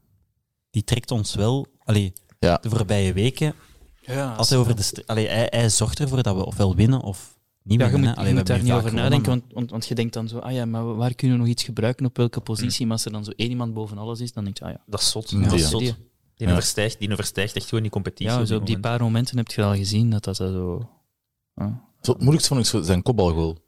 die 0.75 0.85
trekt 0.85 1.11
ons 1.11 1.35
wel, 1.35 1.67
allee, 1.85 2.13
Ja. 2.39 2.59
de 2.63 2.69
voorbije 2.71 3.13
weken, 3.13 3.55
ja 4.01 4.35
als 4.35 4.49
hij 4.49 4.59
over 4.59 4.77
de, 4.77 5.03
allee, 5.07 5.29
hij, 5.29 5.47
hij 5.51 5.69
zorgt 5.69 6.01
ervoor 6.01 6.23
dat 6.23 6.37
we 6.37 6.45
ofwel 6.47 6.75
winnen 6.77 7.01
of 7.01 7.39
niet 7.63 7.81
Ja, 7.81 7.87
je 7.87 7.93
winnen. 7.93 8.09
moet, 8.09 8.19
je 8.19 8.21
Allee, 8.21 8.33
we 8.33 8.39
moet 8.39 8.47
daar 8.49 8.63
niet 8.63 8.73
over 8.73 8.95
nadenken, 8.95 9.29
want, 9.31 9.43
want, 9.53 9.71
want 9.71 9.87
je 9.87 9.95
denkt 9.95 10.13
dan 10.13 10.29
zo, 10.29 10.39
ah 10.39 10.53
ja, 10.53 10.65
maar 10.65 10.95
waar 10.97 11.15
kunnen 11.15 11.37
we 11.37 11.43
nog 11.43 11.53
iets 11.53 11.63
gebruiken, 11.63 12.07
op 12.07 12.17
welke 12.17 12.41
positie? 12.41 12.85
Maar 12.87 12.93
als 12.97 13.05
er 13.05 13.13
dan 13.13 13.25
zo 13.25 13.31
één 13.37 13.51
iemand 13.51 13.75
boven 13.75 13.99
alles 13.99 14.21
is, 14.21 14.33
dan 14.33 14.45
denk 14.45 14.59
je, 14.59 14.65
ah 14.65 14.71
ja, 14.71 14.81
Dat 14.87 15.01
is 15.01 15.11
zot. 15.11 15.31
Ja. 15.31 15.41
Dat 15.43 15.53
is 15.53 15.69
zot. 15.69 15.81
die. 15.81 15.95
Die, 16.37 16.47
Ja. 16.47 16.53
overstijgt, 16.53 16.99
die 16.99 17.09
echt 17.55 17.65
gewoon 17.69 17.83
die 17.83 17.91
competitie. 17.93 18.33
Ja, 18.33 18.41
op 18.41 18.47
zo 18.47 18.55
op 18.57 18.67
die 18.67 18.75
moment. 18.77 18.81
paar 18.81 19.01
momenten 19.07 19.37
heb 19.37 19.49
je 19.51 19.63
al 19.65 19.75
gezien 19.75 20.11
dat 20.11 20.25
dat 20.25 20.37
zo... 20.37 20.89
Het 22.01 22.19
moeilijkste 22.19 22.49
vond 22.55 22.61
ik 22.61 22.67
zo 22.67 22.83
zijn 22.83 23.03
kopbalgoal. 23.03 23.59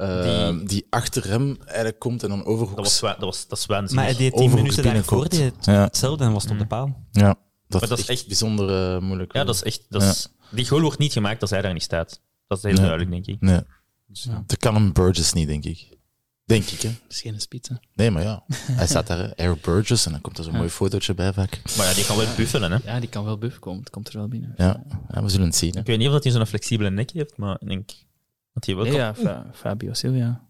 Eh, 0.00 0.48
Die- 0.48 0.64
die... 0.66 0.86
achter 0.90 1.28
hem 1.28 1.56
eigenlijk 1.66 1.98
komt 1.98 2.22
en 2.22 2.28
dan 2.28 2.38
Dat 2.38 2.46
overhoeks. 2.46 2.80
was, 2.82 3.00
wa- 3.00 3.12
dat 3.12 3.20
was, 3.20 3.46
dat 3.48 3.58
is 3.58 3.66
maar 3.66 3.78
waanzinnig. 3.78 4.06
hij 4.06 4.16
deed 4.16 4.32
tien 4.32 4.42
Overhoeks 4.42 4.76
minuten 4.76 4.94
daarvoor 4.94 5.28
deed 5.28 5.40
het 5.56 5.64
Ja. 5.64 5.82
hetzelfde 5.82 6.24
en 6.24 6.32
was 6.32 6.42
het 6.42 6.52
op 6.52 6.58
de 6.58 6.62
Mm. 6.64 6.68
paal. 6.68 7.04
Ja, 7.12 7.34
dat, 7.68 7.80
Maar 7.80 7.88
dat 7.88 7.98
is 7.98 8.06
echt 8.06 8.08
echt- 8.18 8.26
bijzonder 8.26 8.94
eh, 8.94 9.00
moeilijk. 9.02 9.32
Ja, 9.32 9.44
dat 9.44 9.54
is 9.54 9.62
echt... 9.62 9.86
Dat 9.88 10.02
is, 10.02 10.28
Die 10.50 10.66
goal 10.68 10.80
wordt 10.82 10.98
niet 10.98 11.12
gemaakt 11.12 11.40
als 11.40 11.50
hij 11.50 11.62
daar 11.62 11.72
niet 11.72 11.82
staat. 11.82 12.20
Dat 12.46 12.58
is 12.58 12.64
heel 12.64 12.72
Nee. 12.72 12.82
duidelijk, 12.86 13.10
denk 13.10 13.26
ik. 13.26 13.40
Nee, 13.40 13.60
Ja. 14.12 14.42
dat 14.46 14.58
kan 14.58 14.76
een 14.76 14.92
Burgess 14.92 15.32
niet, 15.32 15.46
denk 15.48 15.64
ik. 15.64 15.98
Denk 16.44 16.64
ik, 16.66 16.80
hè? 16.80 16.88
Dat 16.88 16.98
is 17.08 17.20
geen 17.20 17.40
spits, 17.40 17.68
hè. 17.68 17.74
Nee, 17.94 18.10
maar 18.10 18.22
ja. 18.22 18.42
Hij 18.80 18.86
staat 18.86 19.06
daar. 19.06 19.30
Eric 19.32 19.62
Burgess, 19.62 20.06
en 20.06 20.12
dan 20.12 20.20
komt 20.20 20.38
er 20.38 20.44
zo'n 20.44 20.52
Ja. 20.52 20.58
mooi 20.58 20.70
fotootje 20.70 21.14
bij 21.14 21.32
vaak. 21.32 21.60
Maar 21.76 21.86
ja, 21.86 21.94
die 21.94 22.04
kan 22.06 22.16
wel 22.16 22.26
buffelen, 22.36 22.72
hè. 22.72 22.78
Ja, 22.84 23.00
die 23.00 23.08
kan 23.08 23.24
wel 23.24 23.38
buff 23.38 23.58
komen. 23.58 23.80
Het 23.80 23.90
komt 23.90 24.08
er 24.08 24.18
wel 24.18 24.28
binnen. 24.28 24.52
Ja, 24.56 24.82
ja 25.12 25.22
we 25.22 25.28
zullen 25.28 25.46
het 25.46 25.56
zien. 25.56 25.72
Hè. 25.74 25.80
Ik 25.80 25.86
weet 25.86 25.98
niet 25.98 26.06
of 26.06 26.12
dat 26.12 26.22
hij 26.24 26.32
zo'n 26.32 26.46
flexibele 26.46 26.90
nek 26.90 27.10
heeft, 27.10 27.36
maar 27.36 27.56
ik 27.60 27.68
denk 27.68 27.90
Nee, 28.84 28.92
ja, 29.00 29.14
Fa- 29.14 29.46
Fabio 29.52 29.92
Silva. 29.92 30.48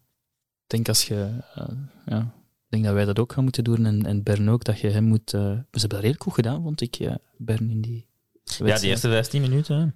Ik 0.62 0.66
denk 0.76 0.88
als 0.88 1.05
je... 1.09 1.38
eh, 1.55 1.64
ja, 2.07 2.18
ik 2.20 2.68
denk 2.68 2.84
dat 2.84 2.94
wij 2.94 3.05
dat 3.05 3.18
ook 3.18 3.32
gaan 3.32 3.42
moeten 3.44 3.64
doen 3.64 3.86
en, 3.86 4.07
en 4.07 4.22
Bern 4.22 4.51
ook, 4.51 4.64
dat 4.64 4.80
je 4.80 4.88
hem 4.90 5.05
moet... 5.05 5.34
eh, 5.34 5.40
ze 5.40 5.48
hebben 5.70 5.88
dat 5.88 5.90
redelijk 5.92 6.22
goed 6.22 6.34
gedaan, 6.34 6.62
vond 6.62 6.80
ik, 6.80 6.94
ja, 6.94 7.18
Bern 7.36 7.70
in 7.70 7.80
die 7.80 8.07
Ja, 8.44 8.78
die 8.78 8.88
eerste 8.88 9.09
15 9.09 9.40
minuten, 9.40 9.78
hè. 9.78 9.86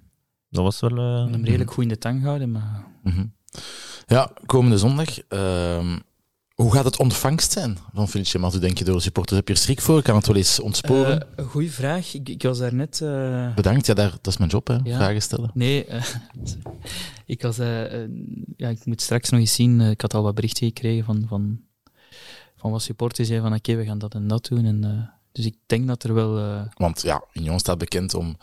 dat 0.49 0.63
was 0.63 0.79
wel... 0.79 0.97
eh, 0.97 1.31
hem 1.31 1.43
redelijk 1.45 1.71
goed 1.71 1.83
in 1.83 1.89
de 1.89 1.97
tang 1.97 2.23
houden, 2.23 2.51
maar... 2.51 2.85
Mhm. 3.03 3.25
Ja, 4.07 4.31
komende 4.45 4.77
zondag. 4.77 5.19
ehm, 5.27 5.99
Hoe 6.55 6.73
gaat 6.73 6.85
het 6.85 6.97
ontvangst 6.99 7.51
zijn 7.51 7.77
van 7.93 8.07
Felice 8.07 8.39
Mazou, 8.39 8.61
denk 8.61 8.77
je, 8.77 8.83
door 8.83 8.95
de 8.95 9.01
supporters? 9.01 9.37
Heb 9.37 9.47
je 9.47 9.53
er 9.53 9.59
schrik 9.59 9.81
voor? 9.81 10.01
Kan 10.01 10.15
het 10.15 10.27
wel 10.27 10.35
eens 10.35 10.59
ontsporen? 10.59 11.37
Eh, 11.37 11.45
goeie 11.45 11.71
vraag. 11.71 12.13
Ik, 12.13 12.29
ik 12.29 12.41
was 12.43 12.57
daar 12.57 12.73
net... 12.73 13.01
eh, 13.01 13.53
Bedankt, 13.55 13.85
ja, 13.85 13.93
daar, 13.93 14.09
dat 14.21 14.27
is 14.33 14.37
mijn 14.37 14.49
job, 14.49 14.67
hè, 14.67 14.73
Ja. 14.83 14.95
vragen 14.97 15.21
stellen. 15.21 15.51
Nee, 15.53 15.85
eh, 15.85 16.03
ik, 17.25 17.41
was, 17.41 17.57
ja, 18.57 18.69
ik 18.69 18.85
moet 18.85 19.01
straks 19.01 19.29
nog 19.29 19.39
eens 19.39 19.53
zien. 19.53 19.81
ik 19.81 20.01
had 20.01 20.13
al 20.13 20.23
wat 20.23 20.35
berichten 20.35 20.67
gekregen 20.67 21.05
van, 21.05 21.25
van, 21.27 21.59
van 22.57 22.71
wat 22.71 22.81
supporters 22.81 23.27
zeiden 23.27 23.49
van 23.49 23.57
oké, 23.57 23.75
we 23.75 23.85
gaan 23.85 23.99
dat 23.99 24.13
en 24.13 24.27
dat 24.27 24.45
doen. 24.47 24.65
En, 24.65 25.09
dus 25.31 25.45
ik 25.45 25.55
denk 25.65 25.87
dat 25.87 26.03
er 26.03 26.13
wel... 26.13 26.63
Want 26.73 27.01
ja, 27.01 27.23
Union 27.33 27.59
staat 27.59 27.77
bekend 27.77 28.13
om 28.13 28.37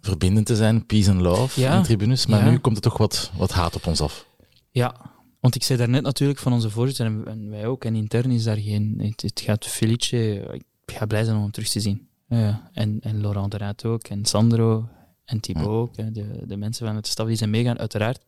verbindend 0.00 0.46
te 0.46 0.56
zijn, 0.56 0.86
peace 0.86 1.10
and 1.10 1.20
love 1.20 1.60
Ja. 1.60 1.76
in 1.76 1.82
tribunes, 1.82 2.26
maar 2.26 2.44
Ja. 2.44 2.50
nu 2.50 2.58
komt 2.58 2.76
er 2.76 2.82
toch 2.82 2.98
wat, 2.98 3.30
wat 3.36 3.52
haat 3.52 3.76
op 3.76 3.86
ons 3.86 4.00
af. 4.00 4.26
ja, 4.70 4.94
want 5.40 5.54
ik 5.54 5.62
zei 5.62 5.78
daarnet 5.78 6.02
natuurlijk 6.02 6.38
van 6.38 6.52
onze 6.52 6.70
voorzitter 6.70 7.06
en, 7.06 7.22
en 7.26 7.50
wij 7.50 7.66
ook. 7.66 7.84
En 7.84 7.94
intern 7.94 8.30
is 8.30 8.42
daar 8.44 8.56
geen... 8.56 8.94
Het, 9.02 9.22
het 9.22 9.40
gaat 9.40 9.66
Felice... 9.66 10.34
Ik 10.52 10.96
ga 10.96 11.06
blij 11.06 11.24
zijn 11.24 11.36
om 11.36 11.42
hem 11.42 11.50
terug 11.50 11.68
te 11.68 11.80
zien. 11.80 12.08
Ja, 12.28 12.70
en, 12.72 12.98
en 13.02 13.20
Laurent 13.20 13.50
de 13.50 13.56
Raad 13.58 13.84
ook. 13.84 14.08
En 14.08 14.24
Sandro. 14.24 14.88
En 15.24 15.40
Thibaut 15.40 15.64
Ja. 15.66 15.70
ook. 15.72 15.96
hè, 15.96 16.12
De, 16.12 16.46
de 16.46 16.56
mensen 16.56 16.86
vanuit 16.86 17.04
de 17.04 17.10
staf 17.10 17.26
die 17.26 17.36
zijn 17.36 17.50
meegaan, 17.50 17.78
uiteraard. 17.78 18.22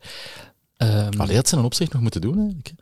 Ehm, 0.77 1.21
Allee, 1.21 1.37
had 1.37 1.49
ze 1.49 1.57
een 1.57 1.65
opzicht 1.65 1.93
nog 1.93 2.03
moeten 2.03 2.21
doen, 2.21 2.37
eigenlijk. 2.39 2.73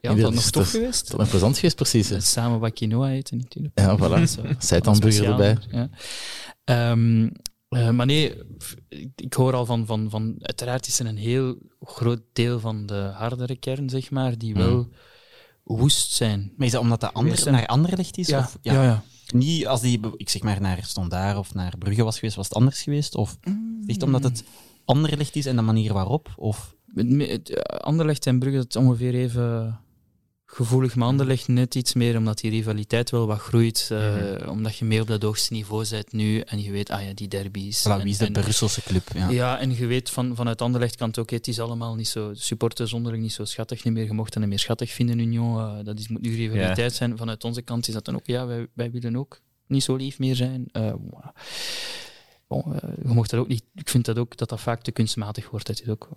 hè. 0.00 0.08
ja, 0.10 0.14
dat 0.14 0.34
nog 0.34 0.42
tof 0.42 0.52
dat- 0.52 0.66
geweest. 0.66 1.10
Dat 1.10 1.20
is 1.20 1.28
plezant 1.28 1.54
geweest, 1.56 1.76
precies. 1.76 2.08
hè. 2.08 2.20
Samen 2.20 2.58
wat 2.60 2.72
quinoa 2.72 3.10
eten 3.10 3.36
natuurlijk. 3.38 3.78
Ja, 3.78 3.98
voilà. 3.98 4.22
Seitanburger 4.58 5.24
erbij. 5.30 5.56
Ja. 5.70 5.88
Ehm, 6.64 7.28
eh, 7.70 7.90
maar 7.90 8.06
nee, 8.06 8.34
ik, 9.16 9.34
hoor 9.34 9.54
al 9.54 9.66
van, 9.66 9.86
van, 9.86 10.10
van... 10.10 10.34
Uiteraard 10.38 10.86
is 10.86 10.98
er 10.98 11.06
een 11.06 11.16
heel 11.16 11.58
groot 11.80 12.22
deel 12.32 12.60
van 12.60 12.86
de 12.86 13.10
hardere 13.14 13.56
kern, 13.56 13.88
zeg 13.90 14.10
maar, 14.10 14.38
die 14.38 14.54
wel 14.54 14.76
Mm. 14.76 14.88
woest 15.64 16.10
zijn. 16.10 16.52
Maar 16.56 16.66
is 16.66 16.72
dat 16.72 16.80
omdat 16.82 17.00
dat 17.00 17.12
ander, 17.12 17.50
naar 17.52 17.66
Anderlecht 17.66 18.18
is? 18.18 18.26
Ja, 18.26 18.38
Of, 18.38 18.58
ja, 18.62 18.82
ja. 18.82 19.02
Niet 19.34 19.66
als 19.66 19.80
die, 19.80 20.00
ik 20.16 20.28
zeg 20.28 20.42
maar, 20.42 20.60
naar 20.60 20.84
Standaard 20.84 21.36
of 21.36 21.54
naar 21.54 21.78
Brugge 21.78 22.02
was 22.04 22.18
geweest, 22.18 22.36
was 22.36 22.48
het 22.48 22.56
anders 22.56 22.82
geweest? 22.82 23.14
Of 23.14 23.38
echt 23.86 24.02
omdat 24.02 24.22
het 24.22 24.44
Anderlecht 24.84 25.36
is 25.36 25.46
en 25.46 25.56
de 25.56 25.62
manier 25.62 25.92
waarop? 25.92 26.34
Of 26.36 26.74
eh, 26.94 27.38
Anderlecht 27.64 28.26
en 28.26 28.38
Brugge, 28.38 28.56
dat 28.56 28.68
is 28.68 28.76
ongeveer 28.76 29.14
even 29.14 29.80
gevoelig, 30.52 30.94
maar 30.96 31.08
net 31.46 31.74
iets 31.74 31.94
meer, 31.94 32.16
omdat 32.16 32.38
die 32.38 32.50
rivaliteit 32.50 33.10
wel 33.10 33.26
wat 33.26 33.38
groeit. 33.38 33.88
eh, 33.92 34.48
Omdat 34.50 34.76
je 34.76 34.84
mee 34.84 35.00
op 35.00 35.06
dat 35.06 35.22
hoogste 35.22 35.52
niveau 35.52 35.88
bent 35.90 36.12
nu 36.12 36.40
en 36.40 36.62
je 36.62 36.70
weet, 36.70 36.90
ah 36.90 37.02
ja, 37.02 37.12
die 37.14 37.28
derbies. 37.28 37.80
voilà, 37.88 38.02
wie 38.02 38.10
is 38.10 38.18
de 38.18 38.30
Brusselse 38.30 38.82
club? 38.82 39.08
Ja. 39.14 39.28
Ja, 39.28 39.58
en 39.58 39.74
je 39.76 39.86
weet 39.86 40.10
van, 40.10 40.36
vanuit 40.36 40.62
Anderlecht 40.62 40.96
kan 40.96 41.08
het 41.08 41.18
ook, 41.18 41.30
het 41.30 41.48
is 41.48 41.60
allemaal 41.60 41.94
niet 41.94 42.08
zo, 42.08 42.30
supporters 42.34 42.92
onderling 42.92 43.22
niet 43.22 43.32
zo 43.32 43.44
schattig, 43.44 43.84
niet 43.84 43.94
meer 43.94 44.06
gemocht 44.06 44.34
en 44.36 44.48
meer 44.48 44.58
schattig 44.58 44.90
vinden 44.90 45.18
Union. 45.18 45.58
eh, 45.58 45.84
dat 45.84 45.98
is, 45.98 46.08
moet 46.08 46.20
nu 46.22 46.34
rivaliteit 46.36 46.94
zijn. 46.94 47.16
Vanuit 47.16 47.44
onze 47.44 47.62
kant 47.62 47.88
is 47.88 47.94
dat 47.94 48.04
dan 48.04 48.14
ook, 48.14 48.26
ja, 48.26 48.46
wij, 48.46 48.66
wij 48.74 48.90
willen 48.90 49.16
ook 49.16 49.40
niet 49.66 49.82
zo 49.82 49.96
lief 49.96 50.18
meer 50.18 50.36
zijn. 50.36 50.68
Eh, 50.72 50.92
bon, 52.48 52.64
je 53.02 53.08
mocht 53.08 53.30
dat 53.30 53.40
ook 53.40 53.48
niet, 53.48 53.62
ik 53.74 53.88
vind 53.88 54.04
dat 54.04 54.18
ook 54.18 54.36
dat 54.36 54.48
dat 54.48 54.60
vaak 54.60 54.82
te 54.82 54.90
kunstmatig 54.92 55.50
wordt. 55.50 55.66
Dat 55.66 55.80
is 55.80 55.88
ook 55.88 56.08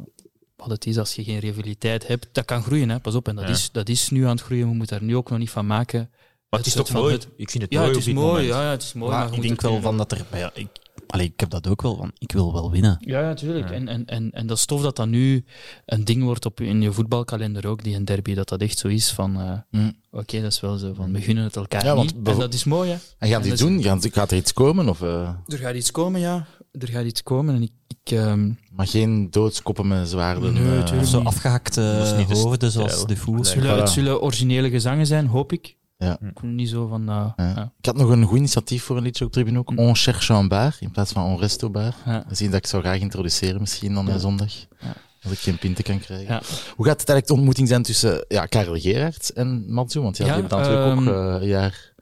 wat 0.55 0.69
het 0.69 0.85
is 0.85 0.97
als 0.97 1.15
je 1.15 1.23
geen 1.23 1.39
rivaliteit 1.39 2.07
hebt. 2.07 2.27
Dat 2.31 2.45
kan 2.45 2.63
groeien, 2.63 2.89
hè, 2.89 2.99
pas 2.99 3.15
op. 3.15 3.27
En 3.27 3.35
dat, 3.35 3.45
Ja. 3.45 3.51
is, 3.51 3.69
dat 3.71 3.89
is 3.89 4.09
nu 4.09 4.23
aan 4.23 4.29
het 4.35 4.41
groeien, 4.41 4.67
we 4.69 4.73
moeten 4.75 4.97
daar 4.97 5.07
nu 5.07 5.15
ook 5.15 5.29
nog 5.29 5.39
niet 5.39 5.49
van 5.49 5.65
maken. 5.65 6.09
Maar 6.49 6.59
het 6.61 6.67
is 6.69 6.75
toch 6.75 6.87
van 6.87 7.01
mooi? 7.01 7.13
het- 7.13 7.27
Ik 7.37 7.49
vind 7.49 7.63
het 7.63 7.71
Ja, 7.73 7.77
mooi 7.79 7.89
het 7.91 7.99
op 8.01 8.07
is 8.07 8.13
dit 8.13 8.23
mooi. 8.23 8.45
Ja, 8.45 8.61
ja, 8.61 8.69
het 8.71 8.81
is 8.83 8.93
mooi. 8.93 9.11
Maar 9.11 9.19
maar 9.19 9.29
je 9.29 9.35
ik 9.35 9.41
denk 9.41 9.61
wel 9.61 9.81
van 9.81 9.97
dat 9.97 10.11
er... 10.11 10.25
Ja, 10.33 10.51
ik, 10.53 10.67
allee, 11.07 11.25
ik 11.25 11.39
heb 11.39 11.49
dat 11.49 11.67
ook 11.67 11.81
wel, 11.81 11.97
want 11.97 12.11
ik 12.17 12.31
wil 12.31 12.53
wel 12.53 12.71
winnen. 12.71 12.97
Ja, 12.99 13.19
ja, 13.19 13.33
tuurlijk. 13.33 13.67
Ja. 13.69 13.73
En, 13.75 13.87
en, 13.87 14.05
en, 14.05 14.31
en 14.31 14.47
dat 14.47 14.57
is 14.57 14.65
tof 14.65 14.81
dat 14.81 14.95
dat 14.95 15.07
nu 15.07 15.45
een 15.85 16.05
ding 16.05 16.23
wordt 16.23 16.45
op, 16.45 16.59
in 16.61 16.81
je 16.81 16.91
voetbalkalender 16.91 17.67
ook, 17.67 17.83
die 17.83 17.95
een 17.95 18.05
derby, 18.05 18.33
dat 18.33 18.49
dat 18.49 18.61
echt 18.61 18.77
zo 18.77 18.87
is 18.87 19.11
van, 19.11 19.39
eh, 19.39 19.79
Mm. 19.79 19.93
oké, 20.11 20.41
dat 20.41 20.51
is 20.51 20.59
wel 20.59 20.77
zo, 20.77 20.93
van 20.93 21.13
we 21.13 21.21
gunnen 21.21 21.43
het 21.43 21.55
elkaar 21.55 21.85
Ja, 21.85 21.95
want 21.95 22.15
niet. 22.15 22.27
En 22.27 22.39
dat 22.39 22.53
is 22.53 22.63
mooi, 22.63 22.89
hè. 22.89 22.95
En 23.17 23.29
gaan 23.29 23.41
En 23.41 23.47
die 23.49 23.57
doen? 23.57 23.83
Gaan, 23.83 24.01
gaat 24.11 24.31
er 24.31 24.37
iets 24.37 24.53
komen? 24.53 24.89
Of, 24.89 25.01
eh, 25.01 25.29
Er 25.47 25.57
gaat 25.57 25.75
iets 25.75 25.91
komen, 25.91 26.19
ja. 26.21 26.45
Er 26.79 26.87
gaat 26.87 27.05
iets 27.05 27.23
komen 27.23 27.55
en 27.55 27.61
ik... 27.61 27.71
ik 27.87 28.11
ehm, 28.11 28.51
maar 28.71 28.87
geen 28.87 29.27
doodskoppen 29.31 29.87
met 29.87 30.09
zwaarden? 30.09 30.53
Nee, 30.53 30.99
Of 30.99 31.07
zo 31.07 31.19
afgehakte 31.21 32.13
niet 32.17 32.27
de 32.27 32.35
hoofden, 32.37 32.71
zoals 32.71 33.05
de 33.05 33.13
het, 33.13 33.21
voet. 33.21 33.47
zullen, 33.47 33.77
het 33.77 33.89
zullen 33.89 34.21
originele 34.21 34.69
gezangen 34.69 35.05
zijn, 35.05 35.27
hoop 35.27 35.51
ik. 35.51 35.75
Ja. 35.97 36.17
Niet 36.41 36.69
zo 36.69 36.87
van... 36.87 37.01
eh, 37.09 37.15
Ja. 37.37 37.53
ja. 37.55 37.71
Ik 37.79 37.85
had 37.85 37.95
nog 37.97 38.09
een 38.09 38.23
goed 38.23 38.37
initiatief 38.37 38.83
voor 38.83 38.97
een 38.97 39.03
liedje 39.03 39.25
op 39.25 39.31
Tribune 39.31 39.59
ook. 39.59 39.69
Mm. 39.71 39.79
On 39.79 39.95
cherche 39.95 40.33
un 40.33 40.47
bar 40.47 40.75
in 40.79 40.91
plaats 40.91 41.11
van 41.11 41.23
on 41.23 41.39
resto 41.39 41.69
bar. 41.69 41.93
Ja. 42.05 42.23
Misschien 42.29 42.51
dat 42.51 42.59
ik 42.59 42.67
zou 42.67 42.81
graag 42.83 42.99
introduceren 42.99 43.59
misschien 43.59 43.93
dan 43.93 44.05
Ja. 44.05 44.13
eh, 44.13 44.19
zondag. 44.19 44.53
Ja. 44.79 44.93
Als 45.23 45.31
ik 45.31 45.39
geen 45.39 45.57
pinten 45.57 45.83
kan 45.83 45.99
krijgen. 45.99 46.33
Ja. 46.33 46.41
Hoe 46.75 46.85
gaat 46.85 46.99
het 46.99 47.09
eigenlijk 47.09 47.27
de 47.27 47.33
ontmoeting 47.33 47.67
zijn 47.67 47.83
tussen 47.83 48.25
ja, 48.27 48.45
Karel 48.45 48.75
Gerards 48.79 49.33
en 49.33 49.73
Matsu? 49.73 50.01
Want 50.01 50.17
ja, 50.17 50.25
Ja, 50.25 50.31
die 50.33 50.41
hebben 50.41 50.59
natuurlijk 50.59 50.97
ehm, 50.97 51.07
ook 51.09 51.35
eh, 51.35 51.41
een 51.41 51.47
jaar 51.47 51.92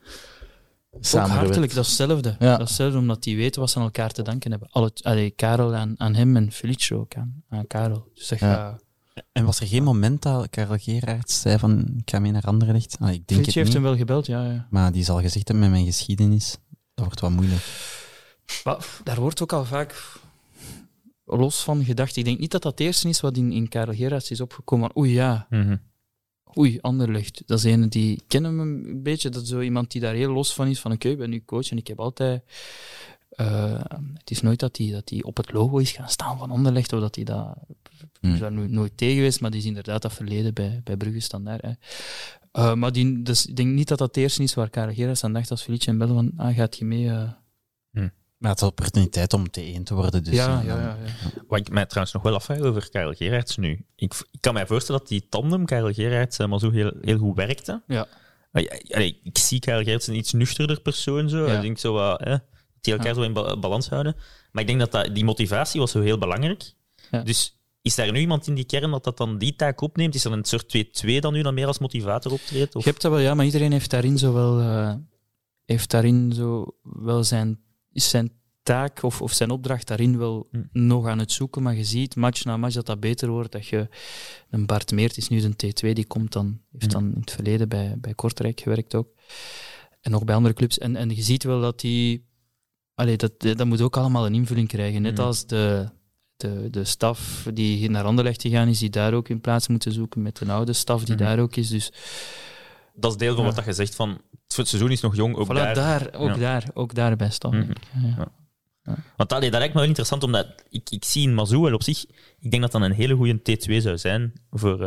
Ook 0.92 1.04
hartelijk, 1.28 1.74
dat 1.74 1.84
is 1.86 1.98
hetzelfde. 1.98 2.36
Ja. 2.40 2.52
Dat 2.52 2.62
is 2.62 2.68
hetzelfde, 2.68 2.98
omdat 2.98 3.24
die 3.24 3.38
weten 3.38 3.62
wat 3.62 3.70
ze 3.70 3.78
aan 3.78 3.84
elkaar 3.84 4.12
te 4.12 4.22
danken 4.22 4.52
hebben. 4.52 4.70
Alle, 4.72 4.92
allee, 5.02 5.30
Karel 5.30 5.76
aan, 5.76 5.94
aan 5.98 6.14
hem 6.16 6.36
en 6.36 6.52
Felice 6.52 6.96
ook 6.96 7.16
aan, 7.16 7.44
aan 7.50 7.68
Karel. 7.68 8.10
Dus 8.14 8.28
dat 8.28 8.40
Ja. 8.40 8.54
gaat... 8.54 8.84
En 9.32 9.46
was 9.46 9.60
er 9.60 9.68
geen 9.68 9.84
moment 9.84 10.22
dat 10.22 10.50
Karel 10.50 10.78
Gerards 10.78 11.42
zei 11.42 11.58
van, 11.60 11.94
ik 11.98 12.10
ga 12.10 12.20
mee 12.20 12.32
naar 12.32 12.44
Anderlecht? 12.44 12.98
Ah, 13.00 13.08
ik 13.08 13.14
denk 13.14 13.26
Felice 13.28 13.46
het 13.46 13.54
heeft 13.54 13.66
niet, 13.66 13.74
hem 13.74 13.84
wel 13.84 13.96
gebeld, 13.96 14.26
ja. 14.26 14.46
ja. 14.46 14.68
maar 14.70 14.92
die 14.92 15.04
zal 15.04 15.22
gezegd 15.22 15.48
hebben 15.48 15.60
met 15.70 15.74
mijn 15.74 15.86
geschiedenis. 15.86 16.58
Dat 16.94 17.06
wordt 17.06 17.20
wat 17.20 17.32
moeilijk. 17.32 17.66
Maar 18.64 18.86
daar 19.04 19.20
wordt 19.20 19.42
ook 19.42 19.54
al 19.54 19.66
vaak 19.66 20.20
los 21.26 21.64
van 21.64 21.84
gedacht. 21.84 22.16
Ik 22.16 22.26
denk 22.26 22.40
niet 22.40 22.52
dat 22.52 22.62
dat 22.62 22.72
het 22.72 22.82
eerste 22.82 23.10
is 23.10 23.22
wat 23.22 23.38
in, 23.38 23.52
in 23.52 23.68
Karel 23.68 23.94
Gerards 23.94 24.32
is 24.32 24.42
opgekomen. 24.42 24.98
Oei, 24.98 25.14
ja. 25.14 25.48
Mhm. 25.50 25.76
Oei, 26.58 26.78
Anderlecht. 26.82 27.44
Dat 27.46 27.58
is 27.58 27.64
een 27.64 27.90
die... 27.90 28.14
Ik 28.16 28.24
ken 28.28 28.44
hem 28.44 28.60
een 28.60 29.04
beetje. 29.04 29.30
Dat 29.30 29.42
is 29.42 29.50
zo 29.50 29.60
iemand 29.62 29.92
die 29.92 30.02
daar 30.02 30.14
heel 30.14 30.32
los 30.32 30.54
van 30.54 30.68
is. 30.68 30.80
Van, 30.80 30.92
oké, 30.92 31.10
ik 31.10 31.18
ben 31.18 31.30
nu 31.30 31.44
coach 31.46 31.72
en 31.72 31.78
ik 31.78 31.88
heb 31.88 32.00
altijd... 32.00 32.44
eh, 33.30 33.82
het 34.14 34.32
is 34.32 34.42
nooit 34.42 34.60
dat 34.60 34.78
hij 34.78 34.92
dat 34.92 35.08
die 35.08 35.24
op 35.24 35.38
het 35.38 35.52
logo 35.52 35.78
is 35.78 35.92
gaan 35.92 36.10
staan 36.10 36.38
van 36.38 36.52
Anderlecht, 36.52 36.94
of 36.94 37.00
dat 37.00 37.16
hij 37.16 37.24
dat... 37.24 37.56
Ik 37.68 37.76
Hmm. 38.20 38.34
is 38.34 38.40
daar 38.40 38.52
no- 38.52 38.68
nooit 38.68 38.98
tegen 38.98 39.16
geweest, 39.16 39.42
maar 39.42 39.52
die 39.52 39.60
is 39.60 39.66
inderdaad 39.66 40.02
dat 40.02 40.14
verleden 40.14 40.54
bij, 40.54 40.82
bij 40.84 40.98
Brugge 40.98 41.20
standaard. 41.20 41.62
Hè. 41.62 41.72
Eh, 42.52 42.74
maar 42.74 42.92
die, 42.92 43.22
dus, 43.22 43.46
ik 43.46 43.56
denk 43.56 43.70
niet 43.74 43.88
dat 43.88 43.98
dat 43.98 44.08
het 44.08 44.18
eerste 44.18 44.44
is 44.44 44.54
waar 44.54 44.70
Karel 44.70 45.14
aan 45.22 45.34
dacht 45.34 45.52
als 45.52 45.62
Felice 45.62 45.88
en 45.90 45.98
bellen 45.98 46.16
van, 46.16 46.32
ah, 46.38 46.56
gaat 46.56 46.78
je 46.78 46.86
mee... 46.86 47.10
eh? 47.10 47.30
Maar 48.42 48.52
het 48.52 48.62
is 48.62 48.68
opportuniteit 48.68 49.34
om 49.34 49.46
T1 49.48 49.84
te 49.84 49.94
worden. 49.94 50.24
Dus, 50.24 50.34
ja, 50.34 50.60
eh, 50.60 50.66
ja, 50.66 50.76
ja, 50.80 50.98
ja. 51.04 51.32
Wat 51.48 51.60
ik 51.60 51.70
mij 51.70 51.86
trouwens 51.86 52.14
nog 52.14 52.24
wel 52.24 52.34
afvraag 52.34 52.60
over 52.60 52.90
Karel 52.90 53.14
Gerards 53.14 53.58
nu. 53.58 53.86
Ik, 53.96 54.14
ik 54.32 54.42
kan 54.42 54.54
mij 54.54 54.68
voorstellen 54.68 55.00
dat 55.02 55.10
die 55.10 55.26
tandem, 55.30 55.66
Karel 55.66 55.94
Gerards 55.94 56.38
en 56.38 56.50
Mazou, 56.50 56.74
heel, 56.74 56.92
heel 57.02 57.18
goed 57.18 57.36
werkte. 57.36 57.82
Ja. 57.88 58.08
Allee, 58.52 59.20
ik 59.24 59.38
zie 59.38 59.60
Karel 59.60 59.84
Gerards 59.84 60.08
een 60.08 60.16
iets 60.16 60.34
nuchterder 60.34 60.82
persoon. 60.82 61.30
Zo. 61.30 61.48
Ja. 61.48 61.56
Ik 61.56 61.62
denk 61.62 61.78
zo 61.78 61.94
wat, 61.94 62.20
hè, 62.20 62.30
dat 62.30 62.42
die 62.82 62.94
elkaar 62.94 63.08
Ja. 63.08 63.14
zo 63.14 63.22
in 63.22 63.34
ba- 63.34 63.58
balans 63.58 63.90
houden. 63.90 64.16
Maar 64.52 64.62
ik 64.62 64.68
denk 64.68 64.80
dat, 64.80 64.92
dat 64.92 65.16
die 65.16 65.24
motivatie 65.26 65.80
was 65.80 65.92
zo 65.92 66.02
heel 66.02 66.18
belangrijk. 66.18 66.74
Ja. 67.12 67.22
Dus 67.24 67.58
is 67.82 67.96
daar 67.96 68.12
nu 68.12 68.20
iemand 68.20 68.48
in 68.48 68.54
die 68.56 68.66
kern 68.66 68.92
dat 68.92 69.04
dat 69.04 69.18
dan 69.18 69.38
die 69.38 69.56
taak 69.56 69.82
opneemt? 69.82 70.16
Is 70.16 70.26
er 70.26 70.32
een 70.32 70.46
soort 70.46 70.68
2-2 70.68 71.20
dan 71.20 71.34
nu 71.34 71.42
dan 71.42 71.54
meer 71.54 71.68
als 71.68 71.80
motivator 71.80 72.32
optreedt? 72.32 72.76
Of? 72.76 72.84
Je 72.84 72.90
hebt 72.90 73.02
dat 73.02 73.12
wel, 73.12 73.20
ja, 73.22 73.34
maar 73.34 73.46
iedereen 73.46 73.72
heeft 73.72 73.90
daarin 73.90 74.18
zo 74.18 74.34
wel, 74.34 74.60
eh, 74.60 74.94
heeft 75.66 75.90
daarin 75.90 76.32
zo 76.36 76.76
wel 76.82 77.24
zijn, 77.24 77.60
is 77.94 78.10
zijn 78.10 78.32
taak 78.64 79.04
of, 79.04 79.22
of 79.22 79.34
zijn 79.34 79.50
opdracht 79.50 79.88
daarin 79.88 80.18
wel 80.18 80.48
Hm. 80.52 80.62
nog 80.72 81.08
aan 81.08 81.20
het 81.20 81.32
zoeken. 81.32 81.64
Maar 81.64 81.76
je 81.76 81.84
ziet 81.84 82.16
match 82.16 82.44
na 82.46 82.58
match 82.58 82.74
dat 82.76 82.86
dat 82.86 83.00
beter 83.00 83.30
wordt. 83.30 83.52
Dat 83.52 83.68
je, 83.68 83.88
een 84.50 84.66
Bart 84.66 84.92
Meert 84.92 85.18
is 85.18 85.28
nu 85.28 85.44
een 85.44 85.54
T2, 85.66 85.94
die 85.94 86.06
komt 86.06 86.32
dan, 86.32 86.62
heeft 86.72 86.86
Hm. 86.94 87.00
dan 87.00 87.14
in 87.14 87.20
het 87.20 87.32
verleden 87.32 87.70
bij, 87.70 87.96
bij 88.00 88.14
Kortrijk 88.14 88.60
gewerkt 88.62 88.96
ook. 88.96 89.08
En 90.02 90.12
nog 90.12 90.24
bij 90.24 90.36
andere 90.36 90.54
clubs. 90.54 90.78
En, 90.78 90.96
en 90.96 91.10
je 91.16 91.22
ziet 91.22 91.44
wel 91.44 91.62
dat 91.62 91.80
die, 91.80 92.28
allee, 92.94 93.18
dat, 93.18 93.40
dat 93.40 93.66
moet 93.66 93.82
ook 93.82 93.98
allemaal 93.98 94.26
een 94.26 94.34
invulling 94.34 94.68
krijgen. 94.68 95.02
Net 95.02 95.18
Hm. 95.18 95.24
als 95.24 95.46
de, 95.46 95.90
de, 96.36 96.68
de 96.70 96.84
staf 96.84 97.48
die 97.54 97.90
naar 97.90 98.04
Anderlecht 98.04 98.42
gegaan 98.42 98.68
is, 98.68 98.80
die 98.80 98.90
daar 98.90 99.14
ook 99.14 99.30
in 99.30 99.42
plaats 99.42 99.68
moeten 99.68 99.92
zoeken 99.92 100.22
met 100.22 100.40
een 100.40 100.50
oude 100.50 100.74
staf 100.74 101.04
die 101.04 101.16
daar 101.16 101.40
ook 101.40 101.56
is. 101.56 101.70
Dus 101.70 101.92
Dat 102.94 103.12
is 103.12 103.18
deel 103.18 103.30
van 103.36 103.40
Ja. 103.40 103.46
wat 103.48 103.56
dat 103.56 103.66
je 103.66 103.74
zegt 103.74 103.96
van 103.96 104.22
het 104.58 104.68
seizoen 104.68 104.92
is 104.92 105.02
nog 105.02 105.16
jong, 105.16 105.36
ook 105.36 105.46
Voilà, 105.52 105.54
daar. 105.54 105.76
daar, 105.76 106.14
ook 106.14 106.30
Ja. 106.30 106.36
daar, 106.38 106.70
ook 106.74 106.94
daar 106.94 107.32
staf. 107.32 107.52
Mhm. 107.54 107.72
Ja, 108.04 108.32
ja. 108.84 108.96
Want 109.18 109.34
allee, 109.34 109.50
dat 109.50 109.60
lijkt 109.60 109.74
me 109.74 109.80
wel 109.80 109.88
interessant, 109.90 110.24
omdat 110.24 110.48
ik, 110.70 110.90
ik 110.90 111.06
zie 111.06 111.24
in 111.28 111.34
Mazou 111.34 111.62
wel 111.62 111.74
op 111.74 111.84
zich, 111.84 112.06
ik 112.40 112.52
denk 112.52 112.62
dat 112.62 112.72
dat 112.72 112.82
een 112.82 112.92
hele 112.92 113.16
goede 113.16 113.40
T2 113.40 113.78
zou 113.82 113.98
zijn. 113.98 114.34
Voor, 114.50 114.86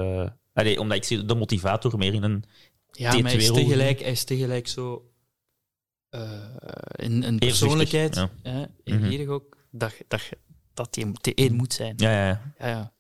allee, 0.53 0.81
omdat 0.81 0.97
ik 0.97 1.05
zie 1.05 1.25
de 1.25 1.35
motivator 1.35 1.99
meer 1.99 2.15
in 2.15 2.23
een... 2.23 2.45
Ja, 2.91 3.13
maar 3.13 3.23
hij 3.23 3.35
is, 3.35 3.45
T2-rol. 3.49 3.57
tegelijk, 3.57 4.01
hij 4.01 4.11
is 4.11 4.25
tegelijk 4.25 4.69
zo 4.69 5.11
eh 6.09 6.31
een, 6.91 7.23
een 7.27 7.39
persoonlijkheid, 7.39 8.15
ja. 8.15 8.31
hè, 8.43 8.59
Mhm. 8.61 8.69
eergierig 8.85 9.29
ook, 9.29 9.57
dat, 9.71 9.95
dat, 10.09 10.29
dat 10.75 10.95
die 10.95 11.07
T1 11.51 11.55
moet 11.55 11.73
zijn. 11.73 11.95
Ja, 11.97 12.11
ja, 12.11 12.41
ja. 12.59 12.93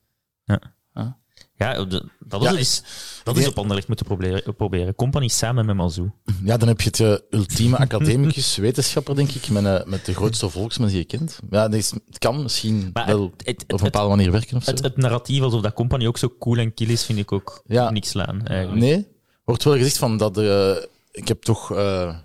Ja, 0.44 0.60
ja. 0.92 1.18
Ja 1.56 1.84
de- 1.84 2.08
dat 2.18 2.42
Ja, 2.42 2.50
is, 2.52 2.82
dat 3.24 3.36
is 3.36 3.48
op 3.48 3.58
Anderlecht 3.58 3.88
moeten 3.88 4.06
proberen. 4.06 4.54
proberen. 4.56 4.94
Company 4.94 5.28
samen 5.28 5.66
met 5.66 5.76
Mazou. 5.76 6.10
Ja, 6.44 6.56
dan 6.56 6.68
heb 6.68 6.80
je 6.80 6.86
het 6.88 7.00
eh, 7.00 7.38
ultieme 7.38 7.76
academicus, 7.78 8.56
wetenschapper, 8.66 9.14
denk 9.14 9.30
ik, 9.30 9.48
met, 9.48 9.64
eh, 9.64 9.84
met 9.84 10.04
de 10.06 10.14
grootste 10.14 10.48
volksmens 10.50 10.92
die 10.92 11.00
je 11.00 11.06
kent. 11.06 11.38
Ja, 11.50 11.68
dat 11.68 11.78
is, 11.78 11.90
het 11.90 12.18
kan 12.18 12.42
misschien 12.42 12.90
Maar 12.92 13.06
wel 13.06 13.22
het, 13.36 13.46
het, 13.46 13.62
op 13.62 13.68
een 13.70 13.74
het, 13.74 13.84
bepaalde 13.84 14.16
manier 14.16 14.30
werken 14.32 14.56
of 14.56 14.64
zo. 14.64 14.70
het, 14.70 14.82
het 14.82 14.96
narratief 14.96 15.42
alsof 15.42 15.60
dat 15.62 15.72
Company 15.74 16.06
ook 16.06 16.18
zo 16.18 16.28
cool 16.38 16.56
en 16.58 16.74
kill 16.74 16.88
is, 16.88 17.04
vind 17.04 17.18
ik 17.18 17.32
ook 17.32 17.62
Ja. 17.66 17.90
niks 17.90 18.08
slaan. 18.08 18.46
Eigenlijk. 18.46 18.80
Nee? 18.80 19.06
wordt 19.44 19.64
wel 19.64 19.76
gezegd 19.76 19.98
van 19.98 20.16
dat 20.16 20.38
eh, 20.38 20.76
ik 21.10 21.28
heb 21.28 21.42
toch 21.42 21.72
eh, 21.72 22.16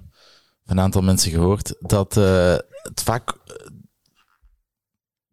van 0.65 0.77
een 0.77 0.80
aantal 0.80 1.01
mensen 1.01 1.32
gehoord 1.32 1.75
dat 1.80 2.17
eh, 2.17 2.55
het 2.84 3.01
vaak 3.03 3.34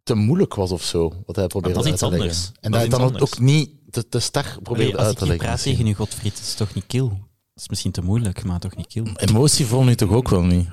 te 0.03 0.14
moeilijk 0.14 0.55
was 0.55 0.70
of 0.70 0.82
zo, 0.82 1.12
wat 1.26 1.36
hij 1.36 1.47
probeerde 1.47 1.76
dat 1.76 1.84
is 1.86 1.90
uit 1.90 1.99
te 2.01 2.07
iets 2.07 2.16
leggen. 2.16 2.30
anders. 2.30 2.53
En 2.61 2.70
Dat 2.70 2.80
hij 2.80 2.88
dan 2.90 3.20
ook 3.20 3.38
niet 3.38 3.70
te, 4.05 4.09
te 4.09 4.59
probeerde 4.62 4.97
als 4.97 5.07
uit 5.07 5.12
ik 5.12 5.18
te 5.18 5.26
leggen. 5.26 5.47
praat 5.47 5.62
tegen 5.62 5.86
u, 5.86 5.94
Godfried, 5.94 6.38
het 6.38 6.47
is 6.47 6.55
toch 6.55 6.74
niet 6.74 6.86
kill? 6.86 7.09
Dat 7.09 7.64
is 7.64 7.68
misschien 7.68 7.92
te 7.92 8.03
moeilijk, 8.03 8.44
maar 8.44 8.61
toch 8.61 8.76
niet 8.76 8.86
kill. 8.86 9.12
Emotie 9.16 9.66
voel 9.66 9.84
nu 9.84 9.94
toch 9.94 10.11
ook 10.11 10.28
wel 10.28 10.42
niet? 10.42 10.68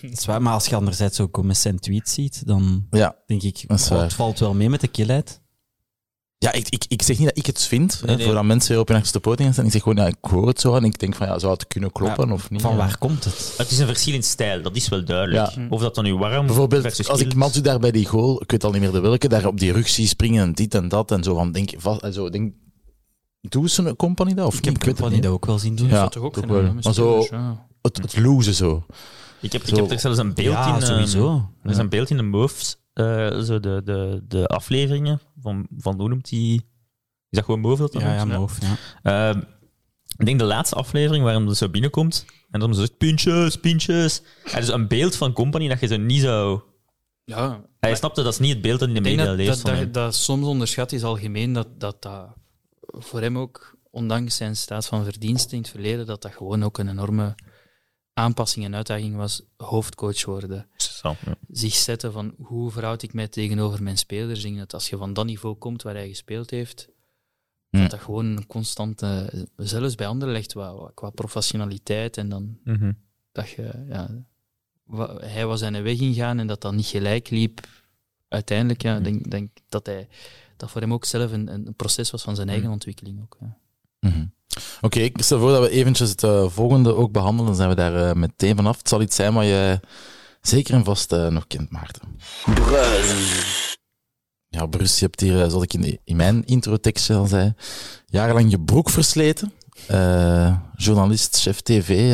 Dat 0.00 0.18
is 0.18 0.24
waar, 0.24 0.42
maar 0.42 0.52
als 0.52 0.66
je 0.66 0.76
anderzijds 0.76 1.16
zo 1.16 1.28
Comessent 1.28 1.82
tweet 1.82 2.08
ziet, 2.08 2.46
dan 2.46 2.86
Ja, 2.90 3.16
denk 3.26 3.42
ik, 3.42 3.64
oh, 3.66 3.88
het 3.88 4.14
valt 4.14 4.38
wel 4.38 4.54
mee 4.54 4.70
met 4.70 4.80
de 4.80 4.88
killheid. 4.88 5.40
Ja 6.38 6.52
ik, 6.52 6.68
ik, 6.68 6.84
ik 6.88 7.02
zeg 7.02 7.18
niet 7.18 7.28
dat 7.28 7.38
ik 7.38 7.46
het 7.46 7.62
vind, 7.62 8.00
Nee, 8.00 8.10
hè, 8.10 8.16
nee. 8.16 8.24
voordat 8.26 8.44
mensen 8.44 8.70
weer 8.70 8.80
op 8.80 8.86
hun 8.88 8.96
achterste 8.96 9.20
poten 9.20 9.44
gaan 9.44 9.52
staan. 9.52 9.64
Ik 9.64 9.72
zeg 9.72 9.82
gewoon, 9.82 9.98
ja, 9.98 10.06
ik 10.06 10.16
hoor 10.20 10.46
het 10.46 10.60
zo 10.60 10.74
en 10.76 10.84
ik 10.84 10.98
denk 10.98 11.14
van, 11.14 11.26
ja, 11.26 11.38
zou 11.38 11.52
het 11.52 11.66
kunnen 11.66 11.92
kloppen 11.92 12.26
Ja, 12.28 12.34
of 12.34 12.50
niet? 12.50 12.60
Van 12.62 12.70
Ja. 12.70 12.76
waar 12.76 12.98
komt 12.98 13.24
het? 13.24 13.54
Het 13.56 13.70
is 13.70 13.78
een 13.78 13.86
verschil 13.86 14.14
in 14.14 14.22
stijl, 14.22 14.62
dat 14.62 14.76
is 14.76 14.88
wel 14.88 15.04
duidelijk. 15.04 15.50
Ja. 15.54 15.66
Of 15.70 15.80
dat 15.80 15.94
dan 15.94 16.04
nu 16.04 16.14
warm 16.14 16.46
Bijvoorbeeld, 16.46 16.82
versus 16.82 17.08
als 17.08 17.20
ik 17.20 17.34
Matsu 17.34 17.60
daar 17.60 17.78
bij 17.78 17.90
die 17.90 18.06
goal, 18.06 18.42
ik 18.42 18.50
weet 18.50 18.64
al 18.64 18.70
niet 18.70 18.80
meer 18.80 18.92
de 18.92 19.00
welke, 19.00 19.28
daar 19.28 19.46
op 19.46 19.58
die 19.58 19.72
rug 19.72 19.88
zie 19.88 20.06
springen 20.06 20.42
en 20.42 20.52
dit 20.52 20.74
en 20.74 20.88
dat 20.88 21.10
en 21.10 21.22
zo 21.22 21.34
van, 21.34 21.52
denk, 21.52 21.70
vast, 21.76 22.00
en 22.02 22.12
zo, 22.12 22.30
denk, 22.30 22.52
doe 23.40 23.68
ze 23.68 23.82
een 23.82 23.96
company 23.96 24.34
dat 24.34 24.46
of 24.46 24.56
Ik 24.58 24.64
heb 24.64 24.74
Ik 24.74 24.82
Company 24.82 25.14
niet. 25.14 25.22
dat 25.22 25.32
ook 25.32 25.46
wel 25.46 25.58
zien 25.58 25.74
doen. 25.76 25.88
Ja, 25.88 26.02
dat 26.02 26.12
toch 26.12 26.22
ook 26.22 26.36
wel. 26.46 26.72
Maar 26.82 26.94
zo-. 26.94 27.26
Het, 27.82 27.96
het 27.96 28.56
zo. 28.56 28.84
Ik 29.40 29.52
heb, 29.52 29.62
ik 29.62 29.68
Zo. 29.68 29.76
heb 29.76 29.90
er 29.90 29.98
zelfs 30.00 30.18
een 30.18 30.34
beeld 30.34 30.54
ja, 30.54 30.66
in. 30.66 30.82
ehm, 30.82 30.84
sowieso. 30.86 31.50
Er 31.62 31.70
is 31.70 31.76
een 31.76 31.88
beeld 31.88 32.10
in 32.10 32.16
de 32.16 32.22
MOVES, 32.22 32.76
eh, 32.98 33.40
zo 33.40 33.60
de, 33.60 33.80
de, 33.84 34.24
de 34.28 34.46
afleveringen 34.46 35.20
van, 35.40 35.66
van 35.76 36.00
hoe 36.00 36.08
noemt 36.08 36.28
die? 36.28 36.54
Is 37.30 37.38
dat 37.38 37.44
gewoon 37.44 37.60
MOVE 37.60 37.82
dat 37.82 37.92
dat 37.92 38.02
Ja, 38.02 38.14
ja? 38.14 38.24
Moof, 38.24 38.58
ja. 38.60 38.76
Ehm, 39.02 39.40
ik 40.16 40.26
denk 40.26 40.38
de 40.38 40.44
laatste 40.44 40.76
aflevering 40.76 41.24
waarin 41.24 41.46
dat 41.46 41.56
zo 41.56 41.68
binnenkomt 41.68 42.24
en 42.50 42.60
dan 42.60 42.74
zo 42.74 42.80
zegt 42.80 42.98
pintjes, 42.98 43.56
pintjes. 43.56 44.22
En 44.52 44.60
dus 44.60 44.68
een 44.68 44.88
beeld 44.88 45.16
van 45.16 45.32
Company 45.32 45.68
dat 45.68 45.80
je 45.80 45.86
zo 45.86 45.96
niet 45.96 46.20
zou... 46.20 46.60
Ja, 47.24 47.64
Hij 47.80 47.94
snapte, 47.94 48.22
dat 48.22 48.32
is 48.32 48.38
niet 48.38 48.52
het 48.52 48.62
beeld 48.62 48.78
dat 48.78 48.88
in 48.88 48.94
de 48.94 49.00
media 49.00 49.24
dat, 49.24 49.36
leeft. 49.36 49.48
dat, 49.48 49.60
van 49.60 49.70
dat, 49.70 49.78
hem. 49.78 49.92
dat 49.92 50.14
soms 50.14 50.46
onderschat 50.46 50.92
is 50.92 51.02
algemeen 51.04 51.52
dat, 51.52 51.80
dat 51.80 52.02
dat 52.02 52.26
voor 52.80 53.20
hem 53.20 53.38
ook, 53.38 53.76
ondanks 53.90 54.36
zijn 54.36 54.56
staat 54.56 54.86
van 54.86 55.04
verdiensten 55.04 55.56
in 55.56 55.62
het 55.62 55.70
verleden, 55.70 56.06
dat 56.06 56.22
dat 56.22 56.32
gewoon 56.32 56.62
ook 56.62 56.78
een 56.78 56.88
enorme 56.88 57.34
aanpassing 58.18 58.64
en 58.64 58.74
uitdaging 58.74 59.16
was, 59.16 59.42
hoofdcoach 59.56 60.24
worden. 60.24 60.66
Zo, 60.76 61.16
ja. 61.24 61.34
Zich 61.50 61.74
zetten 61.74 62.12
van 62.12 62.34
hoe 62.38 62.70
verhoud 62.70 63.02
ik 63.02 63.12
mij 63.12 63.28
tegenover 63.28 63.82
mijn 63.82 63.98
spelers. 63.98 64.44
Ik 64.44 64.56
dat 64.56 64.74
als 64.74 64.88
je 64.88 64.96
van 64.96 65.12
dat 65.12 65.26
niveau 65.26 65.54
komt 65.54 65.82
waar 65.82 65.94
hij 65.94 66.08
gespeeld 66.08 66.50
heeft, 66.50 66.88
dat 67.70 67.90
dat 67.90 68.00
gewoon 68.00 68.24
een 68.36 68.46
constante, 68.46 69.30
zelfs 69.56 69.94
bij 69.94 70.06
anderen 70.06 70.34
legt 70.34 70.52
qua, 70.52 70.90
qua 70.94 71.10
professionaliteit 71.10 72.16
en 72.16 72.28
dan 72.28 72.58
Mhm. 72.64 72.92
dat 73.32 73.48
je, 73.50 73.84
ja, 73.88 74.10
hij 75.20 75.46
was 75.46 75.58
zijn 75.58 75.82
weg 75.82 75.98
ingaan 75.98 76.38
en 76.38 76.46
dat 76.46 76.60
dat 76.60 76.74
niet 76.74 76.86
gelijk 76.86 77.30
liep. 77.30 77.66
Uiteindelijk, 78.28 78.82
ja, 78.82 79.00
denk, 79.00 79.30
denk 79.30 79.50
dat 79.68 79.86
hij 79.86 80.08
dat 80.56 80.70
voor 80.70 80.80
hem 80.80 80.92
ook 80.92 81.04
zelf 81.04 81.32
een, 81.32 81.48
een 81.48 81.74
proces 81.74 82.10
was 82.10 82.22
van 82.22 82.36
zijn 82.36 82.48
eigen 82.48 82.70
ontwikkeling 82.70 83.22
ook. 83.22 83.36
Ja. 83.40 83.58
Mhm. 84.00 84.26
Oké, 84.80 84.98
ik 84.98 85.22
stel 85.22 85.38
voor 85.38 85.50
dat 85.50 85.60
we 85.60 85.70
eventjes 85.70 86.10
het 86.10 86.22
eh, 86.22 86.48
volgende 86.48 86.94
ook 86.94 87.12
behandelen. 87.12 87.46
Dan 87.46 87.54
zijn 87.54 87.68
we 87.68 87.74
daar 87.74 88.08
eh, 88.08 88.14
meteen 88.14 88.56
vanaf. 88.56 88.78
Het 88.78 88.88
zal 88.88 89.02
iets 89.02 89.16
zijn 89.16 89.34
wat 89.34 89.44
je 89.44 89.80
zeker 90.40 90.74
en 90.74 90.84
vast 90.84 91.12
eh, 91.12 91.26
nog 91.26 91.46
kent, 91.46 91.70
Maarten. 91.70 92.02
Ja, 94.48 94.66
Brus, 94.66 94.98
je 94.98 95.04
hebt 95.04 95.20
hier, 95.20 95.50
zoals 95.50 95.64
ik 95.64 95.74
in, 95.74 96.00
in 96.04 96.16
mijn 96.16 96.44
introtekstje 96.44 97.14
al 97.14 97.26
zei, 97.26 97.54
jarenlang 98.06 98.50
je 98.50 98.60
broek 98.60 98.90
versleten. 98.90 99.52
Journalist, 100.76 101.40
chef 101.40 101.60
tv, 101.60 102.12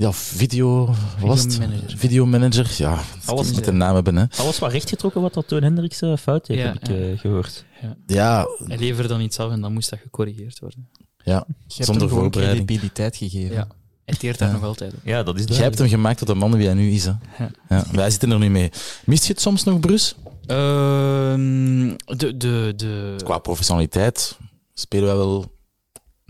ja, 0.00 0.12
video, 0.12 0.86
wat 0.86 0.96
was 1.18 1.42
het? 1.42 1.52
Videomanager. 1.54 1.98
Videomanager, 1.98 2.74
ja, 2.76 2.98
Alles 3.24 3.52
met 3.54 3.64
de 3.64 3.72
naam 3.72 3.94
hebben, 3.94 4.16
hè. 4.16 4.24
Alles 4.36 4.58
wat 4.58 4.70
rechtgetrokken 4.72 5.20
wat 5.22 5.34
dat 5.34 5.48
Toon 5.48 5.62
Hendricks 5.62 6.00
eh, 6.00 6.16
fout 6.16 6.46
heeft, 6.46 6.60
Ja, 6.62 6.66
heb 6.66 6.76
ik 6.82 6.88
ja. 6.88 6.94
eh, 7.12 7.18
gehoord. 7.18 7.64
Ja, 8.06 8.46
Hij 8.66 8.78
leverde 8.78 9.08
dan 9.08 9.20
iets 9.20 9.38
af 9.38 9.50
en 9.50 9.60
dan 9.60 9.72
moest 9.72 9.90
dat 9.90 9.98
gecorrigeerd 10.02 10.58
worden. 10.58 10.88
ja, 11.24 11.44
Je 11.46 11.74
hebt 11.74 11.84
zonder 11.86 12.08
voorbereiding. 12.08 12.66
credibiliteit 12.66 13.16
gegeven. 13.16 13.54
Ja. 13.56 13.66
Hij 14.04 14.18
teert 14.18 14.38
daar 14.38 14.48
Ja. 14.48 14.54
nog 14.54 14.64
altijd 14.64 14.92
op. 14.92 14.98
Ja, 15.04 15.22
dat 15.22 15.38
is 15.38 15.44
Jij 15.56 15.56
hebt 15.64 15.78
hem 15.78 15.88
gemaakt 15.88 16.18
tot 16.18 16.26
de 16.26 16.34
man 16.34 16.56
wie 16.56 16.66
hij 16.66 16.74
nu 16.74 16.90
is, 16.90 17.04
hè. 17.04 17.12
Ja. 17.38 17.50
Ja, 17.68 17.84
wij 17.92 18.10
zitten 18.10 18.30
er 18.30 18.38
nu 18.38 18.50
mee. 18.50 18.70
Mist 19.04 19.26
je 19.26 19.32
het 19.32 19.40
soms 19.42 19.64
nog, 19.64 19.80
Brus? 19.80 20.14
Ehm, 20.46 21.96
de, 22.16 22.36
de, 22.36 22.72
de, 22.76 23.14
Qua 23.24 23.38
professionaliteit 23.38 24.38
spelen 24.74 25.06
wij 25.06 25.16
wel 25.16 25.52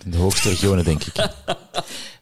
in 0.05 0.11
de 0.11 0.17
hoogste 0.17 0.49
regionen, 0.49 0.85
denk 0.85 1.05
ik. 1.05 1.15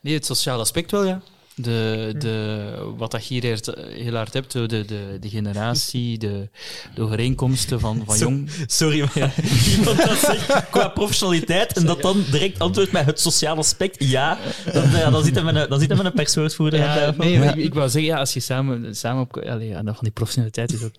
Nee, 0.00 0.14
het 0.14 0.26
sociale 0.26 0.60
aspect 0.62 0.90
wel, 0.90 1.04
ja. 1.06 1.20
De, 1.60 2.14
de, 2.18 2.92
wat 2.96 3.10
dat 3.10 3.26
je 3.26 3.34
hier 3.34 3.52
echt 3.52 3.70
heel 3.90 4.14
hard 4.14 4.32
hebt, 4.32 4.52
de, 4.52 4.66
de, 4.66 5.16
de 5.20 5.28
generatie, 5.28 6.18
de, 6.18 6.48
de 6.94 7.02
overeenkomsten 7.02 7.80
van, 7.80 8.02
van 8.06 8.18
jong. 8.24 8.50
Sorry, 8.66 9.00
maar 9.00 9.34
iemand 9.78 9.96
dat 9.96 10.18
zegt 10.18 10.70
qua 10.70 10.88
professionaliteit 10.88 11.76
en 11.76 11.86
dat 11.86 12.02
dan 12.02 12.24
direct 12.30 12.58
antwoordt 12.58 12.92
met 12.92 13.06
het 13.06 13.20
sociale 13.20 13.58
aspect, 13.58 14.04
ja, 14.04 14.38
dan, 14.72 14.90
ja, 14.90 15.10
dan 15.10 15.24
zit 15.24 15.34
hij 15.34 15.44
met 15.44 15.56
een, 15.56 15.68
dan 15.68 15.78
zit 15.78 15.88
hij 15.88 15.96
met 15.96 16.06
een 16.06 16.12
perswoordvoerder 16.12 16.80
Ja, 16.80 17.14
nee, 17.16 17.38
ik, 17.38 17.54
ik 17.54 17.74
wou 17.74 17.88
zeggen, 17.88 18.10
ja, 18.10 18.18
als 18.18 18.32
je 18.32 18.40
samen, 18.40 18.96
samen 18.96 19.22
op... 19.22 19.36
Allee, 19.36 19.68
ja, 19.68 19.82
dat 19.82 19.94
van 19.94 20.04
die 20.04 20.12
professionaliteit 20.12 20.72
is 20.72 20.82
ook 20.82 20.92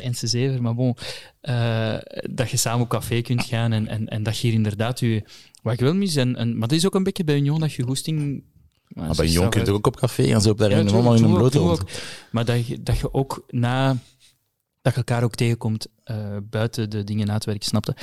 Ense 0.00 0.26
zever, 0.26 0.62
maar 0.62 0.74
bon. 0.74 0.96
eh, 1.40 1.94
dat 2.30 2.50
je 2.50 2.56
samen 2.56 2.80
op 2.80 2.88
café 2.88 3.20
kunt 3.20 3.44
gaan 3.44 3.72
en, 3.72 3.88
en, 3.88 4.08
en 4.08 4.22
dat 4.22 4.38
je 4.38 4.46
hier 4.46 4.56
inderdaad 4.56 5.00
je... 5.00 5.22
Wat 5.62 5.72
ik 5.72 5.80
wel 5.80 5.94
mis, 5.94 6.16
en, 6.16 6.36
en, 6.36 6.58
maar 6.58 6.68
dat 6.68 6.78
is 6.78 6.86
ook 6.86 6.94
een 6.94 7.02
beetje 7.02 7.24
bij 7.24 7.36
Union, 7.36 7.60
dat 7.60 7.72
je 7.72 7.82
goesting... 7.82 8.42
Maar 8.88 9.14
bij 9.16 9.26
Jong 9.26 9.50
kun 9.50 9.60
je 9.60 9.66
toch 9.66 9.76
ook 9.76 9.86
op 9.86 9.96
café 9.96 10.26
gaan, 10.26 10.40
zo 10.40 10.50
op 10.50 10.58
daar 10.58 10.70
in 10.70 10.76
tuurlijk, 10.76 10.94
allemaal 10.94 11.14
in 11.14 11.24
een 11.24 11.34
blote. 11.34 11.86
Maar 12.30 12.44
dat 12.44 12.66
je, 12.66 12.82
dat 12.82 12.98
je 12.98 13.12
ook 13.14 13.44
na... 13.48 13.96
Dat 14.82 14.92
je 14.92 14.98
elkaar 14.98 15.22
ook 15.22 15.34
tegenkomt 15.34 15.86
eh, 16.04 16.36
buiten 16.42 16.90
de 16.90 17.04
dingen 17.04 17.26
na 17.26 17.38
te 17.38 17.50
werken, 17.50 17.68
snapte. 17.68 17.96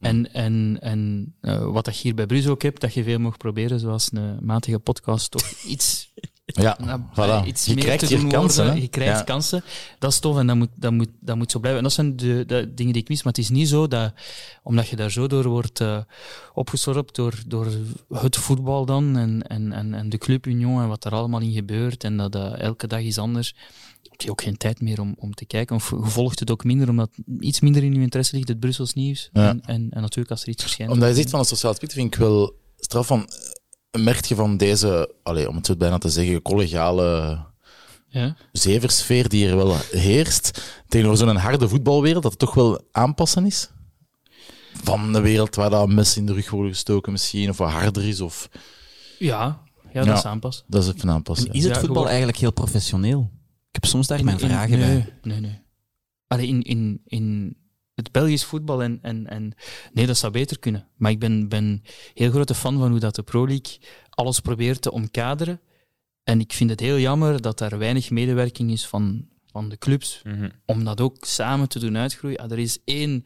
En, 0.00 0.32
en, 0.32 0.78
en 0.80 1.34
eh, 1.40 1.64
wat 1.72 1.84
dat 1.84 1.96
je 1.96 2.02
hier 2.02 2.14
bij 2.14 2.26
Bruce 2.26 2.50
ook 2.50 2.62
hebt, 2.62 2.80
dat 2.80 2.94
je 2.94 3.02
veel 3.02 3.18
mag 3.18 3.36
proberen, 3.36 3.80
zoals 3.80 4.08
een 4.12 4.38
matige 4.40 4.78
podcast, 4.78 5.30
toch 5.30 5.50
iets 5.74 6.12
Ja, 6.52 6.78
nou, 6.84 7.00
voilà. 7.12 7.46
iets 7.46 7.64
Je 7.64 7.74
meer 7.74 7.84
krijgt 7.84 8.06
te 8.08 8.16
doen 8.16 8.28
kansen, 8.28 8.64
worden. 8.64 8.82
Je 8.82 8.88
krijgt 8.88 9.18
Ja. 9.18 9.24
kansen. 9.24 9.64
Dat 9.98 10.10
is 10.12 10.18
tof 10.18 10.38
en 10.38 10.46
dat 10.46 10.56
moet, 10.56 10.68
dat, 10.74 10.92
moet, 10.92 11.08
dat 11.20 11.36
moet 11.36 11.50
zo 11.50 11.58
blijven. 11.58 11.80
En 11.80 11.86
dat 11.88 11.96
zijn 11.96 12.16
de, 12.16 12.44
de 12.46 12.74
dingen 12.74 12.92
die 12.92 13.02
ik 13.02 13.08
mis. 13.08 13.22
Maar 13.22 13.32
het 13.32 13.42
is 13.42 13.48
niet 13.50 13.68
zo 13.68 13.88
dat, 13.88 14.12
omdat 14.62 14.88
je 14.88 14.96
daar 14.96 15.10
zo 15.10 15.26
door 15.26 15.48
wordt 15.48 15.80
eh 15.80 15.98
opgesorpt 16.54 17.14
door, 17.14 17.34
door 17.46 17.66
het 18.08 18.36
voetbal 18.36 18.84
dan 18.86 19.16
en, 19.16 19.42
en, 19.42 19.72
en, 19.72 19.94
en 19.94 20.08
de 20.08 20.18
Club 20.18 20.46
Union 20.46 20.82
en 20.82 20.88
wat 20.88 21.04
er 21.04 21.12
allemaal 21.12 21.40
in 21.40 21.52
gebeurt 21.52 22.04
en 22.04 22.16
dat 22.16 22.34
eh, 22.34 22.58
elke 22.58 22.86
dag 22.86 23.00
is 23.00 23.18
anders, 23.18 23.54
heb 24.02 24.20
je 24.20 24.30
ook 24.30 24.42
geen 24.42 24.56
tijd 24.56 24.80
meer 24.80 25.00
om, 25.00 25.14
om 25.18 25.34
te 25.34 25.44
kijken. 25.44 25.76
Of 25.76 25.90
je 25.90 25.96
volgt 26.02 26.38
het 26.40 26.50
ook 26.50 26.64
minder, 26.64 26.88
omdat 26.88 27.10
iets 27.40 27.60
minder 27.60 27.82
in 27.82 27.94
je 27.94 28.00
interesse 28.00 28.36
ligt, 28.36 28.48
het 28.48 28.60
Brussels 28.60 28.92
nieuws. 28.94 29.30
Ja. 29.32 29.48
En, 29.48 29.60
en, 29.64 29.86
en 29.90 30.00
natuurlijk 30.00 30.30
als 30.30 30.42
er 30.42 30.48
iets 30.48 30.62
verschijnt. 30.62 30.92
Omdat 30.92 31.08
je 31.08 31.14
zegt 31.14 31.30
van 31.30 31.38
een 31.38 31.44
sociaal 31.44 31.72
aspect, 31.72 31.92
vind 31.92 32.14
ik 32.14 32.20
wel 32.20 32.54
straf 32.76 33.06
van... 33.06 33.28
Merk 33.98 34.24
je 34.24 34.34
van 34.34 34.56
deze, 34.56 35.14
allez, 35.22 35.46
om 35.46 35.56
het 35.56 35.66
zo 35.66 35.76
bijna 35.76 35.98
te 35.98 36.08
zeggen, 36.08 36.42
collegiale 36.42 37.38
Ja. 38.08 38.36
zeversfeer 38.52 39.28
die 39.28 39.48
er 39.48 39.56
wel 39.56 39.76
heerst, 39.90 40.60
tegenover 40.88 41.26
zo'n 41.26 41.36
harde 41.36 41.68
voetbalwereld, 41.68 42.22
dat 42.22 42.30
het 42.32 42.40
toch 42.40 42.54
wel 42.54 42.80
aanpassen 42.92 43.46
is? 43.46 43.70
Van 44.82 45.14
een 45.14 45.22
wereld 45.22 45.54
waar 45.54 45.70
dat 45.70 45.88
mes 45.88 46.16
in 46.16 46.26
de 46.26 46.32
rug 46.32 46.50
worden 46.50 46.72
gestoken 46.72 47.12
misschien, 47.12 47.50
of 47.50 47.56
wat 47.58 47.70
harder 47.70 48.08
is, 48.08 48.20
of... 48.20 48.48
Ja, 49.18 49.60
ja, 49.92 49.98
dat 50.00 50.04
Ja. 50.06 50.14
is 50.14 50.24
aanpassen. 50.24 50.64
Dat 50.68 50.82
is 50.84 50.94
even 50.94 51.10
aanpassen. 51.10 51.52
Is 51.52 51.64
het 51.64 51.78
voetbal 51.78 52.08
eigenlijk 52.08 52.38
heel 52.38 52.52
professioneel? 52.52 53.30
Ik 53.68 53.74
heb 53.80 53.84
soms 53.84 54.06
daar 54.06 54.18
In- 54.18 54.24
mijn 54.24 54.38
in- 54.40 54.48
vragen 54.48 54.78
nee, 54.78 54.88
bij. 54.88 55.12
Nee, 55.22 55.40
nee. 55.40 55.62
Allee, 56.26 56.46
in, 56.46 56.62
in, 56.62 57.00
in 57.04 57.56
het 57.94 58.12
Belgisch 58.12 58.44
voetbal 58.44 58.82
en, 58.82 58.98
en, 59.02 59.26
en... 59.26 59.54
Nee, 59.92 60.06
dat 60.06 60.16
zou 60.16 60.32
beter 60.32 60.58
kunnen. 60.58 60.88
Maar 60.96 61.10
ik 61.10 61.18
ben, 61.18 61.48
ben 61.48 61.82
heel 62.14 62.30
grote 62.30 62.54
fan 62.54 62.78
van 62.78 62.90
hoe 62.90 63.00
dat 63.00 63.14
de 63.14 63.22
Pro 63.22 63.46
League 63.46 63.78
alles 64.10 64.40
probeert 64.40 64.82
te 64.82 64.92
omkaderen. 64.92 65.60
En 66.22 66.40
ik 66.40 66.52
vind 66.52 66.70
het 66.70 66.80
heel 66.80 66.98
jammer 66.98 67.40
dat 67.40 67.58
daar 67.58 67.78
weinig 67.78 68.10
medewerking 68.10 68.70
is 68.70 68.86
van, 68.86 69.28
van 69.46 69.68
de 69.68 69.76
clubs. 69.76 70.20
Mhm. 70.24 70.50
Om 70.66 70.84
dat 70.84 71.00
ook 71.00 71.24
samen 71.24 71.68
te 71.68 71.78
doen 71.78 71.96
uitgroeien. 71.96 72.38
Ah, 72.38 72.50
er 72.50 72.58
is 72.58 72.78
één 72.84 73.24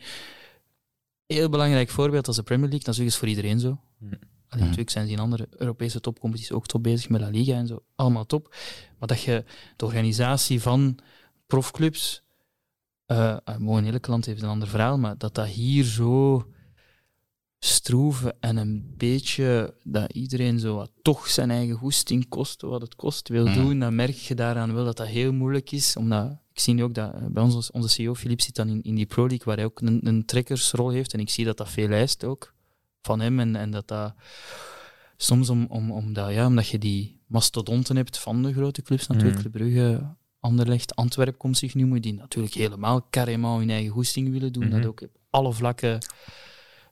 heel 1.26 1.48
belangrijk 1.48 1.90
voorbeeld 1.90 2.26
als 2.26 2.36
de 2.36 2.42
Premier 2.42 2.68
League. 2.68 2.94
Dat 2.94 2.98
is 2.98 3.16
voor 3.16 3.28
iedereen 3.28 3.60
zo. 3.60 3.80
Mhm. 3.98 4.14
Allee, 4.48 4.62
natuurlijk 4.64 4.90
zijn 4.90 5.06
ze 5.06 5.12
in 5.12 5.18
andere 5.18 5.48
Europese 5.56 6.00
topcompetities 6.00 6.52
ook 6.52 6.66
top 6.66 6.82
bezig 6.82 7.08
met 7.08 7.20
La 7.20 7.28
Liga 7.28 7.54
en 7.54 7.66
zo. 7.66 7.82
Allemaal 7.94 8.26
top. 8.26 8.54
Maar 8.98 9.08
dat 9.08 9.22
je 9.22 9.44
de 9.76 9.84
organisatie 9.84 10.60
van 10.60 10.98
profclubs, 11.46 12.22
uh, 13.12 13.36
mooi 13.58 13.86
in 13.86 13.92
elk 13.92 14.06
land 14.06 14.26
heeft 14.26 14.42
een 14.42 14.48
ander 14.48 14.68
verhaal, 14.68 14.98
maar 14.98 15.18
dat 15.18 15.34
dat 15.34 15.46
hier 15.46 15.84
zo 15.84 16.46
stroeven 17.58 18.36
en 18.40 18.56
een 18.56 18.94
beetje 18.96 19.74
dat 19.84 20.12
iedereen 20.12 20.58
zo 20.58 20.74
wat 20.74 20.90
toch 21.02 21.28
zijn 21.28 21.50
eigen 21.50 21.76
goesting 21.76 22.28
kost, 22.28 22.62
wat 22.62 22.80
het 22.80 22.94
kost, 22.94 23.28
wil 23.28 23.44
Mhm. 23.46 23.54
doen, 23.54 23.78
dan 23.78 23.94
merk 23.94 24.14
je 24.14 24.34
daaraan 24.34 24.74
wel 24.74 24.84
dat 24.84 24.96
dat 24.96 25.06
heel 25.06 25.32
moeilijk 25.32 25.70
is. 25.72 25.96
Omdat 25.96 26.38
ik 26.52 26.60
zie 26.60 26.74
nu 26.74 26.82
ook 26.82 26.94
dat 26.94 27.14
eh, 27.14 27.20
bij 27.28 27.42
ons, 27.42 27.70
onze 27.70 27.88
CEO 27.88 28.14
Philippe 28.14 28.42
zit 28.42 28.54
dan 28.54 28.68
in, 28.68 28.82
in 28.82 28.94
die 28.94 29.06
Pro 29.06 29.26
League, 29.26 29.44
waar 29.46 29.56
hij 29.56 29.64
ook 29.64 29.80
een, 29.80 30.06
een 30.06 30.24
trekkersrol 30.24 30.90
heeft, 30.90 31.12
en 31.12 31.20
ik 31.20 31.30
zie 31.30 31.44
dat 31.44 31.56
dat 31.56 31.68
veel 31.70 31.90
eist 31.90 32.24
ook. 32.24 32.54
van 33.02 33.20
hem. 33.20 33.40
En, 33.40 33.56
en 33.56 33.70
dat 33.70 33.88
dat 33.88 34.14
soms 35.16 35.48
om, 35.48 35.66
om, 35.68 35.90
omdat, 35.92 36.32
ja, 36.32 36.46
omdat 36.46 36.68
je 36.68 36.78
die 36.78 37.20
mastodonten 37.26 37.96
hebt 37.96 38.18
van 38.18 38.42
de 38.42 38.52
grote 38.52 38.82
clubs, 38.82 39.06
natuurlijk, 39.06 39.34
Mm. 39.36 39.40
Club 39.42 39.52
Brugge, 39.52 40.14
Anderlecht, 40.40 40.96
Antwerpen 40.96 41.36
komt 41.36 41.58
zich 41.58 41.74
noemen, 41.74 42.02
die 42.02 42.14
natuurlijk 42.14 42.54
helemaal 42.54 43.06
carrément 43.10 43.58
hun 43.58 43.70
eigen 43.70 43.90
goesting 43.92 44.30
willen 44.32 44.52
doen. 44.52 44.64
Mhm. 44.68 44.76
Dat 44.76 44.86
ook 44.86 45.00
op 45.02 45.10
alle 45.30 45.52
vlakken 45.52 45.98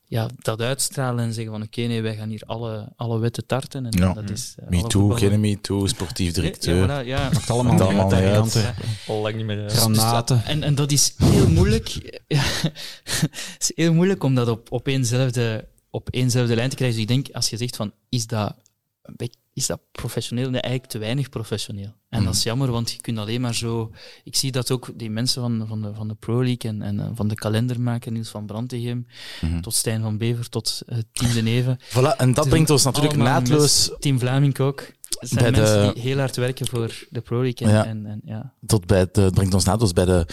ja, 0.09 0.28
dat 0.38 0.61
uitstralen 0.61 1.24
en 1.24 1.32
zeggen 1.32 1.53
van 1.53 1.62
oké, 1.62 1.80
nee, 1.80 2.03
wij 2.03 2.16
gaan 2.16 2.28
hier 2.28 2.42
alle, 2.47 2.92
alle 2.97 3.18
wetten 3.18 3.47
tarten. 3.47 3.86
En 3.86 3.99
Ja. 3.99 4.12
dat 4.12 4.30
is, 4.30 4.55
eh, 4.59 4.68
Me 4.68 4.80
too, 4.80 4.88
voetballen- 5.09 5.30
geen 5.30 5.40
me 5.40 5.61
too, 5.61 5.86
sportief 5.86 6.32
directeur. 6.32 6.76
Ja, 6.88 7.03
voilà, 7.03 7.07
ja. 7.07 7.30
Maakt 7.32 7.51
allemaal 7.51 7.80
allemaal 7.80 8.12
uit, 8.12 8.57
uit. 8.57 8.74
Al 9.07 9.20
lang 9.20 9.36
niet 9.36 9.44
meer. 9.47 9.64
eh, 9.66 9.74
Granaten. 9.76 10.44
En, 10.44 10.62
en 10.62 10.74
dat 10.74 10.92
is 10.92 11.14
heel 11.18 11.49
moeilijk. 11.51 11.88
Ja, 12.28 12.42
het 12.42 13.57
is 13.59 13.72
heel 13.74 13.92
moeilijk 13.94 14.24
om 14.24 14.34
dat 14.34 14.49
op, 14.49 14.72
op, 14.72 14.86
éénzelfde, 14.86 15.68
op 15.90 16.09
éénzelfde 16.11 16.55
lijn 16.55 16.70
te 16.70 16.76
krijgen. 16.76 16.97
Dus 16.99 17.07
ik 17.09 17.14
denk, 17.24 17.34
als 17.36 17.51
je 17.51 17.57
zegt 17.57 17.76
van, 17.76 17.92
is 18.09 18.26
dat, 18.26 18.55
een 19.03 19.14
beetje- 19.16 19.40
is 19.57 19.66
dat 19.66 19.80
professioneel? 19.92 20.50
Nee, 20.50 20.61
eigenlijk 20.61 20.92
te 20.92 20.98
weinig 20.98 21.28
professioneel. 21.28 21.92
En 22.09 22.24
dat 22.24 22.34
is 22.34 22.42
jammer, 22.42 22.70
want 22.70 22.90
je 22.90 23.00
kunt 23.00 23.18
alleen 23.18 23.40
maar 23.40 23.54
zo... 23.54 23.90
Ik 24.24 24.36
zie 24.36 24.52
dat 24.52 24.70
ook 24.70 24.90
die 24.94 25.11
mensen 25.11 25.42
van, 25.42 25.64
van, 25.68 25.82
de, 25.82 25.94
van 25.94 26.09
de 26.09 26.14
Pro 26.14 26.44
League 26.44 26.70
en, 26.70 26.82
en 26.82 27.00
eh, 27.00 27.07
van 27.14 27.28
de 27.28 27.34
kalendermaker, 27.34 28.12
Niels 28.12 28.28
van 28.28 28.46
Brantegem, 28.46 29.07
Mhm. 29.40 29.61
tot 29.61 29.74
Stijn 29.74 30.02
van 30.02 30.18
Bever, 30.18 30.48
tot 30.48 30.82
uh, 30.88 30.98
Team 31.12 31.32
de 31.32 31.42
Neven. 31.42 31.78
Voilà, 31.96 32.16
en 32.16 32.34
dat 32.34 32.48
brengt 32.48 32.70
ons 32.70 32.84
natuurlijk 32.84 33.16
naadloos 33.16 33.90
Team 33.98 34.18
Vlaming 34.18 34.59
ook. 34.59 34.80
Het 35.18 35.28
zijn 35.28 35.42
Bij 35.42 35.50
de- 35.52 35.61
mensen 35.61 35.94
die 35.94 36.02
heel 36.02 36.18
hard 36.18 36.36
werken 36.36 36.66
voor 36.66 37.07
de 37.11 37.20
Pro 37.20 37.42
League. 37.42 37.66
En, 37.68 37.74
Ja. 37.74 37.84
en, 37.86 38.07
en, 38.07 38.20
ja. 38.24 38.52
tot 38.66 38.86
bij 38.86 38.98
het 38.98 39.12
brengt 39.34 39.54
ons 39.54 39.64
naadloos 39.64 39.92
bij 39.92 40.04
de, 40.04 40.26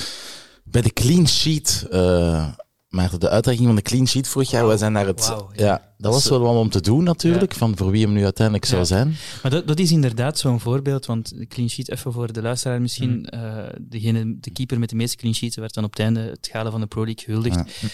bij 0.64 0.82
de 0.82 0.94
clean 0.94 1.28
sheet. 1.28 1.88
eh 1.92 2.48
maar 2.94 3.20
de 3.20 3.30
uitreiking 3.30 3.68
van 3.68 3.76
de 3.76 3.82
clean 3.82 4.08
sheet 4.08 4.28
vorig 4.28 4.50
jaar, 4.50 4.68
wij 4.68 4.78
zijn 4.78 4.92
naar 4.92 5.06
het... 5.08 5.26
Ja. 5.26 5.48
ja. 5.66 5.94
dat 5.98 6.14
was 6.14 6.30
wel 6.30 6.40
wat 6.40 6.56
om 6.56 6.70
te 6.70 6.82
doen 6.82 7.04
natuurlijk, 7.04 7.54
van 7.54 7.78
voor 7.78 7.92
wie 7.92 8.04
hem 8.06 8.14
nu 8.14 8.24
uiteindelijk 8.24 8.66
zou 8.66 8.80
Ja. 8.80 8.86
zijn. 8.88 9.16
Maar 9.42 9.52
dat, 9.52 9.68
dat 9.68 9.80
is 9.80 9.92
inderdaad 9.92 10.40
zo'n 10.40 10.60
voorbeeld, 10.60 11.06
want 11.06 11.38
de 11.38 11.48
clean 11.48 11.70
sheet, 11.70 11.90
even 11.92 12.14
voor 12.14 12.34
de 12.34 12.42
luisteraar 12.42 12.82
misschien, 12.82 13.12
Mm. 13.18 13.26
eh, 13.26 13.66
degene, 13.82 14.36
de 14.40 14.52
keeper 14.52 14.80
met 14.80 14.90
de 14.90 14.96
meeste 14.96 15.18
clean 15.18 15.36
sheets 15.36 15.56
werd 15.56 15.74
dan 15.74 15.84
op 15.84 15.90
het 15.92 16.00
einde 16.00 16.20
het 16.20 16.50
gala 16.52 16.72
van 16.72 16.80
de 16.82 16.88
Pro 16.88 17.04
League 17.06 17.24
gehuldigd. 17.24 17.56
Ja. 17.56 17.88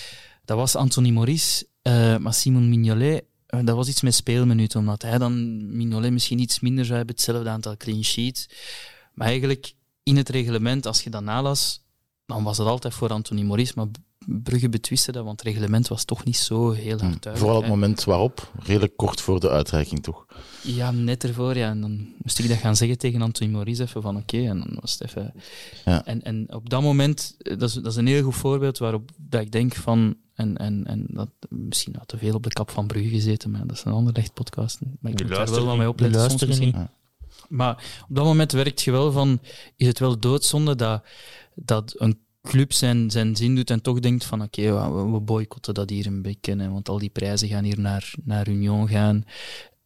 Dat 0.45 0.57
was 0.57 0.75
Anthony 0.75 1.09
Maurice, 1.09 1.65
eh, 1.81 2.17
maar 2.17 2.33
Simon 2.33 2.69
Mignolet, 2.69 3.23
eh, 3.45 3.59
dat 3.63 3.75
was 3.75 3.87
iets 3.87 4.01
met 4.01 4.15
speelminuten, 4.15 4.79
omdat 4.79 5.01
hij 5.01 5.17
dan, 5.17 5.57
Mignolet 5.77 6.11
misschien 6.11 6.39
iets 6.39 6.59
minder 6.59 6.85
zou 6.85 6.97
hebben, 6.97 7.15
hetzelfde 7.15 7.49
aantal 7.49 7.77
clean 7.77 8.03
sheets. 8.03 8.49
Maar 9.13 9.27
eigenlijk, 9.27 9.73
in 10.03 10.17
het 10.17 10.29
reglement, 10.29 10.85
als 10.85 11.01
je 11.01 11.09
dat 11.09 11.23
nalas, 11.23 11.83
dan 12.25 12.43
was 12.43 12.57
het 12.57 12.67
altijd 12.67 12.93
voor 12.93 13.09
Anthony 13.09 13.41
Maurice, 13.41 13.73
maar 13.75 13.85
Brugge 14.43 14.69
betwiste 14.69 15.11
dat, 15.11 15.23
want 15.23 15.39
het 15.39 15.49
reglement 15.49 15.87
was 15.87 16.03
toch 16.03 16.23
niet 16.23 16.37
zo 16.37 16.71
heel 16.71 16.89
hard 16.89 16.99
duidelijk. 16.99 17.37
Vooral 17.37 17.55
het 17.55 17.65
hè. 17.65 17.69
moment 17.69 18.03
waarop, 18.03 18.51
redelijk 18.63 18.97
kort 18.97 19.21
voor 19.21 19.39
de 19.39 19.49
uitreiking 19.49 20.03
toch. 20.03 20.25
Ja, 20.61 20.91
net 20.91 21.23
ervoor, 21.23 21.57
ja. 21.57 21.69
En 21.69 21.81
dan 21.81 22.07
moest 22.17 22.39
ik 22.39 22.49
dat 22.49 22.57
gaan 22.57 22.75
zeggen 22.75 22.97
tegen 22.97 23.21
Anthony 23.21 23.51
Maurice, 23.51 23.83
even 23.83 24.01
van 24.01 24.17
oké, 24.17 24.37
en 24.37 24.59
dan 24.59 24.77
was 24.81 24.91
het 24.91 25.03
even... 25.03 25.33
Ja. 25.85 26.05
En, 26.05 26.23
en 26.23 26.53
op 26.53 26.69
dat 26.69 26.81
moment, 26.81 27.35
eh, 27.39 27.57
dat 27.57 27.69
is, 27.69 27.75
dat 27.75 27.85
is 27.85 27.95
een 27.95 28.07
heel 28.07 28.23
goed 28.23 28.35
voorbeeld 28.35 28.77
waarop 28.77 29.09
dat 29.17 29.41
ik 29.41 29.51
denk 29.51 29.75
van... 29.75 30.15
En, 30.33 30.57
en, 30.57 30.83
en 30.85 31.05
dat 31.09 31.29
misschien 31.49 31.95
had 31.97 32.07
te 32.07 32.17
veel 32.17 32.35
op 32.35 32.43
de 32.43 32.49
kap 32.49 32.69
van 32.69 32.87
Brugge 32.87 33.09
gezeten, 33.09 33.51
maar 33.51 33.67
dat 33.67 33.77
is 33.77 33.83
een 33.83 33.91
ander 33.91 34.13
licht 34.13 34.33
podcast. 34.33 34.79
Maar 34.99 35.11
ik 35.11 35.17
Die 35.17 35.27
moet 35.27 35.35
daar 35.35 35.49
wel 35.49 35.63
luisteren 35.63 35.65
wat 35.65 35.73
niet. 35.73 35.77
mee 35.77 35.89
opletten 35.89 36.59
soms. 36.59 36.87
Maar 37.49 38.01
op 38.09 38.15
dat 38.15 38.25
moment 38.25 38.51
werkt 38.51 38.81
je 38.81 38.91
wel 38.91 39.11
van, 39.11 39.39
is 39.75 39.87
het 39.87 39.99
wel 39.99 40.19
doodzonde 40.19 40.75
dat, 40.75 41.03
dat 41.55 41.95
een 41.97 42.19
club 42.41 42.73
zijn, 42.73 43.11
zijn 43.11 43.35
zin 43.35 43.55
doet 43.55 43.69
en 43.69 43.81
toch 43.81 43.99
denkt 43.99 44.25
van 44.25 44.41
oké, 44.41 44.91
we, 44.91 45.11
we 45.11 45.19
boycotten 45.19 45.73
dat 45.73 45.89
hier 45.89 46.05
een 46.05 46.21
beetje, 46.21 46.55
hè, 46.55 46.69
want 46.69 46.89
al 46.89 46.99
die 46.99 47.09
prijzen 47.09 47.47
gaan 47.47 47.63
hier 47.63 47.79
naar, 47.79 48.13
naar 48.23 48.47
Union 48.47 48.87
gaan. 48.87 49.25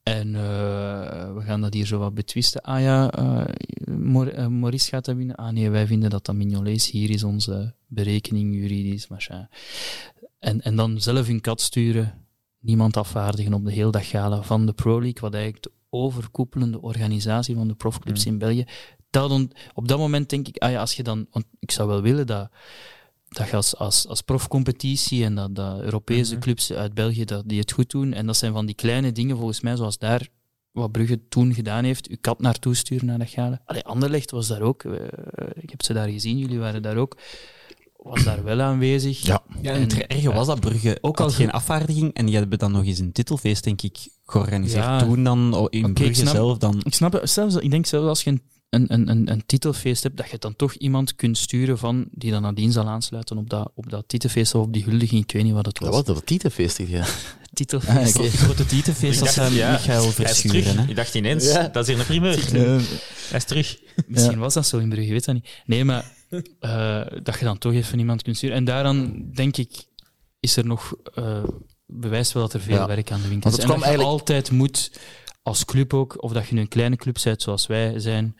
En 0.04 0.36
eh, 0.36 1.34
we 1.34 1.42
gaan 1.42 1.62
dat 1.62 1.74
hier 1.74 1.86
zo 1.86 1.98
wat 1.98 2.14
betwisten. 2.14 2.62
Ah 2.62 2.82
ja, 2.82 3.12
eh, 3.12 3.46
eh, 3.88 4.48
Maurice 4.48 4.90
gaat 4.90 5.06
dat 5.06 5.16
winnen. 5.16 5.36
Ah 5.36 5.52
nee, 5.52 5.70
wij 5.70 5.88
vinden 5.88 6.10
dat 6.10 6.26
dat 6.26 6.36
Mignolet. 6.36 6.84
Hier 6.84 7.10
is 7.10 7.24
onze 7.24 7.74
berekening 7.88 8.56
juridisch, 8.56 9.08
machin. 9.08 9.48
En, 10.40 10.62
en 10.62 10.76
dan 10.76 11.02
zelf 11.02 11.28
hun 11.28 11.42
kat 11.42 11.62
sturen, 11.62 12.26
niemand 12.60 12.98
afvaardigen 12.98 13.54
op 13.54 13.66
de 13.66 13.72
heel 13.72 13.92
dag 13.92 14.10
gala 14.10 14.42
van 14.42 14.66
de 14.66 14.74
Pro 14.74 15.02
League, 15.02 15.22
wat 15.22 15.34
eigenlijk 15.34 15.64
de 15.64 15.72
overkoepelende 15.90 16.82
organisatie 16.82 17.56
van 17.56 17.68
de 17.68 17.76
profclubs 17.76 18.26
in 18.26 18.38
België. 18.38 18.66
Dat 19.14 19.32
on- 19.32 19.52
op 19.74 19.88
dat 19.88 19.98
moment 19.98 20.30
denk 20.30 20.48
ik, 20.48 20.58
ah 20.58 20.72
ja, 20.72 20.80
als 20.80 20.94
je 20.94 21.04
dan, 21.04 21.28
want 21.32 21.46
ik 21.60 21.72
zou 21.72 21.88
wel 21.88 22.02
willen 22.02 22.28
dat, 22.28 22.50
dat 23.30 23.50
je 23.50 23.56
als, 23.56 23.76
als, 23.78 24.08
als 24.08 24.22
profcompetitie 24.22 25.24
en 25.24 25.36
dat, 25.36 25.56
dat 25.56 25.82
Europese 25.82 26.38
clubs 26.40 26.72
uit 26.72 26.94
België 26.94 27.26
dat 27.26 27.44
die 27.46 27.60
het 27.60 27.72
goed 27.72 27.90
doen. 27.92 28.14
En 28.14 28.26
dat 28.26 28.38
zijn 28.38 28.54
van 28.54 28.66
die 28.66 28.76
kleine 28.76 29.12
dingen, 29.12 29.36
volgens 29.38 29.62
mij, 29.62 29.76
zoals 29.76 29.98
daar 29.98 30.28
wat 30.72 30.92
Brugge 30.92 31.20
toen 31.30 31.54
gedaan 31.54 31.84
heeft, 31.84 32.08
uw 32.08 32.16
kat 32.22 32.40
naartoe 32.42 32.76
sturen 32.76 33.06
naar 33.06 33.18
dat 33.20 33.30
gala. 33.30 33.62
Allee, 33.66 33.84
Anderlecht 33.84 34.32
was 34.32 34.48
daar 34.48 34.62
ook. 34.62 34.84
eh, 34.84 34.94
ik 35.56 35.70
heb 35.70 35.84
ze 35.84 35.94
daar 35.94 36.10
gezien, 36.10 36.38
jullie 36.38 36.60
waren 36.60 36.82
daar 36.82 36.98
ook. 36.98 37.18
Was 37.98 38.24
daar 38.24 38.44
wel 38.44 38.62
aanwezig. 38.62 39.20
Ja. 39.22 39.44
Ja, 39.62 39.72
en 39.72 39.82
het 39.82 39.94
erge 40.08 40.34
was 40.34 40.48
dat 40.48 40.60
Brugge 40.60 40.98
ook 41.02 41.18
al 41.20 41.26
als 41.26 41.36
geen 41.36 41.52
afvaardiging 41.52 42.14
en 42.14 42.26
die 42.26 42.36
hebben 42.36 42.60
dan 42.60 42.72
nog 42.72 42.86
eens 42.86 43.00
een 43.00 43.12
titelfeest, 43.12 43.64
denk 43.64 43.82
ik, 43.82 43.98
georganiseerd. 44.26 44.84
Ja. 44.84 45.00
Toen 45.00 45.24
dan 45.24 45.54
oh, 45.54 45.68
in 45.70 45.86
ik 45.86 45.94
Brugge 45.94 46.14
snap- 46.14 46.34
zelf 46.34 46.58
dan. 46.58 46.82
Ik 46.84 46.94
snap 46.94 47.14
het. 47.14 47.30
Zelfs, 47.30 47.56
ik 47.56 47.72
denk 47.72 47.86
zelfs 47.86 48.08
als 48.08 48.24
je 48.24 48.30
een, 48.30 48.42
een, 48.74 48.94
een, 48.94 49.10
een, 49.10 49.32
een 49.32 49.46
titelfeest 49.46 50.04
hebt, 50.04 50.18
dat 50.18 50.30
je 50.30 50.38
dan 50.38 50.56
toch 50.56 50.74
iemand 50.74 51.16
kunt 51.16 51.38
sturen 51.38 51.78
van, 51.78 52.06
die 52.12 52.32
dan 52.32 52.42
nadien 52.42 52.72
zal 52.72 52.88
aansluiten 52.88 53.38
op 53.38 53.50
dat, 53.50 53.72
op 53.76 53.90
dat 53.90 54.04
titelfeest 54.08 54.56
of 54.56 54.64
op 54.66 54.74
die 54.74 54.84
huldiging. 54.84 55.24
Ik 55.24 55.32
weet 55.32 55.44
niet 55.44 55.54
wat 55.54 55.66
het 55.66 55.80
was. 55.80 55.90
Dat 55.90 56.06
was 56.08 56.16
dat 56.16 56.26
tietenfeest, 56.26 56.78
ja. 56.78 57.06
Titelfeest. 57.54 58.18
Ah. 58.18 58.24
Het 58.24 58.34
grote 58.34 58.56
dat 58.66 58.72
Ik 59.02 59.20
dacht, 59.20 59.34
zijn 59.34 59.54
ja, 59.54 59.72
Michael 59.72 60.00
Hij 60.02 60.08
is 60.10 60.14
Verschuren. 60.16 60.62
terug. 60.62 60.76
Hè? 60.78 60.90
Ik 60.90 60.96
dacht 60.96 61.16
ineens, 61.16 61.46
Ja. 61.52 61.68
dat 61.68 61.88
is 61.88 61.90
hier 61.94 62.00
een 62.00 62.06
primeur. 62.06 62.38
Hij 63.30 63.38
is 63.38 63.44
terug. 63.44 63.80
Misschien 64.08 64.40
was 64.40 64.54
dat 64.54 64.68
zo 64.68 64.78
in 64.78 64.90
Brugge, 64.90 65.06
je 65.08 65.12
weet 65.12 65.26
dat 65.26 65.36
niet. 65.36 65.50
Nee, 65.66 65.84
maar 65.86 66.06
eh, 66.60 67.02
dat 67.24 67.40
je 67.40 67.46
dan 67.46 67.58
toch 67.58 67.74
even 67.74 68.00
iemand 68.00 68.22
kunt 68.22 68.38
sturen. 68.38 68.56
En 68.56 68.64
daaraan, 68.64 69.30
denk 69.34 69.58
ik, 69.58 69.86
is 70.40 70.56
er 70.58 70.66
nog 70.66 70.94
eh, 71.14 71.44
bewijs 71.86 72.34
wel 72.34 72.44
dat 72.44 72.54
er 72.54 72.60
veel 72.62 72.76
Ja. 72.76 72.88
werk 72.88 73.12
aan 73.12 73.22
de 73.22 73.28
winkel 73.28 73.50
Want 73.52 73.62
is. 73.62 73.64
het 73.64 73.74
En 73.74 73.80
dat 73.80 73.80
je 73.80 73.86
eigenlijk- 73.86 74.20
altijd 74.20 74.52
moet, 74.52 74.92
als 75.44 75.66
club 75.66 75.94
ook, 75.94 76.24
of 76.24 76.32
dat 76.32 76.48
je 76.48 76.54
nu 76.56 76.62
een 76.62 76.68
kleine 76.68 76.96
club 76.96 77.18
bent 77.24 77.42
zoals 77.42 77.68
wij 77.68 78.00
zijn, 78.00 78.36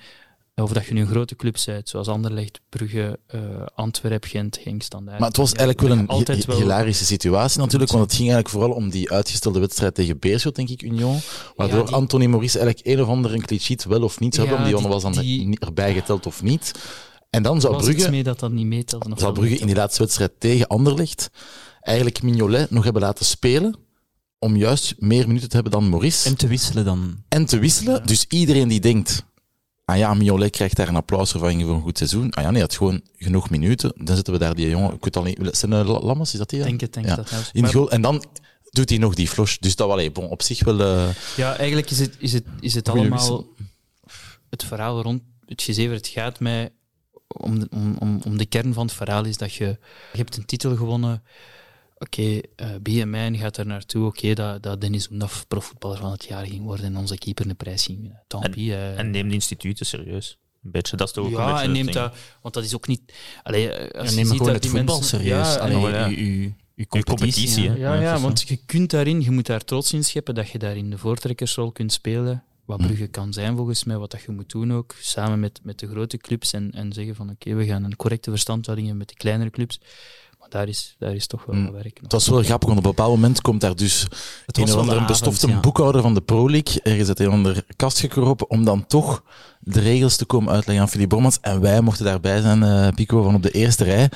of 0.56 0.72
dat 0.72 0.86
je 0.86 0.94
nu 0.94 1.02
een 1.02 1.08
grote 1.08 1.36
club 1.36 1.58
bent 1.66 1.90
zoals 1.90 2.08
Anderlecht, 2.08 2.60
Brugge, 2.70 3.20
eh 3.28 3.40
Antwerp, 3.76 4.24
Gent, 4.24 4.58
Genk, 4.58 4.82
Standaard. 4.84 5.20
Maar 5.20 5.28
het 5.28 5.38
was 5.38 5.54
eigenlijk 5.54 5.88
wel 5.88 5.98
een 5.98 6.36
wel- 6.46 6.58
hilarische 6.58 7.06
situatie 7.06 7.60
natuurlijk, 7.60 7.92
want 7.92 8.04
het 8.04 8.14
ging 8.14 8.30
eigenlijk 8.32 8.50
vooral 8.64 8.78
om 8.84 8.90
die 8.90 9.12
uitgestelde 9.12 9.60
wedstrijd 9.60 9.96
tegen 9.96 10.20
Beerschot, 10.20 10.56
denk 10.56 10.70
ik, 10.70 10.82
Union, 10.82 11.20
waardoor 11.56 11.80
Ja, 11.80 11.86
die- 11.86 11.94
Anthony 11.96 12.26
Maurice 12.26 12.60
eigenlijk 12.60 12.88
een 12.88 13.04
of 13.04 13.08
andere 13.10 13.38
clean 13.42 13.62
sheet 13.62 13.84
wel 13.86 14.04
of 14.04 14.20
niet 14.20 14.36
zou 14.36 14.48
Ja, 14.48 14.54
hebben, 14.54 14.74
om 14.76 14.82
die, 14.82 14.90
die- 14.92 15.02
was 15.02 15.14
dan 15.16 15.24
die- 15.24 15.60
erbij 15.60 15.94
geteld 15.94 16.26
of 16.26 16.42
niet. 16.44 16.72
En 17.30 17.44
dan 17.44 17.62
zou 17.62 17.78
Brugge, 17.78 18.10
mee 18.10 18.24
dat 18.24 18.40
dat 18.40 18.52
niet 18.52 18.66
meetelde. 18.66 19.14
zou 19.18 19.34
Brugge 19.34 19.58
in 19.58 19.66
die 19.66 19.76
laatste 19.76 20.02
wedstrijd 20.02 20.32
tegen 20.40 20.68
Anderlecht 20.68 21.30
eigenlijk 21.82 22.22
Mignolet 22.22 22.72
nog 22.72 22.84
hebben 22.84 23.02
laten 23.02 23.26
spelen 23.26 23.76
om 24.40 24.56
juist 24.56 24.94
meer 24.98 25.28
minuten 25.28 25.50
te 25.50 25.54
hebben 25.56 25.72
dan 25.74 25.90
Maurice. 25.90 26.28
En 26.30 26.36
te 26.36 26.48
wisselen 26.48 26.86
dan. 26.86 27.24
en 27.30 27.46
te 27.46 27.60
wisselen. 27.60 28.06
Dus 28.06 28.26
iedereen 28.30 28.68
die 28.68 28.80
denkt, 28.80 29.24
ah 29.86 29.98
ja, 29.98 30.14
Mignolet 30.14 30.52
krijgt 30.52 30.76
daar 30.76 30.88
een 30.88 30.96
applausvervanging 30.96 31.62
voor 31.64 31.74
een 31.76 31.82
goed 31.82 31.98
seizoen. 31.98 32.32
Ah 32.32 32.44
ja, 32.44 32.50
nee, 32.50 32.52
hij 32.52 32.62
had 32.62 32.76
gewoon 32.76 33.02
genoeg 33.18 33.50
minuten. 33.50 33.92
Dan 33.96 34.16
zetten 34.16 34.34
we 34.34 34.40
daar 34.40 34.56
die 34.56 34.70
jongen, 34.70 34.94
ik 34.94 35.04
weet 35.04 35.16
al 35.18 35.24
niet, 35.24 35.40
zijn 35.52 35.72
uh, 35.72 36.00
Lammers, 36.04 36.32
is 36.34 36.40
dat 36.40 36.50
die? 36.50 36.64
Denk 36.64 36.82
het, 36.82 36.94
denk 36.94 37.06
Ja. 37.06 37.16
dat. 37.16 37.26
trouwens. 37.26 37.54
In 37.54 37.68
goal. 37.68 37.92
En 37.92 38.02
dan 38.02 38.24
doet 38.70 38.90
hij 38.90 38.98
nog 38.98 39.14
die 39.14 39.28
flush. 39.28 39.58
Dus 39.58 39.76
dat 39.76 40.14
bon, 40.14 40.30
op 40.30 40.42
zich 40.42 40.64
wel... 40.64 40.80
eh, 40.82 41.10
Ja, 41.36 41.58
eigenlijk 41.58 41.90
is 41.92 42.00
het, 42.00 42.16
is 42.18 42.34
het, 42.34 42.44
is 42.60 42.74
het 42.74 42.90
allemaal 42.90 43.48
het 44.50 44.64
verhaal 44.64 45.02
rond 45.02 45.22
het 45.46 45.62
gezever. 45.62 45.96
Het 45.96 46.08
gaat 46.08 46.40
mij 46.40 46.70
om 47.28 47.60
de, 47.60 47.68
om, 47.72 47.96
om, 48.00 48.22
om 48.26 48.38
de 48.38 48.46
kern 48.46 48.74
van 48.74 48.86
het 48.86 48.96
verhaal 48.96 49.26
is 49.26 49.38
dat 49.38 49.54
je, 49.54 49.66
je 50.12 50.18
hebt 50.18 50.38
een 50.38 50.46
titel 50.46 50.76
gewonnen. 50.76 51.24
Oké, 52.06 52.40
eh 52.56 52.68
BMI 52.82 53.38
gaat 53.38 53.58
er 53.58 53.66
naartoe. 53.66 54.06
Oké, 54.06 54.34
dat, 54.34 54.64
dat 54.64 54.82
Dennis 54.82 55.10
Oendaf 55.10 55.48
profvoetballer 55.48 55.98
van 55.98 56.12
het 56.12 56.26
jaar 56.26 56.46
ging 56.46 56.64
worden 56.64 56.86
en 56.86 56.98
onze 56.98 57.18
keeper 57.18 57.48
de 57.48 57.54
prijs 57.54 57.84
ging 57.86 58.02
winnen. 58.02 58.24
Tant 58.28 58.44
En- 58.44 58.52
pis, 58.52 58.70
eh. 58.70 59.00
En 59.00 59.10
neem 59.12 59.28
de 59.28 59.34
instituten 59.34 59.86
serieus. 59.86 60.38
Een 60.64 60.72
beetje, 60.72 60.98
dat 60.98 61.08
is 61.08 61.14
toch 61.14 61.26
ook 61.26 61.32
een 61.32 61.38
ja, 61.38 61.46
beetje 61.52 61.66
en 61.66 61.72
neemt 61.72 61.94
dat, 61.94 62.16
want 62.42 62.54
dat 62.54 62.64
is 62.64 62.76
ook 62.76 62.88
niet. 62.88 63.02
Allee, 63.44 63.70
eh, 63.70 64.00
als 64.02 64.10
je 64.10 64.16
neem 64.16 64.28
gewoon 64.28 64.54
het 64.54 64.62
die 64.62 64.72
voetbal 64.72 64.96
mensen- 65.00 65.20
serieus. 65.20 65.54
Ja, 65.54 65.60
Allee, 65.60 65.80
ja. 65.80 66.08
uw, 66.08 66.52
uw 66.76 66.86
competitie. 66.88 67.72
Ja, 67.72 67.94
Ja, 68.02 68.20
want 68.20 68.42
je 68.48 68.60
kunt 68.66 68.90
daarin, 68.90 69.22
je 69.22 69.32
moet 69.32 69.46
daar 69.46 69.64
trots 69.64 69.94
in 69.94 70.04
scheppen 70.04 70.36
dat 70.36 70.50
je 70.50 70.58
daar 70.60 70.78
in 70.78 70.90
de 70.90 70.98
voortrekkersrol 70.98 71.72
kunt 71.72 71.92
spelen. 71.94 72.44
Wat 72.66 72.80
Hm. 72.80 72.86
Brugge 72.86 73.08
kan 73.08 73.34
zijn 73.34 73.56
volgens 73.56 73.84
mij, 73.84 73.98
wat 73.98 74.12
dat 74.12 74.22
je 74.22 74.32
moet 74.32 74.50
doen 74.52 74.74
ook, 74.74 74.96
samen 75.00 75.40
met, 75.40 75.60
met 75.64 75.80
de 75.80 75.88
grote 75.88 76.18
clubs 76.18 76.54
en, 76.54 76.72
en 76.72 76.94
zeggen 76.94 77.16
van 77.16 77.30
oké, 77.30 77.54
we 77.54 77.66
gaan 77.66 77.84
een 77.84 77.96
correcte 77.96 78.30
verstandhouding 78.30 78.88
hebben 78.88 79.06
met 79.08 79.16
de 79.18 79.24
kleinere 79.24 79.50
clubs. 79.50 79.80
Daar 80.54 80.68
is, 80.68 80.96
daar 81.00 81.14
is 81.16 81.28
toch 81.28 81.46
wel 81.46 81.64
wat 81.64 81.72
werk 81.72 81.84
nog. 81.94 82.02
het 82.02 82.12
was 82.12 82.28
wel 82.28 82.44
grappig, 82.44 82.68
want 82.68 82.80
op 82.80 82.86
een 82.86 82.92
bepaald 82.96 83.16
moment 83.16 83.42
komt 83.42 83.62
daar 83.62 83.76
dus 83.76 84.08
Het 84.46 84.58
een 84.58 84.64
of 84.64 84.76
andere 84.76 85.00
de 85.00 85.06
bestofte 85.06 85.48
ja. 85.48 85.60
boekhouder 85.60 86.02
van 86.02 86.14
de 86.14 86.22
Pro 86.22 86.50
League. 86.50 86.82
Ergens 86.82 87.08
uit 87.08 87.20
een 87.20 87.30
onder 87.30 87.66
kast 87.76 88.00
gekropen 88.00 88.50
om 88.50 88.66
dan 88.66 88.88
toch 88.88 89.24
de 89.60 89.80
regels 89.80 90.16
te 90.16 90.26
komen 90.26 90.54
uitleggen 90.54 90.84
aan 90.86 90.90
Philippe 90.90 91.16
Bormans. 91.16 91.40
En 91.42 91.62
wij 91.62 91.82
mochten 91.82 92.06
daarbij 92.06 92.42
zijn, 92.42 92.64
eh, 92.64 92.88
Pico, 92.96 93.24
van 93.24 93.36
op 93.36 93.44
de 93.44 93.52
eerste 93.52 93.84
rij. 93.84 94.10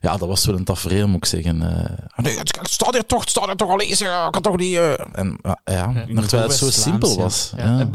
Ja, 0.00 0.16
dat 0.16 0.28
was 0.28 0.44
wel 0.46 0.56
een 0.56 0.64
tafereel, 0.64 1.08
moet 1.08 1.16
ik 1.16 1.24
zeggen. 1.24 1.62
eh 1.62 2.24
nee, 2.24 2.38
het 2.38 2.58
staat 2.62 2.92
hier 2.92 3.06
toch, 3.06 3.20
het 3.20 3.30
staat 3.30 3.46
hier 3.46 3.56
toch 3.56 3.70
al 3.70 3.76
lezen, 3.76 4.24
ik 4.26 4.32
kan 4.32 4.42
toch 4.42 4.56
niet... 4.56 4.76
eh. 4.76 4.92
En 5.12 5.38
ja, 5.42 5.60
ja, 5.64 5.86
maar 5.86 6.26
terwijl 6.26 6.48
het 6.48 6.58
zo 6.58 6.70
simpel 6.70 7.10
ja. 7.10 7.16
was. 7.16 7.52
Ja. 7.56 7.88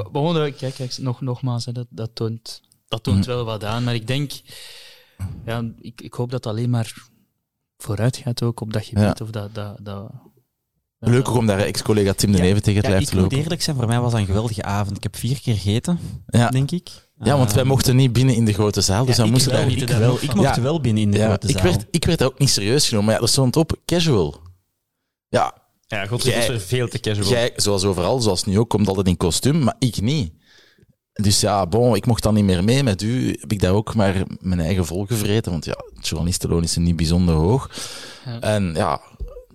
Kijk, 0.57 0.74
kijk, 0.76 0.98
nog, 0.98 1.22
nogmaals, 1.22 1.66
hè, 1.66 1.72
dat, 1.72 1.88
dat 1.90 2.10
toont, 2.14 2.62
dat 2.88 3.03
toont 3.03 3.28
Mm. 3.28 3.34
wel 3.34 3.45
wat 3.45 3.64
aan. 3.64 3.84
Maar 3.84 3.95
ik 3.95 4.07
denk, 4.07 4.32
ja, 5.45 5.64
ik, 5.82 6.02
ik 6.02 6.14
hoop 6.14 6.32
dat 6.32 6.44
het 6.44 6.53
alleen 6.53 6.70
maar 6.70 6.94
vooruit 7.78 8.18
gaat 8.18 8.44
ook 8.44 8.62
op 8.62 8.74
dat 8.74 8.86
gebied. 8.86 9.04
Ja. 9.04 9.16
Of 9.22 9.30
dat, 9.30 9.56
dat, 9.56 9.78
dat, 9.82 10.12
Leuk 11.00 11.30
ook 11.30 11.36
om 11.38 11.46
daar 11.46 11.60
ex-collega 11.60 12.14
Tim 12.14 12.32
de 12.32 12.38
Ja. 12.38 12.44
Neven 12.44 12.62
tegen 12.62 12.76
het 12.76 12.86
Ja, 12.86 12.90
lijf 12.92 13.04
ik 13.04 13.08
te 13.10 13.14
moet 13.16 13.24
lopen. 13.24 13.38
eerlijk 13.44 13.62
zijn, 13.62 13.76
voor 13.76 13.88
mij 13.88 14.00
was 14.00 14.12
dat 14.12 14.20
een 14.20 14.26
geweldige 14.26 14.64
avond. 14.64 14.98
Ik 14.98 15.04
heb 15.04 15.16
vier 15.16 15.42
keer 15.42 15.54
gegeten, 15.54 16.00
Ja. 16.28 16.50
denk 16.50 16.72
ik. 16.72 16.90
ja, 17.20 17.38
want 17.38 17.54
wij 17.54 17.64
Eh, 17.64 17.70
mochten 17.70 17.96
niet 17.96 18.14
binnen 18.14 18.36
in 18.36 18.46
de 18.46 18.54
grote 18.54 18.82
zaal, 18.82 19.06
dus 19.06 19.12
ja, 19.16 19.18
dan 19.18 19.26
ik 19.26 19.32
moesten 19.32 19.52
wel, 19.52 19.62
daar 19.62 19.72
ik, 19.72 19.78
niet 19.80 19.98
wel, 19.98 20.18
ik 20.22 20.34
mocht 20.36 20.56
Ja. 20.56 20.62
wel 20.62 20.82
binnen 20.82 21.04
in 21.04 21.12
de 21.12 21.18
Ja, 21.18 21.26
grote 21.28 21.48
ik, 21.48 21.54
zaal. 21.58 21.64
werd, 21.64 21.86
ik 21.92 22.06
werd 22.06 22.24
ook 22.24 22.40
niet 22.40 22.50
serieus 22.50 22.88
genomen, 22.88 23.06
maar 23.10 23.16
ja, 23.16 23.22
er 23.22 23.30
stond 23.30 23.56
op 23.56 23.82
casual. 23.86 24.42
Ja, 25.28 25.64
Ja, 25.88 26.06
god, 26.06 26.24
Jij- 26.24 26.48
dat 26.48 26.56
is 26.56 26.64
veel 26.64 26.88
te 26.88 27.00
casual. 27.00 27.30
jij, 27.30 27.54
zoals 27.56 27.84
overal, 27.84 28.20
zoals 28.22 28.44
nu 28.44 28.60
ook, 28.60 28.70
komt 28.70 28.88
altijd 28.88 29.08
in 29.08 29.18
kostuum, 29.18 29.64
maar 29.64 29.76
ik 29.80 30.02
niet. 30.02 30.34
Dus 31.22 31.40
ja, 31.40 31.68
bon, 31.68 31.96
ik 31.96 32.06
mocht 32.06 32.24
dan 32.24 32.34
niet 32.34 32.44
meer 32.44 32.64
mee. 32.64 32.84
Met 32.84 33.02
u 33.02 33.38
heb 33.40 33.52
ik 33.52 33.60
daar 33.60 33.72
ook 33.74 33.96
maar 33.96 34.24
mijn 34.40 34.60
eigen 34.60 34.86
vol 34.86 35.06
gevreten, 35.06 35.52
want 35.52 35.66
ja, 35.66 35.76
het 35.96 36.08
journalistenloon 36.08 36.64
is 36.64 36.78
niet 36.78 36.96
bijzonder 36.96 37.36
hoog. 37.36 37.70
Ja. 38.26 38.40
En 38.40 38.74
ja, 38.74 39.02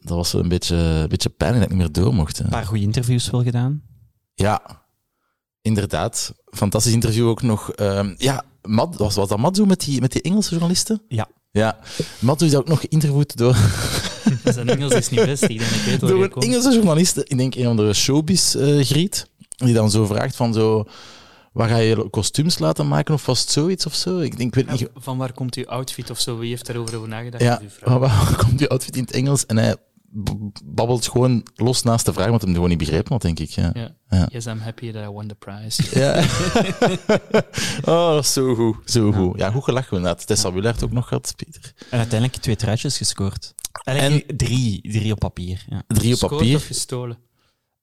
dat 0.00 0.16
was 0.16 0.32
wel 0.32 0.42
een 0.42 0.48
beetje, 0.48 0.76
een 0.76 1.08
beetje 1.08 1.28
pijnlijk 1.28 1.62
dat 1.62 1.72
ik 1.72 1.78
niet 1.78 1.86
meer 1.94 2.04
door 2.04 2.14
mocht. 2.14 2.38
hè. 2.38 2.44
Een 2.44 2.50
paar 2.50 2.66
goede 2.66 2.82
interviews 2.82 3.30
wel 3.30 3.42
gedaan. 3.42 3.82
Ja, 4.34 4.82
inderdaad. 5.62 6.32
Fantastisch 6.50 6.92
interview 6.92 7.28
ook 7.28 7.42
nog. 7.42 7.72
Ehm, 7.72 8.14
ja, 8.18 8.44
Mad, 8.62 8.96
was, 8.96 9.14
was 9.14 9.28
dat 9.28 9.38
Madzu 9.38 9.66
met 9.66 9.80
die, 9.80 10.00
met 10.00 10.12
die 10.12 10.22
Engelse 10.22 10.50
journalisten? 10.50 11.02
Ja. 11.08 11.28
Ja, 11.52 11.78
Madzu 12.18 12.46
is 12.46 12.54
ook 12.54 12.68
nog 12.68 12.80
geïnterviewd 12.80 13.36
door, 13.36 13.56
zijn 14.44 14.68
Engels 14.68 14.92
is 14.92 15.08
niet 15.08 15.24
best. 15.24 15.42
Ik 15.42 15.58
denk, 15.58 15.70
ik 15.70 15.82
weet 15.84 16.00
wel 16.00 16.10
door 16.10 16.22
een. 16.24 16.32
Engelse 16.32 16.72
journaliste. 16.72 17.24
Ik 17.28 17.36
denk 17.38 17.54
een 17.54 17.64
van 17.64 17.76
de 17.76 17.92
showbiz-griet. 17.92 19.26
die 19.56 19.74
dan 19.74 19.90
zo 19.90 20.06
vraagt 20.06 20.36
van 20.36 20.52
zo... 20.54 20.84
Waar 21.52 21.68
ga 21.68 21.76
je 21.76 22.10
kostuums 22.10 22.58
laten 22.58 22.88
maken 22.88 23.14
of 23.14 23.26
was 23.26 23.40
het 23.40 23.50
zoiets 23.50 23.86
of 23.86 23.94
zo? 23.94 24.18
Ik 24.18 24.36
denk, 24.36 24.48
ik 24.48 24.54
weet 24.54 24.66
Ja, 24.66 24.72
niet... 24.72 25.02
van 25.02 25.18
waar 25.18 25.32
komt 25.32 25.54
uw 25.54 25.66
outfit 25.66 26.10
of 26.10 26.20
zo? 26.20 26.38
Wie 26.38 26.48
heeft 26.50 26.66
daarover 26.66 26.96
over 26.96 27.08
nagedacht? 27.08 27.42
Ja, 27.42 27.60
uw 27.62 27.68
waar 27.88 27.98
waar 27.98 28.36
komt 28.44 28.58
die 28.58 28.68
outfit 28.68 28.96
in 28.96 29.02
het 29.02 29.12
Engels? 29.12 29.46
En 29.46 29.56
hij 29.56 29.76
babbelt 30.64 31.08
gewoon 31.08 31.46
los 31.54 31.82
naast 31.82 32.04
de 32.06 32.12
vraag, 32.12 32.26
want 32.28 32.40
hij 32.42 32.44
hem 32.50 32.54
gewoon 32.54 32.68
niet 32.76 32.78
begrepen 32.88 33.12
had, 33.12 33.22
denk 33.22 33.38
ik. 33.38 33.48
Ja. 33.50 33.70
Ja. 33.74 33.94
Ja. 34.10 34.28
Yes, 34.32 34.46
I'm 34.46 34.58
happy 34.58 34.92
that 34.92 35.04
I 35.04 35.08
won 35.08 35.26
the 35.26 35.34
prize. 35.34 35.98
Ja. 35.98 36.18
oh, 37.94 38.10
dat 38.14 38.24
is 38.24 38.32
zo 38.32 38.54
goed. 38.54 38.76
Zo 38.90 39.12
goed. 39.12 39.38
Ja, 39.38 39.50
goed 39.50 39.64
gelachen 39.64 39.96
inderdaad. 39.96 40.26
Tessa 40.26 40.52
Willard 40.52 40.84
ook 40.84 40.92
nog 40.92 41.08
gehad, 41.08 41.32
Pieter. 41.36 41.72
En 41.90 41.98
uiteindelijk 41.98 42.40
twee 42.42 42.56
truitjes 42.56 42.96
gescoord. 42.96 43.54
En- 43.84 43.96
En 43.96 44.22
drie, 44.36 44.80
drie 44.90 45.12
op 45.12 45.18
papier. 45.18 45.64
Ja. 45.68 45.82
Drie 45.86 46.12
op 46.14 46.18
Gescoord 46.18 46.40
papier. 46.40 46.56
of 46.56 46.66
gestolen? 46.66 47.18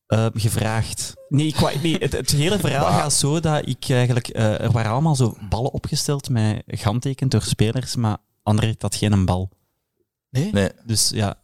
Eh, 0.08 0.26
gevraagd. 0.34 1.14
Nee, 1.30 1.48
ik, 1.48 1.82
nee 1.82 1.98
het, 1.98 2.12
het 2.12 2.32
hele 2.32 2.60
verhaal 2.60 2.86
Maar- 2.92 3.00
gaat 3.00 3.14
zo 3.14 3.40
dat 3.40 3.68
ik 3.68 3.86
eigenlijk... 3.90 4.28
eh, 4.28 4.62
er 4.62 4.72
waren 4.72 4.92
allemaal 4.92 5.16
zo 5.16 5.38
ballen 5.50 5.72
opgesteld 5.72 6.30
met 6.30 6.64
gehandtekend 6.68 7.32
door 7.32 7.42
spelers, 7.42 7.96
maar 7.96 8.18
Anderlecht 8.44 8.82
had 8.82 8.96
geen 8.96 9.12
een 9.12 9.26
bal. 9.26 9.50
Nee. 10.30 10.70
Dus 10.86 11.10
ja, 11.14 11.36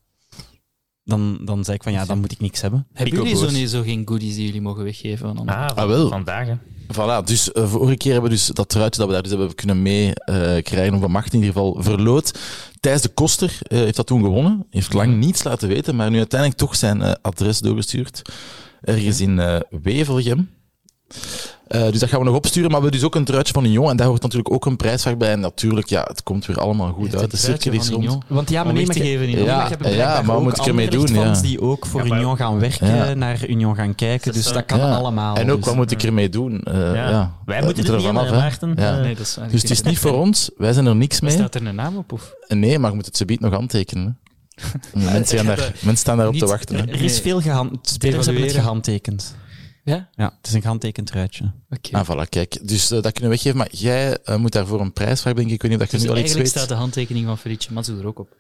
dan, 1.03 1.39
dan 1.45 1.63
zei 1.63 1.77
ik 1.77 1.83
van 1.83 1.91
ja, 1.91 2.05
dan 2.05 2.19
moet 2.19 2.31
ik 2.31 2.39
niks 2.39 2.61
hebben. 2.61 2.87
Hebben 2.93 3.19
ook 3.19 3.25
jullie 3.27 3.39
zo, 3.49 3.51
niet, 3.51 3.69
zo 3.69 3.81
geen 3.81 4.07
goodies 4.07 4.35
die 4.35 4.45
jullie 4.45 4.61
mogen 4.61 4.83
weggeven 4.83 5.29
aan 5.29 5.37
anderen? 5.37 5.59
Ah, 5.69 5.77
Ah, 5.77 5.87
wel. 5.87 6.09
vandaag. 6.09 6.47
hè. 6.47 6.53
Voilà, 6.93 7.23
dus 7.25 7.51
eh, 7.51 7.67
vorige 7.67 7.97
keer 7.97 8.11
hebben 8.11 8.29
we 8.29 8.35
dus 8.35 8.47
dat 8.47 8.69
truitje 8.69 8.99
dat 8.99 9.07
we 9.07 9.13
daar 9.13 9.23
dus 9.23 9.31
hebben 9.31 9.55
kunnen 9.55 9.81
mee 9.81 10.13
eh, 10.13 10.63
krijgen, 10.63 10.93
of 10.93 11.01
van 11.01 11.11
Macht 11.11 11.33
in 11.33 11.39
ieder 11.39 11.53
geval, 11.53 11.77
verloot. 11.79 12.39
Thijs 12.79 13.01
de 13.01 13.09
Koster 13.09 13.57
eh, 13.61 13.77
heeft 13.77 13.95
dat 13.95 14.07
toen 14.07 14.23
gewonnen. 14.23 14.65
Heeft 14.69 14.93
lang 14.93 15.15
niets 15.15 15.43
laten 15.43 15.67
weten, 15.67 15.95
maar 15.95 16.09
nu 16.09 16.17
uiteindelijk 16.17 16.59
toch 16.59 16.75
zijn 16.75 17.21
adres 17.21 17.59
doorgestuurd. 17.59 18.21
Ergens 18.81 19.21
in 19.21 19.63
Wevelgem. 19.81 20.49
Eh, 21.73 21.81
dus 21.91 21.99
dat 21.99 22.09
gaan 22.09 22.19
we 22.19 22.25
nog 22.25 22.35
opsturen, 22.35 22.71
maar 22.71 22.79
we 22.79 22.85
hebben 22.85 22.99
dus 23.01 23.09
ook 23.09 23.15
een 23.15 23.25
truitje 23.25 23.53
van 23.53 23.65
Union 23.65 23.89
en 23.89 23.97
daar 23.97 24.07
hoort 24.07 24.21
natuurlijk 24.21 24.53
ook 24.53 24.65
een 24.65 24.75
prijsvraag 24.75 25.17
bij. 25.17 25.31
En 25.31 25.39
natuurlijk, 25.39 25.87
ja, 25.89 26.03
het 26.07 26.23
komt 26.23 26.45
weer 26.45 26.59
allemaal 26.59 26.91
goed 26.91 27.15
uit. 27.15 27.31
De 27.31 27.37
cirkel 27.37 27.71
is 27.71 27.89
rond. 27.89 28.03
Union 28.03 28.23
Want 28.27 28.49
ja, 28.49 28.63
maar 28.63 28.73
nee, 28.73 28.85
maar 28.85 28.95
te 28.95 29.01
geven 29.01 29.29
Ja, 29.29 29.69
maar 29.79 29.91
ja, 29.91 30.21
maar 30.21 30.41
moet 30.41 30.57
ik 30.57 30.65
ermee 30.65 30.89
doen, 30.89 31.07
ja. 31.13 31.41
die 31.41 31.61
ook 31.61 31.85
voor 31.85 32.01
Ja, 32.03 32.07
maar- 32.07 32.17
Union 32.17 32.37
gaan 32.37 32.59
werken, 32.59 32.95
Ja. 32.95 33.13
naar 33.13 33.47
Union 33.47 33.75
gaan 33.75 33.95
kijken. 33.95 34.33
Dus 34.33 34.51
dat 34.51 34.65
kan 34.65 34.77
Ja. 34.77 34.95
allemaal. 34.95 35.35
En 35.35 35.51
ook, 35.51 35.57
dus. 35.57 35.65
wat 35.65 35.75
moet 35.75 35.91
ik 35.91 36.03
ermee 36.03 36.29
doen? 36.29 36.61
Eh, 36.61 36.73
ja. 36.73 37.09
Ja. 37.09 37.33
Wij 37.45 37.63
moeten 37.63 37.83
moet 37.83 37.91
er 37.91 37.97
niet 37.97 38.05
vanaf. 38.05 38.29
Maarten. 38.31 38.73
Ja. 38.75 38.95
Eh, 38.95 39.01
Nee, 39.01 39.15
dat 39.15 39.25
is 39.25 39.37
Dus 39.51 39.61
het 39.61 39.71
is 39.71 39.81
niet 39.81 39.99
voor 39.99 40.13
ons, 40.13 40.49
wij 40.57 40.73
zijn 40.73 40.85
er 40.85 40.95
niks 40.95 41.21
mee. 41.21 41.31
Staat 41.31 41.55
er 41.55 41.65
een 41.65 41.75
naam 41.75 41.97
op? 41.97 42.11
Of? 42.11 42.33
Nee, 42.47 42.79
maar 42.79 42.89
je 42.89 42.95
moet 42.95 43.05
het 43.05 43.17
subiet 43.17 43.39
nog 43.39 43.53
aantekenen. 43.53 44.17
mensen, 44.93 45.45
daar, 45.45 45.57
mensen 45.57 45.97
staan 45.97 46.17
daarop 46.17 46.35
te 46.35 46.45
wachten. 46.45 46.75
hè. 46.75 46.81
Er 46.81 47.01
is 47.01 47.19
veel 47.19 47.41
gehand... 47.41 47.77
Spelers 47.89 48.25
hebben 48.25 48.43
het 48.43 48.51
gehandtekend. 48.53 49.35
Ja? 49.83 50.09
Ja, 50.15 50.33
het 50.37 50.47
is 50.47 50.53
een 50.53 50.61
gehandtekend 50.61 51.07
truitje. 51.07 51.51
Oké. 51.69 51.97
Ah, 51.97 52.09
voilà, 52.09 52.29
kijk. 52.29 52.67
Dus 52.67 52.91
eh, 52.91 53.01
dat 53.01 53.11
kunnen 53.11 53.21
we 53.21 53.29
weggeven. 53.29 53.57
Maar 53.57 53.67
jij 53.71 54.17
eh, 54.17 54.35
moet 54.37 54.51
daarvoor 54.51 54.81
een 54.81 54.93
prijsvraag, 54.93 55.33
denk 55.33 55.47
ik. 55.47 55.53
Ik 55.53 55.61
weet 55.61 55.71
niet 55.71 55.79
of 55.81 55.87
dat 55.89 56.01
je 56.01 56.05
nu 56.07 56.11
al 56.13 56.17
iets 56.17 56.23
eigenlijk 56.25 56.53
weet. 56.55 56.63
staat 56.63 56.77
de 56.77 56.81
handtekening 56.81 57.25
van 57.25 57.37
Felice 57.37 57.73
Matsu 57.73 57.99
er 57.99 58.07
ook 58.07 58.19
op, 58.19 58.35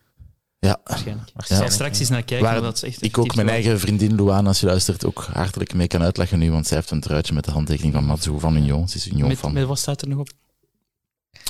Ja, 0.59 0.79
waarschijnlijk. 0.83 1.29
Ik 1.35 1.45
Ja. 1.45 1.55
zal 1.57 1.69
straks 1.69 1.99
eens 1.99 2.09
naar 2.09 2.23
kijken, 2.23 2.61
Waar 2.61 2.73
is 2.73 2.83
echt 2.83 3.03
ik 3.03 3.17
ook 3.17 3.35
mijn 3.35 3.49
eigen 3.49 3.79
vriendin 3.79 4.15
Luana, 4.15 4.47
als 4.47 4.59
je 4.59 4.65
luistert, 4.65 5.05
ook 5.05 5.27
hartelijk 5.33 5.73
mee 5.73 5.87
kan 5.87 6.01
uitleggen 6.01 6.39
nu. 6.39 6.51
Want 6.51 6.67
zij 6.67 6.77
heeft 6.77 6.91
een 6.91 7.01
truitje 7.01 7.33
met 7.33 7.45
de 7.45 7.51
handtekening 7.51 7.93
van 7.93 8.05
Matsu 8.05 8.39
van 8.39 8.55
Union. 8.55 8.87
Ze 8.87 8.97
is 8.97 9.07
Union 9.07 9.27
Met, 9.27 9.37
van 9.37 9.53
met 9.53 9.65
wat 9.65 9.79
staat 9.79 10.01
er 10.01 10.07
nog 10.07 10.19
op? 10.19 10.29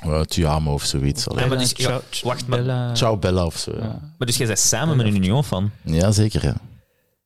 uh, 0.05 0.21
Tuamo 0.21 0.73
of 0.73 0.83
zoiets. 0.83 1.23
Ja, 1.35 1.45
maar 1.45 1.57
dus- 1.57 1.73
Ciao- 1.73 2.01
ja, 2.11 2.27
wacht, 2.27 2.47
maar- 2.47 2.59
Bella- 2.59 2.95
Ciao 2.95 3.17
Bella 3.17 3.45
of 3.45 3.57
zo. 3.57 3.71
Ja, 3.71 3.83
Ja. 3.83 4.13
Maar 4.17 4.27
dus 4.27 4.37
jij 4.37 4.47
bent 4.47 4.59
samen 4.59 4.97
met 4.97 5.05
een 5.05 5.15
Union 5.15 5.43
van. 5.43 5.71
ja 5.81 6.11
zeker. 6.11 6.43
Ja. 6.45 6.55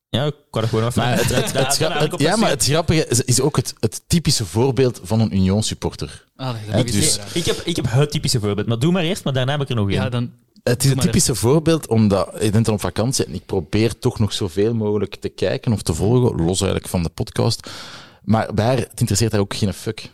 Ja, 0.09 0.25
ik 0.25 0.35
kan 0.49 0.61
er 0.61 0.67
gewoon 0.67 0.85
even. 0.87 1.01
Maar 1.01 1.15
het, 1.17 1.29
het, 1.29 1.43
het, 1.45 1.53
Daar- 1.53 1.77
daar 1.79 2.03
ik 2.03 2.19
ja, 2.19 2.35
maar 2.35 2.49
het 2.49 2.63
grappige 2.65 3.07
is, 3.07 3.21
is 3.21 3.41
ook 3.41 3.55
het, 3.55 3.73
het 3.79 4.01
typische 4.07 4.45
voorbeeld 4.45 4.99
van 5.03 5.19
een 5.19 5.35
Union 5.35 5.63
supporter. 5.63 6.25
Ah, 6.35 6.55
ik 6.79 6.91
dus-. 6.91 7.19
Ik 7.33 7.45
heb, 7.45 7.57
ik 7.57 7.75
heb 7.75 7.85
het 7.89 8.11
typische 8.11 8.39
voorbeeld, 8.39 8.67
maar 8.67 8.79
doe 8.79 8.91
maar 8.91 9.03
eerst, 9.03 9.23
maar 9.23 9.33
daarna 9.33 9.51
heb 9.51 9.61
ik 9.61 9.69
er 9.69 9.75
nog 9.75 9.87
één. 9.89 9.95
Ja, 10.01 10.09
dan... 10.09 10.31
Het 10.63 10.83
is 10.83 10.91
een 10.91 10.97
typische 10.99 11.35
voorbeeld, 11.35 11.87
omdat 11.87 12.29
je 12.41 12.49
bent 12.51 12.65
dan 12.65 12.73
op 12.73 12.79
vakantie 12.81 13.25
en 13.25 13.33
ik 13.33 13.45
probeer 13.45 13.99
toch 13.99 14.19
nog 14.19 14.33
zoveel 14.33 14.73
mogelijk 14.73 15.15
te 15.15 15.29
kijken 15.29 15.73
of 15.73 15.81
te 15.81 15.93
volgen, 15.93 16.35
los 16.45 16.59
eigenlijk 16.61 16.87
van 16.89 17.03
de 17.03 17.09
podcast. 17.09 17.69
Maar 18.23 18.53
bij 18.53 18.65
haar, 18.65 18.77
het 18.77 18.99
interesseert 18.99 19.31
haar 19.31 19.41
ook 19.41 19.55
geen 19.55 19.73
fuck. 19.73 20.11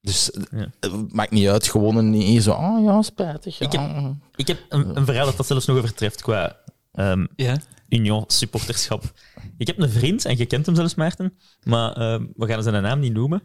Dus 0.00 0.30
Ja. 0.50 0.70
het 0.80 1.12
maakt 1.12 1.30
niet 1.30 1.48
uit, 1.48 1.68
gewonnen 1.68 2.10
niet. 2.10 2.42
Zo, 2.42 2.52
oh 2.52 2.84
ja, 2.84 3.02
spijtig. 3.02 3.58
Ja. 3.58 3.66
Ik 3.66 3.72
heb- 3.72 4.12
Ik 4.36 4.46
heb 4.46 4.58
een, 4.68 4.96
een 4.96 5.04
verhaal 5.04 5.24
dat 5.26 5.36
dat 5.36 5.46
zelfs 5.46 5.66
nog 5.66 5.76
overtreft 5.76 6.22
qua 6.22 6.56
ehm, 6.92 7.26
Ja? 7.36 7.56
Union 7.88 8.24
supporterschap. 8.26 9.12
Ik 9.58 9.66
heb 9.66 9.78
een 9.78 9.90
vriend, 9.90 10.24
en 10.24 10.36
je 10.36 10.46
kent 10.46 10.66
hem 10.66 10.74
zelfs, 10.74 10.94
Maarten, 10.94 11.38
maar 11.62 11.92
ehm, 11.92 12.26
we 12.36 12.46
gaan 12.46 12.62
zijn 12.62 12.82
naam 12.82 13.00
niet 13.00 13.12
noemen. 13.12 13.42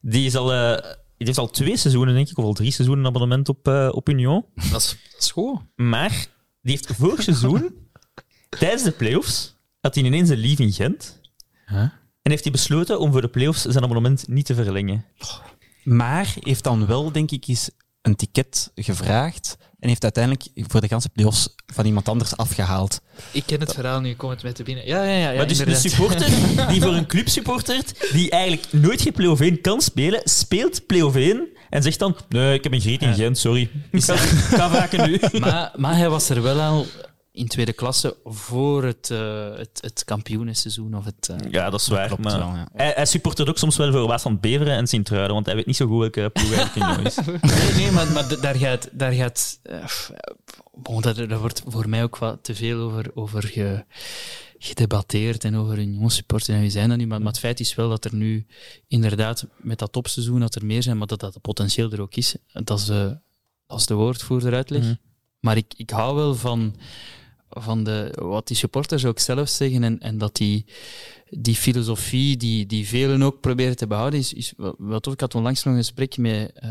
Die, 0.00 0.26
is 0.26 0.36
al, 0.36 0.52
eh, 0.52 0.82
die 0.92 1.26
heeft 1.26 1.38
al 1.38 1.50
twee 1.50 1.76
seizoenen, 1.76 2.14
denk 2.14 2.28
ik, 2.28 2.38
of 2.38 2.44
al 2.44 2.52
drie 2.52 2.70
seizoenen 2.70 3.04
een 3.04 3.10
abonnement 3.10 3.48
op, 3.48 3.68
eh, 3.68 3.88
op 3.92 4.08
Union. 4.08 4.44
Dat 4.54 4.80
is, 4.80 4.96
dat 5.12 5.20
is 5.20 5.30
goed. 5.30 5.60
Maar 5.74 6.26
die 6.62 6.72
heeft 6.72 6.86
vorig 6.86 7.22
seizoen, 7.22 7.74
tijdens 8.58 8.82
de 8.82 8.92
playoffs, 8.92 9.56
had 9.80 9.94
hij 9.94 10.04
ineens 10.04 10.28
een 10.28 10.38
lief 10.38 10.58
in 10.58 10.72
Gent. 10.72 11.20
Huh? 11.66 11.78
En 12.22 12.32
heeft 12.32 12.42
hij 12.42 12.52
besloten 12.52 13.00
om 13.00 13.12
voor 13.12 13.20
de 13.20 13.28
playoffs 13.28 13.62
zijn 13.64 13.84
abonnement 13.84 14.28
niet 14.28 14.46
te 14.46 14.54
verlengen. 14.54 15.04
Maar 15.82 16.34
heeft 16.40 16.64
dan 16.64 16.86
wel, 16.86 17.12
denk 17.12 17.30
ik, 17.30 17.46
eens 17.46 17.70
een 18.06 18.16
ticket 18.16 18.70
gevraagd 18.74 19.56
en 19.80 19.88
heeft 19.88 20.02
uiteindelijk 20.02 20.44
voor 20.54 20.80
de 20.80 20.88
ganse 20.88 21.08
playoffs 21.08 21.48
van 21.66 21.84
iemand 21.84 22.08
anders 22.08 22.36
afgehaald. 22.36 23.00
Ik 23.30 23.42
ken 23.46 23.60
het 23.60 23.74
verhaal 23.74 24.00
nu, 24.00 24.14
kom 24.14 24.30
het 24.30 24.42
met 24.42 24.54
te 24.54 24.62
binnen. 24.62 24.86
Ja, 24.86 25.04
ja, 25.04 25.10
ja. 25.10 25.30
ja 25.30 25.36
maar 25.36 25.48
dus 25.48 25.58
een 25.58 25.66
inderdaad. 25.66 25.92
supporter 25.92 26.28
die 26.72 26.80
voor 26.80 26.94
een 26.94 27.06
club 27.06 27.28
supportert, 27.28 28.10
die 28.12 28.30
eigenlijk 28.30 28.72
nooit 28.72 29.02
geen 29.02 29.12
play-off 29.12 29.40
1 29.40 29.60
kan 29.60 29.80
spelen, 29.80 30.20
speelt 30.24 30.86
play-off 30.86 31.16
1 31.16 31.48
en 31.70 31.82
zegt 31.82 31.98
dan, 31.98 32.16
nee, 32.28 32.54
ik 32.54 32.62
heb 32.62 32.72
een 32.72 32.80
griet 32.80 33.02
in 33.02 33.14
Gent, 33.14 33.38
sorry. 33.38 33.70
Ik 33.90 34.04
ga, 34.04 34.16
ga 34.16 34.70
vaken 34.70 35.10
nu. 35.10 35.20
maar, 35.40 35.72
maar 35.76 35.96
hij 35.96 36.08
was 36.08 36.28
er 36.28 36.42
wel 36.42 36.60
al 36.60 36.86
in 37.36 37.48
tweede 37.48 37.72
klasse 37.72 38.16
voor 38.24 38.84
het, 38.84 39.10
eh 39.10 39.56
het, 39.56 39.78
het 39.80 40.04
kampioenenseizoen. 40.04 40.96
Of 40.96 41.04
het, 41.04 41.28
eh, 41.28 41.50
Ja, 41.50 41.70
dat 41.70 41.80
is 41.80 41.88
waar. 41.88 42.06
klopt 42.06 42.22
maar 42.22 42.38
wel, 42.38 42.48
ja. 42.48 42.68
hij, 42.72 42.92
hij 42.94 43.06
supportert 43.06 43.48
ook 43.48 43.58
soms 43.58 43.76
wel 43.76 43.92
voor 43.92 44.06
Waas 44.06 44.22
van 44.22 44.40
Beveren 44.40 44.76
en 44.76 44.86
Sint-Truiden, 44.86 45.34
want 45.34 45.46
hij 45.46 45.54
weet 45.54 45.66
niet 45.66 45.76
zo 45.76 45.86
goed 45.86 45.98
welke 45.98 46.30
ploeg 46.30 46.52
eigenlijk 46.52 46.98
in 46.98 47.04
is. 47.06 47.16
Nee, 47.16 47.72
nee, 47.72 47.90
maar, 47.90 48.12
maar 48.12 48.40
daar 48.40 48.54
gaat... 48.54 48.88
Daar 48.92 49.12
gaat 49.12 49.60
eh, 49.62 49.84
bon, 50.72 51.00
daar, 51.00 51.28
daar 51.28 51.38
wordt 51.38 51.62
voor 51.66 51.88
mij 51.88 52.02
ook 52.02 52.16
wat 52.16 52.38
te 52.44 52.54
veel 52.54 52.80
over, 52.80 53.10
over 53.14 53.42
ge, 53.42 53.84
gedebatteerd 54.58 55.44
en 55.44 55.56
over 55.56 55.78
Union 55.78 56.10
supporters. 56.10 56.56
En 56.56 56.60
wie 56.60 56.70
zijn 56.70 56.88
dat 56.88 56.98
nu? 56.98 57.06
Maar, 57.06 57.18
maar 57.18 57.32
het 57.32 57.38
feit 57.38 57.60
is 57.60 57.74
wel 57.74 57.88
dat 57.88 58.04
er 58.04 58.14
nu 58.14 58.46
inderdaad 58.88 59.46
met 59.56 59.78
dat 59.78 59.92
topseizoen 59.92 60.40
dat 60.40 60.54
er 60.54 60.66
meer 60.66 60.82
zijn, 60.82 60.98
maar 60.98 61.06
dat 61.06 61.20
dat 61.20 61.40
potentieel 61.40 61.92
er 61.92 62.00
ook 62.00 62.14
is. 62.14 62.36
Dat 62.52 62.78
is 62.78 62.84
de, 62.84 63.18
dat 63.66 63.78
is 63.80 63.86
de 63.86 63.94
woordvoerder 63.94 64.54
uitleg. 64.54 64.82
Mhm. 64.82 64.94
Maar 65.40 65.56
ik, 65.56 65.74
ik 65.76 65.90
hou 65.90 66.16
wel 66.16 66.34
van 66.34 66.76
van 67.62 67.84
de, 67.84 68.12
wat 68.20 68.46
die 68.46 68.56
supporters 68.56 69.04
ook 69.04 69.18
zelf 69.18 69.48
zeggen 69.48 69.84
en, 69.84 69.98
en 69.98 70.18
dat 70.18 70.36
die, 70.36 70.64
die 71.30 71.54
filosofie 71.54 72.36
die, 72.36 72.66
die 72.66 72.86
velen 72.88 73.22
ook 73.22 73.40
proberen 73.40 73.76
te 73.76 73.86
behouden, 73.86 74.18
is, 74.20 74.32
is 74.32 74.52
wel, 74.56 74.74
wel 74.78 75.00
tof. 75.00 75.12
Ik 75.12 75.20
had 75.20 75.34
onlangs 75.34 75.62
nog 75.62 75.74
een 75.74 75.80
gesprek 75.80 76.16
met 76.16 76.52
eh, 76.54 76.70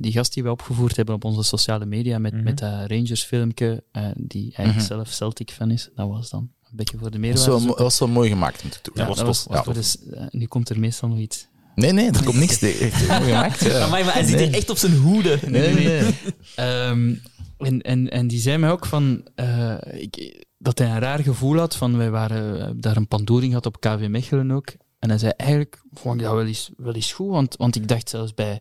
die 0.00 0.12
gast 0.12 0.34
die 0.34 0.42
we 0.42 0.50
opgevoerd 0.50 0.96
hebben 0.96 1.14
op 1.14 1.24
onze 1.24 1.42
sociale 1.42 1.86
media, 1.86 2.18
met, 2.18 2.32
Mhm. 2.32 2.42
met 2.42 2.58
dat 2.58 2.90
Rangers 2.90 3.22
filmpje, 3.22 3.82
eh, 3.92 4.02
die 4.16 4.42
eigenlijk 4.42 4.76
Mhm. 4.76 4.86
zelf 4.96 5.08
Celtic 5.12 5.50
fan 5.50 5.70
is. 5.70 5.88
Dat 5.94 6.08
was 6.08 6.30
dan 6.30 6.50
een 6.70 6.76
beetje 6.76 6.98
voor 6.98 7.10
de 7.10 7.18
Dat 7.20 7.28
was 7.30 7.38
meerwaarde. 7.38 7.64
wel, 7.66 7.74
dat 7.74 7.84
was 7.84 7.98
wel 7.98 8.08
mooi 8.08 8.28
gemaakt 8.28 8.62
om 8.62 8.70
te 8.70 8.78
doen. 8.82 8.92
Ja, 8.96 9.06
was 9.08 9.20
was, 9.22 9.44
was 9.48 9.64
tof. 9.64 9.74
Dus, 9.74 9.96
nu 10.30 10.46
komt 10.46 10.68
er 10.68 10.78
meestal 10.80 11.08
nog 11.08 11.18
iets. 11.18 11.46
Nee, 11.74 11.92
nee, 11.92 12.10
er 12.10 12.24
komt 12.24 12.38
niks 12.38 12.58
tegen. 12.58 13.06
Mooi 13.08 13.22
gemaakt. 13.30 13.60
Ja. 13.64 13.80
Amai, 13.80 14.04
maar 14.04 14.12
hij 14.12 14.24
zit 14.24 14.36
Nee. 14.36 14.46
hier 14.46 14.54
echt 14.54 14.70
op 14.70 14.76
zijn 14.76 14.96
hoede. 14.96 15.38
Nee, 15.46 15.74
nee, 15.74 15.84
nee. 15.84 16.02
Ehm, 16.54 17.14
en, 17.58 17.80
en, 17.80 18.10
en 18.10 18.26
die 18.26 18.40
zei 18.40 18.58
mij 18.58 18.70
ook 18.70 18.86
van, 18.86 19.26
eh, 19.34 19.76
ik, 19.90 20.44
dat 20.58 20.78
hij 20.78 20.88
een 20.88 20.98
raar 20.98 21.18
gevoel 21.18 21.58
had 21.58 21.76
van, 21.76 21.96
wij 21.96 22.10
waren 22.10 22.60
eh, 22.60 22.70
daar 22.76 22.96
een 22.96 23.08
pandoering 23.08 23.52
had 23.52 23.66
op 23.66 23.80
KV 23.80 24.06
Mechelen 24.08 24.50
ook. 24.50 24.74
En 24.98 25.08
hij 25.08 25.18
zei, 25.18 25.32
eigenlijk 25.36 25.82
vond 25.92 26.14
ik 26.14 26.26
dat 26.26 26.34
wel 26.34 26.46
eens, 26.46 26.70
wel 26.76 26.94
eens 26.94 27.12
goed, 27.12 27.30
want, 27.30 27.56
want 27.56 27.76
ik 27.76 27.88
dacht 27.88 28.08
zelfs 28.08 28.34
bij, 28.34 28.60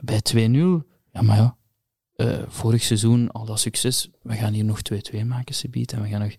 bij 0.00 0.20
2-0, 0.32 0.36
ja 1.12 1.22
maar 1.22 1.36
ja, 1.36 1.56
eh, 2.14 2.42
vorig 2.48 2.82
seizoen 2.82 3.30
al 3.30 3.44
dat 3.44 3.60
succes, 3.60 4.08
we 4.22 4.34
gaan 4.34 4.52
hier 4.52 4.64
nog 4.64 4.80
2-2 5.12 5.24
maken, 5.24 5.54
Sebiet, 5.54 5.92
en 5.92 6.02
we 6.02 6.08
gaan 6.08 6.20
nog... 6.20 6.32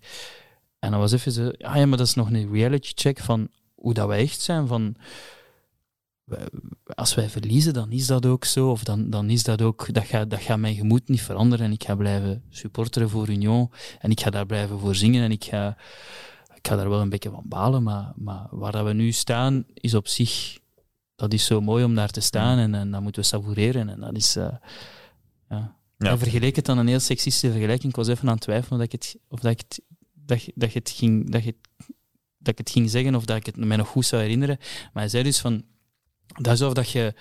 En 0.78 0.90
dan 0.90 1.00
was 1.00 1.12
even 1.12 1.32
zo, 1.32 1.50
ja, 1.52 1.86
maar 1.86 1.98
dat 1.98 2.06
is 2.06 2.14
nog 2.14 2.30
een 2.30 2.52
reality 2.52 2.92
check 2.94 3.18
van 3.18 3.48
hoe 3.74 3.94
dat 3.94 4.06
wij 4.06 4.18
echt 4.18 4.40
zijn, 4.40 4.66
van 4.66 4.96
als 6.94 7.14
wij 7.14 7.28
verliezen, 7.28 7.72
dan 7.72 7.92
is 7.92 8.06
dat 8.06 8.26
ook 8.26 8.44
zo. 8.44 8.70
Of 8.70 8.84
dan, 8.84 9.10
dan 9.10 9.30
is 9.30 9.42
dat 9.42 9.62
ook, 9.62 9.94
dat 9.94 10.04
gaat, 10.04 10.30
dat 10.30 10.40
gaat 10.40 10.58
mijn 10.58 10.74
gemoed 10.74 11.08
niet 11.08 11.22
veranderen. 11.22 11.66
En 11.66 11.72
ik 11.72 11.84
ga 11.84 11.94
blijven 11.94 12.42
supporteren 12.50 13.10
voor 13.10 13.28
Union. 13.28 13.70
En 13.98 14.10
ik 14.10 14.20
ga 14.20 14.30
daar 14.30 14.46
blijven 14.46 14.78
voor 14.78 14.94
zingen. 14.94 15.24
En 15.24 15.30
ik 15.30 15.44
ga, 15.44 15.76
ik 16.54 16.68
ga 16.68 16.76
daar 16.76 16.88
wel 16.88 17.00
een 17.00 17.08
beetje 17.08 17.30
van 17.30 17.44
balen. 17.46 17.82
Maar, 17.82 18.12
maar 18.16 18.46
waar 18.50 18.72
dat 18.72 18.84
we 18.84 18.92
nu 18.92 19.12
staan, 19.12 19.64
is 19.74 19.94
op 19.94 20.08
zich, 20.08 20.58
dat 21.16 21.32
is 21.32 21.44
zo 21.44 21.60
mooi 21.60 21.84
om 21.84 21.94
daar 21.94 22.10
te 22.10 22.20
staan. 22.20 22.58
En, 22.58 22.74
en 22.74 22.90
dat 22.90 23.02
moeten 23.02 23.22
we 23.22 23.28
savoureren. 23.28 23.88
En 23.88 24.00
dat 24.00 24.16
is, 24.16 24.36
eh, 24.36 24.54
ja. 25.48 25.76
Ja. 25.98 26.18
Vergeleek 26.18 26.56
het 26.56 26.64
dan 26.64 26.78
een 26.78 26.86
heel 26.86 27.00
seksistische 27.00 27.50
vergelijking. 27.50 27.92
Ik 27.92 27.96
was 27.96 28.08
even 28.08 28.28
aan 28.28 28.34
het 28.34 28.42
twijfelen 28.42 28.72
of, 28.72 28.78
dat 28.78 28.92
ik 28.92 29.02
het, 29.02 29.16
of 29.28 29.40
dat, 29.40 29.52
ik 29.52 29.58
het, 29.58 29.80
dat, 30.12 30.46
dat, 30.54 30.72
het 30.72 30.90
ging, 30.90 31.30
dat, 31.30 31.44
je, 31.44 31.54
dat 32.38 32.52
ik 32.52 32.58
het 32.58 32.70
ging 32.70 32.90
zeggen 32.90 33.14
of 33.14 33.24
dat 33.24 33.36
ik 33.36 33.46
het 33.46 33.56
mij 33.56 33.76
nog 33.76 33.88
goed 33.88 34.06
zou 34.06 34.22
herinneren. 34.22 34.56
Maar 34.60 35.02
hij 35.02 35.08
zei 35.08 35.22
dus 35.22 35.40
van, 35.40 35.64
dat 36.34 36.52
is 36.54 36.60
alsof 36.60 36.72
dat 36.74 36.90
je, 36.90 37.14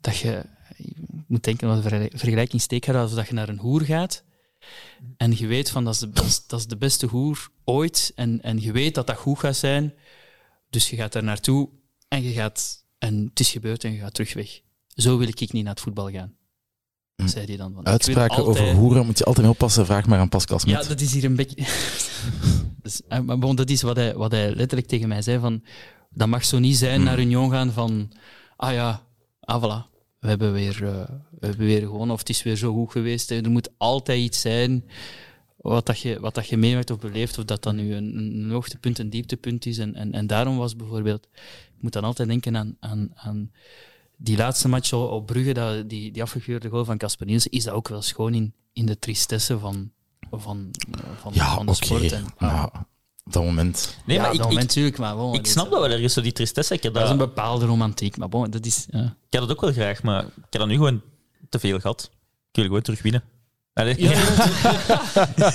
dat 0.00 0.16
je, 0.16 0.44
je 0.76 0.92
moet 1.26 1.44
denken 1.44 1.68
aan 1.68 1.76
de 1.76 1.88
vergel- 1.88 2.18
vergelijking 2.18 2.62
steekhouden, 2.62 3.02
alsof 3.04 3.18
dat 3.18 3.28
je 3.28 3.34
naar 3.34 3.48
een 3.48 3.58
hoer 3.58 3.82
gaat 3.82 4.22
en 5.16 5.36
je 5.38 5.46
weet 5.46 5.70
van 5.70 5.84
dat 5.84 5.94
is 5.94 6.00
de, 6.00 6.10
dat 6.10 6.24
is, 6.24 6.46
dat 6.46 6.58
is 6.60 6.66
de 6.66 6.76
beste 6.76 7.06
hoer 7.06 7.48
ooit 7.64 8.12
en, 8.14 8.42
en 8.42 8.60
je 8.60 8.72
weet 8.72 8.94
dat 8.94 9.06
dat 9.06 9.16
goed 9.16 9.38
gaat 9.38 9.56
zijn, 9.56 9.94
dus 10.70 10.90
je 10.90 10.96
gaat 10.96 11.12
daar 11.12 11.24
naartoe 11.24 11.68
en 12.08 12.22
je 12.22 12.32
gaat, 12.32 12.84
en 12.98 13.26
het 13.28 13.40
is 13.40 13.50
gebeurd 13.50 13.84
en 13.84 13.92
je 13.92 13.98
gaat 13.98 14.14
terug 14.14 14.34
weg. 14.34 14.60
Zo 14.94 15.18
wil 15.18 15.28
ik 15.28 15.52
niet 15.52 15.64
naar 15.64 15.72
het 15.72 15.80
voetbal 15.82 16.10
gaan. 16.10 16.34
Hm. 17.16 17.26
Zei 17.26 17.46
hij 17.46 17.56
dan. 17.56 17.72
Want 17.72 17.86
Uitspraken 17.86 18.36
altijd- 18.36 18.64
over 18.66 18.74
hoeren 18.74 19.06
moet 19.06 19.18
je 19.18 19.24
altijd 19.24 19.44
mee 19.46 19.54
oppassen. 19.54 19.86
Vraag 19.86 20.06
maar 20.06 20.18
aan 20.18 20.28
Pascal 20.28 20.58
Smit. 20.58 20.82
ja, 20.82 20.88
dat 20.88 21.00
is 21.00 21.12
hier 21.12 21.24
een 21.24 21.36
beetje. 21.36 21.64
dus, 22.82 23.00
eh, 23.08 23.18
maar 23.18 23.38
bon, 23.38 23.56
dat 23.56 23.70
is 23.70 23.82
wat 23.82 23.96
hij, 23.96 24.14
wat 24.14 24.30
hij 24.32 24.54
letterlijk 24.54 24.88
tegen 24.88 25.08
mij 25.08 25.22
zei: 25.22 25.38
van, 25.38 25.64
dat 26.10 26.28
mag 26.28 26.44
zo 26.44 26.58
niet 26.58 26.76
zijn 26.76 26.94
Hmm. 26.96 27.04
naar 27.04 27.18
Union 27.20 27.50
gaan 27.50 27.72
van. 27.72 28.12
Ah 28.62 28.72
ja, 28.72 29.02
ah 29.40 29.62
voilà. 29.62 29.90
We 30.18 30.28
hebben, 30.28 30.52
weer, 30.52 30.84
eh, 30.86 31.08
we 31.30 31.46
hebben 31.46 31.66
weer 31.66 31.80
gewonnen, 31.80 32.10
of 32.10 32.18
het 32.18 32.28
is 32.28 32.42
weer 32.42 32.56
zo 32.56 32.72
goed 32.72 32.90
geweest. 32.90 33.30
Er 33.30 33.50
moet 33.50 33.70
altijd 33.76 34.20
iets 34.20 34.40
zijn 34.40 34.84
wat, 35.56 35.86
dat 35.86 36.00
je, 36.00 36.20
wat 36.20 36.34
dat 36.34 36.48
je 36.48 36.56
meemaakt 36.56 36.90
of 36.90 36.98
beleeft, 36.98 37.38
of 37.38 37.44
dat 37.44 37.62
dan 37.62 37.76
nu 37.76 37.94
een, 37.94 38.16
een 38.16 38.50
hoogtepunt, 38.50 38.98
een 38.98 39.10
dieptepunt 39.10 39.66
is. 39.66 39.78
En, 39.78 39.94
en, 39.94 40.12
en 40.12 40.26
daarom 40.26 40.56
was 40.56 40.76
bijvoorbeeld, 40.76 41.28
ik 41.76 41.82
moet 41.82 41.92
dan 41.92 42.04
altijd 42.04 42.28
denken 42.28 42.56
aan, 42.56 42.76
aan, 42.80 43.10
aan 43.14 43.52
die 44.16 44.36
laatste 44.36 44.68
match 44.68 44.92
op 44.92 45.26
Brugge, 45.26 45.52
dat, 45.52 45.88
die, 45.88 46.12
die 46.12 46.22
afgekeurde 46.22 46.68
goal 46.68 46.84
van 46.84 46.98
Casper 46.98 47.26
Nielsen, 47.26 47.50
is 47.50 47.64
dat 47.64 47.74
ook 47.74 47.88
wel 47.88 48.02
schoon 48.02 48.34
in, 48.34 48.54
in 48.72 48.86
de 48.86 48.98
tristesse 48.98 49.58
van, 49.58 49.90
van, 50.30 50.70
van, 51.16 51.32
Ja, 51.34 51.54
van 51.54 51.66
de 51.66 51.74
sport. 51.74 52.12
En, 52.12 52.24
Nou, 52.38 52.70
op 53.24 53.32
dat 53.32 53.42
moment. 53.44 53.96
Nee, 54.06 54.16
ja, 54.16 54.22
maar 54.22 54.32
ik, 54.32 54.36
dat 54.38 54.46
ik, 54.46 54.52
moment 54.52 54.68
natuurlijk, 54.68 54.98
maar 54.98 55.16
bon, 55.16 55.34
ik 55.34 55.42
dat 55.42 55.52
snap 55.52 55.64
is, 55.64 55.70
dat 55.70 55.80
wel 55.80 55.90
ergens, 55.90 56.12
zo 56.12 56.20
die 56.20 56.32
tristesse. 56.32 56.74
Ik 56.74 56.82
heb 56.82 56.94
Dat 56.94 57.04
is 57.04 57.10
een 57.10 57.16
bepaalde 57.16 57.66
romantiek, 57.66 58.16
maar 58.16 58.28
bon, 58.28 58.50
dat 58.50 58.66
is... 58.66 58.86
Ja. 58.90 59.00
ik 59.02 59.32
heb 59.32 59.40
dat 59.40 59.50
ook 59.50 59.60
wel 59.60 59.72
graag, 59.72 60.02
maar 60.02 60.22
ik 60.24 60.32
heb 60.50 60.60
dat 60.60 60.66
nu 60.66 60.74
gewoon 60.74 61.00
te 61.48 61.58
veel 61.58 61.80
gehad. 61.80 62.10
Ik 62.12 62.56
wil 62.56 62.64
gewoon 62.64 62.82
terug 62.82 63.02
winnen. 63.02 63.22
Allee. 63.74 63.94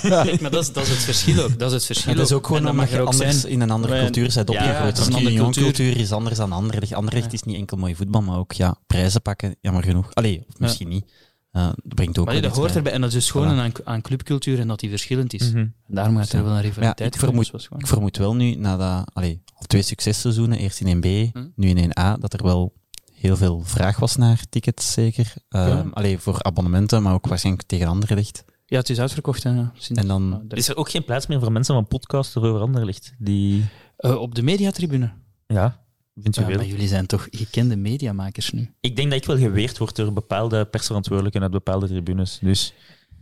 Kijk, 0.01 0.41
maar 0.41 0.51
dat 0.51 0.63
is, 0.63 0.73
dat 0.73 0.83
is 0.83 0.89
het 0.89 0.99
verschil 0.99 1.43
ook. 1.43 1.59
Dat 1.59 1.67
is 1.67 1.73
het 1.73 1.85
verschil 1.85 2.15
dat 2.15 2.25
is 2.25 2.31
ook 2.31 2.45
gewoon 2.47 2.61
dat 2.61 2.71
omdat 2.71 2.85
mag 2.85 2.93
je 2.93 2.99
er 3.01 3.07
ook 3.07 3.13
anders 3.13 3.39
zijn. 3.41 3.51
in 3.53 3.61
een 3.61 3.71
andere 3.71 3.99
cultuur 3.99 4.31
bent 4.33 4.49
Ja, 4.49 4.55
opgegroeid. 4.55 4.97
het 4.97 4.97
is 4.97 5.05
een 5.07 5.13
andere 5.13 5.35
cultuur. 5.35 5.63
cultuur 5.63 5.97
is 5.97 6.11
anders 6.11 6.37
dan 6.37 6.51
Anderlecht. 6.51 6.93
Anderlecht 6.93 7.25
Ja. 7.25 7.31
is 7.31 7.43
niet 7.43 7.55
enkel 7.55 7.77
mooi 7.77 7.95
voetbal, 7.95 8.21
maar 8.21 8.37
ook 8.37 8.51
ja, 8.51 8.75
prijzen 8.87 9.21
pakken, 9.21 9.55
jammer 9.61 9.83
genoeg. 9.83 10.13
Allee, 10.13 10.45
of 10.49 10.59
misschien 10.59 10.87
niet. 10.87 11.05
Dat 11.65 11.75
brengt 11.95 12.17
ook 12.19 12.25
Maar 12.25 12.41
dat 12.41 12.55
hoort 12.55 12.67
bij. 12.67 12.75
erbij. 12.75 12.91
En 12.91 13.01
dat 13.01 13.09
is 13.09 13.15
dus 13.15 13.31
gewoon 13.31 13.55
Voilà. 13.55 13.59
aan, 13.59 13.71
aan 13.83 14.01
clubcultuur 14.01 14.59
en 14.59 14.67
dat 14.67 14.79
die 14.79 14.89
verschillend 14.89 15.33
is. 15.33 15.47
Mhm. 15.49 15.57
En 15.57 15.73
daarom 15.87 16.17
gaat 16.17 16.31
er 16.31 16.43
wel 16.43 16.51
een 16.51 16.55
Ja, 16.57 16.61
rivaliteit 16.61 17.15
ik 17.15 17.19
komen, 17.21 17.45
vermoed, 17.45 17.63
gewoon. 17.65 17.79
ik 17.81 17.87
vermoed 17.87 18.17
wel 18.17 18.35
nu, 18.35 18.55
nadat 18.55 19.09
allee, 19.13 19.41
al 19.53 19.65
twee 19.65 19.81
successeizoenen, 19.81 20.57
eerst 20.57 20.81
in 20.81 20.87
1B, 20.97 21.31
Hm. 21.33 21.45
nu 21.55 21.67
in 21.69 21.77
1A, 21.77 22.17
dat 22.19 22.33
er 22.33 22.43
wel 22.43 22.73
heel 23.13 23.37
veel 23.37 23.61
vraag 23.63 23.99
was 23.99 24.15
naar 24.15 24.41
tickets, 24.49 24.91
zeker. 24.93 25.33
Ehm 25.49 25.67
Ja. 25.69 25.85
allee, 25.93 26.17
voor 26.19 26.43
abonnementen, 26.43 27.03
maar 27.03 27.13
ook 27.13 27.27
waarschijnlijk 27.27 27.67
tegen 27.67 27.87
Anderlecht. 27.87 28.43
Ja, 28.65 28.77
het 28.77 28.89
is 28.89 28.99
uitverkocht. 28.99 29.43
Hè, 29.43 29.49
ja. 29.49 29.71
En 29.93 30.07
dan- 30.07 30.43
er- 30.49 30.57
Is 30.57 30.67
er 30.67 30.75
ook 30.77 30.89
geen 30.89 31.05
plaats 31.05 31.27
meer 31.27 31.39
voor 31.39 31.51
mensen 31.51 31.73
van 31.75 31.87
podcasts 31.87 32.37
over 32.37 32.59
Anderlicht? 32.61 33.13
Die... 33.17 33.65
Eh, 33.97 34.15
op 34.15 34.35
de 34.35 34.41
mediatribune. 34.41 35.11
Ja, 35.47 35.79
Ja, 36.23 36.47
maar 36.47 36.65
jullie 36.65 36.87
zijn 36.87 37.05
toch 37.05 37.27
gekende 37.31 37.75
mediamakers 37.75 38.51
nu? 38.51 38.73
Ik 38.79 38.95
denk 38.95 39.09
dat 39.09 39.19
ik 39.19 39.25
wel 39.27 39.37
geweerd 39.37 39.77
word 39.77 39.95
door 39.95 40.13
bepaalde 40.13 40.65
persverantwoordelijken 40.65 41.41
uit 41.41 41.51
bepaalde 41.51 41.87
tribunes. 41.87 42.39
Dus 42.41 42.73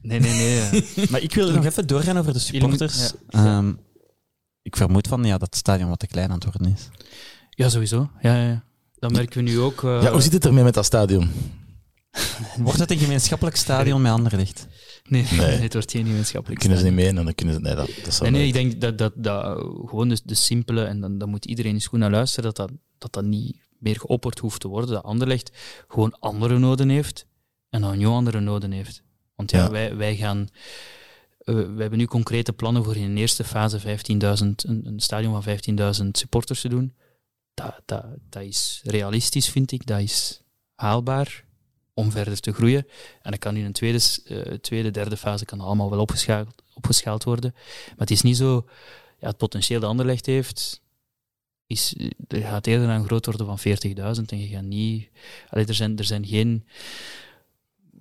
Nee, 0.01 0.19
nee, 0.19 0.33
nee. 0.33 0.59
eh. 0.59 1.09
Maar 1.11 1.21
ik 1.21 1.33
wil 1.33 1.51
nog 1.51 1.65
even 1.65 1.87
doorgaan 1.87 2.17
over 2.17 2.33
de 2.33 2.39
supporters. 2.39 3.11
Ehm, 3.29 3.73
ik 4.61 4.75
vermoed 4.75 5.07
van 5.07 5.23
ja, 5.23 5.31
dat 5.37 5.41
het 5.41 5.55
stadion 5.55 5.89
wat 5.89 5.99
te 5.99 6.07
klein 6.07 6.29
aan 6.29 6.35
het 6.35 6.43
worden 6.43 6.73
is. 6.73 6.89
ja, 7.49 7.69
sowieso. 7.69 8.09
Ja, 8.21 8.35
ja, 8.35 8.47
ja. 8.47 8.63
Dat 8.99 9.11
merken 9.11 9.43
we 9.43 9.49
nu 9.49 9.59
ook. 9.59 9.83
eh, 9.83 10.01
Ja, 10.01 10.11
hoe 10.11 10.21
zit 10.21 10.33
het 10.33 10.45
ermee 10.45 10.63
met 10.63 10.73
dat 10.73 10.85
stadion? 10.85 11.29
Wordt 12.57 12.79
het 12.79 12.91
een 12.91 12.97
gemeenschappelijk 12.97 13.55
stadion 13.55 14.01
met 14.01 14.11
Anderlecht? 14.11 14.67
Nee, 15.09 15.25
Nee. 15.31 15.39
nee. 15.47 15.57
het 15.57 15.73
wordt 15.73 15.91
geen 15.91 16.05
gemeenschappelijk. 16.05 16.59
Kunnen 16.61 16.77
ze 16.77 16.83
niet 16.83 16.93
mee 16.93 17.07
en 17.07 17.15
dan 17.15 17.35
kunnen 17.35 17.55
ze... 17.55 17.61
Nee, 17.61 17.75
dat, 17.75 17.89
dat 18.03 18.21
Nee, 18.21 18.31
nee, 18.31 18.47
ik 18.47 18.53
denk 18.53 18.81
dat, 18.81 18.97
dat, 18.97 19.13
dat 19.15 19.57
gewoon 19.85 20.09
de, 20.09 20.19
de 20.25 20.35
simpele, 20.35 20.83
en 20.83 20.99
dan, 21.01 21.17
dan 21.17 21.29
moet 21.29 21.45
iedereen 21.45 21.73
eens 21.73 21.87
goed 21.87 21.99
naar 21.99 22.11
luisteren, 22.11 22.53
dat 22.53 22.55
dat, 22.55 22.77
dat 22.97 23.13
dat 23.13 23.23
niet 23.23 23.57
meer 23.77 23.99
geopperd 23.99 24.39
hoeft 24.39 24.59
te 24.61 24.67
worden. 24.67 24.89
Dat 24.89 25.03
Anderlecht 25.03 25.51
gewoon 25.87 26.19
andere 26.19 26.59
noden 26.59 26.89
heeft 26.89 27.25
en 27.69 27.83
Union 27.83 28.15
andere 28.15 28.39
noden 28.39 28.71
heeft. 28.71 29.03
Want 29.35 29.51
ja, 29.51 29.57
Ja. 29.63 29.69
Wij, 29.71 29.95
wij 29.95 30.15
gaan... 30.15 30.47
eh, 31.37 31.55
we 31.55 31.81
hebben 31.81 31.97
nu 31.97 32.05
concrete 32.05 32.53
plannen 32.53 32.83
voor 32.83 32.95
in 32.95 33.03
een 33.03 33.17
eerste 33.17 33.43
fase 33.43 33.79
15.000, 33.81 33.85
een, 34.17 34.55
een 34.65 34.99
stadion 34.99 35.41
van 35.41 35.57
15.000 36.03 36.07
supporters 36.11 36.61
te 36.61 36.69
doen. 36.69 36.95
Dat, 37.53 37.81
dat, 37.85 38.05
dat 38.29 38.43
is 38.43 38.81
realistisch, 38.83 39.49
vind 39.49 39.71
ik. 39.71 39.85
Dat 39.85 39.99
is 39.99 40.41
haalbaar 40.75 41.45
om 41.93 42.11
verder 42.11 42.39
te 42.39 42.53
groeien. 42.53 42.87
En 43.21 43.31
dat 43.31 43.39
kan 43.39 43.55
in 43.55 43.65
een 43.65 43.73
tweede, 43.73 43.99
eh, 44.25 44.53
tweede 44.53 44.91
derde 44.91 45.17
fase 45.17 45.45
kan 45.45 45.59
allemaal 45.59 45.89
wel 45.89 45.99
opgeschaald, 45.99 46.63
opgeschaald 46.73 47.23
worden. 47.23 47.51
Maar 47.87 47.93
het 47.97 48.11
is 48.11 48.21
niet 48.21 48.37
zo... 48.37 48.65
Ja, 49.19 49.27
het 49.27 49.37
potentieel 49.37 49.79
dat 49.79 49.89
Anderlecht 49.89 50.25
heeft, 50.25 50.81
is, 51.67 51.95
er 52.27 52.41
gaat 52.41 52.67
eerder 52.67 52.89
aan 52.89 53.05
groot 53.05 53.25
worden 53.25 53.45
van 53.45 53.59
40.000 53.59 54.23
en 54.25 54.39
je 54.39 54.47
gaat 54.47 54.63
niet... 54.63 55.09
Allee, 55.49 55.65
er, 55.65 55.73
zijn, 55.73 55.97
er 55.97 56.03
zijn 56.03 56.25
geen 56.25 56.65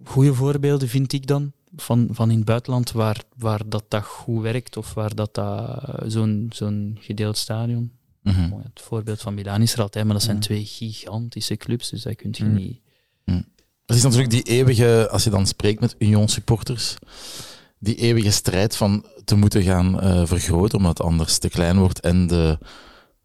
goede 0.04 0.34
voorbeelden, 0.34 0.88
vind 0.88 1.12
ik 1.12 1.26
dan, 1.26 1.52
van, 1.76 2.08
van 2.10 2.30
in 2.30 2.36
het 2.36 2.44
buitenland 2.44 2.92
waar, 2.92 3.22
waar 3.36 3.68
dat, 3.68 3.84
dat 3.88 4.04
goed 4.04 4.42
werkt 4.42 4.76
of 4.76 4.94
waar 4.94 5.14
dat, 5.14 5.34
dat 5.34 5.80
zo'n 6.06 6.50
zo'n 6.52 6.98
gedeeld 7.00 7.36
stadion... 7.36 7.92
Mhm. 8.22 8.52
Het 8.62 8.80
voorbeeld 8.80 9.20
van 9.20 9.34
Milaan 9.34 9.62
is 9.62 9.72
er 9.72 9.80
altijd, 9.80 10.04
maar 10.04 10.14
dat 10.14 10.22
zijn 10.22 10.40
twee 10.40 10.64
gigantische 10.64 11.56
clubs, 11.56 11.90
dus 11.90 12.02
dat 12.02 12.16
kun 12.16 12.30
je 12.32 12.44
Mm. 12.44 12.54
niet... 12.54 12.82
Het 13.86 13.96
is 13.96 14.02
natuurlijk 14.02 14.30
die 14.30 14.42
eeuwige, 14.42 15.08
als 15.10 15.24
je 15.24 15.30
dan 15.30 15.46
spreekt 15.46 15.80
met 15.80 15.94
Union 15.98 16.28
supporters, 16.28 16.96
die 17.78 17.94
eeuwige 17.94 18.30
strijd 18.30 18.76
van 18.76 19.06
te 19.24 19.34
moeten 19.34 19.62
gaan 19.62 20.00
eh, 20.00 20.26
vergroten, 20.26 20.78
omdat 20.78 20.98
het 20.98 21.06
anders 21.06 21.38
te 21.38 21.48
klein 21.48 21.78
wordt 21.78 22.00
en 22.00 22.26
de 22.26 22.58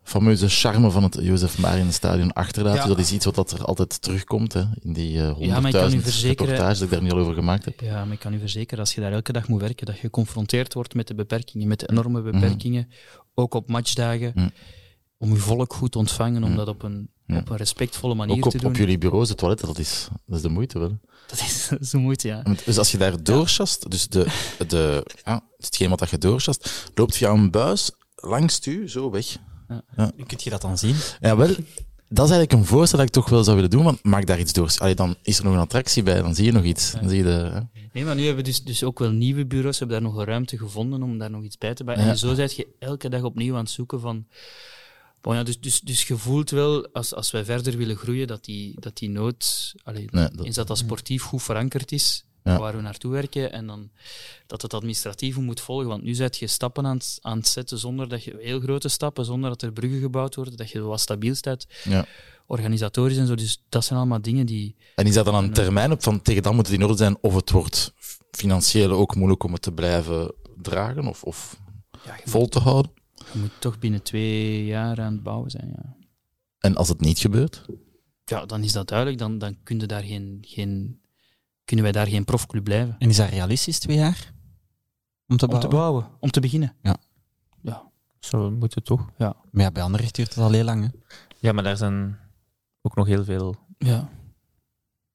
fameuze 0.09 0.47
charme 0.49 0.89
van 0.91 1.03
het 1.03 1.17
Jozef 1.21 1.57
Marien 1.57 1.93
stadion 1.93 2.33
achterlaten. 2.33 2.79
Ja. 2.81 2.85
Dus 2.87 2.95
dat 2.95 3.05
is 3.05 3.11
iets 3.11 3.25
wat 3.25 3.35
dat 3.35 3.51
er 3.51 3.63
altijd 3.65 4.01
terugkomt, 4.01 4.53
hè, 4.53 4.63
in 4.79 4.93
die 4.93 5.19
eh, 5.21 5.35
Ja, 5.39 5.59
maar 5.59 5.69
ik 5.69 5.75
kan 5.75 5.91
u 5.93 5.95
100.000 5.95 6.01
verzekeren- 6.03 6.45
reportages 6.45 6.79
dat 6.79 6.87
ik 6.87 6.93
daar 6.93 7.03
nu 7.03 7.11
al 7.11 7.17
over 7.19 7.33
gemaakt 7.33 7.65
heb. 7.65 7.79
Ja, 7.79 8.03
maar 8.05 8.13
ik 8.13 8.19
kan 8.19 8.33
u 8.33 8.39
verzekeren, 8.39 8.79
als 8.79 8.93
je 8.95 9.01
daar 9.01 9.11
elke 9.11 9.31
dag 9.31 9.47
moet 9.47 9.61
werken, 9.61 9.85
dat 9.85 9.95
je 9.95 10.01
geconfronteerd 10.01 10.73
wordt 10.73 10.93
met 10.93 11.07
de 11.07 11.15
beperkingen, 11.15 11.67
met 11.67 11.79
de 11.79 11.89
enorme 11.89 12.21
beperkingen, 12.21 12.89
ook 13.33 13.53
op 13.53 13.69
matchdagen, 13.69 14.31
Mm. 14.35 14.51
om 15.17 15.29
je 15.29 15.35
volk 15.39 15.73
goed 15.73 15.91
te 15.91 15.97
ontvangen, 15.97 16.43
om 16.43 16.49
Mm. 16.49 16.55
dat 16.55 16.67
op 16.67 16.83
een 16.83 17.09
Ja. 17.25 17.37
op 17.37 17.49
een 17.49 17.57
respectvolle 17.57 18.13
manier 18.15 18.35
Ook 18.35 18.41
te 18.49 18.55
op, 18.55 18.61
doen. 18.61 18.71
op 18.71 18.77
jullie 18.77 18.97
bureaus, 18.97 19.27
de 19.27 19.35
toiletten, 19.35 19.67
dat 19.67 19.77
is, 19.79 20.07
dat 20.25 20.35
is 20.35 20.41
de 20.41 20.49
moeite 20.49 20.79
wel. 20.79 20.99
Dat 21.27 21.39
is 21.39 21.67
zo 21.89 21.99
moeite, 21.99 22.27
ja. 22.27 22.43
Dus 22.65 22.77
als 22.77 22.91
je 22.91 22.97
daar 22.97 23.23
doorchast, 23.23 23.89
dus 23.91 24.07
de, 24.07 24.25
de, 24.67 25.05
ja, 25.25 25.41
hetgeen 25.57 25.89
wat 25.89 25.99
dat 25.99 26.09
je 26.09 26.17
doorchast, 26.17 26.89
loopt 26.95 27.15
via 27.17 27.29
een 27.29 27.51
buis 27.51 27.91
langs 28.15 28.67
u 28.67 28.89
zo 28.89 29.09
weg. 29.11 29.37
Kun 30.27 30.37
je 30.43 30.49
dat 30.49 30.61
dan 30.61 30.77
zien? 30.77 30.95
Ja, 31.19 31.35
wel, 31.37 31.47
dat 31.47 32.25
is 32.25 32.31
eigenlijk 32.31 32.51
een 32.51 32.65
voorstel 32.65 32.97
dat 32.97 33.07
ik 33.07 33.13
toch 33.13 33.29
wel 33.29 33.43
zou 33.43 33.55
willen 33.55 33.71
doen, 33.71 33.83
want 33.83 34.03
maak 34.03 34.25
daar 34.25 34.39
iets 34.39 34.53
door. 34.53 34.75
Allee, 34.77 34.95
dan 34.95 35.15
is 35.23 35.37
er 35.37 35.43
nog 35.43 35.53
een 35.53 35.59
attractie 35.59 36.03
bij, 36.03 36.21
dan 36.21 36.35
zie 36.35 36.45
je 36.45 36.51
nog 36.51 36.63
iets. 36.63 36.91
Dan 36.91 37.09
zie 37.09 37.17
je 37.17 37.23
de, 37.23 37.29
hè. 37.29 37.59
Nee, 37.93 38.05
maar 38.05 38.15
nu 38.15 38.25
hebben 38.25 38.43
we 38.43 38.49
dus, 38.49 38.63
dus 38.63 38.83
ook 38.83 38.99
wel 38.99 39.11
nieuwe 39.11 39.45
bureaus, 39.45 39.79
we 39.79 39.85
hebben 39.85 40.01
daar 40.01 40.11
nog 40.11 40.19
een 40.19 40.25
ruimte 40.27 40.57
gevonden 40.57 41.03
om 41.03 41.17
daar 41.17 41.29
nog 41.31 41.43
iets 41.43 41.57
bij 41.57 41.73
te 41.73 41.83
bouwen. 41.83 42.05
Ja. 42.05 42.11
En 42.11 42.17
zo 42.17 42.33
zit 42.33 42.55
je 42.55 42.67
elke 42.79 43.09
dag 43.09 43.21
opnieuw 43.23 43.53
aan 43.53 43.59
het 43.63 43.69
zoeken 43.69 43.99
van... 43.99 44.25
Bon, 45.21 45.35
ja, 45.35 45.43
dus, 45.43 45.59
dus, 45.59 45.81
dus 45.81 46.07
je 46.07 46.17
voelt 46.17 46.49
wel, 46.49 46.87
als, 46.93 47.13
als 47.15 47.31
wij 47.31 47.45
verder 47.45 47.77
willen 47.77 47.95
groeien, 47.95 48.27
dat 48.27 48.45
die, 48.45 48.73
dat 48.79 48.97
die 48.97 49.09
nood... 49.09 49.73
Allee, 49.83 50.07
Nee, 50.11 50.29
dat- 50.35 50.45
eens 50.45 50.55
dat 50.55 50.67
dat 50.67 50.77
sportief 50.77 51.23
goed 51.23 51.43
verankerd 51.43 51.91
is, 51.91 52.25
Ja. 52.49 52.59
waar 52.59 52.75
we 52.75 52.81
naartoe 52.81 53.11
werken, 53.11 53.51
en 53.51 53.67
dan 53.67 53.89
dat 54.47 54.61
het 54.61 54.73
administratief 54.73 55.37
moet 55.37 55.61
volgen. 55.61 55.87
Want 55.87 56.03
nu 56.03 56.13
zet 56.13 56.37
je 56.37 56.47
stappen 56.47 56.85
aan 56.85 56.97
het, 56.97 57.17
aan 57.21 57.37
het 57.37 57.47
zetten 57.47 57.77
zonder 57.77 58.09
dat 58.09 58.23
je... 58.23 58.37
Heel 58.39 58.59
grote 58.59 58.89
stappen, 58.89 59.25
zonder 59.25 59.49
dat 59.49 59.61
er 59.61 59.71
bruggen 59.71 59.99
gebouwd 59.99 60.35
worden, 60.35 60.57
dat 60.57 60.69
je 60.69 60.81
wat 60.81 60.99
stabiel 60.99 61.35
staat. 61.35 61.67
Ja. 61.83 62.05
Organisatorisch 62.45 63.17
en 63.17 63.27
zo. 63.27 63.35
Dus 63.35 63.63
dat 63.69 63.85
zijn 63.85 63.99
allemaal 63.99 64.21
dingen 64.21 64.45
die... 64.45 64.75
En 64.95 65.05
is 65.05 65.13
dat 65.13 65.25
dan 65.25 65.35
een 65.35 65.53
termijn 65.53 65.91
op 65.91 66.03
van 66.03 66.21
tegen 66.21 66.43
dan 66.43 66.55
moet 66.55 66.67
het 66.67 66.75
in 66.75 66.83
orde 66.83 66.97
zijn 66.97 67.17
of 67.21 67.35
het 67.35 67.51
wordt 67.51 67.93
financieel 68.31 68.91
ook 68.91 69.15
moeilijk 69.15 69.43
om 69.43 69.53
het 69.53 69.61
te 69.61 69.71
blijven 69.71 70.33
dragen 70.61 71.07
of, 71.07 71.23
of 71.23 71.59
Ja, 72.05 72.19
vol 72.25 72.47
te 72.47 72.59
houden? 72.59 72.91
je 73.33 73.39
moet 73.39 73.51
toch 73.59 73.79
binnen 73.79 74.03
twee 74.03 74.65
jaar 74.65 75.01
aan 75.01 75.13
het 75.13 75.23
bouwen 75.23 75.51
zijn, 75.51 75.73
ja. 75.75 75.95
En 76.59 76.75
als 76.75 76.87
het 76.89 76.99
niet 76.99 77.19
gebeurt? 77.19 77.65
ja, 78.29 78.45
dan 78.45 78.63
is 78.63 78.71
dat 78.71 78.87
duidelijk. 78.87 79.17
Dan, 79.17 79.37
dan 79.37 79.57
kun 79.63 79.79
je 79.79 79.85
daar 79.85 80.03
geen, 80.03 80.37
geen, 80.41 81.01
kunnen 81.69 81.85
wij 81.85 81.93
daar 82.03 82.07
geen 82.07 82.25
profclub 82.25 82.63
blijven. 82.63 82.95
En 82.99 83.09
is 83.09 83.15
dat 83.17 83.29
realistisch, 83.29 83.79
twee 83.79 83.97
jaar? 83.97 84.33
Om 85.27 85.37
te 85.37 85.45
Om 85.45 85.51
bouwen? 85.51 85.59
te 85.69 85.75
bouwen, 85.75 86.07
om 86.19 86.31
te 86.31 86.39
beginnen. 86.39 86.75
Ja. 86.81 86.97
Ja. 87.61 87.91
Zo 88.19 88.51
moet 88.51 88.75
het 88.75 88.85
toch? 88.85 89.09
Maar 89.17 89.33
ja, 89.51 89.71
bij 89.71 89.83
Anderlecht 89.83 90.15
duurt 90.15 90.29
het 90.35 90.43
al 90.43 90.51
heel 90.51 90.63
lang. 90.63 90.83
Hè? 90.83 90.89
Ja, 91.39 91.51
maar 91.51 91.63
daar 91.63 91.77
zijn 91.77 92.17
ook 92.81 92.95
nog 92.95 93.07
heel 93.07 93.23
veel... 93.23 93.55
ja. 93.77 94.09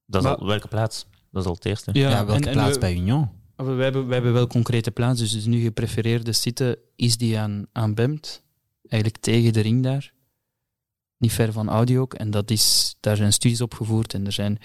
Dat 0.07 0.23
is 0.25 0.29
Maar- 0.29 0.37
al, 0.39 0.47
welke 0.47 0.69
plaats? 0.69 1.07
Dat 1.31 1.43
is 1.43 1.49
al 1.49 1.55
het 1.55 1.65
eerste. 1.65 1.91
Ja, 1.93 2.25
welke 2.27 2.33
en- 2.43 2.47
en 2.49 2.53
plaats 2.53 2.73
we, 2.75 2.79
bij 2.79 2.95
Union? 2.95 3.29
we, 3.57 3.65
hebben, 3.83 4.07
we 4.07 4.15
hebben 4.15 4.33
wel 4.33 4.47
concrete 4.47 4.91
plaatsen. 4.91 5.31
Dus 5.33 5.45
nu 5.45 5.61
geprefereerde 5.63 6.33
site 6.33 6.79
is 6.97 7.17
die 7.17 7.39
aan, 7.39 7.67
aan 7.73 7.95
Bemt. 7.95 8.43
Eigenlijk 8.89 9.23
tegen 9.23 9.53
de 9.53 9.61
ring 9.61 9.83
daar. 9.83 10.13
Niet 11.19 11.33
ver 11.33 11.53
van 11.53 11.69
Audi 11.69 11.99
ook. 11.99 12.15
En 12.15 12.31
dat 12.31 12.51
is, 12.51 12.97
daar 13.01 13.17
zijn 13.17 13.33
studies 13.33 13.61
opgevoerd. 13.61 14.15
En 14.15 14.27
er 14.27 14.33
zijn 14.33 14.59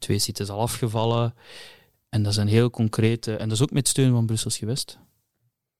twee 0.00 0.18
sites 0.18 0.48
al 0.48 0.60
afgevallen. 0.60 1.34
En 2.08 2.22
dat 2.22 2.34
zijn 2.34 2.48
heel 2.48 2.70
concrete... 2.70 3.32
En 3.36 3.48
dat 3.48 3.56
is 3.56 3.62
ook 3.62 3.70
met 3.70 3.88
steun 3.88 4.12
van 4.12 4.26
Brussels 4.26 4.58
Gewest. 4.58 4.98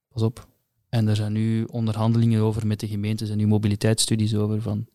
Pas 0.08 0.22
op. 0.22 0.48
En 0.88 1.08
er 1.08 1.16
zijn 1.16 1.32
nu 1.32 1.64
onderhandelingen 1.64 2.42
over 2.42 2.66
met 2.66 2.80
de 2.80 2.88
gemeentes 2.88 3.30
en 3.30 3.36
nu 3.36 3.46
mobiliteitsstudies 3.46 4.34
over 4.34 4.62
van 4.62 4.86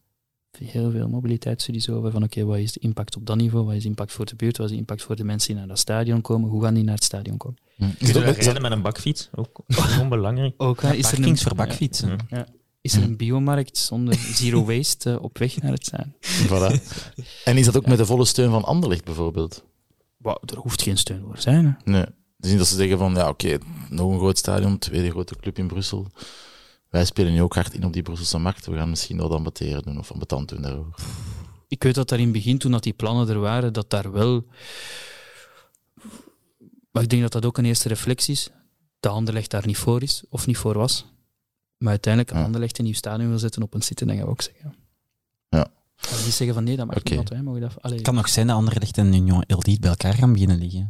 heel 0.57 0.91
veel 0.91 1.07
mobiliteitsstudies 1.09 1.89
over 1.89 2.11
van 2.11 2.23
oké, 2.23 2.43
wat 2.45 2.57
is 2.57 2.71
de 2.71 2.79
impact 2.79 3.15
op 3.15 3.25
dat 3.25 3.35
niveau, 3.37 3.65
wat 3.65 3.75
is 3.75 3.83
de 3.83 3.89
impact 3.89 4.11
voor 4.11 4.25
de 4.25 4.35
buurt, 4.35 4.57
wat 4.57 4.65
is 4.65 4.71
de 4.71 4.77
impact 4.77 5.01
voor 5.03 5.15
de 5.15 5.23
mensen 5.23 5.47
die 5.49 5.57
naar 5.57 5.67
dat 5.67 5.79
stadion 5.79 6.21
komen, 6.21 6.49
hoe 6.49 6.63
gaan 6.63 6.73
die 6.73 6.83
naar 6.83 6.95
het 6.95 7.03
stadion 7.03 7.37
komen. 7.37 7.57
Hm. 7.75 7.83
Is 7.83 7.89
Kun 7.97 8.07
je 8.07 8.13
dat 8.13 8.21
daar 8.23 8.31
ook- 8.31 8.37
rijden 8.37 8.61
met 8.61 8.71
een 8.71 8.81
bakfiets? 8.81 9.29
Ook 9.35 9.59
gewoon 9.67 10.09
belangrijk. 10.09 10.53
Ook 10.57 10.81
Ja, 10.81 10.91
is, 10.91 11.11
er 11.11 11.27
een, 11.27 11.37
voor 11.37 11.55
bakfietsen. 11.55 12.17
Ja. 12.29 12.47
Is 12.85 12.93
er 12.93 13.03
een 13.03 13.17
biomarkt 13.17 13.77
zonder 13.77 14.13
zero 14.13 14.65
waste 14.75 15.11
eh, 15.11 15.23
op 15.23 15.37
weg 15.37 15.61
naar 15.61 15.71
het 15.71 15.85
stadion? 15.85 16.13
Voilà. 16.21 16.81
En 17.43 17.57
is 17.57 17.65
dat 17.65 17.77
ook 17.77 17.85
met 17.85 17.97
de 17.97 18.05
volle 18.05 18.25
steun 18.25 18.49
van 18.49 18.63
Anderlecht 18.63 19.03
bijvoorbeeld? 19.03 19.63
Wauw, 20.17 20.37
er 20.45 20.57
hoeft 20.57 20.81
geen 20.81 20.97
steun 20.97 21.21
voor 21.25 21.35
te 21.35 21.41
zijn. 21.41 21.65
Hè. 21.65 21.91
Nee. 21.91 22.05
Dus 22.37 22.49
niet 22.49 22.59
dat 22.59 22.67
ze 22.67 22.75
zeggen 22.75 22.97
van, 22.97 23.13
ja 23.13 23.29
oké, 23.29 23.57
nog 23.89 24.11
een 24.11 24.17
groot 24.17 24.37
stadion, 24.37 24.77
tweede 24.77 25.09
grote 25.09 25.35
club 25.35 25.57
in 25.57 25.67
Brussel. 25.67 26.07
Wij 26.89 27.05
spelen 27.05 27.33
nu 27.33 27.41
ook 27.41 27.55
hard 27.55 27.73
in 27.73 27.85
op 27.85 27.93
die 27.93 28.01
Brusselse 28.01 28.37
markt. 28.37 28.65
We 28.65 28.75
gaan 28.75 28.89
misschien 28.89 29.17
wat 29.17 29.31
ambeteren 29.31 29.83
doen 29.83 29.99
of 29.99 30.11
ambetant 30.11 30.49
doen 30.49 30.61
daarover. 30.61 30.93
Ik 31.67 31.83
weet 31.83 31.95
dat 31.95 32.09
daar 32.09 32.19
in 32.19 32.25
het 32.25 32.33
begin, 32.33 32.57
toen 32.57 32.71
dat 32.71 32.83
die 32.83 32.93
plannen 32.93 33.29
er 33.29 33.39
waren, 33.39 33.73
dat 33.73 33.89
daar 33.89 34.11
wel... 34.11 34.45
Maar 36.91 37.03
ik 37.03 37.09
denk 37.09 37.21
dat 37.21 37.31
dat 37.31 37.45
ook 37.45 37.57
een 37.57 37.65
eerste 37.65 37.87
reflectie 37.87 38.33
is. 38.33 38.49
Dat 38.99 39.11
Anderlecht 39.11 39.51
daar 39.51 39.65
niet 39.65 39.77
voor 39.77 40.01
is, 40.01 40.23
of 40.29 40.47
niet 40.47 40.57
voor 40.57 40.77
was. 40.77 41.05
Maar 41.85 41.93
uiteindelijk, 41.93 42.31
als 42.33 42.39
Ja. 42.41 42.45
Anderlecht 42.45 42.77
een 42.77 42.83
nieuw 42.85 42.93
stadion 42.93 43.29
wil 43.29 43.39
zetten 43.39 43.61
op 43.63 43.73
een 43.73 43.81
site, 43.81 44.05
dan 44.05 44.15
gaan 44.15 44.25
we 44.25 44.31
ook 44.31 44.41
zeggen. 44.41 44.75
Ja. 45.49 45.67
We 45.95 46.21
niet 46.23 46.33
zeggen 46.33 46.53
van 46.55 46.63
nee, 46.63 46.75
dat 46.75 46.85
mag 46.87 46.95
Oké. 46.97 47.15
niet, 47.15 47.29
wij 47.29 47.41
mogen 47.41 47.61
dat... 47.61 47.81
Allee, 47.81 47.95
Het 47.97 48.05
kan 48.05 48.15
nog 48.15 48.29
zijn 48.29 48.47
dat 48.47 48.55
Anderlecht 48.55 48.97
en 48.97 49.13
Union 49.13 49.43
heel 49.47 49.59
dicht 49.59 49.79
bij 49.79 49.89
elkaar 49.89 50.13
gaan 50.13 50.33
beginnen 50.33 50.57
liggen. 50.57 50.81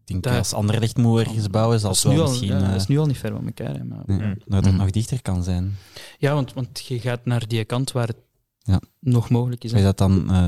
Ik 0.00 0.06
denk 0.10 0.22
Daar- 0.22 0.38
als 0.38 0.52
Anderlecht 0.52 0.96
moet 0.96 1.20
ergens 1.20 1.46
bouwen, 1.48 1.80
zal 1.80 1.88
dat, 1.92 2.02
het 2.02 2.12
wel 2.12 2.22
al, 2.22 2.28
misschien... 2.28 2.48
ja, 2.48 2.58
dat 2.58 2.68
eh, 2.68 2.74
is 2.74 2.86
nu 2.86 2.98
al 2.98 3.06
niet 3.06 3.18
ver 3.18 3.32
van 3.32 3.46
elkaar. 3.46 3.74
Hè, 3.76 3.84
maar... 3.84 4.02
nee, 4.06 4.18
Mm. 4.18 4.34
dat 4.44 4.64
het 4.64 4.74
Mhm. 4.74 4.82
nog 4.82 4.90
dichter 4.90 5.22
kan 5.22 5.42
zijn. 5.42 5.76
Ja, 6.18 6.34
want, 6.34 6.52
want 6.52 6.84
je 6.86 7.00
gaat 7.00 7.24
naar 7.24 7.48
die 7.48 7.64
kant 7.64 7.92
waar 7.92 8.06
het 8.06 8.16
Ja. 8.58 8.80
nog 9.00 9.30
mogelijk 9.30 9.64
is. 9.64 9.70
hè. 9.72 9.76
Is 9.76 9.82
dat 9.84 9.98
dan 9.98 10.30
eh 10.30 10.42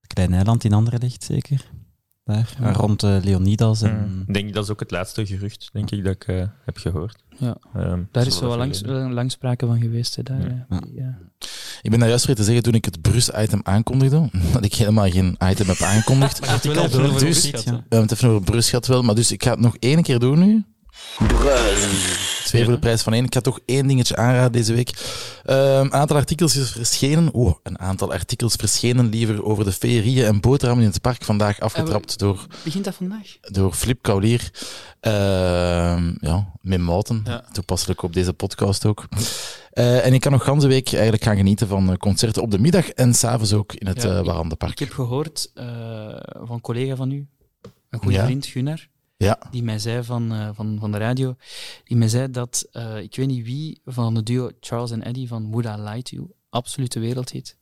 het 0.00 0.12
kleine 0.14 0.36
eiland 0.36 0.64
in 0.64 0.72
Anderlecht, 0.72 1.24
zeker? 1.24 1.70
Daar, 2.24 2.54
Ja. 2.60 2.72
rond 2.72 3.02
eh, 3.02 3.16
Leonidas 3.22 3.82
en... 3.82 4.08
Mm. 4.12 4.24
Ik 4.26 4.34
denk 4.34 4.54
dat 4.54 4.64
is 4.64 4.70
ook 4.70 4.80
het 4.80 4.90
laatste 4.90 5.26
gerucht, 5.26 5.70
denk 5.72 5.90
ik, 5.90 6.04
dat 6.04 6.14
ik 6.14 6.24
eh, 6.26 6.44
heb 6.64 6.76
gehoord. 6.76 7.22
Ja. 7.38 7.56
Ehm, 7.74 8.02
Daar 8.10 8.26
is 8.26 8.36
zo 8.36 8.46
wel 8.48 8.56
langs, 8.56 8.82
lang 8.86 9.30
sprake 9.30 9.66
van 9.66 9.80
geweest. 9.80 10.16
Hè, 10.16 10.22
daar, 10.22 10.40
Ja. 10.40 10.80
Ja. 10.94 11.18
Ik 11.82 11.90
ben 11.90 11.98
daar 11.98 12.08
juist 12.08 12.26
weer 12.26 12.36
te 12.36 12.44
zeggen 12.44 12.62
toen 12.62 12.74
ik 12.74 12.84
het 12.84 13.02
Brus-item 13.02 13.60
aankondigde, 13.62 14.28
dat 14.52 14.64
ik 14.64 14.74
helemaal 14.74 15.10
geen 15.10 15.36
item 15.50 15.66
heb 15.66 15.80
aangekondigd. 15.80 16.40
Maar 16.40 16.50
hebt 16.50 16.64
wel 16.64 16.84
over 16.84 17.18
gehad, 17.20 17.64
ja. 17.88 18.00
het 18.00 18.12
even 18.12 18.28
over 18.28 18.42
Brus 18.42 18.68
gehad 18.68 18.86
wel, 18.86 19.02
maar 19.02 19.14
dus 19.14 19.32
ik 19.32 19.42
ga 19.42 19.50
het 19.50 19.60
nog 19.60 19.76
één 19.78 20.02
keer 20.02 20.18
doen 20.18 20.38
nu. 20.38 20.64
Twee 22.44 22.64
voor 22.64 22.72
de 22.72 22.78
prijs 22.78 23.02
van 23.02 23.12
één. 23.12 23.24
Ik 23.24 23.34
ga 23.34 23.40
toch 23.40 23.60
één 23.64 23.86
dingetje 23.86 24.16
aanraden 24.16 24.52
deze 24.52 24.74
week. 24.74 24.90
Een 25.42 25.92
aantal 25.92 26.16
artikels 26.16 26.56
is 26.56 26.70
verschenen. 26.70 27.32
Oh, 27.32 27.54
een 27.62 27.78
aantal 27.78 28.12
artikels 28.12 28.54
verschenen 28.54 29.08
liever 29.08 29.44
over 29.44 29.64
de 29.64 29.72
feerieën 29.72 30.24
en 30.26 30.40
boterhammen 30.40 30.84
in 30.84 30.90
het 30.90 31.00
park. 31.00 31.24
Vandaag 31.24 31.60
afgetrapt 31.60 32.18
door, 32.18 32.46
Begint 32.64 32.84
dat 32.84 32.94
vandaag? 32.94 33.36
door 33.40 33.72
Flip 33.72 34.02
Kaulier. 34.02 34.50
Ehm, 35.00 36.12
ja, 36.20 36.52
met 36.60 36.80
Mouten. 36.80 37.22
Ja. 37.24 37.44
Toepasselijk 37.52 38.02
op 38.02 38.12
deze 38.12 38.32
podcast 38.32 38.86
ook. 38.86 39.08
Eh, 39.70 40.06
en 40.06 40.14
ik 40.14 40.20
kan 40.20 40.32
nog 40.32 40.44
ganse 40.44 40.66
week 40.66 40.92
eigenlijk 40.92 41.22
gaan 41.24 41.36
genieten 41.36 41.68
van 41.68 41.90
eh, 41.90 41.96
concerten 41.96 42.42
op 42.42 42.50
de 42.50 42.58
middag 42.58 42.88
en 42.88 43.14
s'avonds 43.14 43.52
ook 43.52 43.72
in 43.74 43.86
het 43.86 44.02
Ja, 44.02 44.10
eh 44.12 44.18
ik- 44.18 44.24
Warandenpark. 44.24 44.72
Ik 44.72 44.78
heb 44.78 44.90
gehoord 44.92 45.50
eh, 45.54 45.66
van 46.32 46.50
een 46.50 46.60
collega 46.60 46.96
van 46.96 47.10
u, 47.10 47.26
een 47.90 47.98
goede 47.98 48.16
Ja. 48.16 48.24
vriend, 48.24 48.46
Gunnar, 48.46 48.88
Ja. 49.24 49.38
die 49.50 49.62
mij 49.62 49.78
zei 49.78 50.02
van, 50.04 50.32
eh, 50.32 50.48
van, 50.52 50.76
van 50.80 50.92
de 50.92 50.98
radio, 50.98 51.36
die 51.84 51.96
mij 51.96 52.08
zei 52.08 52.30
dat, 52.30 52.66
eh, 52.72 52.98
ik 52.98 53.16
weet 53.16 53.26
niet 53.26 53.44
wie 53.44 53.80
van 53.84 54.14
het 54.14 54.26
duo 54.26 54.50
Charles 54.60 54.90
en 54.90 55.02
Eddie 55.02 55.28
van 55.28 55.50
Would 55.50 55.78
I 55.78 55.82
Lie 55.82 56.02
To 56.02 56.16
You, 56.16 56.30
absolute 56.50 57.00
wereldhit. 57.00 57.56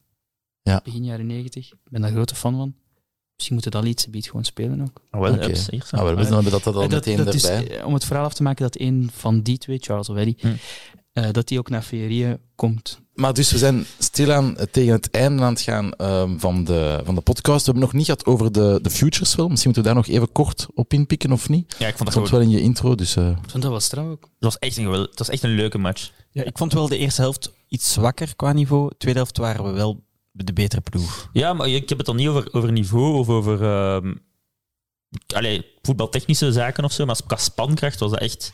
Ja. 0.63 0.81
Begin 0.85 1.05
jaren 1.05 1.27
negentig. 1.27 1.67
Ik 1.73 1.79
ben 1.91 2.01
daar 2.01 2.11
grote 2.11 2.35
fan 2.35 2.57
van. 2.57 2.75
Misschien 3.35 3.55
moeten 3.55 3.71
dat 3.81 3.83
liedje 3.85 4.11
beat 4.11 4.27
gewoon 4.27 4.45
spelen 4.45 4.81
ook. 4.81 5.03
Ah, 5.11 5.21
wel, 5.21 5.33
Oké. 5.35 5.45
ups, 5.49 5.71
hier 5.71 5.85
zo. 5.87 5.97
Ah, 5.97 6.03
wel, 6.03 6.15
we 6.17 6.23
hebben 6.25 6.43
dat, 6.43 6.63
dat 6.65 6.75
al 6.75 6.81
dat, 6.81 6.91
meteen 6.91 7.17
dat 7.25 7.35
is, 7.35 7.45
erbij. 7.49 7.79
eh, 7.79 7.87
om 7.87 7.95
het 7.95 8.05
verhaal 8.05 8.25
af 8.25 8.35
te 8.35 8.43
maken 8.43 8.63
dat 8.63 8.81
een 8.81 9.11
van 9.13 9.41
die 9.43 9.59
twee, 9.59 9.79
Charles 9.79 10.09
of 10.09 10.17
Eddie, 10.17 10.37
Hm. 10.39 10.55
Eh, 11.25 11.33
dat 11.33 11.49
die 11.49 11.59
ook 11.59 11.69
naar 11.71 11.83
Feerieën 11.83 12.39
komt. 12.55 13.01
Maar 13.15 13.35
dus 13.35 13.53
we 13.53 13.59
zijn 13.59 13.87
stilaan 13.99 14.57
eh, 14.57 14.65
tegen 14.71 14.93
het 14.93 15.11
einde 15.11 15.43
aan 15.43 15.53
het 15.53 15.61
gaan 15.61 15.93
ehm, 15.95 16.39
van, 16.39 16.65
de, 16.65 17.01
van 17.05 17.15
de 17.15 17.21
podcast. 17.21 17.59
We 17.59 17.65
hebben 17.65 17.83
nog 17.83 17.93
niet 17.93 18.05
gehad 18.05 18.27
over 18.27 18.53
de, 18.53 18.79
de 18.83 18.91
Futures 18.91 19.35
film. 19.35 19.51
Misschien 19.51 19.71
moeten 19.73 19.91
we 19.91 19.97
daar 19.97 20.07
nog 20.07 20.15
even 20.17 20.33
kort 20.33 20.67
op 20.75 20.93
inpikken 20.93 21.33
of 21.33 21.49
niet. 21.49 21.75
Ja, 21.79 21.87
ik 21.87 21.97
vond 21.97 22.05
Dat 22.05 22.13
stond 22.13 22.31
wel 22.31 22.41
in 22.41 22.51
je 22.51 22.61
intro, 22.61 22.95
dus... 22.95 23.17
eh, 23.17 23.29
Ik 23.29 23.51
vond 23.51 23.63
dat 23.63 23.71
wel 23.71 23.81
strak 23.81 24.05
ook. 24.11 24.21
Dat 24.21 24.31
was 24.39 24.59
echt 24.59 24.77
een, 24.77 24.85
geweld- 24.85 25.09
dat 25.09 25.19
was 25.19 25.29
echt 25.29 25.43
een 25.43 25.55
leuke 25.55 25.79
match. 25.79 26.11
Ja, 26.31 26.45
ik 26.45 26.59
vond 26.59 26.73
wel 26.73 26.89
de 26.89 26.99
eerste 26.99 27.21
helft 27.21 27.53
iets 27.69 27.93
zwakker 27.93 28.37
qua 28.37 28.53
niveau. 28.53 28.91
Tweede 28.99 29.19
helft 29.19 29.37
waren 29.37 29.65
we 29.65 29.71
wel 29.71 30.05
de 30.33 30.53
betere 30.53 30.81
ploeg. 30.81 31.29
Ja, 31.33 31.53
maar 31.53 31.69
ik 31.69 31.89
heb 31.89 31.99
het 31.99 32.07
dan 32.07 32.17
niet 32.17 32.29
over, 32.29 32.49
over 32.53 32.73
niveau 32.73 33.15
of 33.19 33.29
over 33.29 33.63
ehm 33.63 34.15
allee, 35.35 35.65
voetbaltechnische 35.83 36.53
zaken 36.53 36.85
of 36.85 36.93
zo, 36.93 37.05
maar 37.05 37.21
qua 37.27 37.37
spankracht 37.37 37.99
was 38.01 38.11
dat 38.11 38.21
echt... 38.21 38.53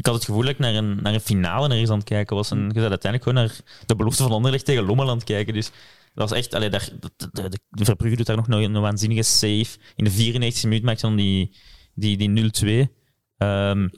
Ik 0.00 0.06
had 0.06 0.14
het 0.14 0.24
gevoel 0.24 0.42
dat 0.42 0.50
ik 0.50 0.58
naar 0.58 0.74
een, 0.74 0.98
naar 1.02 1.14
een 1.14 1.20
finale 1.20 1.68
ergens 1.68 1.90
aan 1.90 1.98
het 1.98 2.08
kijken 2.08 2.36
was. 2.36 2.50
En 2.50 2.58
je 2.58 2.72
bent 2.72 2.88
uiteindelijk 2.88 3.22
gewoon 3.22 3.44
naar 3.44 3.60
de 3.86 3.96
belofte 3.96 4.22
van 4.22 4.32
Anderlecht 4.32 4.64
tegen 4.64 4.84
Lommel 4.84 5.08
aan 5.08 5.16
het 5.16 5.24
kijken. 5.24 5.54
Dus 5.54 5.70
dat 6.14 6.28
was 6.28 6.38
echt... 6.38 6.54
Allee, 6.54 6.70
daar, 6.70 6.88
de, 7.00 7.28
de, 7.32 7.58
de, 7.68 7.84
Verbrugge 7.84 8.16
doet 8.16 8.26
daar 8.26 8.36
nog 8.36 8.48
een, 8.48 8.74
een 8.74 8.80
waanzinnige 8.80 9.22
save. 9.22 9.78
In 9.96 10.04
de 10.04 10.10
94 10.10 10.64
minuut 10.64 10.82
maakt 10.82 11.00
dan 11.00 11.16
die, 11.16 11.56
die, 11.94 12.16
die 12.16 12.86
0-2. 12.88 12.90
Ehm, 13.36 13.88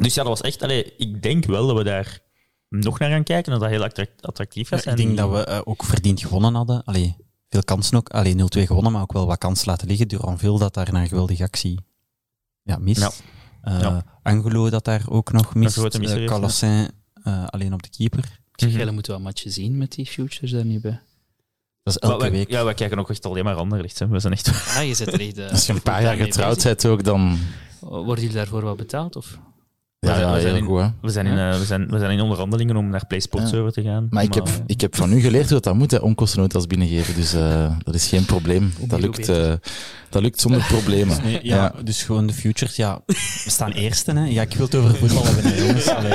dus 0.00 0.14
ja, 0.14 0.22
dat 0.22 0.26
was 0.26 0.40
echt... 0.40 0.62
Allee, 0.62 0.94
ik 0.96 1.22
denk 1.22 1.44
wel 1.44 1.66
dat 1.66 1.76
we 1.76 1.84
daar 1.84 2.18
nog 2.68 2.98
naar 2.98 3.10
gaan 3.10 3.24
kijken 3.24 3.52
en 3.52 3.58
dat 3.58 3.68
dat 3.68 3.78
heel 3.78 3.88
attract- 3.88 4.26
attractief 4.26 4.68
gaat 4.68 4.78
ik 4.78 4.84
zijn. 4.84 4.96
denk 4.96 5.16
dat 5.16 5.30
we 5.30 5.44
eh, 5.44 5.60
ook 5.64 5.84
verdiend 5.84 6.20
gewonnen 6.20 6.54
hadden. 6.54 6.84
Allee, 6.84 7.16
veel 7.48 7.64
kansen 7.64 7.96
ook. 7.96 8.08
Allee, 8.08 8.34
0-2 8.34 8.36
gewonnen, 8.60 8.92
maar 8.92 9.02
ook 9.02 9.12
wel 9.12 9.26
wat 9.26 9.38
kansen 9.38 9.68
laten 9.68 9.88
liggen. 9.88 10.08
Duranville 10.08 10.58
dat 10.58 10.74
daar 10.74 10.92
naar 10.92 11.02
een 11.02 11.08
geweldige 11.08 11.42
actie 11.42 11.78
ja, 12.62 12.78
mist. 12.78 13.00
Ja. 13.00 13.10
Eh, 13.64 13.80
Ja. 13.80 14.04
Angelo 14.22 14.70
dat 14.70 14.84
daar 14.84 15.02
ook 15.08 15.32
nog 15.32 15.54
mist. 15.54 15.76
grote 15.76 15.98
misser 15.98 16.22
Eh. 16.22 16.26
Calossin 16.28 16.88
eh, 17.22 17.46
alleen 17.46 17.72
op 17.72 17.82
de 17.82 17.88
keeper. 17.90 18.38
Mhm. 18.56 18.70
jullie 18.70 18.92
moeten 18.92 19.12
wel 19.12 19.20
matchen 19.20 19.50
zien 19.50 19.78
met 19.78 19.92
die 19.92 20.06
futures 20.06 20.50
daar 20.50 20.64
niet 20.64 20.80
bij. 20.82 21.00
Dat 21.82 21.94
is 21.94 21.98
elke 22.00 22.18
wij- 22.20 22.30
week. 22.30 22.50
Ja, 22.50 22.64
wij 22.64 22.74
kijken 22.74 22.98
ook 22.98 23.10
echt 23.10 23.26
alleen 23.26 23.44
maar 23.44 23.54
Anderlecht. 23.54 23.98
Hè. 23.98 24.08
We 24.08 24.18
zijn 24.20 24.32
echt... 24.32 24.48
Ah, 24.76 24.86
je 24.86 24.94
zit 24.94 25.12
er 25.12 25.20
echt... 25.20 25.50
Als 25.50 25.66
je 25.66 25.72
een 25.72 25.82
paar 25.82 26.02
jaar 26.02 26.16
getrouwd 26.16 26.62
bent 26.62 26.86
ook, 26.86 27.04
dan... 27.04 27.38
Worden 27.80 28.14
jullie 28.24 28.36
daarvoor 28.36 28.62
wat 28.62 28.76
betaald? 28.76 29.16
Of? 29.16 29.38
Ja, 30.04 30.18
ja 30.18 30.32
we 30.34 30.40
zijn 30.40 30.52
heel 30.54 30.62
in- 30.62 30.68
goed, 30.68 30.80
hè. 30.80 30.86
We 31.00 31.10
zijn, 31.10 31.26
in, 31.26 31.38
eh, 31.38 31.58
we, 31.58 31.64
zijn, 31.64 31.88
we 31.90 31.98
zijn 31.98 32.10
in 32.10 32.20
onderhandelingen 32.20 32.76
om 32.76 32.88
naar 32.88 33.06
PlaySport 33.06 33.42
Ja. 33.42 33.48
server 33.48 33.72
te 33.72 33.82
gaan. 33.82 34.06
Maar 34.10 34.22
ik 34.22 34.34
heb, 34.34 34.48
ik 34.66 34.80
heb 34.80 34.96
van 34.96 35.12
u 35.12 35.20
geleerd 35.20 35.42
hoe 35.44 35.52
dat, 35.52 35.64
dat 35.64 35.74
moet, 35.74 35.90
hè, 35.90 35.98
onkostennotas 35.98 36.66
binnengeven. 36.66 37.14
Dus 37.14 37.32
eh, 37.34 37.72
dat 37.84 37.94
is 37.94 38.06
geen 38.08 38.24
probleem. 38.24 38.72
Dat 38.80 39.00
lukt, 39.00 39.28
eh, 39.28 39.52
dat 40.10 40.22
lukt 40.22 40.40
zonder 40.40 40.64
problemen. 40.68 41.16
Nee, 41.24 41.40
ja, 41.42 41.72
dus 41.84 42.02
gewoon 42.02 42.26
de 42.26 42.32
futures. 42.32 42.76
Ja, 42.76 43.00
we 43.06 43.14
staan 43.46 43.70
eerste. 43.70 44.12
Hè. 44.12 44.24
Ja, 44.24 44.42
ik 44.42 44.54
wil 44.54 44.66
het 44.66 44.74
over 44.74 44.94
voetbal 44.96 45.24
hebben, 45.24 45.44
hè, 45.44 45.58
jongens. 45.64 45.88
Allee, 45.88 46.12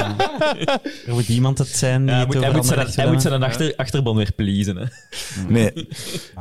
er 1.05 1.13
moet 1.13 1.27
iemand 1.27 1.57
het 1.57 1.67
zijn 1.67 2.05
die 2.05 2.15
Ja, 2.15 2.25
moet, 2.25 2.35
over 2.35 2.47
hij, 2.47 2.55
moet 2.55 2.65
zijn, 2.65 2.87
hij 2.95 3.11
moet 3.11 3.21
zijn 3.21 3.43
achter, 3.43 3.73
achterban 3.75 4.15
weer 4.15 4.31
pleasen. 4.35 4.75
Hè. 4.77 4.85
Nee, 5.47 5.87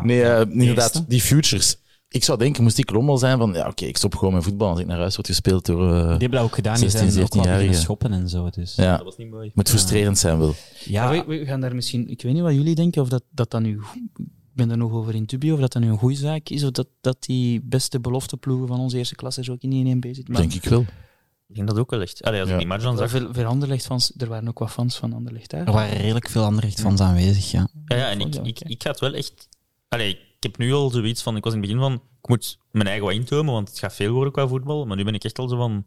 nee 0.03 0.47
inderdaad, 0.51 1.05
die 1.09 1.21
futures. 1.21 1.77
Ik 2.11 2.25
zou 2.25 2.39
denken, 2.39 2.63
moest 2.63 2.79
ik 2.79 2.91
lommel 2.91 3.19
zijn 3.19 3.39
van, 3.39 3.53
ja 3.53 3.67
oké, 3.69 3.85
ik 3.85 3.97
stop 3.97 4.15
gewoon 4.17 4.35
met 4.35 4.43
voetbal 4.45 4.69
als 4.69 4.81
ik 4.81 4.87
naar 4.87 4.99
huis 4.99 5.15
word 5.15 5.27
gespeeld 5.27 5.67
door... 5.67 5.89
eh, 5.93 6.01
Die 6.01 6.09
hebben 6.09 6.31
dat 6.31 6.41
ook 6.43 6.55
gedaan. 6.55 6.75
Die 6.81 6.89
16, 6.89 7.11
zijn 7.11 7.25
ook 7.25 7.35
wel 7.35 7.43
17-jarige. 7.43 7.65
beginnen 7.65 7.81
schoppen 7.83 8.13
en 8.13 8.29
zo. 8.29 8.51
Dus. 8.51 8.75
ja, 8.75 8.97
Dat 8.97 9.05
was 9.05 9.17
niet 9.17 9.31
mooi. 9.31 9.51
moet 9.55 9.69
frustrerend 9.69 10.19
zijn 10.19 10.39
wel. 10.39 10.55
Ja, 10.85 11.13
Ja, 11.13 11.25
we, 11.27 11.39
we 11.39 11.47
gaan 11.47 11.61
daar 11.61 11.75
misschien... 11.75 12.09
Ik 12.09 12.23
weet 12.23 12.33
niet 12.33 12.43
wat 12.43 12.55
jullie 12.55 12.75
denken, 12.75 13.03
of 13.03 13.09
dat, 13.09 13.23
dat 13.31 13.51
dan 13.51 13.63
nu... 13.63 13.81
Ik 14.17 14.65
ben 14.65 14.71
er 14.71 14.77
nog 14.77 14.93
over 14.93 15.15
in 15.15 15.25
dubio, 15.25 15.55
of 15.55 15.61
dat 15.61 15.73
dat 15.73 15.83
nu 15.83 15.89
een 15.89 15.99
goede 15.99 16.17
zaak 16.17 16.49
is, 16.49 16.65
of 16.65 16.71
dat, 16.71 16.87
dat 17.01 17.17
die 17.25 17.61
beste 17.65 18.01
belofteploegen 18.01 18.69
van 18.69 18.79
onze 18.81 18.97
eerste 18.97 19.15
klasse 19.15 19.45
zo 19.45 19.53
ook 19.53 19.63
in 19.63 19.87
1 19.87 20.01
b 20.01 20.05
zit. 20.13 20.29
Maar 20.29 20.41
Denk 20.41 20.53
ik 20.55 20.65
wel. 20.65 20.81
Ik 21.49 21.55
denk 21.55 21.69
dat 21.69 21.79
ook 21.79 21.91
wel 21.91 22.01
echt. 22.01 22.23
Allee, 22.23 22.39
als 22.41 22.49
ik 22.49 22.55
Ja. 22.55 22.61
die 22.61 22.69
match 22.69 22.83
dan 22.83 22.93
er, 22.93 22.99
zag... 22.99 23.11
veel, 23.11 23.29
veel 23.33 23.45
Anderlecht-fans, 23.45 24.13
er 24.17 24.29
waren 24.29 24.49
ook 24.49 24.59
wat 24.59 24.71
fans 24.71 24.97
van 24.97 25.13
Anderlecht 25.13 25.51
daar. 25.51 25.67
er 25.67 25.73
waren 25.73 25.97
redelijk 25.97 26.29
veel 26.29 26.45
Anderlecht-fans 26.45 27.01
aanwezig, 27.01 27.51
ja. 27.51 27.69
Ja, 27.85 27.97
ja, 27.97 28.11
en 28.11 28.21
ik, 28.21 28.35
ik, 28.35 28.61
ik 28.61 28.83
ga 28.83 28.91
het 28.91 29.01
wel 29.01 29.15
echt... 29.15 29.49
Allee, 29.89 30.19
ik 30.39 30.43
heb 30.43 30.59
nu 30.59 30.73
al 30.73 30.91
zoiets 30.91 31.23
van... 31.23 31.37
Ik 31.37 31.45
was 31.45 31.53
in 31.55 31.59
het 31.61 31.69
begin 31.69 31.83
van... 31.83 31.93
Ik 31.95 32.29
moet 32.29 32.59
mijn 32.71 32.87
eigen 32.87 33.05
wat 33.07 33.15
intomen, 33.15 33.53
want 33.53 33.69
het 33.69 33.79
gaat 33.79 33.95
veel 33.95 34.13
worden 34.13 34.33
qua 34.33 34.49
voetbal. 34.49 34.87
Maar 34.87 34.97
nu 34.97 35.05
ben 35.05 35.15
ik 35.15 35.25
echt 35.25 35.39
al 35.39 35.49
zo 35.49 35.57
van... 35.57 35.85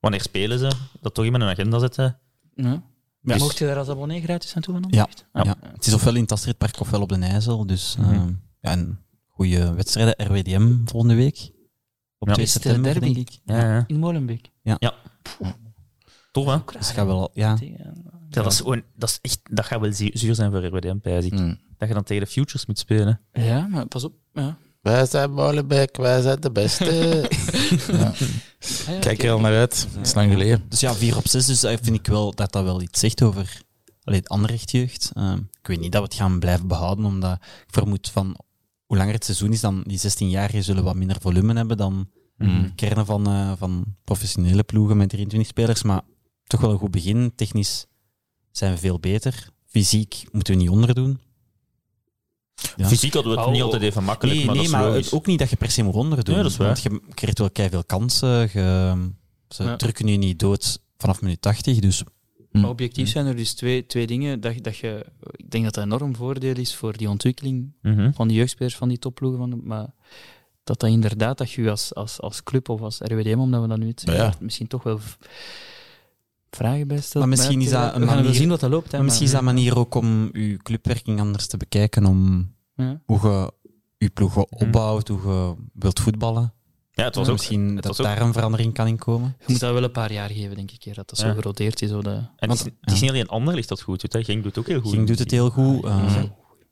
Wanneer 0.00 0.20
spelen 0.20 0.58
ze? 0.58 0.70
Dat 1.00 1.14
toch 1.14 1.24
in 1.24 1.32
mijn 1.32 1.44
agenda 1.44 1.78
zetten. 1.78 2.18
Ja. 2.54 2.82
Ja. 3.22 3.36
Mocht 3.36 3.58
je 3.58 3.66
daar 3.66 3.76
als 3.78 3.88
abonnee 3.88 4.22
gratis 4.22 4.56
aan 4.56 4.62
toe 4.62 4.74
van 4.80 4.84
Ja. 4.90 5.08
Ah, 5.32 5.44
ja. 5.44 5.56
Het 5.72 5.86
is 5.86 5.92
ofwel 5.92 6.14
in 6.14 6.22
het 6.22 6.32
Astridpark 6.32 6.80
ofwel 6.80 7.00
op 7.00 7.08
de 7.08 7.16
IJssel. 7.18 7.66
Dus 7.66 7.96
eh, 7.98 8.26
ja, 8.60 8.70
en 8.70 9.00
goede 9.28 9.74
wedstrijden. 9.74 10.26
RWDM 10.26 10.76
volgende 10.84 11.14
week. 11.14 11.50
Op 12.18 12.28
Ja. 12.28 12.34
2 12.34 12.46
Is 12.46 12.54
het, 12.54 12.64
eh, 12.64 12.72
september, 12.72 13.00
derby? 13.00 13.14
denk 13.14 13.28
ik. 13.28 13.40
Ja, 13.44 13.74
ja. 13.74 13.84
In 13.86 13.98
Molenbeek. 13.98 14.50
Tof, 16.32 16.46
hè? 16.46 16.56
Dus 16.66 16.86
het 16.86 16.96
gaat 16.96 17.06
wel, 17.06 17.30
ja. 17.34 17.56
Ja, 17.60 17.92
dat, 18.28 18.52
is 18.52 18.56
gewoon, 18.58 18.82
dat, 18.96 19.08
is 19.08 19.18
echt, 19.22 19.40
dat 19.56 19.64
gaat 19.64 19.80
wel 19.80 19.92
zuur 19.92 20.10
zuur 20.14 20.34
zijn 20.34 20.50
voor 20.50 20.64
RWDM, 20.64 20.98
pijs 20.98 21.24
ik. 21.24 21.32
Mm. 21.32 21.58
Dat 21.80 21.88
je 21.88 21.94
dan 21.94 22.04
tegen 22.04 22.24
de 22.24 22.30
Futures 22.30 22.66
moet 22.66 22.78
spelen. 22.78 23.20
Ja, 23.32 23.66
maar 23.66 23.86
pas 23.86 24.04
op. 24.04 24.14
Ja. 24.32 24.56
Wij 24.80 25.06
zijn 25.06 25.32
Molenbeek, 25.32 25.96
wij 25.96 26.20
zijn 26.22 26.40
de 26.40 26.50
beste. 26.50 26.84
ja. 27.92 28.06
Ah, 28.06 28.18
ja, 28.86 28.98
Kijk 29.00 29.22
er 29.22 29.30
al 29.30 29.40
naar 29.40 29.56
uit. 29.56 29.88
Dat 29.94 30.06
is 30.06 30.14
lang 30.14 30.32
geleden. 30.32 30.62
Dus 30.68 30.80
ja, 30.80 30.94
4 30.94 31.16
op 31.16 31.28
6, 31.28 31.46
dus 31.46 31.60
dat 31.60 31.78
vind 31.82 31.96
ik 31.96 32.06
wel 32.06 32.34
dat 32.34 32.52
dat 32.52 32.62
wel 32.64 32.82
iets 32.82 33.00
zegt 33.00 33.22
over 33.22 33.62
allee, 34.04 34.18
het 34.18 34.28
Anderlecht-jeugd. 34.28 35.10
Eh, 35.14 35.32
ik 35.60 35.66
weet 35.66 35.80
niet 35.80 35.92
dat 35.92 36.00
we 36.02 36.06
het 36.08 36.16
gaan 36.16 36.38
blijven 36.38 36.66
behouden, 36.66 37.04
omdat 37.04 37.32
ik 37.34 37.64
vermoed 37.66 38.08
van 38.08 38.36
hoe 38.86 38.96
langer 38.96 39.14
het 39.14 39.24
seizoen 39.24 39.52
is, 39.52 39.60
dan 39.60 39.82
die 39.86 39.98
16-jarigen 39.98 40.64
zullen 40.64 40.84
wat 40.84 40.94
minder 40.96 41.20
volume 41.20 41.54
hebben 41.54 41.76
dan 41.76 42.08
Mm. 42.36 42.74
kernen 42.74 43.06
van, 43.06 43.26
eh, 43.26 43.52
van 43.58 43.84
professionele 44.04 44.62
ploegen 44.62 44.96
met 44.96 45.08
23 45.08 45.48
spelers. 45.50 45.82
Maar 45.82 46.02
toch 46.44 46.60
wel 46.60 46.70
een 46.70 46.78
goed 46.78 46.90
begin. 46.90 47.32
Technisch 47.34 47.86
zijn 48.50 48.72
we 48.72 48.78
veel 48.78 48.98
beter. 49.00 49.48
Fysiek 49.66 50.24
moeten 50.32 50.54
we 50.54 50.60
niet 50.60 50.70
onderdoen. 50.70 51.18
Ja. 52.76 52.86
Fysiek 52.86 53.14
hadden 53.14 53.32
we 53.32 53.38
het 53.38 53.46
Oh, 53.46 53.52
niet 53.54 53.62
altijd 53.62 53.82
even 53.82 54.04
makkelijk, 54.04 54.36
Nee, 54.36 54.46
maar 54.46 54.54
nee, 54.54 54.64
dat 54.64 54.72
is 54.74 54.78
maar 54.80 54.92
het- 54.94 55.12
ook 55.12 55.26
niet 55.26 55.38
dat 55.38 55.50
je 55.50 55.56
per 55.56 55.70
se 55.70 55.82
moet 55.82 55.94
onderdoen. 55.94 56.34
Nee, 56.34 56.42
dat 56.42 56.52
is 56.52 56.58
waar. 56.58 56.66
Want 56.66 56.82
je 56.82 57.00
krijgt 57.14 57.38
wel 57.38 57.48
veel 57.52 57.84
kansen. 57.84 58.28
Je, 58.52 58.94
ze 59.48 59.62
Ja. 59.64 59.76
drukken 59.76 60.06
je 60.06 60.16
niet 60.16 60.38
dood 60.38 60.80
vanaf 60.98 61.20
minuut 61.20 61.42
80. 61.42 61.78
Dus 61.78 62.02
Maar 62.50 62.68
objectief 62.68 63.08
zijn 63.08 63.26
er 63.26 63.36
dus 63.36 63.52
twee, 63.54 63.86
twee 63.86 64.06
dingen. 64.06 64.40
Dat, 64.40 64.54
dat 64.62 64.76
je, 64.76 65.06
ik 65.32 65.50
denk 65.50 65.64
dat 65.64 65.74
dat 65.74 65.84
een 65.84 65.92
enorm 65.92 66.16
voordeel 66.16 66.56
is 66.56 66.74
voor 66.74 66.96
die 66.96 67.08
ontwikkeling 67.08 67.72
Mhm. 67.82 68.12
van 68.12 68.28
die 68.28 68.36
jeugdspelers 68.36 68.76
van 68.76 68.88
die 68.88 68.98
topploegen. 68.98 69.38
Van 69.40 69.50
de, 69.50 69.56
maar 69.62 69.86
dat 70.64 70.80
dat 70.80 70.90
inderdaad, 70.90 71.38
dat 71.38 71.50
je 71.50 71.70
als, 71.70 71.94
als, 71.94 72.20
als 72.20 72.42
club 72.42 72.68
of 72.68 72.80
als 72.80 72.98
RWDM, 72.98 73.38
omdat 73.38 73.62
we 73.62 73.68
dat 73.68 73.78
nu 73.78 73.86
het 73.88 74.02
ja. 74.04 74.34
misschien 74.40 74.66
toch 74.66 74.82
wel 74.82 74.98
v- 74.98 75.14
vragen 76.50 76.88
bij 76.88 77.00
stellen. 77.00 77.28
Maar 77.28 77.36
misschien 77.38 77.60
is 77.60 77.70
dat 77.70 77.94
een 77.94 78.04
manier- 78.04 78.34
zien 78.34 78.48
wat 78.48 78.60
dat 78.60 78.70
loopt. 78.70 78.90
Hè, 78.90 78.96
Maar 78.96 79.04
misschien 79.06 79.26
is 79.26 79.32
dat 79.32 79.40
een 79.40 79.46
manier 79.46 79.78
ook 79.78 79.94
om 79.94 80.30
je 80.32 80.56
clubwerking 80.56 81.20
anders 81.20 81.46
te 81.46 81.56
bekijken, 81.56 82.06
om 82.06 82.52
Ja. 82.74 83.00
hoe 83.04 83.20
je 83.28 83.52
je 83.98 84.08
ploeg 84.10 84.36
opbouwt, 84.36 85.08
hoe 85.08 85.20
je 85.32 85.54
wilt 85.72 86.00
voetballen. 86.00 86.52
Ja, 86.92 87.04
het 87.04 87.14
was 87.14 87.24
Ja, 87.26 87.32
ook... 87.32 87.38
misschien 87.38 87.66
het 87.66 87.74
dat 87.82 87.96
was 87.96 88.00
ook- 88.06 88.06
daar 88.16 88.20
een 88.26 88.32
verandering 88.32 88.74
kan 88.74 88.86
in 88.86 88.98
komen. 88.98 89.34
Je 89.38 89.44
moet 89.46 89.60
dat 89.60 89.72
wel 89.72 89.82
een 89.82 89.90
paar 89.90 90.12
jaar 90.12 90.30
geven, 90.30 90.56
denk 90.56 90.70
ik, 90.70 90.84
eer 90.84 90.94
dat 90.94 91.08
dat 91.08 91.18
Ja. 91.18 91.28
zo 91.28 91.34
geroteerd 91.34 91.82
is. 91.82 91.88
Zo 91.90 92.02
de, 92.02 92.10
En 92.10 92.28
het 92.36 92.52
is, 92.52 92.62
Want- 92.62 92.74
het 92.80 92.92
is 92.92 92.94
ja. 92.94 93.00
niet 93.00 93.10
alleen 93.10 93.28
Anderlecht 93.28 93.68
dat 93.68 93.80
goed 93.82 94.00
doet, 94.00 94.12
hè. 94.12 94.24
Genk 94.24 94.42
doet 94.42 94.54
het 94.54 94.58
ook 94.64 94.70
heel 94.70 94.80
goed. 94.80 94.90
Ging 94.92 95.06
doet 95.06 95.18
het 95.18 95.30
heel 95.30 95.50
goed. 95.50 95.82
Ja. 95.82 96.04
eh, 96.06 96.22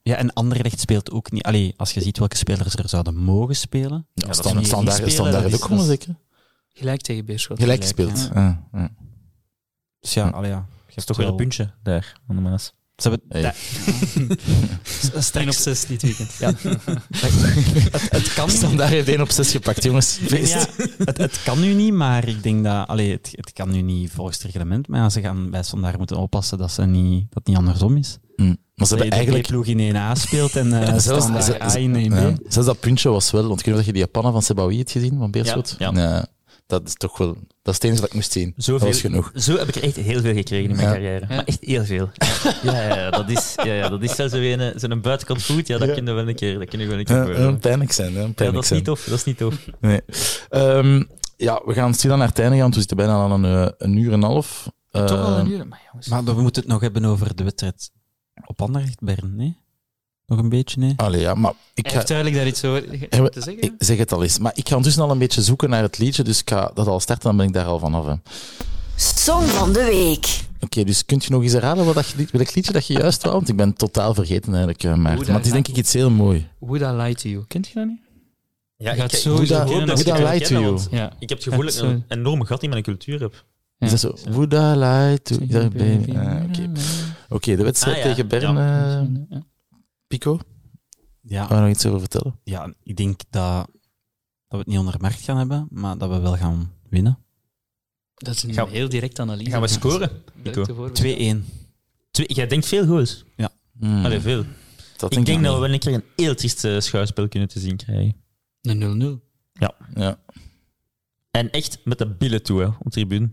ja, 0.03 0.17
en 0.17 0.33
Anderlecht 0.33 0.81
speelt 0.81 1.11
ook 1.11 1.31
niet. 1.33 1.43
Allee, 1.43 1.75
als 1.77 1.93
je 1.93 2.01
ziet 2.01 2.19
welke 2.19 2.37
spelers 2.37 2.75
er 2.75 2.89
zouden 2.89 3.17
mogen 3.17 3.57
spelen. 3.57 4.07
Ja, 4.15 4.27
dat 4.27 4.37
stand, 4.37 4.61
is- 4.61 4.67
standaard, 4.67 5.11
standaard 5.13 5.43
dat 5.43 5.53
is- 5.53 5.55
ook 5.55 5.63
gewoon 5.63 5.79
dat 5.79 5.87
zeker. 5.87 6.15
gelijk 6.73 7.01
tegen 7.01 7.25
Beerschot. 7.25 7.59
Gelijk 7.61 7.83
gelijk, 7.85 8.11
gespeeld. 8.11 8.31
ja. 8.35 8.67
Ja. 10.15 10.23
Dus 10.23 10.31
ja, 10.33 10.37
allee, 10.39 10.51
ja. 10.51 10.67
Je 10.87 10.95
hebt 10.95 11.07
toch 11.07 11.17
weer 11.17 11.27
wel- 11.27 11.35
een 11.35 11.41
puntje 11.41 11.71
daar, 11.83 12.21
aan 12.29 12.37
de 12.37 12.43
Maas. 12.43 12.73
Ze 12.97 13.09
hebben 13.09 13.27
Hey. 13.29 13.43
da- 13.43 13.55
Streng 15.21 15.49
op 15.49 15.55
6 15.55 15.87
dit 15.87 16.03
weekend. 16.03 16.33
Ja. 16.39 16.53
het, 17.93 18.11
het 18.11 18.33
kan 18.35 18.51
Standaard 18.51 18.91
heeft 18.91 19.09
1 19.09 19.21
op 19.21 19.31
6 19.31 19.51
gepakt, 19.51 19.83
jongens. 19.83 20.19
Nee, 20.21 20.29
Feest. 20.29 20.53
ja, 20.53 20.67
het, 21.05 21.19
het 21.19 21.41
kan 21.45 21.61
nu 21.61 21.73
niet, 21.75 21.93
maar 21.93 22.29
ik 22.29 22.43
denk 22.43 22.65
dat... 22.65 22.87
Allee, 22.89 23.11
het, 23.13 23.29
het 23.33 23.53
kan 23.53 23.71
nu 23.71 23.81
niet 23.81 24.11
volgens 24.11 24.37
het 24.37 24.47
reglement, 24.47 24.89
maar 24.89 25.01
ja, 25.01 25.09
ze 25.11 25.21
gaan 25.21 25.51
bij 25.51 25.63
Standaard 25.63 25.99
moeten 25.99 26.17
oppassen 26.17 26.59
dat, 26.59 26.73
ze 26.73 26.85
niet, 26.85 27.21
dat 27.21 27.35
het 27.39 27.47
niet 27.47 27.57
andersom 27.57 27.97
is. 27.97 28.19
Mm. 28.37 28.47
Maar 28.47 28.87
ze 28.87 28.97
Dat 28.97 29.03
hebben 29.03 29.11
eigenlijk... 29.11 29.47
B-ploeg 29.47 29.67
in 29.67 29.95
1A 29.97 30.13
speelt 30.21 30.57
en 30.57 30.73
eh 30.73 30.87
Zelfs- 30.99 31.05
Standaard 31.25 31.45
ze- 31.45 31.63
A 31.63 31.77
in 31.79 32.11
1B. 32.11 32.15
Ja. 32.15 32.33
Zelfs 32.49 32.69
dat 32.69 32.81
puntje 32.81 33.09
was 33.09 33.31
wel, 33.31 33.47
want 33.49 33.59
ik 33.61 33.65
weet 33.67 33.75
niet 33.75 33.83
of 33.83 33.87
je 33.87 33.93
die 33.93 34.03
Japaner 34.03 34.33
van 34.33 34.43
Sebawi 34.43 34.77
hebt 34.79 34.91
gezien, 34.91 35.19
van 35.19 35.31
Beerschot. 35.31 35.75
Ja, 35.79 35.91
ja. 35.95 36.27
Dat 36.69 36.87
is 36.87 36.95
toch 36.95 37.19
wel... 37.19 37.29
Dat 37.63 37.75
is 37.75 37.75
het 37.75 37.85
enige 37.85 38.01
wat 38.01 38.09
ik 38.11 38.15
moest 38.15 38.33
zien. 38.33 38.55
Zoveel, 38.57 38.79
Dat 38.79 38.89
was 38.89 39.01
genoeg. 39.01 39.31
Zo 39.35 39.57
heb 39.57 39.69
ik 39.69 39.75
er 39.75 39.83
echt 39.83 39.97
heel 39.97 40.21
veel 40.21 40.35
gekregen 40.35 40.71
in 40.71 40.77
mijn 40.77 40.89
Ja. 40.89 40.93
carrière. 40.95 41.27
Ja. 41.29 41.35
Maar 41.37 41.45
echt 41.45 41.59
heel 41.61 41.85
veel. 41.85 42.11
Ja, 42.63 42.95
ja, 42.97 43.11
dat 43.11 43.29
is, 43.31 43.55
ja, 43.65 43.73
ja, 43.73 43.89
dat 43.89 44.03
is 44.03 44.17
wel 44.17 44.29
zo'n 44.29 44.41
een, 44.43 44.81
zo'n 44.81 45.01
buitenkant 45.01 45.43
voet. 45.43 45.67
Ja, 45.67 45.79
dat 45.79 45.89
Ja. 45.89 45.95
kunnen 45.95 46.15
we 46.15 46.21
wel 46.21 46.29
een 46.31 46.37
keer, 46.37 46.59
dat 46.59 46.69
kunnen 46.69 46.87
we 46.87 46.93
wel 46.93 47.03
een 47.03 47.27
keer 47.35 47.41
Ja, 47.41 47.53
pijnlijk 47.53 47.93
zijn, 47.93 48.15
hè. 48.15 48.21
Ja, 48.21 48.33
dat 48.37 48.55
is 48.63 48.67
zijn. 48.67 48.79
niet 48.79 48.85
tof. 48.89 49.05
Dat 49.05 49.19
is 49.19 49.25
niet 49.25 49.37
tof. 49.39 49.55
Nee. 49.81 50.01
Ehm, 50.49 51.03
ja, 51.37 51.63
we 51.65 51.73
gaan 51.75 51.95
stilaan 51.95 52.19
naar 52.19 52.29
het 52.29 52.39
einde 52.39 52.53
gaan, 52.53 52.63
want 52.63 52.75
we 52.75 52.81
zitten 52.81 52.97
bijna 52.97 53.13
aan 53.13 53.45
een, 53.45 53.67
eh, 53.67 53.73
een 53.79 53.97
uur 53.97 54.13
en 54.13 54.23
een 54.23 54.23
half. 54.29 54.71
Toch 54.91 55.11
al 55.11 55.17
Ehm, 55.37 55.41
een 55.47 55.51
uur. 55.51 55.67
Maar 55.69 55.81
jongens, 55.91 56.09
Maar 56.09 56.25
we 56.25 56.41
moeten 56.43 56.63
het 56.63 56.71
nog 56.71 56.81
hebben 56.81 57.05
over 57.05 57.37
de 57.37 57.45
wedstrijd 57.45 57.91
op 58.47 58.63
Anderlecht, 58.63 59.01
Bern, 59.01 59.37
nee? 59.37 59.57
Nog 60.29 60.39
een 60.39 60.49
beetje, 60.49 60.81
nee? 60.81 60.93
Allee, 60.97 61.21
ja, 61.21 61.35
maar 61.35 61.53
ik 61.75 61.91
ga... 61.91 62.03
duidelijk 62.03 62.37
daar 62.37 62.47
iets 62.47 62.65
over 62.65 62.83
te 63.31 63.41
zeggen. 63.41 63.63
Ik 63.63 63.73
zeg 63.79 63.99
het 63.99 64.13
al 64.13 64.23
eens, 64.23 64.39
maar 64.39 64.53
ik 64.55 64.63
ga 64.69 64.75
ondertussen 64.75 65.03
al 65.03 65.11
een 65.11 65.19
beetje 65.19 65.43
zoeken 65.43 65.71
naar 65.71 65.83
het 65.83 65.99
liedje, 65.99 66.23
dus 66.23 66.41
ik 66.41 66.49
ga 66.51 66.71
dat 66.75 66.87
al 66.87 67.01
starten, 67.01 67.29
dan 67.29 67.37
ben 67.37 67.47
ik 67.47 67.53
daar 67.53 67.65
al 67.65 67.79
vanaf. 67.79 68.05
hè. 68.05 68.11
Oké, 68.13 68.21
Song 68.97 69.45
van 69.47 69.73
de 69.73 69.85
week. 69.85 70.87
dus 70.87 71.05
kunt 71.05 71.25
je 71.25 71.31
nog 71.31 71.43
eens 71.43 71.53
herhalen 71.53 71.85
wat 71.85 71.95
dat, 71.95 72.07
je- 72.17 72.29
welk 72.33 72.55
liedje 72.55 72.73
dat 72.73 72.87
je 72.87 72.93
juist 72.93 73.23
wou? 73.23 73.35
Want 73.35 73.49
ik 73.49 73.57
ben 73.57 73.73
totaal 73.75 74.15
vergeten 74.15 74.49
eigenlijk, 74.49 74.83
eh, 74.83 74.89
Maarten. 74.95 75.05
Hoe 75.17 75.17
Maar 75.27 75.27
het 75.37 75.45
is 75.47 75.53
dat- 75.53 75.53
denk 75.65 75.69
ik 75.69 75.77
iets 75.77 75.93
heel 75.93 76.11
mooi. 76.11 76.47
Would 76.59 76.83
I 76.83 77.03
Lie 77.03 77.15
to 77.15 77.29
You? 77.29 77.45
Kent 77.49 77.69
je 77.69 77.75
dat 77.75 77.87
niet? 77.87 78.01
Ja, 78.77 78.95
Gaat 78.95 79.13
ik, 79.13 79.19
ik 79.19 79.25
Would 79.25 79.51
I 79.51 79.55
het 79.55 80.19
lie 80.31 80.41
to 80.41 80.55
you? 80.55 80.65
want 80.65 80.89
Ja. 80.91 81.13
Ik 81.19 81.29
heb 81.29 81.39
het 81.39 81.47
gevoel 81.49 81.65
dat 81.65 81.75
ik 81.75 81.83
een 81.83 82.05
enorme 82.09 82.45
gat 82.47 82.63
in 82.63 82.71
mijn 82.71 82.83
cultuur 82.83 83.21
heb. 83.21 83.45
Is 83.79 83.91
dat 83.91 84.01
zo? 84.01 84.15
Would 84.31 84.53
I 84.53 84.57
lie 84.79 85.23
to 85.23 85.37
you? 85.49 85.65
Ah, 85.65 86.43
Oké, 86.45 86.71
Oké, 87.29 87.57
de 87.57 87.63
wedstrijd 87.63 87.97
Ah, 87.97 88.03
ja. 88.03 88.09
tegen 88.09 88.29
Bern, 88.29 88.57
eh, 88.59 89.27
Ja. 89.31 89.43
Pico, 90.09 90.39
Ja, 91.21 91.47
gaan 91.47 91.57
we 91.57 91.63
nog 91.63 91.73
iets 91.75 91.87
over 91.87 92.01
vertellen? 92.01 92.41
ja, 92.45 92.75
ik 92.83 92.97
denk 92.97 93.21
dat, 93.31 93.67
dat 93.67 93.71
we 94.49 94.57
het 94.57 94.67
niet 94.67 94.79
ondermarkt 94.79 95.21
gaan 95.21 95.37
hebben, 95.37 95.67
maar 95.71 95.99
dat 95.99 96.11
we 96.11 96.19
wel 96.19 96.37
gaan 96.37 96.73
winnen. 96.91 97.19
2-1. 97.19 97.25
Dat 98.15 98.35
is 98.35 98.43
een 98.43 98.53
Gaan- 98.55 98.69
heel 98.69 98.89
direct 98.89 99.19
analyse. 99.19 99.51
Gaan 99.51 99.61
we 99.61 99.69
scoren? 99.69 100.09
Direct 100.09 100.57
Nico? 100.57 100.61
ervoor. 100.71 100.93
Twee, 100.93 101.43
jij 102.11 102.47
denkt 102.47 102.67
veel 102.67 102.87
goals. 102.87 103.25
Hmm, 103.79 104.05
Allee, 104.05 104.21
veel. 104.21 104.45
dat 104.97 105.17
ik 105.17 105.27
denk 105.27 105.43
dat 105.45 105.55
we 105.55 105.61
wel 105.61 105.71
een 105.73 105.79
keer 105.79 105.95
een 105.95 106.05
heel 106.17 106.35
triest 106.35 106.65
eh, 106.65 106.81
schouwspel 106.81 107.29
kunnen 107.29 107.49
te 107.49 107.61
zien 107.61 107.77
krijgen. 107.77 108.17
Een 108.63 109.21
0-0. 109.23 109.61
Ja. 109.95 110.19
En 111.31 111.51
echt 111.51 111.85
met 111.85 111.99
de 111.99 112.07
billen 112.15 112.43
toe, 112.43 112.61
hè, 112.61 112.67
op 112.67 112.91
tribune. 112.91 113.31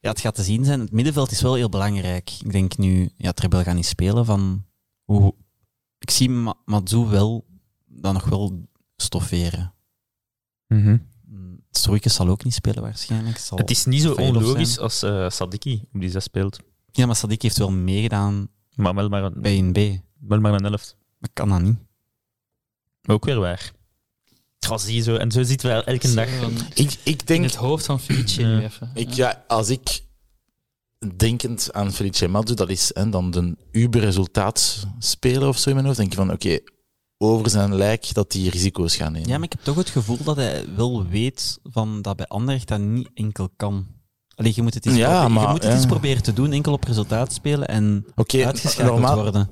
Ja, 0.00 0.08
het 0.10 0.20
gaat 0.20 0.34
te 0.34 0.42
zien 0.42 0.64
zijn. 0.64 0.80
Het 0.80 0.92
middenveld 0.92 1.30
is 1.30 1.40
wel 1.42 1.54
heel 1.54 1.68
belangrijk. 1.68 2.30
Ik 2.44 2.52
denk 2.52 2.76
nu, 2.76 3.10
ja, 3.16 3.32
Trebel 3.32 3.62
gaat 3.62 3.74
niet 3.74 3.86
spelen 3.86 4.24
van 4.24 4.64
hoe. 5.06 5.34
Ik 5.98 6.10
zie 6.10 6.30
Ma 6.30 6.54
Matsu 6.64 6.96
wel 6.96 7.46
dan 7.86 8.14
nog 8.14 8.24
wel 8.24 8.68
stofferen. 8.96 9.74
Mm, 10.66 11.06
Stroeikens 11.70 12.14
zal 12.14 12.28
ook 12.28 12.44
niet 12.44 12.54
spelen 12.54 12.82
waarschijnlijk. 12.82 13.38
Zal 13.38 13.58
Het 13.58 13.70
is 13.70 13.84
niet 13.84 14.02
zo 14.02 14.12
onlogisch 14.12 14.72
zijn. 14.72 14.84
als 14.84 15.02
eh 15.02 15.30
Sadiki 15.30 15.82
op 15.92 16.00
die 16.00 16.10
zes 16.10 16.24
speelt. 16.24 16.58
Ja, 16.92 17.06
maar 17.06 17.16
Sadik 17.16 17.42
heeft 17.42 17.58
wel 17.58 17.70
meegedaan 17.70 18.48
Maar 18.74 18.94
wel 18.94 19.08
maar 19.08 19.24
een... 19.24 19.40
bij 19.40 19.58
een 19.58 19.72
B. 19.72 20.02
wel 20.28 20.40
maar 20.40 20.54
een 20.54 20.64
helft. 20.64 20.96
Dat 21.18 21.30
kan 21.32 21.48
dat 21.48 21.60
niet. 21.60 21.76
Ook 23.08 23.24
weer 23.24 23.38
waar. 23.40 23.72
Oh, 24.70 24.78
zie 24.78 25.02
zo. 25.02 25.16
En 25.16 25.30
zo 25.30 25.42
zitten 25.42 25.68
we 25.76 25.84
elke 25.84 26.14
dag. 26.14 26.28
Ik, 26.74 26.96
ik 27.04 27.20
In 27.20 27.26
denk, 27.26 27.44
het 27.44 27.54
hoofd 27.54 27.86
van 27.86 28.00
Felice 28.00 28.70
ik, 28.94 29.12
ja, 29.12 29.44
als 29.46 29.68
ik 29.68 30.04
denkend 31.16 31.72
aan 31.72 31.92
Felice 31.92 32.28
Madzu, 32.28 32.54
dat 32.54 32.68
is 32.70 32.90
hè, 32.94 33.08
dan 33.10 33.30
de 33.30 33.56
Uber-resultaatspeler 33.72 35.48
of 35.48 35.58
zo 35.58 35.68
in 35.68 35.74
mijn 35.74 35.86
hoofd, 35.86 35.98
denk 35.98 36.10
je 36.10 36.16
van, 36.16 36.32
oké, 36.32 36.58
over 37.18 37.50
zijn 37.50 37.74
lijk 37.74 38.14
dat 38.14 38.30
die 38.30 38.50
risico's 38.50 38.96
gaan 38.96 39.12
nemen. 39.12 39.28
Ja, 39.28 39.34
maar 39.36 39.44
ik 39.46 39.52
heb 39.52 39.62
toch 39.62 39.76
het 39.76 39.88
gevoel 39.90 40.18
dat 40.24 40.36
hij 40.36 40.64
wel 40.76 41.06
weet 41.06 41.58
van 41.62 42.02
dat 42.02 42.16
bij 42.16 42.26
Anderlecht 42.26 42.68
dat 42.68 42.80
niet 42.80 43.10
enkel 43.14 43.48
kan. 43.56 43.86
Allee, 44.34 44.52
je 44.54 44.62
moet 44.62 44.74
het 44.74 44.86
eens, 44.86 44.96
Ja, 44.96 45.06
proberen, 45.08 45.32
maar, 45.32 45.42
je 45.42 45.48
moet 45.48 45.62
het 45.62 45.72
ja. 45.72 45.76
eens 45.78 45.86
proberen 45.86 46.22
te 46.22 46.32
doen, 46.32 46.52
enkel 46.52 46.72
op 46.72 46.84
resultaat 46.84 47.32
spelen 47.32 47.68
en 47.68 48.06
Oké, 48.14 48.44
uitgeschakeld 48.46 48.92
normaal- 48.98 49.22
worden. 49.22 49.50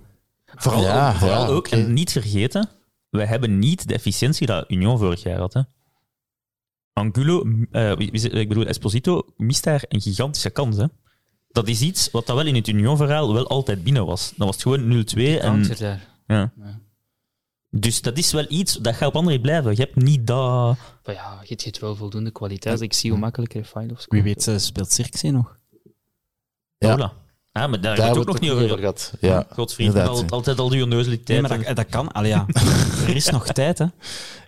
Vooral, 0.56 0.82
Ja, 0.82 1.10
ook, 1.10 1.16
vooral 1.16 1.42
ja, 1.46 1.48
ook, 1.48 1.66
en 1.68 1.92
niet 1.92 2.12
vergeten, 2.12 2.68
wij 3.10 3.26
hebben 3.26 3.58
niet 3.58 3.88
de 3.88 3.94
efficiëntie 3.94 4.46
dat 4.46 4.70
Union 4.70 4.98
vorig 4.98 5.22
jaar 5.22 5.38
had. 5.38 5.52
Hè. 5.52 5.60
Angulo, 6.92 7.44
eh, 7.70 7.90
ik 7.98 8.48
bedoel, 8.48 8.66
Esposito 8.66 9.22
mist 9.36 9.64
daar 9.64 9.84
een 9.88 10.00
gigantische 10.00 10.50
kans. 10.50 10.76
Hè. 10.76 10.86
Dat 11.54 11.68
is 11.68 11.80
iets 11.80 12.10
wat 12.10 12.26
dat 12.26 12.36
wel 12.36 12.46
in 12.46 12.54
het 12.54 12.68
Union-verhaal 12.68 13.34
wel 13.34 13.46
altijd 13.46 13.84
binnen 13.84 14.06
was. 14.06 14.32
Dan 14.36 14.46
was 14.46 14.54
het 14.54 14.62
gewoon 14.62 15.04
0-2. 15.38 15.40
En, 15.40 15.62
daar. 15.78 16.08
ja. 16.26 16.52
Ja. 16.56 16.80
Dus 17.70 18.02
dat 18.02 18.18
is 18.18 18.32
wel 18.32 18.44
iets 18.48 18.74
dat 18.76 18.94
gaat 18.94 19.08
op 19.08 19.16
andere 19.16 19.40
blijven. 19.40 19.70
Je 19.70 19.80
hebt 19.80 19.96
niet 19.96 20.26
dat... 20.26 20.76
Maar 21.04 21.14
ja, 21.14 21.40
je 21.44 21.58
hebt 21.64 21.78
wel 21.78 21.96
voldoende 21.96 22.30
kwaliteit. 22.30 22.80
Ik 22.80 22.92
zie 22.92 23.10
hoe 23.10 23.18
makkelijker 23.18 23.60
Refailov 23.60 24.00
scoort. 24.00 24.10
Wie 24.10 24.22
weet 24.22 24.48
eh, 24.48 24.58
speelt 24.58 24.92
Cirkzee 24.92 25.30
nog. 25.30 25.58
Ja. 26.78 26.96
Voilà. 26.96 27.22
Ah, 27.52 27.70
maar 27.70 27.80
daar 27.80 27.96
Daar 27.96 28.04
hebben 28.04 28.04
we 28.04 28.18
het 28.18 28.18
ook 28.18 28.26
nog 28.26 28.40
niet 28.40 28.50
over 28.50 28.78
gehad. 28.78 29.12
Ja, 29.20 29.46
al, 30.06 30.24
altijd 30.28 30.58
al 30.58 30.68
die 30.68 30.76
Nee, 30.76 30.84
onnozeliteit. 30.84 31.40
maar 31.40 31.64
dat, 31.64 31.76
dat 31.76 31.86
kan. 31.88 32.12
Allee, 32.12 32.30
ja. 32.30 32.46
er 33.08 33.16
is 33.16 33.28
nog 33.28 33.46
tijd, 33.46 33.78
hè. 33.78 33.86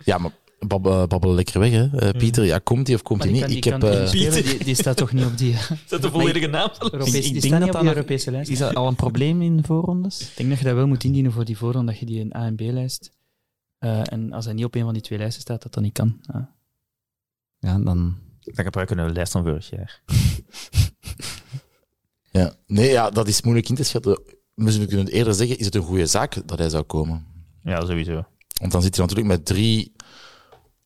ja 0.05 0.19
maar 0.19 0.31
babbel, 0.59 1.07
babbel 1.07 1.35
lekker 1.35 1.61
weg, 1.61 1.71
hè. 1.71 1.99
Eh, 1.99 2.19
Pieter. 2.19 2.45
Ja, 2.45 2.59
komt 2.59 2.87
hij 2.87 2.97
of 2.97 3.03
komt 3.03 3.23
hij 3.23 3.33
die 3.33 3.45
niet? 3.47 3.57
Ik 3.57 3.63
die 3.63 3.73
heb... 3.73 3.83
eh, 3.83 4.07
spelen, 4.07 4.45
die, 4.45 4.65
die 4.65 4.75
staat 4.75 4.97
toch 4.97 5.13
niet 5.13 5.25
op 5.25 5.39
die, 5.39 5.55
Zet 5.87 6.03
de 6.03 6.11
volledige 6.11 6.47
naam. 6.47 6.71
Europese, 6.79 7.17
Ik- 7.17 7.23
die 7.23 7.33
ik 7.35 7.39
staat 7.39 7.43
denk 7.43 7.43
niet 7.43 7.61
dat 7.61 7.69
op 7.69 7.73
die 7.73 7.83
nog- 7.83 7.95
Europese 7.95 8.31
lijst. 8.31 8.51
Is 8.51 8.59
dat 8.59 8.75
al 8.75 8.89
een 8.89 8.95
probleem 8.97 9.43
in 9.43 9.65
voorrondes? 9.65 10.21
Ik 10.21 10.37
denk 10.37 10.49
dat 10.49 10.59
je 10.59 10.65
dat 10.65 10.75
wel 10.75 10.87
moet 10.87 11.05
indienen 11.05 11.33
voor 11.33 11.45
die 11.45 11.57
voorronde, 11.57 11.91
dat 11.93 12.01
je 12.01 12.07
die 12.07 12.21
een 12.21 12.37
A- 12.37 12.45
en 12.45 12.55
B-lijst. 12.57 13.11
Eh, 13.79 14.13
en 14.13 14.33
als 14.33 14.45
hij 14.45 14.55
niet 14.55 14.65
op 14.65 14.75
een 14.75 14.85
van 14.85 14.93
die 14.93 15.03
twee 15.03 15.19
lijsten 15.19 15.41
staat, 15.43 15.63
dat 15.63 15.75
dat 15.75 15.83
niet 15.83 15.93
kan. 15.93 16.19
Ja. 16.23 16.55
Ja, 17.59 17.79
dan... 17.79 18.17
Dan 18.41 18.65
gebruiken 18.65 18.97
we 18.97 19.03
een 19.03 19.13
lijst 19.13 19.33
van 19.33 19.43
vorig 19.45 19.71
jaar. 19.71 20.03
ja. 22.31 22.55
Nee, 22.67 22.91
ja, 22.91 23.11
dat 23.11 23.29
is 23.29 23.43
moeilijk 23.43 23.69
in 23.69 23.75
te 23.75 23.83
schatten. 23.83 24.21
We 24.55 24.87
kunnen 24.87 25.09
eerder 25.09 25.35
zeggen, 25.35 25.59
is 25.59 25.65
het 25.65 25.75
een 25.75 25.83
goede 25.83 26.07
zaak 26.07 26.49
dat 26.49 26.59
hij 26.59 26.69
zou 26.69 26.83
komen? 26.83 27.27
Ja, 27.63 27.81
sowieso. 27.87 28.25
Want 28.61 28.73
dan 28.73 28.83
zit 28.83 28.97
hij 28.97 29.07
natuurlijk 29.07 29.37
met 29.37 29.47
drie... 29.47 29.93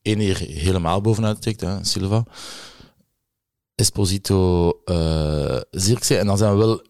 één 0.03 0.19
hier 0.19 0.37
helemaal 0.39 1.01
bovenuit 1.01 1.37
steekt, 1.37 1.61
hè, 1.61 1.85
Silva. 1.85 2.25
Esposito, 3.75 4.71
eh 4.85 5.61
Zirkzee. 5.71 6.19
En 6.19 6.27
dan 6.27 6.39
zijn 6.39 6.53
we 6.53 6.59
wel 6.59 6.83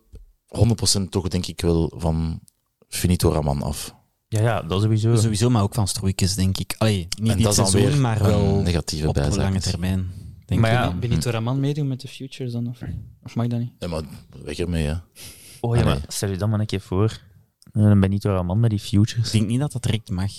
100% 0.46 1.02
toch, 1.10 1.28
denk 1.28 1.46
ik 1.46 1.60
wel, 1.60 1.92
van 1.96 2.40
Finito 2.88 3.32
Raman 3.32 3.62
af. 3.62 3.94
Ja, 4.28 4.40
ja, 4.40 4.62
dat 4.62 4.82
sowieso. 4.82 5.16
Sowieso, 5.16 5.50
maar 5.50 5.62
ook 5.62 5.74
van 5.74 5.88
Stroeikens, 5.88 6.34
denk 6.34 6.58
ik. 6.58 6.74
Allee, 6.78 7.08
niet 7.20 7.30
en 7.30 7.36
dit 7.36 7.42
dat 7.42 7.50
is 7.50 7.56
dan 7.56 7.66
seizoen, 7.66 7.90
weer 7.92 8.00
maar 8.00 8.20
een 8.20 8.26
wel 8.26 8.60
negatieve 8.62 9.08
op 9.08 9.14
bijzaak. 9.14 9.36
lange 9.36 9.60
termijn. 9.60 10.10
Denk 10.46 10.60
Maar 10.60 10.70
ik. 10.72 10.76
ja, 10.78 10.92
Benito 10.94 11.30
Raman 11.30 11.60
meedoen 11.60 11.88
met 11.88 12.00
de 12.00 12.08
Futures 12.08 12.52
dan? 12.52 12.68
Of, 12.68 12.78
of 13.22 13.34
mag 13.34 13.46
dat 13.46 13.58
niet? 13.58 13.72
Ja, 13.78 13.88
maar 13.88 14.02
weg 14.44 14.58
ermee, 14.58 14.86
hè. 14.86 14.94
Oh 15.60 15.76
ja, 15.76 15.84
maar 15.84 16.00
stel 16.08 16.28
je 16.30 16.36
dan 16.36 16.50
maar 16.50 16.60
een 16.60 16.66
keer 16.66 16.80
voor. 16.80 17.20
Een 17.72 18.00
Benito 18.00 18.30
Raman 18.30 18.60
met 18.60 18.70
die 18.70 18.78
futures. 18.78 19.26
Ik 19.26 19.32
denk 19.32 19.46
niet 19.46 19.60
dat 19.60 19.72
dat 19.72 19.82
direct 19.82 20.10
mag. 20.10 20.30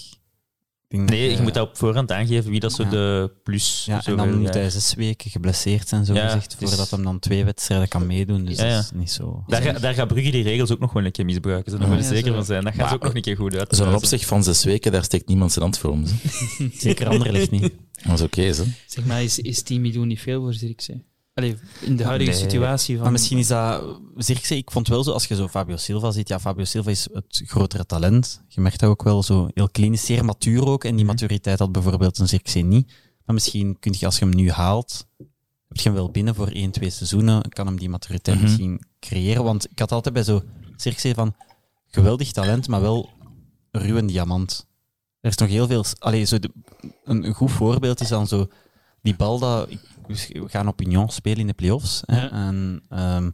Denk 0.92 1.10
Nee, 1.10 1.28
dat, 1.30 1.38
je 1.38 1.44
moet 1.44 1.54
dat 1.54 1.68
op 1.70 1.78
voorhand 1.78 2.12
aangeven 2.12 2.52
wie 2.52 2.60
dat 2.60 2.74
zo 2.74 2.84
Ja. 2.84 2.90
de 2.90 3.32
plus... 3.44 3.84
Ja, 3.86 4.06
en 4.06 4.16
dan 4.18 4.40
moet 4.40 4.54
hij 4.54 4.70
zes 4.70 4.94
weken 4.94 5.32
geblesseerd 5.32 5.88
zijn, 5.88 6.06
zo 6.06 6.14
Ja, 6.14 6.26
gezegd, 6.26 6.56
is- 6.60 6.70
voordat 6.70 6.90
hem 6.90 7.04
dan 7.04 7.20
twee 7.20 7.46
wedstrijden 7.46 7.88
kan 7.88 8.08
meedoen. 8.08 8.46
Dus 8.46 8.58
Ja, 8.58 8.66
ja. 8.66 8.76
dat 8.76 8.84
is 8.84 8.92
niet 8.94 9.12
zo... 9.12 9.44
Daar, 9.48 9.62
ga- 9.62 9.80
daar 9.80 9.94
gaat 9.94 10.08
Brugge 10.08 10.32
die 10.32 10.44
regels 10.44 10.72
ook 10.72 10.80
nog 10.80 10.94
wel 10.94 11.06
een 11.06 11.12
keer 11.12 11.26
misbruiken. 11.26 11.72
Ze 11.72 11.78
daar 11.78 11.88
wil 11.90 11.98
je 11.98 12.04
zeker 12.04 12.28
zo. 12.28 12.34
van 12.34 12.46
zijn. 12.46 12.64
Dat 12.64 12.74
gaat 12.74 12.82
Maar- 12.86 12.94
ook 12.94 13.04
nog 13.04 13.16
een 13.16 13.22
keer 13.22 13.36
goed 13.36 13.56
uit. 13.58 13.76
Zo'n 13.76 13.96
opzicht 13.96 14.26
van 14.26 14.44
zes 14.44 14.64
weken, 14.64 14.92
daar 14.92 15.04
steekt 15.04 15.28
niemand 15.28 15.52
zijn 15.52 15.64
hand 15.64 15.78
voor 15.78 15.90
om. 15.90 16.06
Zeker 16.78 17.08
Anderlecht 17.08 17.52
niet. 17.52 17.72
Dat 18.04 18.14
is 18.20 18.22
oké, 18.22 18.42
hè. 18.42 18.54
Zeg 18.86 19.06
maar, 19.06 19.24
is, 19.24 19.40
is 19.40 19.62
10 19.62 19.82
miljoen 19.82 20.08
niet 20.08 20.20
veel 20.22 20.42
voor 20.42 20.54
Zirkzee? 20.54 21.04
Allee, 21.42 21.58
in 21.82 21.96
de 21.96 22.04
huidige 22.04 22.32
Nee. 22.32 22.40
situatie 22.40 22.94
van... 22.96 23.04
Maar 23.04 23.12
misschien 23.12 23.38
is 23.38 23.48
dat... 23.48 24.00
Zirkzee, 24.18 24.58
ik 24.58 24.72
vond 24.72 24.88
wel 24.88 25.04
zo, 25.04 25.12
als 25.12 25.26
je 25.26 25.36
zo 25.36 25.48
Fabio 25.48 25.78
Silva 25.78 26.12
ziet, 26.12 26.28
ja, 26.28 26.40
Fabio 26.40 26.64
Silva 26.66 26.90
is 26.90 27.08
het 27.14 27.42
grotere 27.46 27.86
talent. 27.86 28.42
Je 28.48 28.62
merkt 28.62 28.80
dat 28.80 28.90
ook 28.90 29.04
wel 29.04 29.24
zo 29.24 29.48
heel 29.54 29.70
klinisch, 29.70 30.06
zeer 30.06 30.26
matuur 30.26 30.66
ook. 30.68 30.84
En 30.84 30.96
die 30.96 31.06
maturiteit 31.06 31.60
had 31.60 31.72
bijvoorbeeld 31.72 32.18
een 32.18 32.28
Zirkzee 32.28 32.64
niet. 32.64 32.88
Maar 33.26 33.36
misschien 33.36 33.78
kun 33.80 33.96
je, 34.00 34.06
als 34.06 34.20
je 34.20 34.26
hem 34.26 34.36
nu 34.36 34.52
haalt, 34.52 35.06
heb 35.68 35.78
je 35.78 35.84
hem 35.84 35.94
wel 35.94 36.12
binnen 36.12 36.36
voor 36.36 36.48
één, 36.48 36.72
twee 36.72 36.90
seizoenen, 36.90 37.50
kan 37.50 37.68
hem 37.68 37.80
die 37.80 37.90
maturiteit 37.90 38.38
Mhm. 38.38 38.46
misschien 38.46 38.82
creëren. 39.00 39.44
Want 39.44 39.72
ik 39.72 39.80
had 39.80 39.92
altijd 39.92 40.14
bij 40.14 40.24
zo 40.24 40.42
Zirkzee 40.76 41.14
van, 41.14 41.36
geweldig 41.88 42.32
talent, 42.32 42.68
maar 42.68 42.82
wel 42.82 43.10
ruw 43.72 43.98
en 43.98 44.08
diamant. 44.08 44.68
Er 45.22 45.30
is 45.30 45.38
nog 45.38 45.50
heel 45.50 45.68
veel... 45.68 45.86
Allee, 46.00 46.24
zo 46.24 46.40
de, 46.40 46.52
een, 47.04 47.24
een 47.26 47.34
goed 47.34 47.52
voorbeeld 47.52 48.02
is 48.02 48.08
dan 48.08 48.28
zo 48.28 48.48
die 49.02 49.16
bal 49.16 49.40
dat... 49.40 49.70
ik- 49.72 49.90
We 50.12 50.50
gaan 50.50 50.68
op 50.68 50.82
Union 50.82 51.10
spelen 51.10 51.40
in 51.40 51.48
de 51.48 51.54
play-offs. 51.54 52.02
Hè, 52.06 52.22
Ja. 52.22 52.32
En 52.32 52.84
ehm 52.90 53.30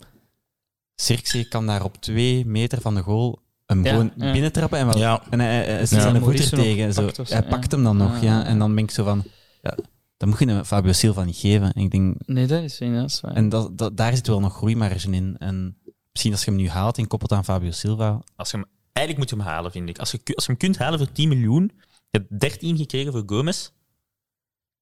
Zirkzee 0.95 1.47
kan 1.47 1.65
daar 1.65 1.83
op 1.83 1.95
twee 2.01 2.45
meter 2.45 2.81
van 2.81 2.95
de 2.95 3.01
goal 3.01 3.39
hem 3.65 3.83
Ja, 3.83 3.89
gewoon 3.91 4.11
ja. 4.15 4.31
binnentrappen. 4.31 4.79
En, 4.79 4.97
Ja. 4.97 5.23
en 5.29 5.39
hij, 5.39 5.55
hij, 5.55 5.65
hij 5.65 5.79
Ja. 5.79 5.85
zijn 5.85 6.21
voet 6.21 6.39
er 6.39 6.49
tegen. 6.49 6.93
Zo. 6.93 7.01
pakt 7.05 7.19
of 7.19 7.27
zo, 7.27 7.33
Hij 7.33 7.43
ja. 7.43 7.49
pakt 7.49 7.71
hem 7.71 7.83
dan 7.83 7.97
nog, 7.97 8.21
ja. 8.21 8.39
ja. 8.39 8.45
En 8.45 8.59
dan 8.59 8.75
ben 8.75 8.83
ik 8.83 8.91
zo 8.91 9.03
van... 9.03 9.23
Ja, 9.61 9.77
dat 10.17 10.29
moet 10.29 10.39
je 10.39 10.45
een 10.47 10.65
Fabio 10.65 10.91
Silva 10.91 11.23
niet 11.23 11.35
geven. 11.35 11.73
En 11.73 11.81
ik 11.81 11.91
denk, 11.91 12.15
Nee, 12.25 12.47
dat 12.47 12.63
is 12.63 12.79
inderdaad 12.79 13.19
waar. 13.21 13.33
en 13.33 13.49
dat, 13.49 13.77
dat, 13.77 13.97
daar 13.97 14.15
zit 14.15 14.27
wel 14.27 14.39
nog 14.39 14.53
groeimarge 14.55 15.11
in. 15.11 15.35
En 15.39 15.77
misschien 16.11 16.31
als 16.31 16.43
je 16.45 16.51
hem 16.51 16.59
nu 16.59 16.69
haalt 16.69 16.97
en 16.97 17.07
koppelt 17.07 17.31
aan 17.31 17.43
Fabio 17.45 17.71
Silva... 17.71 18.21
Als 18.35 18.51
je 18.51 18.57
hem, 18.57 18.65
eigenlijk 18.93 19.17
moet 19.17 19.39
je 19.39 19.45
hem 19.45 19.53
halen, 19.53 19.71
vind 19.71 19.89
ik. 19.89 19.97
Als 19.99 20.11
je, 20.11 20.19
als 20.35 20.45
je 20.45 20.51
hem 20.51 20.57
kunt 20.59 20.77
halen 20.77 20.99
voor 20.99 21.11
10 21.11 21.29
miljoen, 21.29 21.71
je 22.09 22.19
hebt 22.19 22.39
13 22.39 22.77
gekregen 22.77 23.11
voor 23.11 23.23
Gomez. 23.25 23.69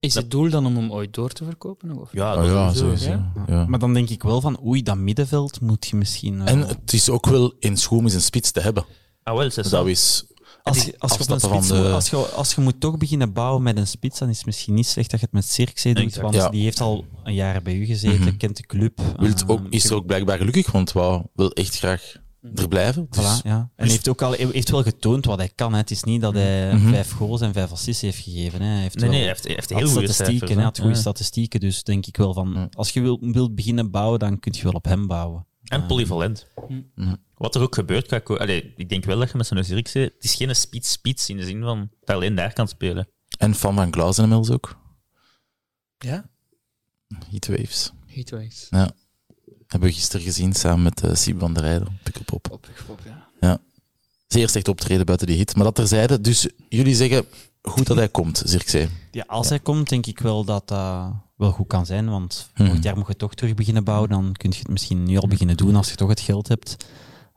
Is 0.06 0.14
het 0.16 0.32
doel 0.32 0.50
dan 0.50 0.66
om 0.66 0.76
hem 0.76 0.92
ooit 0.92 1.14
door 1.14 1.30
te 1.32 1.44
verkopen? 1.44 1.98
Of? 2.00 2.10
Ja, 2.12 2.36
dat 2.36 2.46
ja, 2.46 2.52
sowieso. 2.74 2.80
sowieso. 2.84 3.10
ja. 3.10 3.32
Ja. 3.48 3.66
Maar 3.68 3.80
dan 3.80 3.94
denk 3.94 4.10
ik 4.10 4.24
wel 4.24 4.42
van, 4.42 4.66
oei, 4.66 4.84
dat 4.84 4.98
middenveld 4.98 5.62
moet 5.62 5.88
je 5.88 5.96
misschien... 5.96 6.38
wel- 6.38 6.48
En 6.48 6.60
het 6.68 6.94
is 6.94 7.10
ook 7.10 7.26
wel 7.28 7.54
in 7.60 7.78
schoen 7.78 8.06
is 8.06 8.14
een 8.14 8.22
spits 8.22 8.52
te 8.52 8.60
hebben. 8.60 8.86
Ah, 9.24 9.38
wel, 9.38 9.52
zes 9.52 9.70
Dat 9.70 9.88
is... 9.88 10.26
Als 10.64 10.84
je, 10.84 10.96
als, 10.98 11.12
je 11.18 11.20
op 11.34 11.42
een 11.42 11.50
moet- 11.52 11.68
de- 11.68 11.92
als, 11.92 12.10
je, 12.10 12.16
als 12.18 12.56
je 12.56 12.62
moet 12.62 12.80
toch 12.80 12.98
beginnen 12.98 13.34
bouwen 13.34 13.64
met 13.64 13.78
een 13.78 13.88
spits, 13.88 14.20
dan 14.20 14.30
is 14.30 14.38
het 14.38 14.46
misschien 14.46 14.74
niet 14.74 14.88
slecht 14.88 15.12
dat 15.12 15.20
je 15.20 15.26
het 15.26 15.36
met 15.36 15.46
Cirkzee 15.50 15.94
doet, 15.94 16.04
Exact. 16.04 16.22
want 16.24 16.36
Ja. 16.36 16.50
die 16.50 16.64
heeft 16.64 16.82
al 16.82 17.06
een 17.24 17.34
jaar 17.34 17.62
bij 17.62 17.76
u 17.76 17.86
gezeten, 17.86 18.20
Mhm. 18.22 18.38
kent 18.38 18.58
de 18.58 18.66
club. 18.66 19.02
Wilt 19.18 19.42
eh, 19.42 19.50
ook, 19.50 19.62
is 19.70 19.86
er 19.86 19.96
ook 19.96 20.06
blijkbaar 20.06 20.38
gelukkig, 20.38 20.72
want 20.72 20.92
wou 20.92 21.24
wil 21.34 21.52
echt 21.52 21.78
graag 21.78 22.16
er 22.56 22.68
blijven. 22.68 23.08
Dus, 23.10 23.20
Voilà, 23.24 23.44
ja. 23.44 23.70
En 23.76 23.84
dus- 23.84 23.92
heeft 23.92 24.08
ook 24.10 24.22
al 24.22 24.32
heeft 24.32 24.70
wel 24.70 24.84
getoond 24.84 25.26
wat 25.26 25.38
hij 25.38 25.50
kan. 25.56 25.72
Hè. 25.72 25.78
Het 25.78 25.92
is 25.92 26.04
niet 26.04 26.22
dat 26.22 26.34
hij 26.34 26.74
Mhm. 26.76 26.90
vijf 26.90 27.12
goals 27.12 27.42
en 27.42 27.54
vijf 27.54 27.72
assists 27.72 28.02
heeft 28.02 28.18
gegeven. 28.24 28.62
Hè. 28.62 28.68
Hij 28.68 28.82
heeft 28.82 28.96
Nee, 28.96 29.04
wel 29.04 29.12
nee, 29.14 29.20
hij 29.20 29.30
heeft, 29.30 29.44
hij 29.44 29.54
heeft 29.54 29.70
heel 29.70 29.78
goede 29.88 29.92
statistieken. 30.08 30.48
cijfers. 30.48 30.66
had 30.66 30.78
goede 30.80 30.94
Ja. 30.94 31.00
statistieken, 31.02 31.60
dus 31.60 31.84
denk 31.84 32.06
ik 32.06 32.18
wel 32.18 32.34
van, 32.34 32.52
Ja. 32.54 32.68
als 32.72 32.90
je 32.92 33.02
wilt, 33.02 33.20
wilt 33.22 33.56
beginnen 33.56 33.92
bouwen, 33.92 34.20
dan 34.20 34.40
kun 34.40 34.54
je 34.56 34.64
wel 34.64 34.72
op 34.72 34.86
hem 34.86 35.08
bouwen. 35.08 35.46
En 35.64 35.82
Eh, 35.82 35.88
polyvalent. 35.88 36.48
Mhm. 36.96 37.16
Wat 37.36 37.56
er 37.56 37.62
ook 37.62 37.76
gebeurt, 37.76 38.24
co- 38.24 38.38
Allee, 38.38 38.74
ik 38.78 38.90
denk 38.90 39.06
wel 39.06 39.20
dat 39.20 39.32
je 39.32 39.38
met 39.38 39.48
zo'n 39.48 39.64
Zirkzee... 39.64 40.04
Het 40.04 40.24
is 40.24 40.36
geen 40.36 40.56
spits-spits 40.56 41.30
in 41.30 41.38
de 41.38 41.46
zin 41.46 41.62
van 41.62 41.80
dat 41.80 41.90
hij 42.08 42.16
alleen 42.16 42.36
daar 42.36 42.54
kan 42.54 42.68
spelen. 42.68 43.08
En 43.38 43.56
Van 43.56 43.76
Van 43.76 43.90
Klausen 43.92 44.24
inmiddels 44.24 44.50
ook. 44.52 44.78
Ja? 45.98 46.30
Heatwaves. 47.30 47.92
Heatwaves. 48.06 48.68
Hebben 49.76 49.94
we 49.94 50.00
gisteren 50.00 50.26
gezien 50.26 50.54
samen 50.54 50.84
met 50.84 51.04
uh, 51.04 51.14
Sieb 51.14 51.40
van 51.40 51.54
der 51.54 51.64
Rijden. 51.64 51.88
Op, 52.50 52.50
op, 52.88 53.00
ja. 53.40 53.58
Zeer 54.28 54.50
slecht 54.50 54.68
optreden 54.68 55.06
buiten 55.06 55.28
die 55.28 55.36
hit. 55.38 55.56
Maar 55.56 55.64
dat 55.64 55.76
terzijde. 55.76 56.22
Dus 56.22 56.50
jullie 56.70 56.96
zeggen 56.96 57.26
goed 57.62 57.88
dat 57.88 57.98
hij 57.98 58.10
komt, 58.10 58.42
Zirkzee. 58.46 58.88
Ja, 59.12 59.24
als 59.28 59.50
hij 59.50 59.60
komt, 59.60 59.90
denk 59.90 60.06
ik 60.06 60.20
wel 60.20 60.44
dat 60.46 60.68
dat 60.68 61.12
wel 61.38 61.52
goed 61.52 61.68
kan 61.68 61.86
zijn. 61.86 62.10
Want 62.10 62.50
Mhm. 62.54 62.64
volgend 62.64 62.84
jaar 62.84 62.98
moet 62.98 63.08
je 63.08 63.16
toch 63.16 63.34
terug 63.34 63.54
beginnen 63.54 63.84
bouwen. 63.84 64.10
Dan 64.10 64.34
kun 64.34 64.52
je 64.52 64.58
het 64.58 64.68
misschien 64.68 65.04
nu 65.04 65.18
al 65.18 65.28
beginnen 65.28 65.58
doen 65.58 65.76
als 65.76 65.90
je 65.90 65.96
toch 65.96 66.10
het 66.10 66.20
geld 66.20 66.48
hebt. 66.48 66.86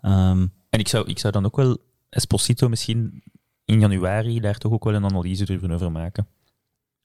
Ehm, 0.00 0.46
En 0.70 0.78
ik 0.80 0.88
zou, 0.88 1.08
ik 1.08 1.18
zou 1.18 1.32
dan 1.32 1.44
ook 1.44 1.56
wel 1.56 1.76
Esposito 2.08 2.68
misschien 2.68 3.22
in 3.64 3.80
januari 3.80 4.40
daar 4.40 4.58
toch 4.58 4.72
ook 4.72 4.84
wel 4.84 4.94
een 4.94 5.04
analyse 5.04 5.44
durven 5.44 5.70
over 5.70 5.92
maken. 5.92 6.26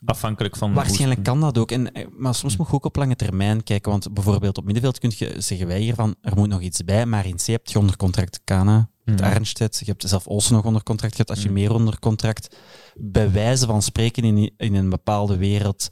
Afhankelijk 0.05 0.55
van... 0.55 0.73
waarschijnlijk 0.73 1.23
kan 1.23 1.39
dat 1.39 1.57
ook. 1.57 1.71
En, 1.71 1.91
eh, 1.91 2.07
maar 2.17 2.35
soms 2.35 2.57
moet 2.57 2.67
je 2.67 2.73
ook 2.73 2.85
op 2.85 2.95
lange 2.95 3.15
termijn 3.15 3.63
kijken. 3.63 3.91
Want 3.91 4.13
bijvoorbeeld 4.13 4.57
op 4.57 4.63
middenveld 4.63 4.99
kun 4.99 5.11
je, 5.15 5.41
zeggen 5.41 5.67
wij 5.67 5.79
hier 5.79 5.95
van 5.95 6.15
er 6.21 6.35
moet 6.35 6.47
nog 6.47 6.61
iets 6.61 6.83
bij. 6.83 7.05
Maar 7.05 7.25
in 7.25 7.35
C 7.35 7.45
heb 7.45 7.67
je 7.67 7.79
onder 7.79 7.97
contract 7.97 8.41
Kana, 8.43 8.89
het 9.05 9.21
Mhm. 9.21 9.29
Arnstedt. 9.33 9.77
Je 9.79 9.85
hebt 9.85 10.09
zelf 10.09 10.27
Olsen 10.27 10.53
nog 10.53 10.65
onder 10.65 10.83
contract. 10.83 11.11
Je 11.11 11.17
hebt 11.17 11.29
als 11.29 11.43
je 11.43 11.51
meer 11.51 11.73
onder 11.73 11.99
contract. 11.99 12.55
Bij 12.95 13.31
wijze 13.31 13.65
van 13.65 13.81
spreken 13.81 14.23
in, 14.23 14.53
in 14.57 14.75
een 14.75 14.89
bepaalde 14.89 15.37
wereld 15.37 15.89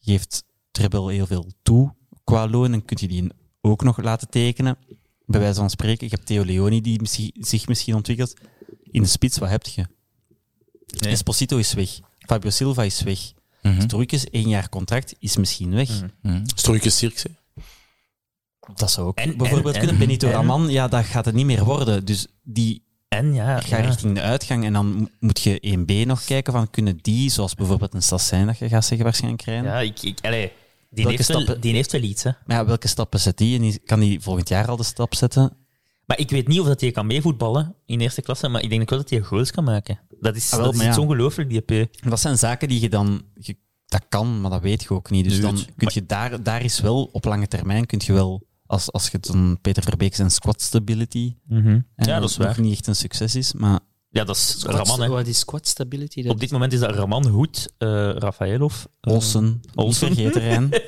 geeft 0.00 0.44
Triple 0.70 1.12
heel 1.12 1.26
veel 1.26 1.46
toe 1.62 1.94
qua 2.24 2.48
loon. 2.48 2.72
En 2.72 2.84
kun 2.84 2.96
je 3.00 3.08
die 3.08 3.30
ook 3.60 3.82
nog 3.82 4.02
laten 4.02 4.28
tekenen. 4.28 4.76
Bij 5.26 5.40
wijze 5.40 5.60
van 5.60 5.70
spreken, 5.70 6.06
je 6.08 6.14
hebt 6.14 6.26
Theo 6.26 6.44
Leoni 6.44 6.80
die 6.80 7.00
misschien, 7.00 7.32
zich 7.38 7.68
misschien 7.68 7.94
ontwikkelt. 7.94 8.34
in 8.90 9.02
de 9.02 9.08
spits, 9.08 9.38
wat 9.38 9.48
heb 9.48 9.66
je? 9.66 9.86
Esposito 10.98 11.56
is 11.56 11.72
weg. 11.72 12.00
Fabio 12.18 12.50
Silva 12.50 12.82
is 12.82 13.02
weg. 13.02 13.32
Mhm. 13.62 13.80
Struikens, 13.80 14.24
één 14.30 14.48
jaar 14.48 14.68
contract, 14.68 15.14
is 15.18 15.36
misschien 15.36 15.74
weg. 15.74 15.88
Struikens 16.54 16.96
Sirkse. 16.96 17.30
Dat 18.74 18.90
zou 18.90 19.06
ook 19.06 19.18
En- 19.18 19.36
bijvoorbeeld 19.36 19.74
en- 19.74 19.80
kunnen. 19.80 19.98
Benito 19.98 20.26
en- 20.26 20.32
Raman, 20.32 20.70
ja, 20.70 20.88
dat 20.88 21.04
gaat 21.04 21.24
het 21.24 21.34
niet 21.34 21.46
meer 21.46 21.64
worden. 21.64 22.04
Dus 22.04 22.26
die 22.42 22.84
En 23.08 23.34
ja, 23.34 23.60
gaat 23.60 23.68
ja. 23.68 23.76
richting 23.76 24.14
de 24.14 24.20
uitgang. 24.20 24.64
En 24.64 24.72
dan 24.72 24.86
mo- 24.96 25.08
moet 25.20 25.40
je 25.40 25.58
1B 25.60 26.06
nog 26.06 26.24
kijken 26.24 26.52
van, 26.52 26.70
kunnen 26.70 26.98
die, 27.02 27.30
zoals 27.30 27.54
bijvoorbeeld 27.54 27.94
een 27.94 28.02
Sassijn, 28.02 28.46
dat 28.46 28.58
je 28.58 28.68
gaat 28.68 28.84
zeggen, 28.84 29.04
waarschijnlijk 29.06 29.42
krijgen? 29.42 29.64
ja 29.64 29.80
ik, 29.80 30.02
ik, 30.02 30.18
allee, 30.22 30.52
die, 30.90 31.04
Welke 31.04 31.16
heeft 31.16 31.46
wel, 31.46 31.60
die 31.60 31.74
heeft 31.74 31.92
wel 31.92 32.02
iets. 32.02 32.22
Hè. 32.22 32.30
Maar 32.46 32.56
ja, 32.56 32.64
welke 32.66 32.88
stappen 32.88 33.20
zet 33.20 33.38
die? 33.38 33.56
En 33.56 33.62
die- 33.62 33.78
kan 33.84 34.00
die 34.00 34.20
volgend 34.20 34.48
jaar 34.48 34.68
al 34.68 34.76
de 34.76 34.82
stap 34.82 35.14
zetten? 35.14 35.52
Maar 36.06 36.18
ik 36.18 36.30
weet 36.30 36.48
niet 36.48 36.60
of 36.60 36.66
dat 36.66 36.80
hij 36.80 36.90
kan 36.90 37.06
meevoetballen 37.06 37.74
in 37.86 38.00
eerste 38.00 38.22
klasse, 38.22 38.48
maar 38.48 38.62
ik 38.62 38.68
denk 38.70 38.82
ook 38.82 38.90
wel 38.90 38.98
dat 38.98 39.10
hij 39.10 39.20
goals 39.20 39.50
kan 39.50 39.64
maken. 39.64 39.98
Dat 40.22 40.36
is, 40.36 40.50
Ah, 40.52 40.56
wel, 40.56 40.64
dat 40.64 40.72
is 40.74 40.78
maar 40.78 40.88
iets 40.88 40.96
ja. 40.96 41.02
ongelooflijk, 41.02 41.48
die 41.48 41.62
EP. 41.64 41.88
Dat 42.08 42.20
zijn 42.20 42.38
zaken 42.38 42.68
die 42.68 42.80
je 42.80 42.88
dan... 42.88 43.22
Je, 43.34 43.56
dat 43.86 44.04
kan, 44.08 44.40
maar 44.40 44.50
dat 44.50 44.60
weet 44.62 44.82
je 44.82 44.90
ook 44.90 45.10
niet. 45.10 45.24
Dus 45.28 45.40
dan 45.40 45.58
kun 45.76 45.90
je 45.92 46.06
daar, 46.06 46.42
daar 46.42 46.62
is 46.64 46.80
wel, 46.80 47.08
op 47.12 47.24
lange 47.24 47.48
termijn, 47.48 47.86
kun 47.86 48.00
je 48.04 48.12
wel... 48.12 48.46
Als, 48.66 48.92
als 48.92 49.08
je 49.08 49.18
dan 49.20 49.58
Peter 49.60 49.82
Verbeek 49.82 50.14
zijn 50.14 50.30
squat 50.30 50.62
stability... 50.62 51.34
en 51.48 51.86
Ja, 51.96 52.20
dat 52.20 52.30
is 52.30 52.36
waar. 52.36 52.60
niet 52.60 52.72
echt 52.72 52.86
een 52.86 52.96
succes 52.96 53.34
is, 53.34 53.52
maar... 53.52 53.80
Ja, 54.08 54.24
dat 54.24 54.36
is 54.36 54.58
Squat- 54.60 54.74
Raman. 54.74 55.00
Hè. 55.02 55.08
Wat 55.08 55.26
is 55.26 55.38
squat 55.38 55.68
stability? 55.68 56.28
Op 56.28 56.40
dit 56.40 56.50
moment 56.50 56.72
is 56.72 56.80
dat 56.80 56.94
Raman, 56.94 57.26
Hoed, 57.26 57.72
eh 57.78 57.88
Rafaelov. 58.14 58.84
eh, 59.00 59.12
Olsen, 59.12 59.60
Olsen. 59.74 60.12
Rijn. 60.30 60.70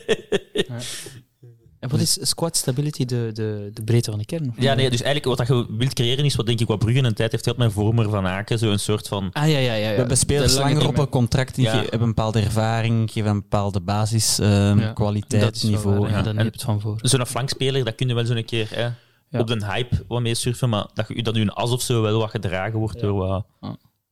En 1.85 1.90
wat 1.90 2.01
is 2.01 2.19
squat 2.28 2.56
stability, 2.56 3.05
de, 3.05 3.31
de, 3.32 3.70
de 3.73 3.82
breedte 3.85 4.11
van 4.11 4.19
de 4.19 4.24
kern? 4.24 4.55
Ja, 4.56 4.74
nee, 4.74 4.90
dus 4.90 5.02
eigenlijk 5.02 5.39
wat 5.39 5.47
dat 5.48 5.56
je 5.56 5.77
wilt 5.77 5.93
creëren 5.94 6.24
is 6.24 6.35
wat 6.35 6.47
denk 6.47 6.61
ik 6.61 6.66
wat 6.66 6.78
Brugge 6.78 7.02
een 7.02 7.15
tijd 7.15 7.31
heeft 7.31 7.43
gehad 7.44 7.59
met 7.59 7.73
Vormer 7.73 8.09
van 8.11 8.27
Aken. 8.27 8.59
Zo'n 8.59 8.78
soort 8.78 9.09
van... 9.09 9.31
Ah, 9.32 9.51
ja, 9.51 9.59
ja, 9.59 9.59
ja. 9.59 9.74
ja. 9.74 9.90
We 9.90 9.94
hebben 9.97 10.16
spelers 10.16 10.55
langer 10.59 10.86
op 10.86 10.98
een 10.98 11.09
contract, 11.09 11.55
die 11.55 11.65
Ja. 11.65 11.73
hebben 11.73 12.01
een 12.01 12.06
bepaalde 12.06 12.40
ervaring, 12.40 13.11
geven 13.11 13.31
een 13.31 13.40
bepaalde 13.40 13.81
basis, 13.81 14.39
eh, 14.39 14.48
Ja, 14.77 14.93
kwaliteit, 14.93 15.43
dat 15.43 15.55
is 15.55 15.62
wel 15.62 15.70
niveau. 15.70 15.98
waar, 15.98 16.11
ja, 16.11 16.16
ja. 16.16 16.23
dan 16.23 16.32
En- 16.32 16.44
heb 16.44 16.47
je 16.47 16.52
het 16.52 16.62
van 16.62 16.81
voor. 16.81 16.98
Zo'n 17.02 17.27
flankspeler, 17.27 17.85
dat 17.85 17.94
kun 17.94 18.09
je 18.09 18.15
wel 18.15 18.24
zo'n 18.27 18.44
keer 18.44 18.69
hè, 18.70 18.82
Ja. 19.28 19.40
op 19.40 19.47
de 19.47 19.66
hype 19.66 20.05
wat 20.09 20.20
mee 20.20 20.35
surfen, 20.35 20.69
maar 20.69 20.86
dat, 20.94 21.05
je, 21.09 21.23
dat 21.23 21.35
nu 21.35 21.40
een 21.40 21.51
as 21.52 21.70
of 21.70 21.82
zo 21.82 22.02
wel 22.02 22.19
wat 22.19 22.31
gedragen 22.31 22.78
wordt 22.78 23.01
door 23.01 23.12
wat 23.15 23.47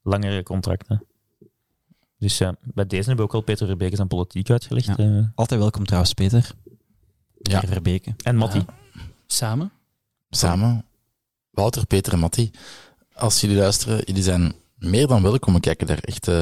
langere 0.02 0.42
contracten. 0.42 1.04
Dus 2.18 2.38
ja, 2.38 2.54
bij 2.74 2.86
deze 2.86 3.06
hebben 3.08 3.24
we 3.26 3.30
ook 3.30 3.36
al 3.36 3.40
Peter 3.42 3.66
Verbeek 3.66 3.96
zijn 3.96 4.08
politiek 4.08 4.50
uitgelegd. 4.50 4.86
Ja. 4.86 4.96
eh. 4.96 5.18
Altijd 5.34 5.60
welkom 5.60 5.84
trouwens, 5.84 6.12
Peter. 6.14 6.50
Ja. 7.42 7.58
Peter 7.60 7.72
Verbeke. 7.74 8.14
en 8.22 8.36
Matti. 8.36 8.64
Samen? 9.26 9.72
Samen, 10.30 10.84
Wouter, 11.50 11.86
Peter 11.86 12.12
en 12.12 12.18
Matti. 12.18 12.50
Als 13.14 13.40
jullie 13.40 13.56
luisteren, 13.56 14.02
jullie 14.04 14.22
zijn 14.22 14.52
meer 14.78 15.06
dan 15.06 15.22
welkom. 15.22 15.54
We 15.54 15.60
kijken 15.60 15.86
daar 15.86 15.98
echt 15.98 16.28
eh, 16.28 16.34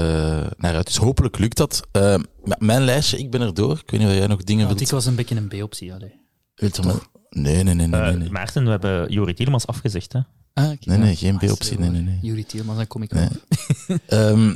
naar 0.56 0.74
uit. 0.74 0.86
Dus 0.86 0.96
hopelijk 0.96 1.38
lukt 1.38 1.56
dat. 1.56 1.86
Eh, 1.92 2.14
mijn 2.58 2.82
lijstje, 2.82 3.18
ik 3.18 3.30
ben 3.30 3.40
er 3.40 3.54
door. 3.54 3.78
Ik 3.84 3.90
weet 3.90 4.00
niet 4.00 4.08
of 4.08 4.14
jij 4.14 4.26
nog 4.26 4.42
dingen 4.44 4.66
wilt... 4.66 4.80
ik 4.80 4.88
was 4.88 5.06
een 5.06 5.14
beetje 5.14 5.36
een 5.36 5.48
B-optie. 5.48 5.94
allee. 5.94 6.12
wilt 6.54 6.84
maar- 6.84 6.94
Nee, 7.30 7.62
nee, 7.62 7.74
nee, 7.74 7.86
nee. 7.86 8.00
Eh, 8.00 8.06
nee, 8.06 8.16
nee. 8.16 8.30
Maarten, 8.30 8.64
we 8.64 8.70
hebben 8.70 9.12
Jori 9.12 9.34
Tielemans 9.34 9.66
afgezegd. 9.66 10.12
Hè? 10.12 10.20
Ah, 10.54 10.70
Nee, 10.80 10.98
nee, 10.98 11.16
geen 11.16 11.38
Ah, 11.38 11.48
B-optie. 11.48 11.78
Nee, 11.78 11.90
nee, 11.90 12.18
nee. 12.22 12.44
Tielmans, 12.44 12.78
dan 12.78 12.86
kom 12.86 13.02
ik 13.02 13.12
Nee. 13.12 13.28
Ehm, 14.06 14.54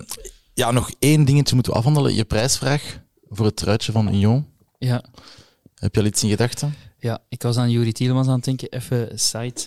ja, 0.55 0.71
nog 0.71 0.91
één 0.99 1.25
dingetje 1.25 1.55
moeten 1.55 1.73
we 1.73 1.79
afhandelen. 1.79 2.15
Je 2.15 2.25
prijsvraag 2.25 3.01
voor 3.29 3.47
het 3.47 3.57
truitje 3.57 3.93
van 3.93 4.09
Union. 4.09 4.47
Ja. 4.79 5.05
Heb 5.85 5.94
je 5.94 6.01
al 6.01 6.06
iets 6.06 6.23
in 6.23 6.28
gedachten? 6.31 6.74
ja, 6.98 7.19
ik 7.28 7.43
was 7.43 7.56
aan 7.56 7.70
Jurie 7.70 7.93
Tielmans 7.93 8.28
aan 8.28 8.35
het 8.35 8.44
denken, 8.44 8.69
even 8.73 9.19
side 9.19 9.61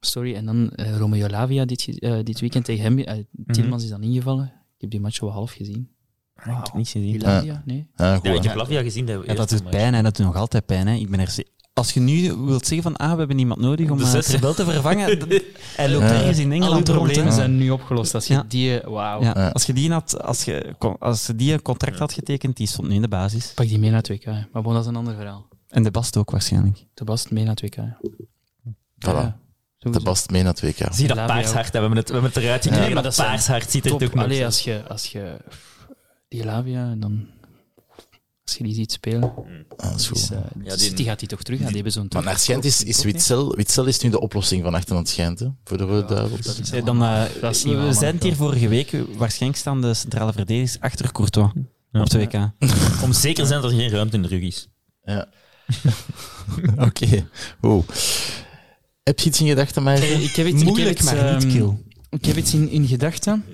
story. 0.00 0.34
En 0.34 0.44
dan 0.46 0.70
eh, 0.70 0.96
Romeo 0.96 1.28
Lavia 1.28 1.64
dit, 1.64 1.98
eh, 1.98 2.18
dit 2.22 2.40
weekend 2.40 2.64
tegen 2.64 2.82
hem. 2.84 2.98
eh 2.98 3.18
Tielmans 3.46 3.82
is 3.84 3.90
dan 3.90 4.02
ingevallen. 4.02 4.44
Ik 4.44 4.80
heb 4.80 4.90
die 4.90 5.00
match 5.00 5.20
wel 5.20 5.30
half 5.32 5.52
gezien. 5.52 5.88
Ik 6.36 6.44
heb 6.44 6.74
niets 6.74 6.90
gezien. 6.90 7.20
Lavia, 7.20 7.62
nee. 7.64 7.86
Ja, 7.96 8.14
goed, 8.14 8.24
Ja, 8.26 8.32
ik 8.32 8.42
heb 8.42 8.54
Lavia 8.54 8.82
gezien. 8.82 9.06
De 9.06 9.22
Ja, 9.26 9.34
dat 9.34 9.48
doet 9.48 9.62
match. 9.62 9.76
pijn 9.76 9.94
en 9.94 10.04
dat 10.04 10.16
doet 10.16 10.26
nog 10.26 10.36
altijd 10.36 10.66
pijn. 10.66 10.86
Hè. 10.86 10.94
Ik 10.94 11.10
ben 11.10 11.20
er 11.20 11.34
Als 11.72 11.92
je 11.92 12.00
nu 12.00 12.34
wilt 12.34 12.66
zeggen 12.66 12.82
van 12.82 12.96
ah, 12.96 13.12
we 13.12 13.18
hebben 13.18 13.38
iemand 13.38 13.60
nodig 13.60 13.90
om 13.90 13.98
De 13.98 14.04
uh. 14.04 14.10
Terbel 14.18 14.54
te 14.54 14.64
vervangen, 14.64 15.04
hij 15.76 15.90
loopt 15.90 16.04
ergens 16.04 16.38
in 16.38 16.52
Engeland 16.52 16.88
rond. 16.88 16.98
problemen 17.02 17.32
zijn 17.32 17.56
nu 17.56 17.70
opgelost. 17.70 18.14
Als 18.14 18.26
je 18.26 18.34
Ja. 18.34 18.44
die... 18.48 18.68
Ja, 18.70 19.18
Ja. 19.20 19.48
Als 19.48 19.64
je 19.64 19.72
die 19.72 19.92
had, 19.92 20.22
als 20.22 20.44
je, 20.44 20.74
als 20.98 21.26
je 21.26 21.36
die 21.36 21.52
een 21.52 21.62
contract 21.62 21.98
had 21.98 22.12
getekend, 22.12 22.56
die 22.56 22.66
stond 22.66 22.88
nu 22.88 22.94
in 22.94 23.02
de 23.02 23.08
basis. 23.08 23.52
Pak 23.54 23.68
die 23.68 23.78
mee 23.78 23.90
naar 23.90 23.98
het 23.98 24.08
WK. 24.08 24.24
Maar 24.52 24.62
bon, 24.62 24.72
dat 24.72 24.82
is 24.82 24.88
een 24.88 24.96
ander 24.96 25.14
verhaal. 25.14 25.48
En 25.70 25.82
de 25.82 25.90
Bast 25.90 26.16
ook 26.16 26.30
waarschijnlijk. 26.30 26.86
De 26.94 27.04
Bast 27.04 27.30
mee 27.30 27.44
naar 27.44 27.54
het 27.60 27.62
WK. 27.62 27.74
hè. 27.74 27.88
Voilà. 28.98 29.34
Ja, 29.78 29.90
De 29.90 30.00
bast 30.00 30.30
mee 30.30 30.42
naar 30.42 30.52
het 30.52 30.60
WK. 30.62 30.76
Zie 30.92 31.02
je 31.02 31.08
dat 31.08 31.16
Lavia 31.16 31.34
paars 31.34 31.48
ook. 31.48 31.54
hart? 31.54 31.66
hè? 31.66 31.72
We 31.72 31.78
hebben 31.78 31.96
het, 31.96 32.06
we 32.08 32.12
hebben 32.14 32.32
het 32.32 32.42
eruit 32.42 32.62
gekregen. 32.62 32.84
Nee, 32.84 32.94
maar 32.94 33.02
dat 33.02 33.12
dat 33.12 33.14
zijn 33.14 33.28
paars 33.28 33.46
hart 33.46 33.70
ziet 33.70 33.84
er 33.84 33.90
toch 33.90 34.14
nog 34.14 34.24
Allee, 34.24 34.44
als 34.44 34.60
je, 34.60 34.82
als 34.88 35.06
je 35.06 35.36
die 36.28 36.44
Lavia 36.44 36.90
en 36.90 37.00
dan 37.00 37.26
als 38.44 38.56
je 38.58 38.64
die 38.64 38.74
ziet 38.74 38.92
spelen, 38.92 39.32
Ah, 39.76 39.90
dat 39.90 40.00
is 40.00 40.08
goed. 40.08 40.16
is, 40.16 40.30
eh, 40.30 40.38
Ja, 40.64 40.76
die, 40.76 40.92
die- 40.94 41.04
gaat 41.04 41.18
die 41.18 41.28
toch 41.28 41.42
terug 41.42 41.58
gaan. 41.58 41.66
Die 41.66 41.74
hebben 41.76 41.92
zo'n 41.92 42.06
Maar 42.12 42.22
naar 42.22 42.38
Schijnt 42.38 42.64
is, 42.64 42.82
is 42.84 43.02
Witzel, 43.04 43.54
Witzel 43.56 43.84
is 43.86 44.00
nu 44.00 44.10
de 44.10 44.20
oplossing 44.20 44.62
van 44.62 44.74
achter 44.74 44.92
aan 44.94 44.98
het 45.00 45.08
Schijnt, 45.08 45.38
hè? 45.38 45.48
voor 45.64 45.78
de 45.78 45.84
Rode 45.84 46.14
Duivels. 46.14 46.70
Eh, 46.70 46.84
Dan, 46.84 47.02
eh, 47.02 47.22
Dat 47.40 47.54
is 47.54 47.62
we 47.62 47.70
niet 47.70 47.96
zijn 47.96 48.14
het 48.14 48.22
hier 48.22 48.36
vorige 48.36 48.68
week. 48.68 48.96
Waarschijnlijk 49.16 49.60
staan 49.60 49.80
de 49.80 49.94
centrale 49.94 50.32
verdedigers 50.32 50.80
achter 50.80 51.12
Courtois 51.12 51.52
op 51.92 52.10
de 52.10 52.18
WK. 52.18 52.34
Om 53.04 53.12
zeker 53.12 53.42
te 53.42 53.48
zijn 53.48 53.60
dat 53.62 53.70
er 53.70 53.76
geen 53.76 53.90
ruimte 53.90 54.16
in 54.16 54.22
de 54.22 54.28
rug 54.28 54.42
is. 54.42 54.68
Ja. 55.04 55.28
Oké. 56.86 57.28
Wow. 57.60 57.88
Heb 59.02 59.18
je 59.18 59.28
iets 59.28 59.40
in 59.40 59.46
gedachten, 59.46 59.82
maar 59.82 60.02
ik 60.02 60.34
heb 60.36 60.46
iets, 60.46 60.64
Moeilijk, 60.64 60.78
ik 60.78 60.84
heb 60.86 60.96
iets, 60.96 61.02
maar 61.12 61.34
niet 61.34 61.44
ehm, 61.44 61.52
kill. 61.52 61.76
Ik 62.10 62.24
heb 62.24 62.36
iets 62.36 62.54
in, 62.54 62.68
in 62.68 62.86
gedachten. 62.86 63.44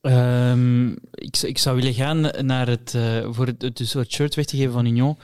Ehm, 0.00 0.88
ik, 1.12 1.36
zou- 1.36 1.52
ik 1.52 1.58
zou 1.58 1.76
willen 1.76 1.94
gaan 1.94 2.20
naar 2.46 2.68
het, 2.68 2.94
eh, 2.94 3.28
voor 3.30 3.46
het, 3.46 3.62
het, 3.62 3.76
dus 3.76 3.92
het 3.92 4.12
shirt 4.12 4.34
weg 4.34 4.44
te 4.44 4.56
geven 4.56 4.72
van 4.72 4.86
Union. 4.86 5.18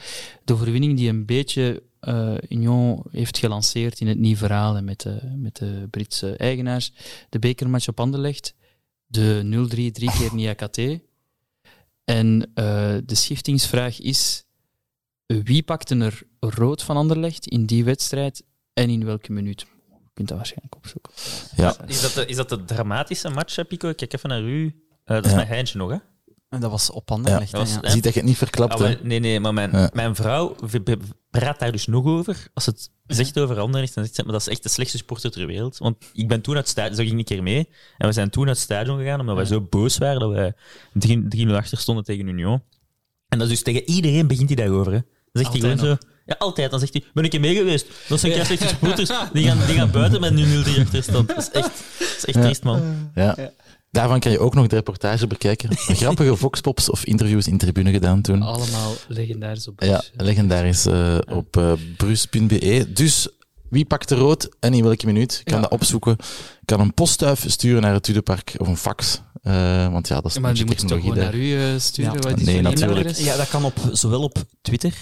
De 0.45 0.53
overwinning 0.53 0.97
die 0.97 1.09
een 1.09 1.25
beetje 1.27 1.83
eh, 2.01 2.35
Union 2.49 3.03
heeft 3.11 3.39
gelanceerd 3.39 4.01
in 4.01 4.07
het 4.07 4.19
nieuwe 4.19 4.37
verhaal 4.37 4.77
en 4.77 4.85
met 4.85 5.01
de, 5.01 5.19
met 5.37 5.57
de 5.57 5.87
Britse 5.91 6.37
eigenaars. 6.37 6.93
De 7.29 7.39
bekermatch 7.39 7.89
op 7.89 8.01
Anderlecht. 8.01 8.55
De 9.07 9.41
0-3 9.45 9.93
drie 9.93 10.11
keer 10.11 10.35
Niakate. 10.35 11.03
En 12.05 12.51
eh, 12.55 12.95
de 13.05 13.15
schiftingsvraag 13.15 14.01
is, 14.01 14.45
wie 15.27 15.63
pakte 15.63 15.97
er 15.97 16.23
rood 16.41 16.83
van 16.83 16.97
Anderlecht 16.97 17.47
in 17.47 17.67
die 17.67 17.85
wedstrijd 17.85 18.43
en 18.73 18.89
in 18.91 19.05
welke 19.05 19.33
minuut? 19.33 19.61
Je 19.89 20.11
kunt 20.15 20.29
dat 20.29 20.37
waarschijnlijk 20.37 20.77
opzoeken. 20.77 21.13
Ja. 21.57 21.77
Is 21.87 22.01
dat 22.01 22.13
de, 22.13 22.27
is 22.27 22.37
dat 22.37 22.49
de 22.49 22.65
dramatische 22.65 23.29
match, 23.29 23.67
Pico? 23.69 23.89
Ik 23.89 23.97
kijk 23.97 24.13
even 24.13 24.29
naar 24.29 24.43
u. 24.43 24.67
Eh, 25.05 25.15
dat 25.17 25.25
is 25.25 25.31
Ja. 25.31 25.37
mijn 25.37 25.49
Heintje 25.49 25.79
nog, 25.79 25.91
hè? 25.91 25.97
En 26.49 26.61
dat 26.61 26.71
was 26.71 26.91
op 26.91 27.11
Anderlecht. 27.11 27.51
Ja, 27.51 27.59
hè, 27.59 27.65
dat 27.65 27.73
was- 27.73 27.83
ja. 27.83 27.89
hè? 27.89 27.91
Ziet 27.95 28.03
dat 28.03 28.13
je 28.15 28.19
het 28.21 28.29
niet 28.29 28.39
verklapt, 28.39 28.73
hè? 28.79 28.79
wel, 28.79 28.97
nee, 29.03 29.19
nee, 29.19 29.41
maar 29.41 29.55
mijn, 29.55 29.71
Ja. 29.71 29.91
mijn 29.93 30.15
vrouw 30.15 30.57
praat 31.31 31.59
daar 31.59 31.73
dus 31.73 31.87
nog 31.87 32.05
over. 32.05 32.49
Als 32.55 32.67
het 32.67 32.91
zegt 33.07 33.39
over 33.39 33.59
Anderlecht, 33.59 33.95
dan 33.95 34.05
zegt 34.05 34.17
ze, 34.17 34.23
maar 34.23 34.33
dat 34.33 34.41
is 34.41 34.49
echt 34.49 34.63
de 34.63 34.69
slechtste 34.69 34.99
sporter 34.99 35.31
ter 35.31 35.47
wereld. 35.47 35.79
Want 35.79 35.97
ik 36.13 36.29
ben 36.29 36.41
toen 36.41 36.55
uit 36.55 36.63
het 36.63 36.73
stadion, 36.73 36.95
zo 36.97 37.03
ging 37.03 37.13
ik 37.13 37.19
een 37.19 37.25
keer 37.37 37.43
mee, 37.43 37.69
en 37.99 38.07
we 38.07 38.13
zijn 38.13 38.31
toen 38.31 38.47
uit 38.47 38.57
het 38.57 38.65
stadion 38.65 38.99
gegaan, 38.99 39.21
omdat 39.21 39.37
wij 39.37 39.45
zo 39.45 39.61
boos 39.61 39.99
waren 39.99 40.21
dat 40.21 40.31
wij 40.31 40.55
3-0 40.93 41.57
achter 41.57 41.79
stonden 41.79 42.05
tegen 42.05 42.27
Union. 42.29 42.63
En 43.29 43.39
dat 43.39 43.49
is 43.49 43.53
dus 43.53 43.63
tegen 43.63 43.89
iedereen 43.89 44.27
begint 44.27 44.49
hij 44.49 44.57
daarover, 44.57 44.93
hè. 44.93 45.01
Zegt 45.39 45.53
hij 45.53 45.61
Altijd 45.63 45.79
gewoon 45.81 45.97
zo... 46.01 46.07
Ja, 46.27 46.35
altijd. 46.39 46.71
Dan 46.71 46.81
zegt 46.81 46.93
hij, 46.93 47.05
ben 47.15 47.25
ik 47.25 47.35
er 47.35 47.41
mee 47.41 47.55
geweest? 47.55 47.87
Dat 48.09 48.21
zijn 48.21 48.33
kei 48.33 48.45
slechte 48.45 48.67
supporters. 48.69 49.11
Die 49.33 49.47
gaan, 49.47 49.59
die 49.67 49.75
gaan 49.75 49.91
buiten 49.91 50.21
met 50.21 50.35
nu 50.35 50.45
0-3 50.65 50.81
achterstand. 50.81 51.29
Dat 51.29 51.37
is 51.39 51.51
echt, 51.51 51.71
dat 51.99 52.15
is 52.17 52.25
echt 52.25 52.41
triest, 52.43 52.63
man. 52.63 52.83
Ja. 53.15 53.37
Daarvan 53.91 54.21
kan 54.21 54.33
je 54.33 54.39
ook 54.39 54.55
nog 54.55 54.67
de 54.67 54.75
reportage 54.77 55.27
bekijken. 55.27 55.77
Grappige 56.03 56.37
voxpops 56.37 56.91
of 56.91 57.05
interviews 57.05 57.47
in 57.47 57.59
tribune 57.59 57.91
gedaan 57.93 58.21
toen. 58.23 58.43
Allemaal 58.43 58.93
legendarisch 59.09 59.69
op 59.69 59.83
Ja, 59.83 59.97
Bruce. 59.97 60.11
legendarisch 60.17 60.87
eh, 60.87 61.19
op 61.33 61.57
uh, 61.57 61.73
bruce.be. 61.97 62.87
Dus 62.93 63.29
wie 63.71 63.85
pakt 63.85 64.09
de 64.09 64.15
rood 64.15 64.49
en 64.61 64.75
in 64.75 64.83
welke 64.85 65.07
minuut? 65.07 65.41
Kan 65.45 65.55
Ja. 65.57 65.63
dat 65.63 65.71
opzoeken. 65.71 66.17
Kan 66.65 66.81
een 66.81 66.95
postduif 66.95 67.45
sturen 67.51 67.83
naar 67.83 67.93
het 67.93 68.03
Tudepark 68.03 68.55
of 68.59 68.69
een 68.69 68.77
fax. 68.77 69.21
Eh, 69.43 69.93
want 69.93 70.09
ja, 70.09 70.15
dat 70.15 70.25
is 70.25 70.35
Ja, 70.35 70.41
maar 70.41 70.55
die 70.55 70.65
moet 70.65 70.81
je 70.81 70.87
toch 70.87 71.01
gewoon 71.01 71.17
naar 71.17 71.35
u 71.35 71.57
eh, 71.57 71.79
sturen? 71.79 72.13
Ja. 72.13 72.19
Wat 72.19 72.41
is 72.41 72.47
Nee, 72.47 72.61
natuurlijk. 72.63 73.17
Ja, 73.17 73.37
dat 73.37 73.49
kan 73.49 73.65
op, 73.65 73.75
zowel 73.93 74.23
op 74.23 74.37
Twitter, 74.63 74.95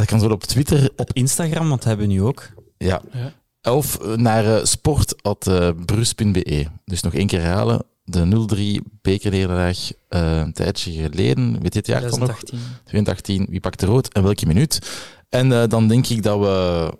Dat 0.00 0.08
kan 0.08 0.20
zo 0.20 0.28
op 0.28 0.44
Twitter. 0.44 0.90
op 0.96 1.10
Instagram, 1.12 1.68
want 1.68 1.80
dat 1.80 1.84
hebben 1.84 2.06
we 2.06 2.12
nu 2.12 2.22
ook. 2.22 2.48
Ja. 2.76 3.02
Ja. 3.12 3.32
Of 3.72 3.98
eh, 3.98 4.16
naar 4.16 4.44
uh, 4.44 4.64
sport.bruce.be. 4.64 6.66
Dus 6.84 7.02
nog 7.02 7.14
één 7.14 7.26
keer 7.26 7.40
herhalen. 7.40 7.84
De 8.04 8.78
0-3 8.82 8.86
bekernederlaag 9.02 9.90
uh, 10.10 10.38
een 10.38 10.52
tijdje 10.52 10.92
geleden. 10.92 11.62
Weet 11.62 11.72
je 11.72 11.78
het 11.78 11.86
jaar 11.86 12.00
dan 12.00 12.18
nog? 12.18 12.18
2018. 12.18 12.58
2018. 12.84 13.46
Wie 13.50 13.60
pakt 13.60 13.80
de 13.80 13.86
rood 13.86 14.12
en 14.12 14.22
welke 14.22 14.46
minuut? 14.46 14.90
En 15.28 15.50
uh, 15.50 15.64
dan 15.66 15.88
denk 15.88 16.06
ik 16.06 16.22
dat 16.22 16.38
we 16.38 16.92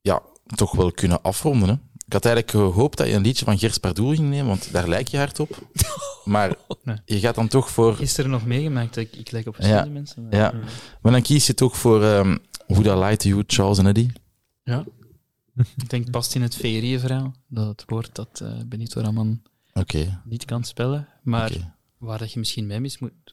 ja, 0.00 0.22
toch 0.54 0.72
wel 0.72 0.92
kunnen 0.92 1.22
afronden. 1.22 1.68
Hè? 1.68 1.74
Ik 2.12 2.22
had 2.22 2.32
eigenlijk 2.34 2.72
gehoopt 2.74 2.96
dat 2.98 3.06
je 3.06 3.12
een 3.14 3.22
liedje 3.22 3.44
van 3.44 3.58
Gers 3.58 3.78
Pardoel 3.78 4.14
ging 4.14 4.28
nemen, 4.28 4.46
want 4.46 4.72
daar 4.72 4.88
lijk 4.88 5.08
je 5.08 5.16
hard 5.16 5.40
op. 5.40 5.58
Maar 6.24 6.54
Nee. 6.84 6.96
je 7.04 7.18
gaat 7.18 7.34
dan 7.34 7.48
toch 7.48 7.70
voor... 7.70 7.96
Is 8.00 8.18
er 8.18 8.28
nog 8.28 8.46
meegemaakt? 8.46 8.96
Ik, 8.96 9.16
ik 9.16 9.30
lijk 9.30 9.46
op 9.46 9.54
verschillende 9.54 9.86
Ja. 9.88 9.92
mensen. 9.92 10.22
maar- 10.22 10.34
Ja, 10.38 10.52
maar 11.02 11.12
dan 11.12 11.22
kies 11.22 11.46
je 11.46 11.54
toch 11.54 11.76
voor 11.76 12.02
um, 12.04 12.38
Who 12.66 12.82
That 12.82 13.04
Lied 13.04 13.20
to 13.20 13.28
You, 13.28 13.44
Charles 13.46 13.78
en 13.78 13.86
Eddie. 13.86 14.12
Ja. 14.62 14.84
ik 15.76 15.88
denk 15.88 16.10
past 16.10 16.34
in 16.34 16.42
het 16.42 16.54
VRI-verhaal. 16.56 17.34
Dat 17.48 17.66
het 17.66 17.84
woord 17.86 18.14
dat 18.14 18.40
eh 18.42 18.52
Benito 18.66 19.00
Raman 19.00 19.42
Oké. 19.72 20.20
niet 20.24 20.44
kan 20.44 20.64
spelen. 20.64 21.08
Maar 21.22 21.74
waar 21.98 22.18
dat 22.18 22.32
je 22.32 22.38
misschien 22.38 22.66
mee 22.66 22.80
mis 22.80 22.98
moet 22.98 23.31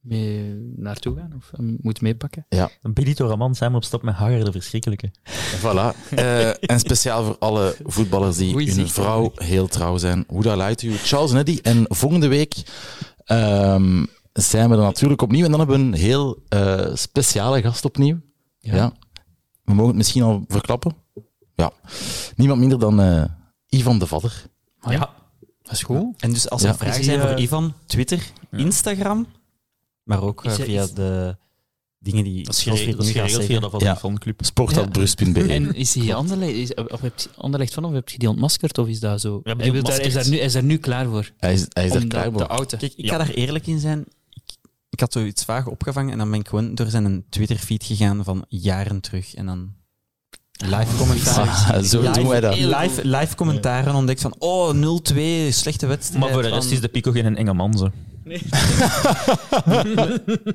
mee 0.00 0.54
naartoe 0.76 1.16
gaan 1.16 1.32
of 1.36 1.50
hem 1.56 1.76
moet 1.80 2.00
meepakken. 2.00 2.46
Benito 2.82 3.26
Raman 3.28 3.54
samen 3.54 3.76
op 3.76 3.84
stap 3.84 4.02
met 4.02 4.14
Hager, 4.14 4.44
de 4.44 4.52
verschrikkelijke. 4.52 5.10
Voilà. 5.58 6.10
Eh, 6.10 6.70
en 6.70 6.78
speciaal 6.78 7.24
voor 7.24 7.36
alle 7.38 7.76
voetballers 7.84 8.36
die 8.36 8.72
hun 8.72 8.88
vrouw 8.88 9.32
heel 9.34 9.66
trouw 9.66 9.96
zijn. 9.98 10.24
Hoe 10.28 10.42
dat 10.42 10.56
lijkt 10.56 10.82
u? 10.82 10.92
Charles 10.96 11.32
Neddy. 11.32 11.58
En 11.62 11.84
volgende 11.88 12.28
week 12.28 12.54
ehm, 13.24 14.04
zijn 14.32 14.68
we 14.70 14.74
er 14.76 14.82
natuurlijk 14.82 15.22
opnieuw. 15.22 15.44
En 15.44 15.50
dan 15.50 15.60
hebben 15.60 15.78
we 15.78 15.84
een 15.84 15.94
heel 15.94 16.42
eh, 16.48 16.94
speciale 16.94 17.62
gast 17.62 17.84
opnieuw. 17.84 18.20
Ja. 18.58 18.92
We 19.64 19.72
mogen 19.72 19.88
het 19.88 19.96
misschien 19.96 20.22
al 20.22 20.44
verklappen. 20.48 20.94
Ja. 21.54 21.72
Niemand 22.36 22.60
minder 22.60 22.78
dan 22.78 23.00
eh, 23.00 23.24
Ivan 23.68 23.98
de 23.98 24.06
Vadder. 24.06 24.44
Ja, 24.80 25.10
dat 25.62 25.72
is 25.72 25.82
goed. 25.82 26.22
En 26.22 26.32
dus 26.32 26.50
als 26.50 26.62
er 26.62 26.68
Ja. 26.68 26.74
vragen 26.74 27.04
zijn 27.04 27.20
voor 27.20 27.28
eh, 27.28 27.42
Ivan, 27.42 27.74
Twitter, 27.86 28.30
Instagram, 28.50 29.26
maar 30.04 30.22
ook 30.22 30.44
Is 30.44 30.58
eh, 30.58 30.64
via 30.64 30.82
is- 30.82 30.92
de 30.92 31.36
dingen 31.98 32.24
die 32.24 32.44
Dat 32.44 32.54
is 32.54 32.62
geregeld, 32.62 32.86
nu 32.88 32.96
dat 32.96 33.04
is 33.04 33.12
gaat 33.12 33.20
geregeld 33.30 33.46
via 33.46 33.60
dat 33.60 33.70
van 33.70 33.80
Ja. 33.80 35.48
En 35.48 35.74
is 35.74 35.94
hij 35.94 36.14
Anderlecht, 36.14 36.52
is, 36.52 36.74
of 36.74 37.00
heb 37.00 37.18
je 37.18 37.28
Anderlecht 37.36 37.74
van 37.74 37.84
of 37.84 37.92
heb 37.92 38.08
je 38.08 38.18
die 38.18 38.28
ontmaskerd 38.28 38.78
of 38.78 38.88
is 38.88 39.00
dat 39.00 39.20
zo? 39.20 39.40
hij, 39.42 39.72
wil 39.72 39.82
daar, 39.82 40.00
is, 40.00 40.12
daar 40.12 40.28
nu, 40.28 40.36
hij 40.36 40.44
is 40.46 40.52
daar 40.52 40.62
nu 40.62 40.76
klaar 40.78 41.06
voor. 41.06 41.30
Hij 41.36 41.52
is, 41.52 41.66
hij 41.68 41.84
is 41.86 41.94
er 41.94 42.02
Om 42.02 42.08
klaar 42.08 42.30
voor. 42.30 42.38
de 42.40 42.46
auto. 42.46 42.76
Kijk, 42.76 42.92
ik 42.96 43.04
Ja. 43.04 43.10
ga 43.10 43.18
daar 43.18 43.28
eerlijk 43.34 43.66
in 43.66 43.78
zijn. 43.78 44.04
Ik, 44.30 44.42
ik 44.90 45.00
had 45.00 45.12
zoiets 45.12 45.44
vaag 45.44 45.66
opgevangen 45.66 46.12
en 46.12 46.18
dan 46.18 46.30
ben 46.30 46.40
ik 46.40 46.48
gewoon 46.48 46.74
door 46.74 46.86
zijn 46.86 47.24
Twitter-feed 47.28 47.84
gegaan 47.84 48.24
van 48.24 48.44
jaren 48.48 49.00
terug. 49.00 49.34
En 49.34 49.46
dan 49.46 49.72
live 50.56 50.96
commentaar. 50.96 51.48
Ah, 51.48 51.82
zo 51.82 52.12
doen 52.12 52.28
wij 52.28 52.40
dat. 52.40 52.58
Live, 52.58 53.00
live 53.06 53.34
commentaren 53.34 53.94
ontdekt 53.94 54.20
van, 54.20 54.34
oh, 54.38 54.74
0-2, 54.74 55.52
slechte 55.52 55.86
wedstrijd. 55.86 56.20
Maar 56.24 56.32
voor 56.32 56.42
de 56.42 56.48
rest 56.48 56.64
van- 56.64 56.72
is 56.72 56.80
de 56.80 56.88
Pico 56.88 57.10
geen 57.12 57.36
enge 57.36 57.52
man, 57.54 57.78
zo. 57.78 57.90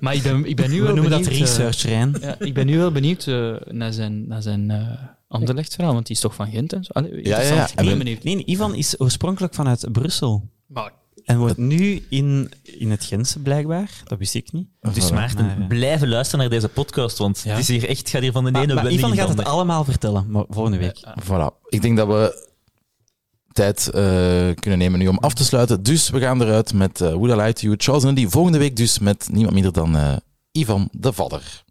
Maar 0.02 0.16
ik 0.16 0.24
ben, 0.24 0.46
ik 0.46 0.56
ben 0.56 0.70
nu 0.70 0.78
We 0.80 0.84
wel 0.86 0.94
noemen 0.96 1.12
dat 1.12 1.22
benieuwd, 1.24 1.28
eh, 1.28 1.40
research, 1.40 1.82
Rijn. 1.82 2.16
ja, 2.22 2.36
ik 2.40 2.54
ben 2.54 2.66
nu 2.66 2.78
wel 2.78 2.92
benieuwd 2.92 3.28
eh, 3.28 3.56
naar 3.66 3.94
zijn, 3.94 4.28
naar 4.28 4.42
zijn 4.42 4.72
eh 4.72 4.88
Anderlecht-verhaal, 5.28 5.94
want 5.94 6.06
die 6.08 6.16
is 6.16 6.22
toch 6.22 6.36
van 6.36 6.48
Gent 6.52 6.74
en 6.74 6.84
zo. 6.84 6.92
Allee, 6.94 7.12
Ja, 7.12 7.18
ja, 7.18 7.30
ja. 7.30 7.36
interessant. 7.38 7.70
Ik 7.70 7.76
ben 7.76 7.88
En- 7.88 7.98
benieuwd. 7.98 8.24
Nee, 8.24 8.44
Ivan 8.46 8.76
is 8.76 9.00
oorspronkelijk 9.00 9.54
vanuit 9.54 9.88
Brussel. 9.92 10.50
Maar 10.68 10.92
En 11.26 11.38
woont 11.38 11.58
nu 11.58 12.06
in, 12.10 12.52
in 12.64 12.92
het 12.92 13.04
Gentse, 13.04 13.40
blijkbaar. 13.40 13.90
Dat 14.04 14.18
wist 14.20 14.34
ik 14.36 14.52
niet. 14.52 14.68
Dus. 14.94 15.12
Maarten, 15.12 15.46
Maar, 15.46 15.58
eh, 15.60 15.68
blijven 15.68 16.08
luisteren 16.10 16.40
naar 16.40 16.50
deze 16.60 16.70
podcast, 16.70 17.18
want 17.18 17.42
Ja. 17.46 17.50
het 17.52 17.60
is 17.60 17.68
hier 17.68 17.88
echt, 17.90 18.10
gaat 18.10 18.22
hier 18.22 18.32
van 18.32 18.44
de 18.46 18.52
Maar, 18.52 18.62
ene 18.62 18.74
maar 18.74 18.84
wending 18.84 19.04
Ivan 19.06 19.18
gaat 19.18 19.38
het 19.38 19.44
allemaal 19.48 19.84
vertellen, 19.84 20.26
maar 20.30 20.44
volgende 20.50 20.78
week. 20.78 21.00
Voilà. 21.24 21.68
Ik 21.70 21.82
denk 21.82 21.98
dat 21.98 22.08
we 22.08 22.48
tijd 23.56 23.90
eh, 23.90 24.04
kunnen 24.60 24.80
nemen 24.80 25.00
nu 25.00 25.08
om 25.08 25.18
af 25.18 25.34
te 25.34 25.44
sluiten. 25.44 25.84
Dus 25.84 26.10
we 26.10 26.20
gaan 26.20 26.42
eruit 26.42 26.74
met 26.74 27.02
uh, 27.02 27.14
Would 27.14 27.32
I 27.32 27.36
Lie 27.36 27.54
To 27.54 27.62
You, 27.62 27.76
Charles 27.78 28.04
en 28.04 28.16
die 28.16 28.30
volgende 28.30 28.58
week 28.58 28.76
dus 28.76 29.00
met 29.00 29.28
niemand 29.32 29.54
minder 29.54 29.74
dan 29.74 29.96
eh, 29.96 30.14
Ivan 30.52 30.90
de 30.92 31.14
Vadder. 31.14 31.64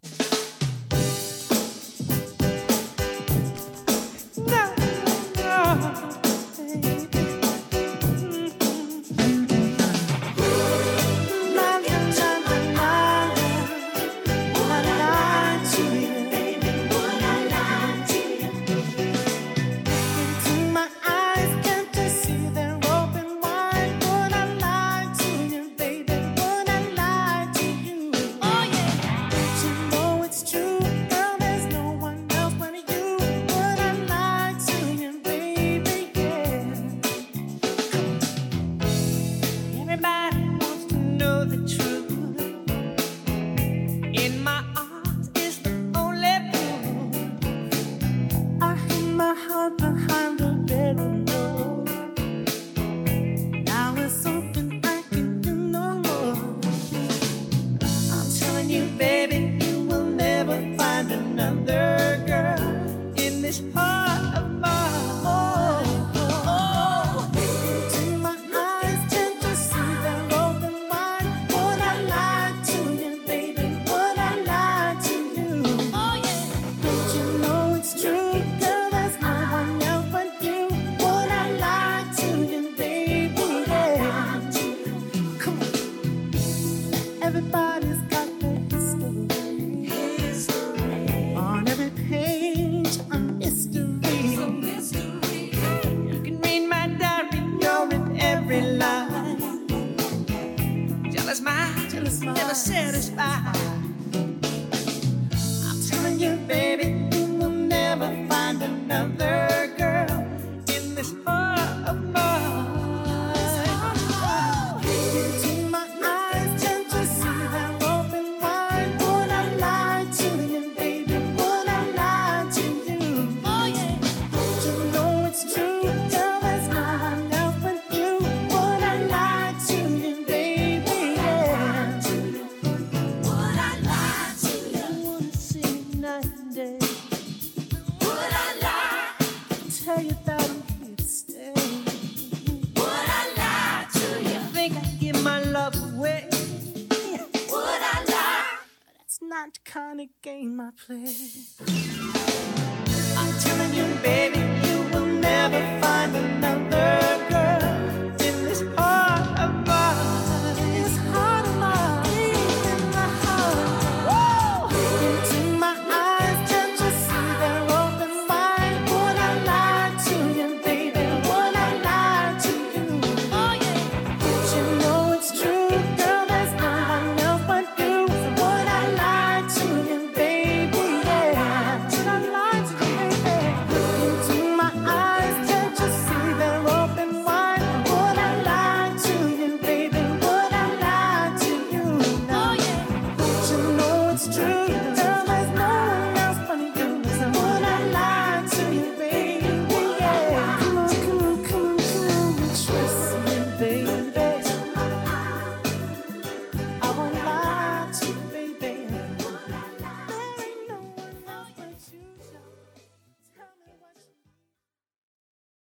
Would 150.05 150.27
I 150.27 150.43
lie? 150.45 151.44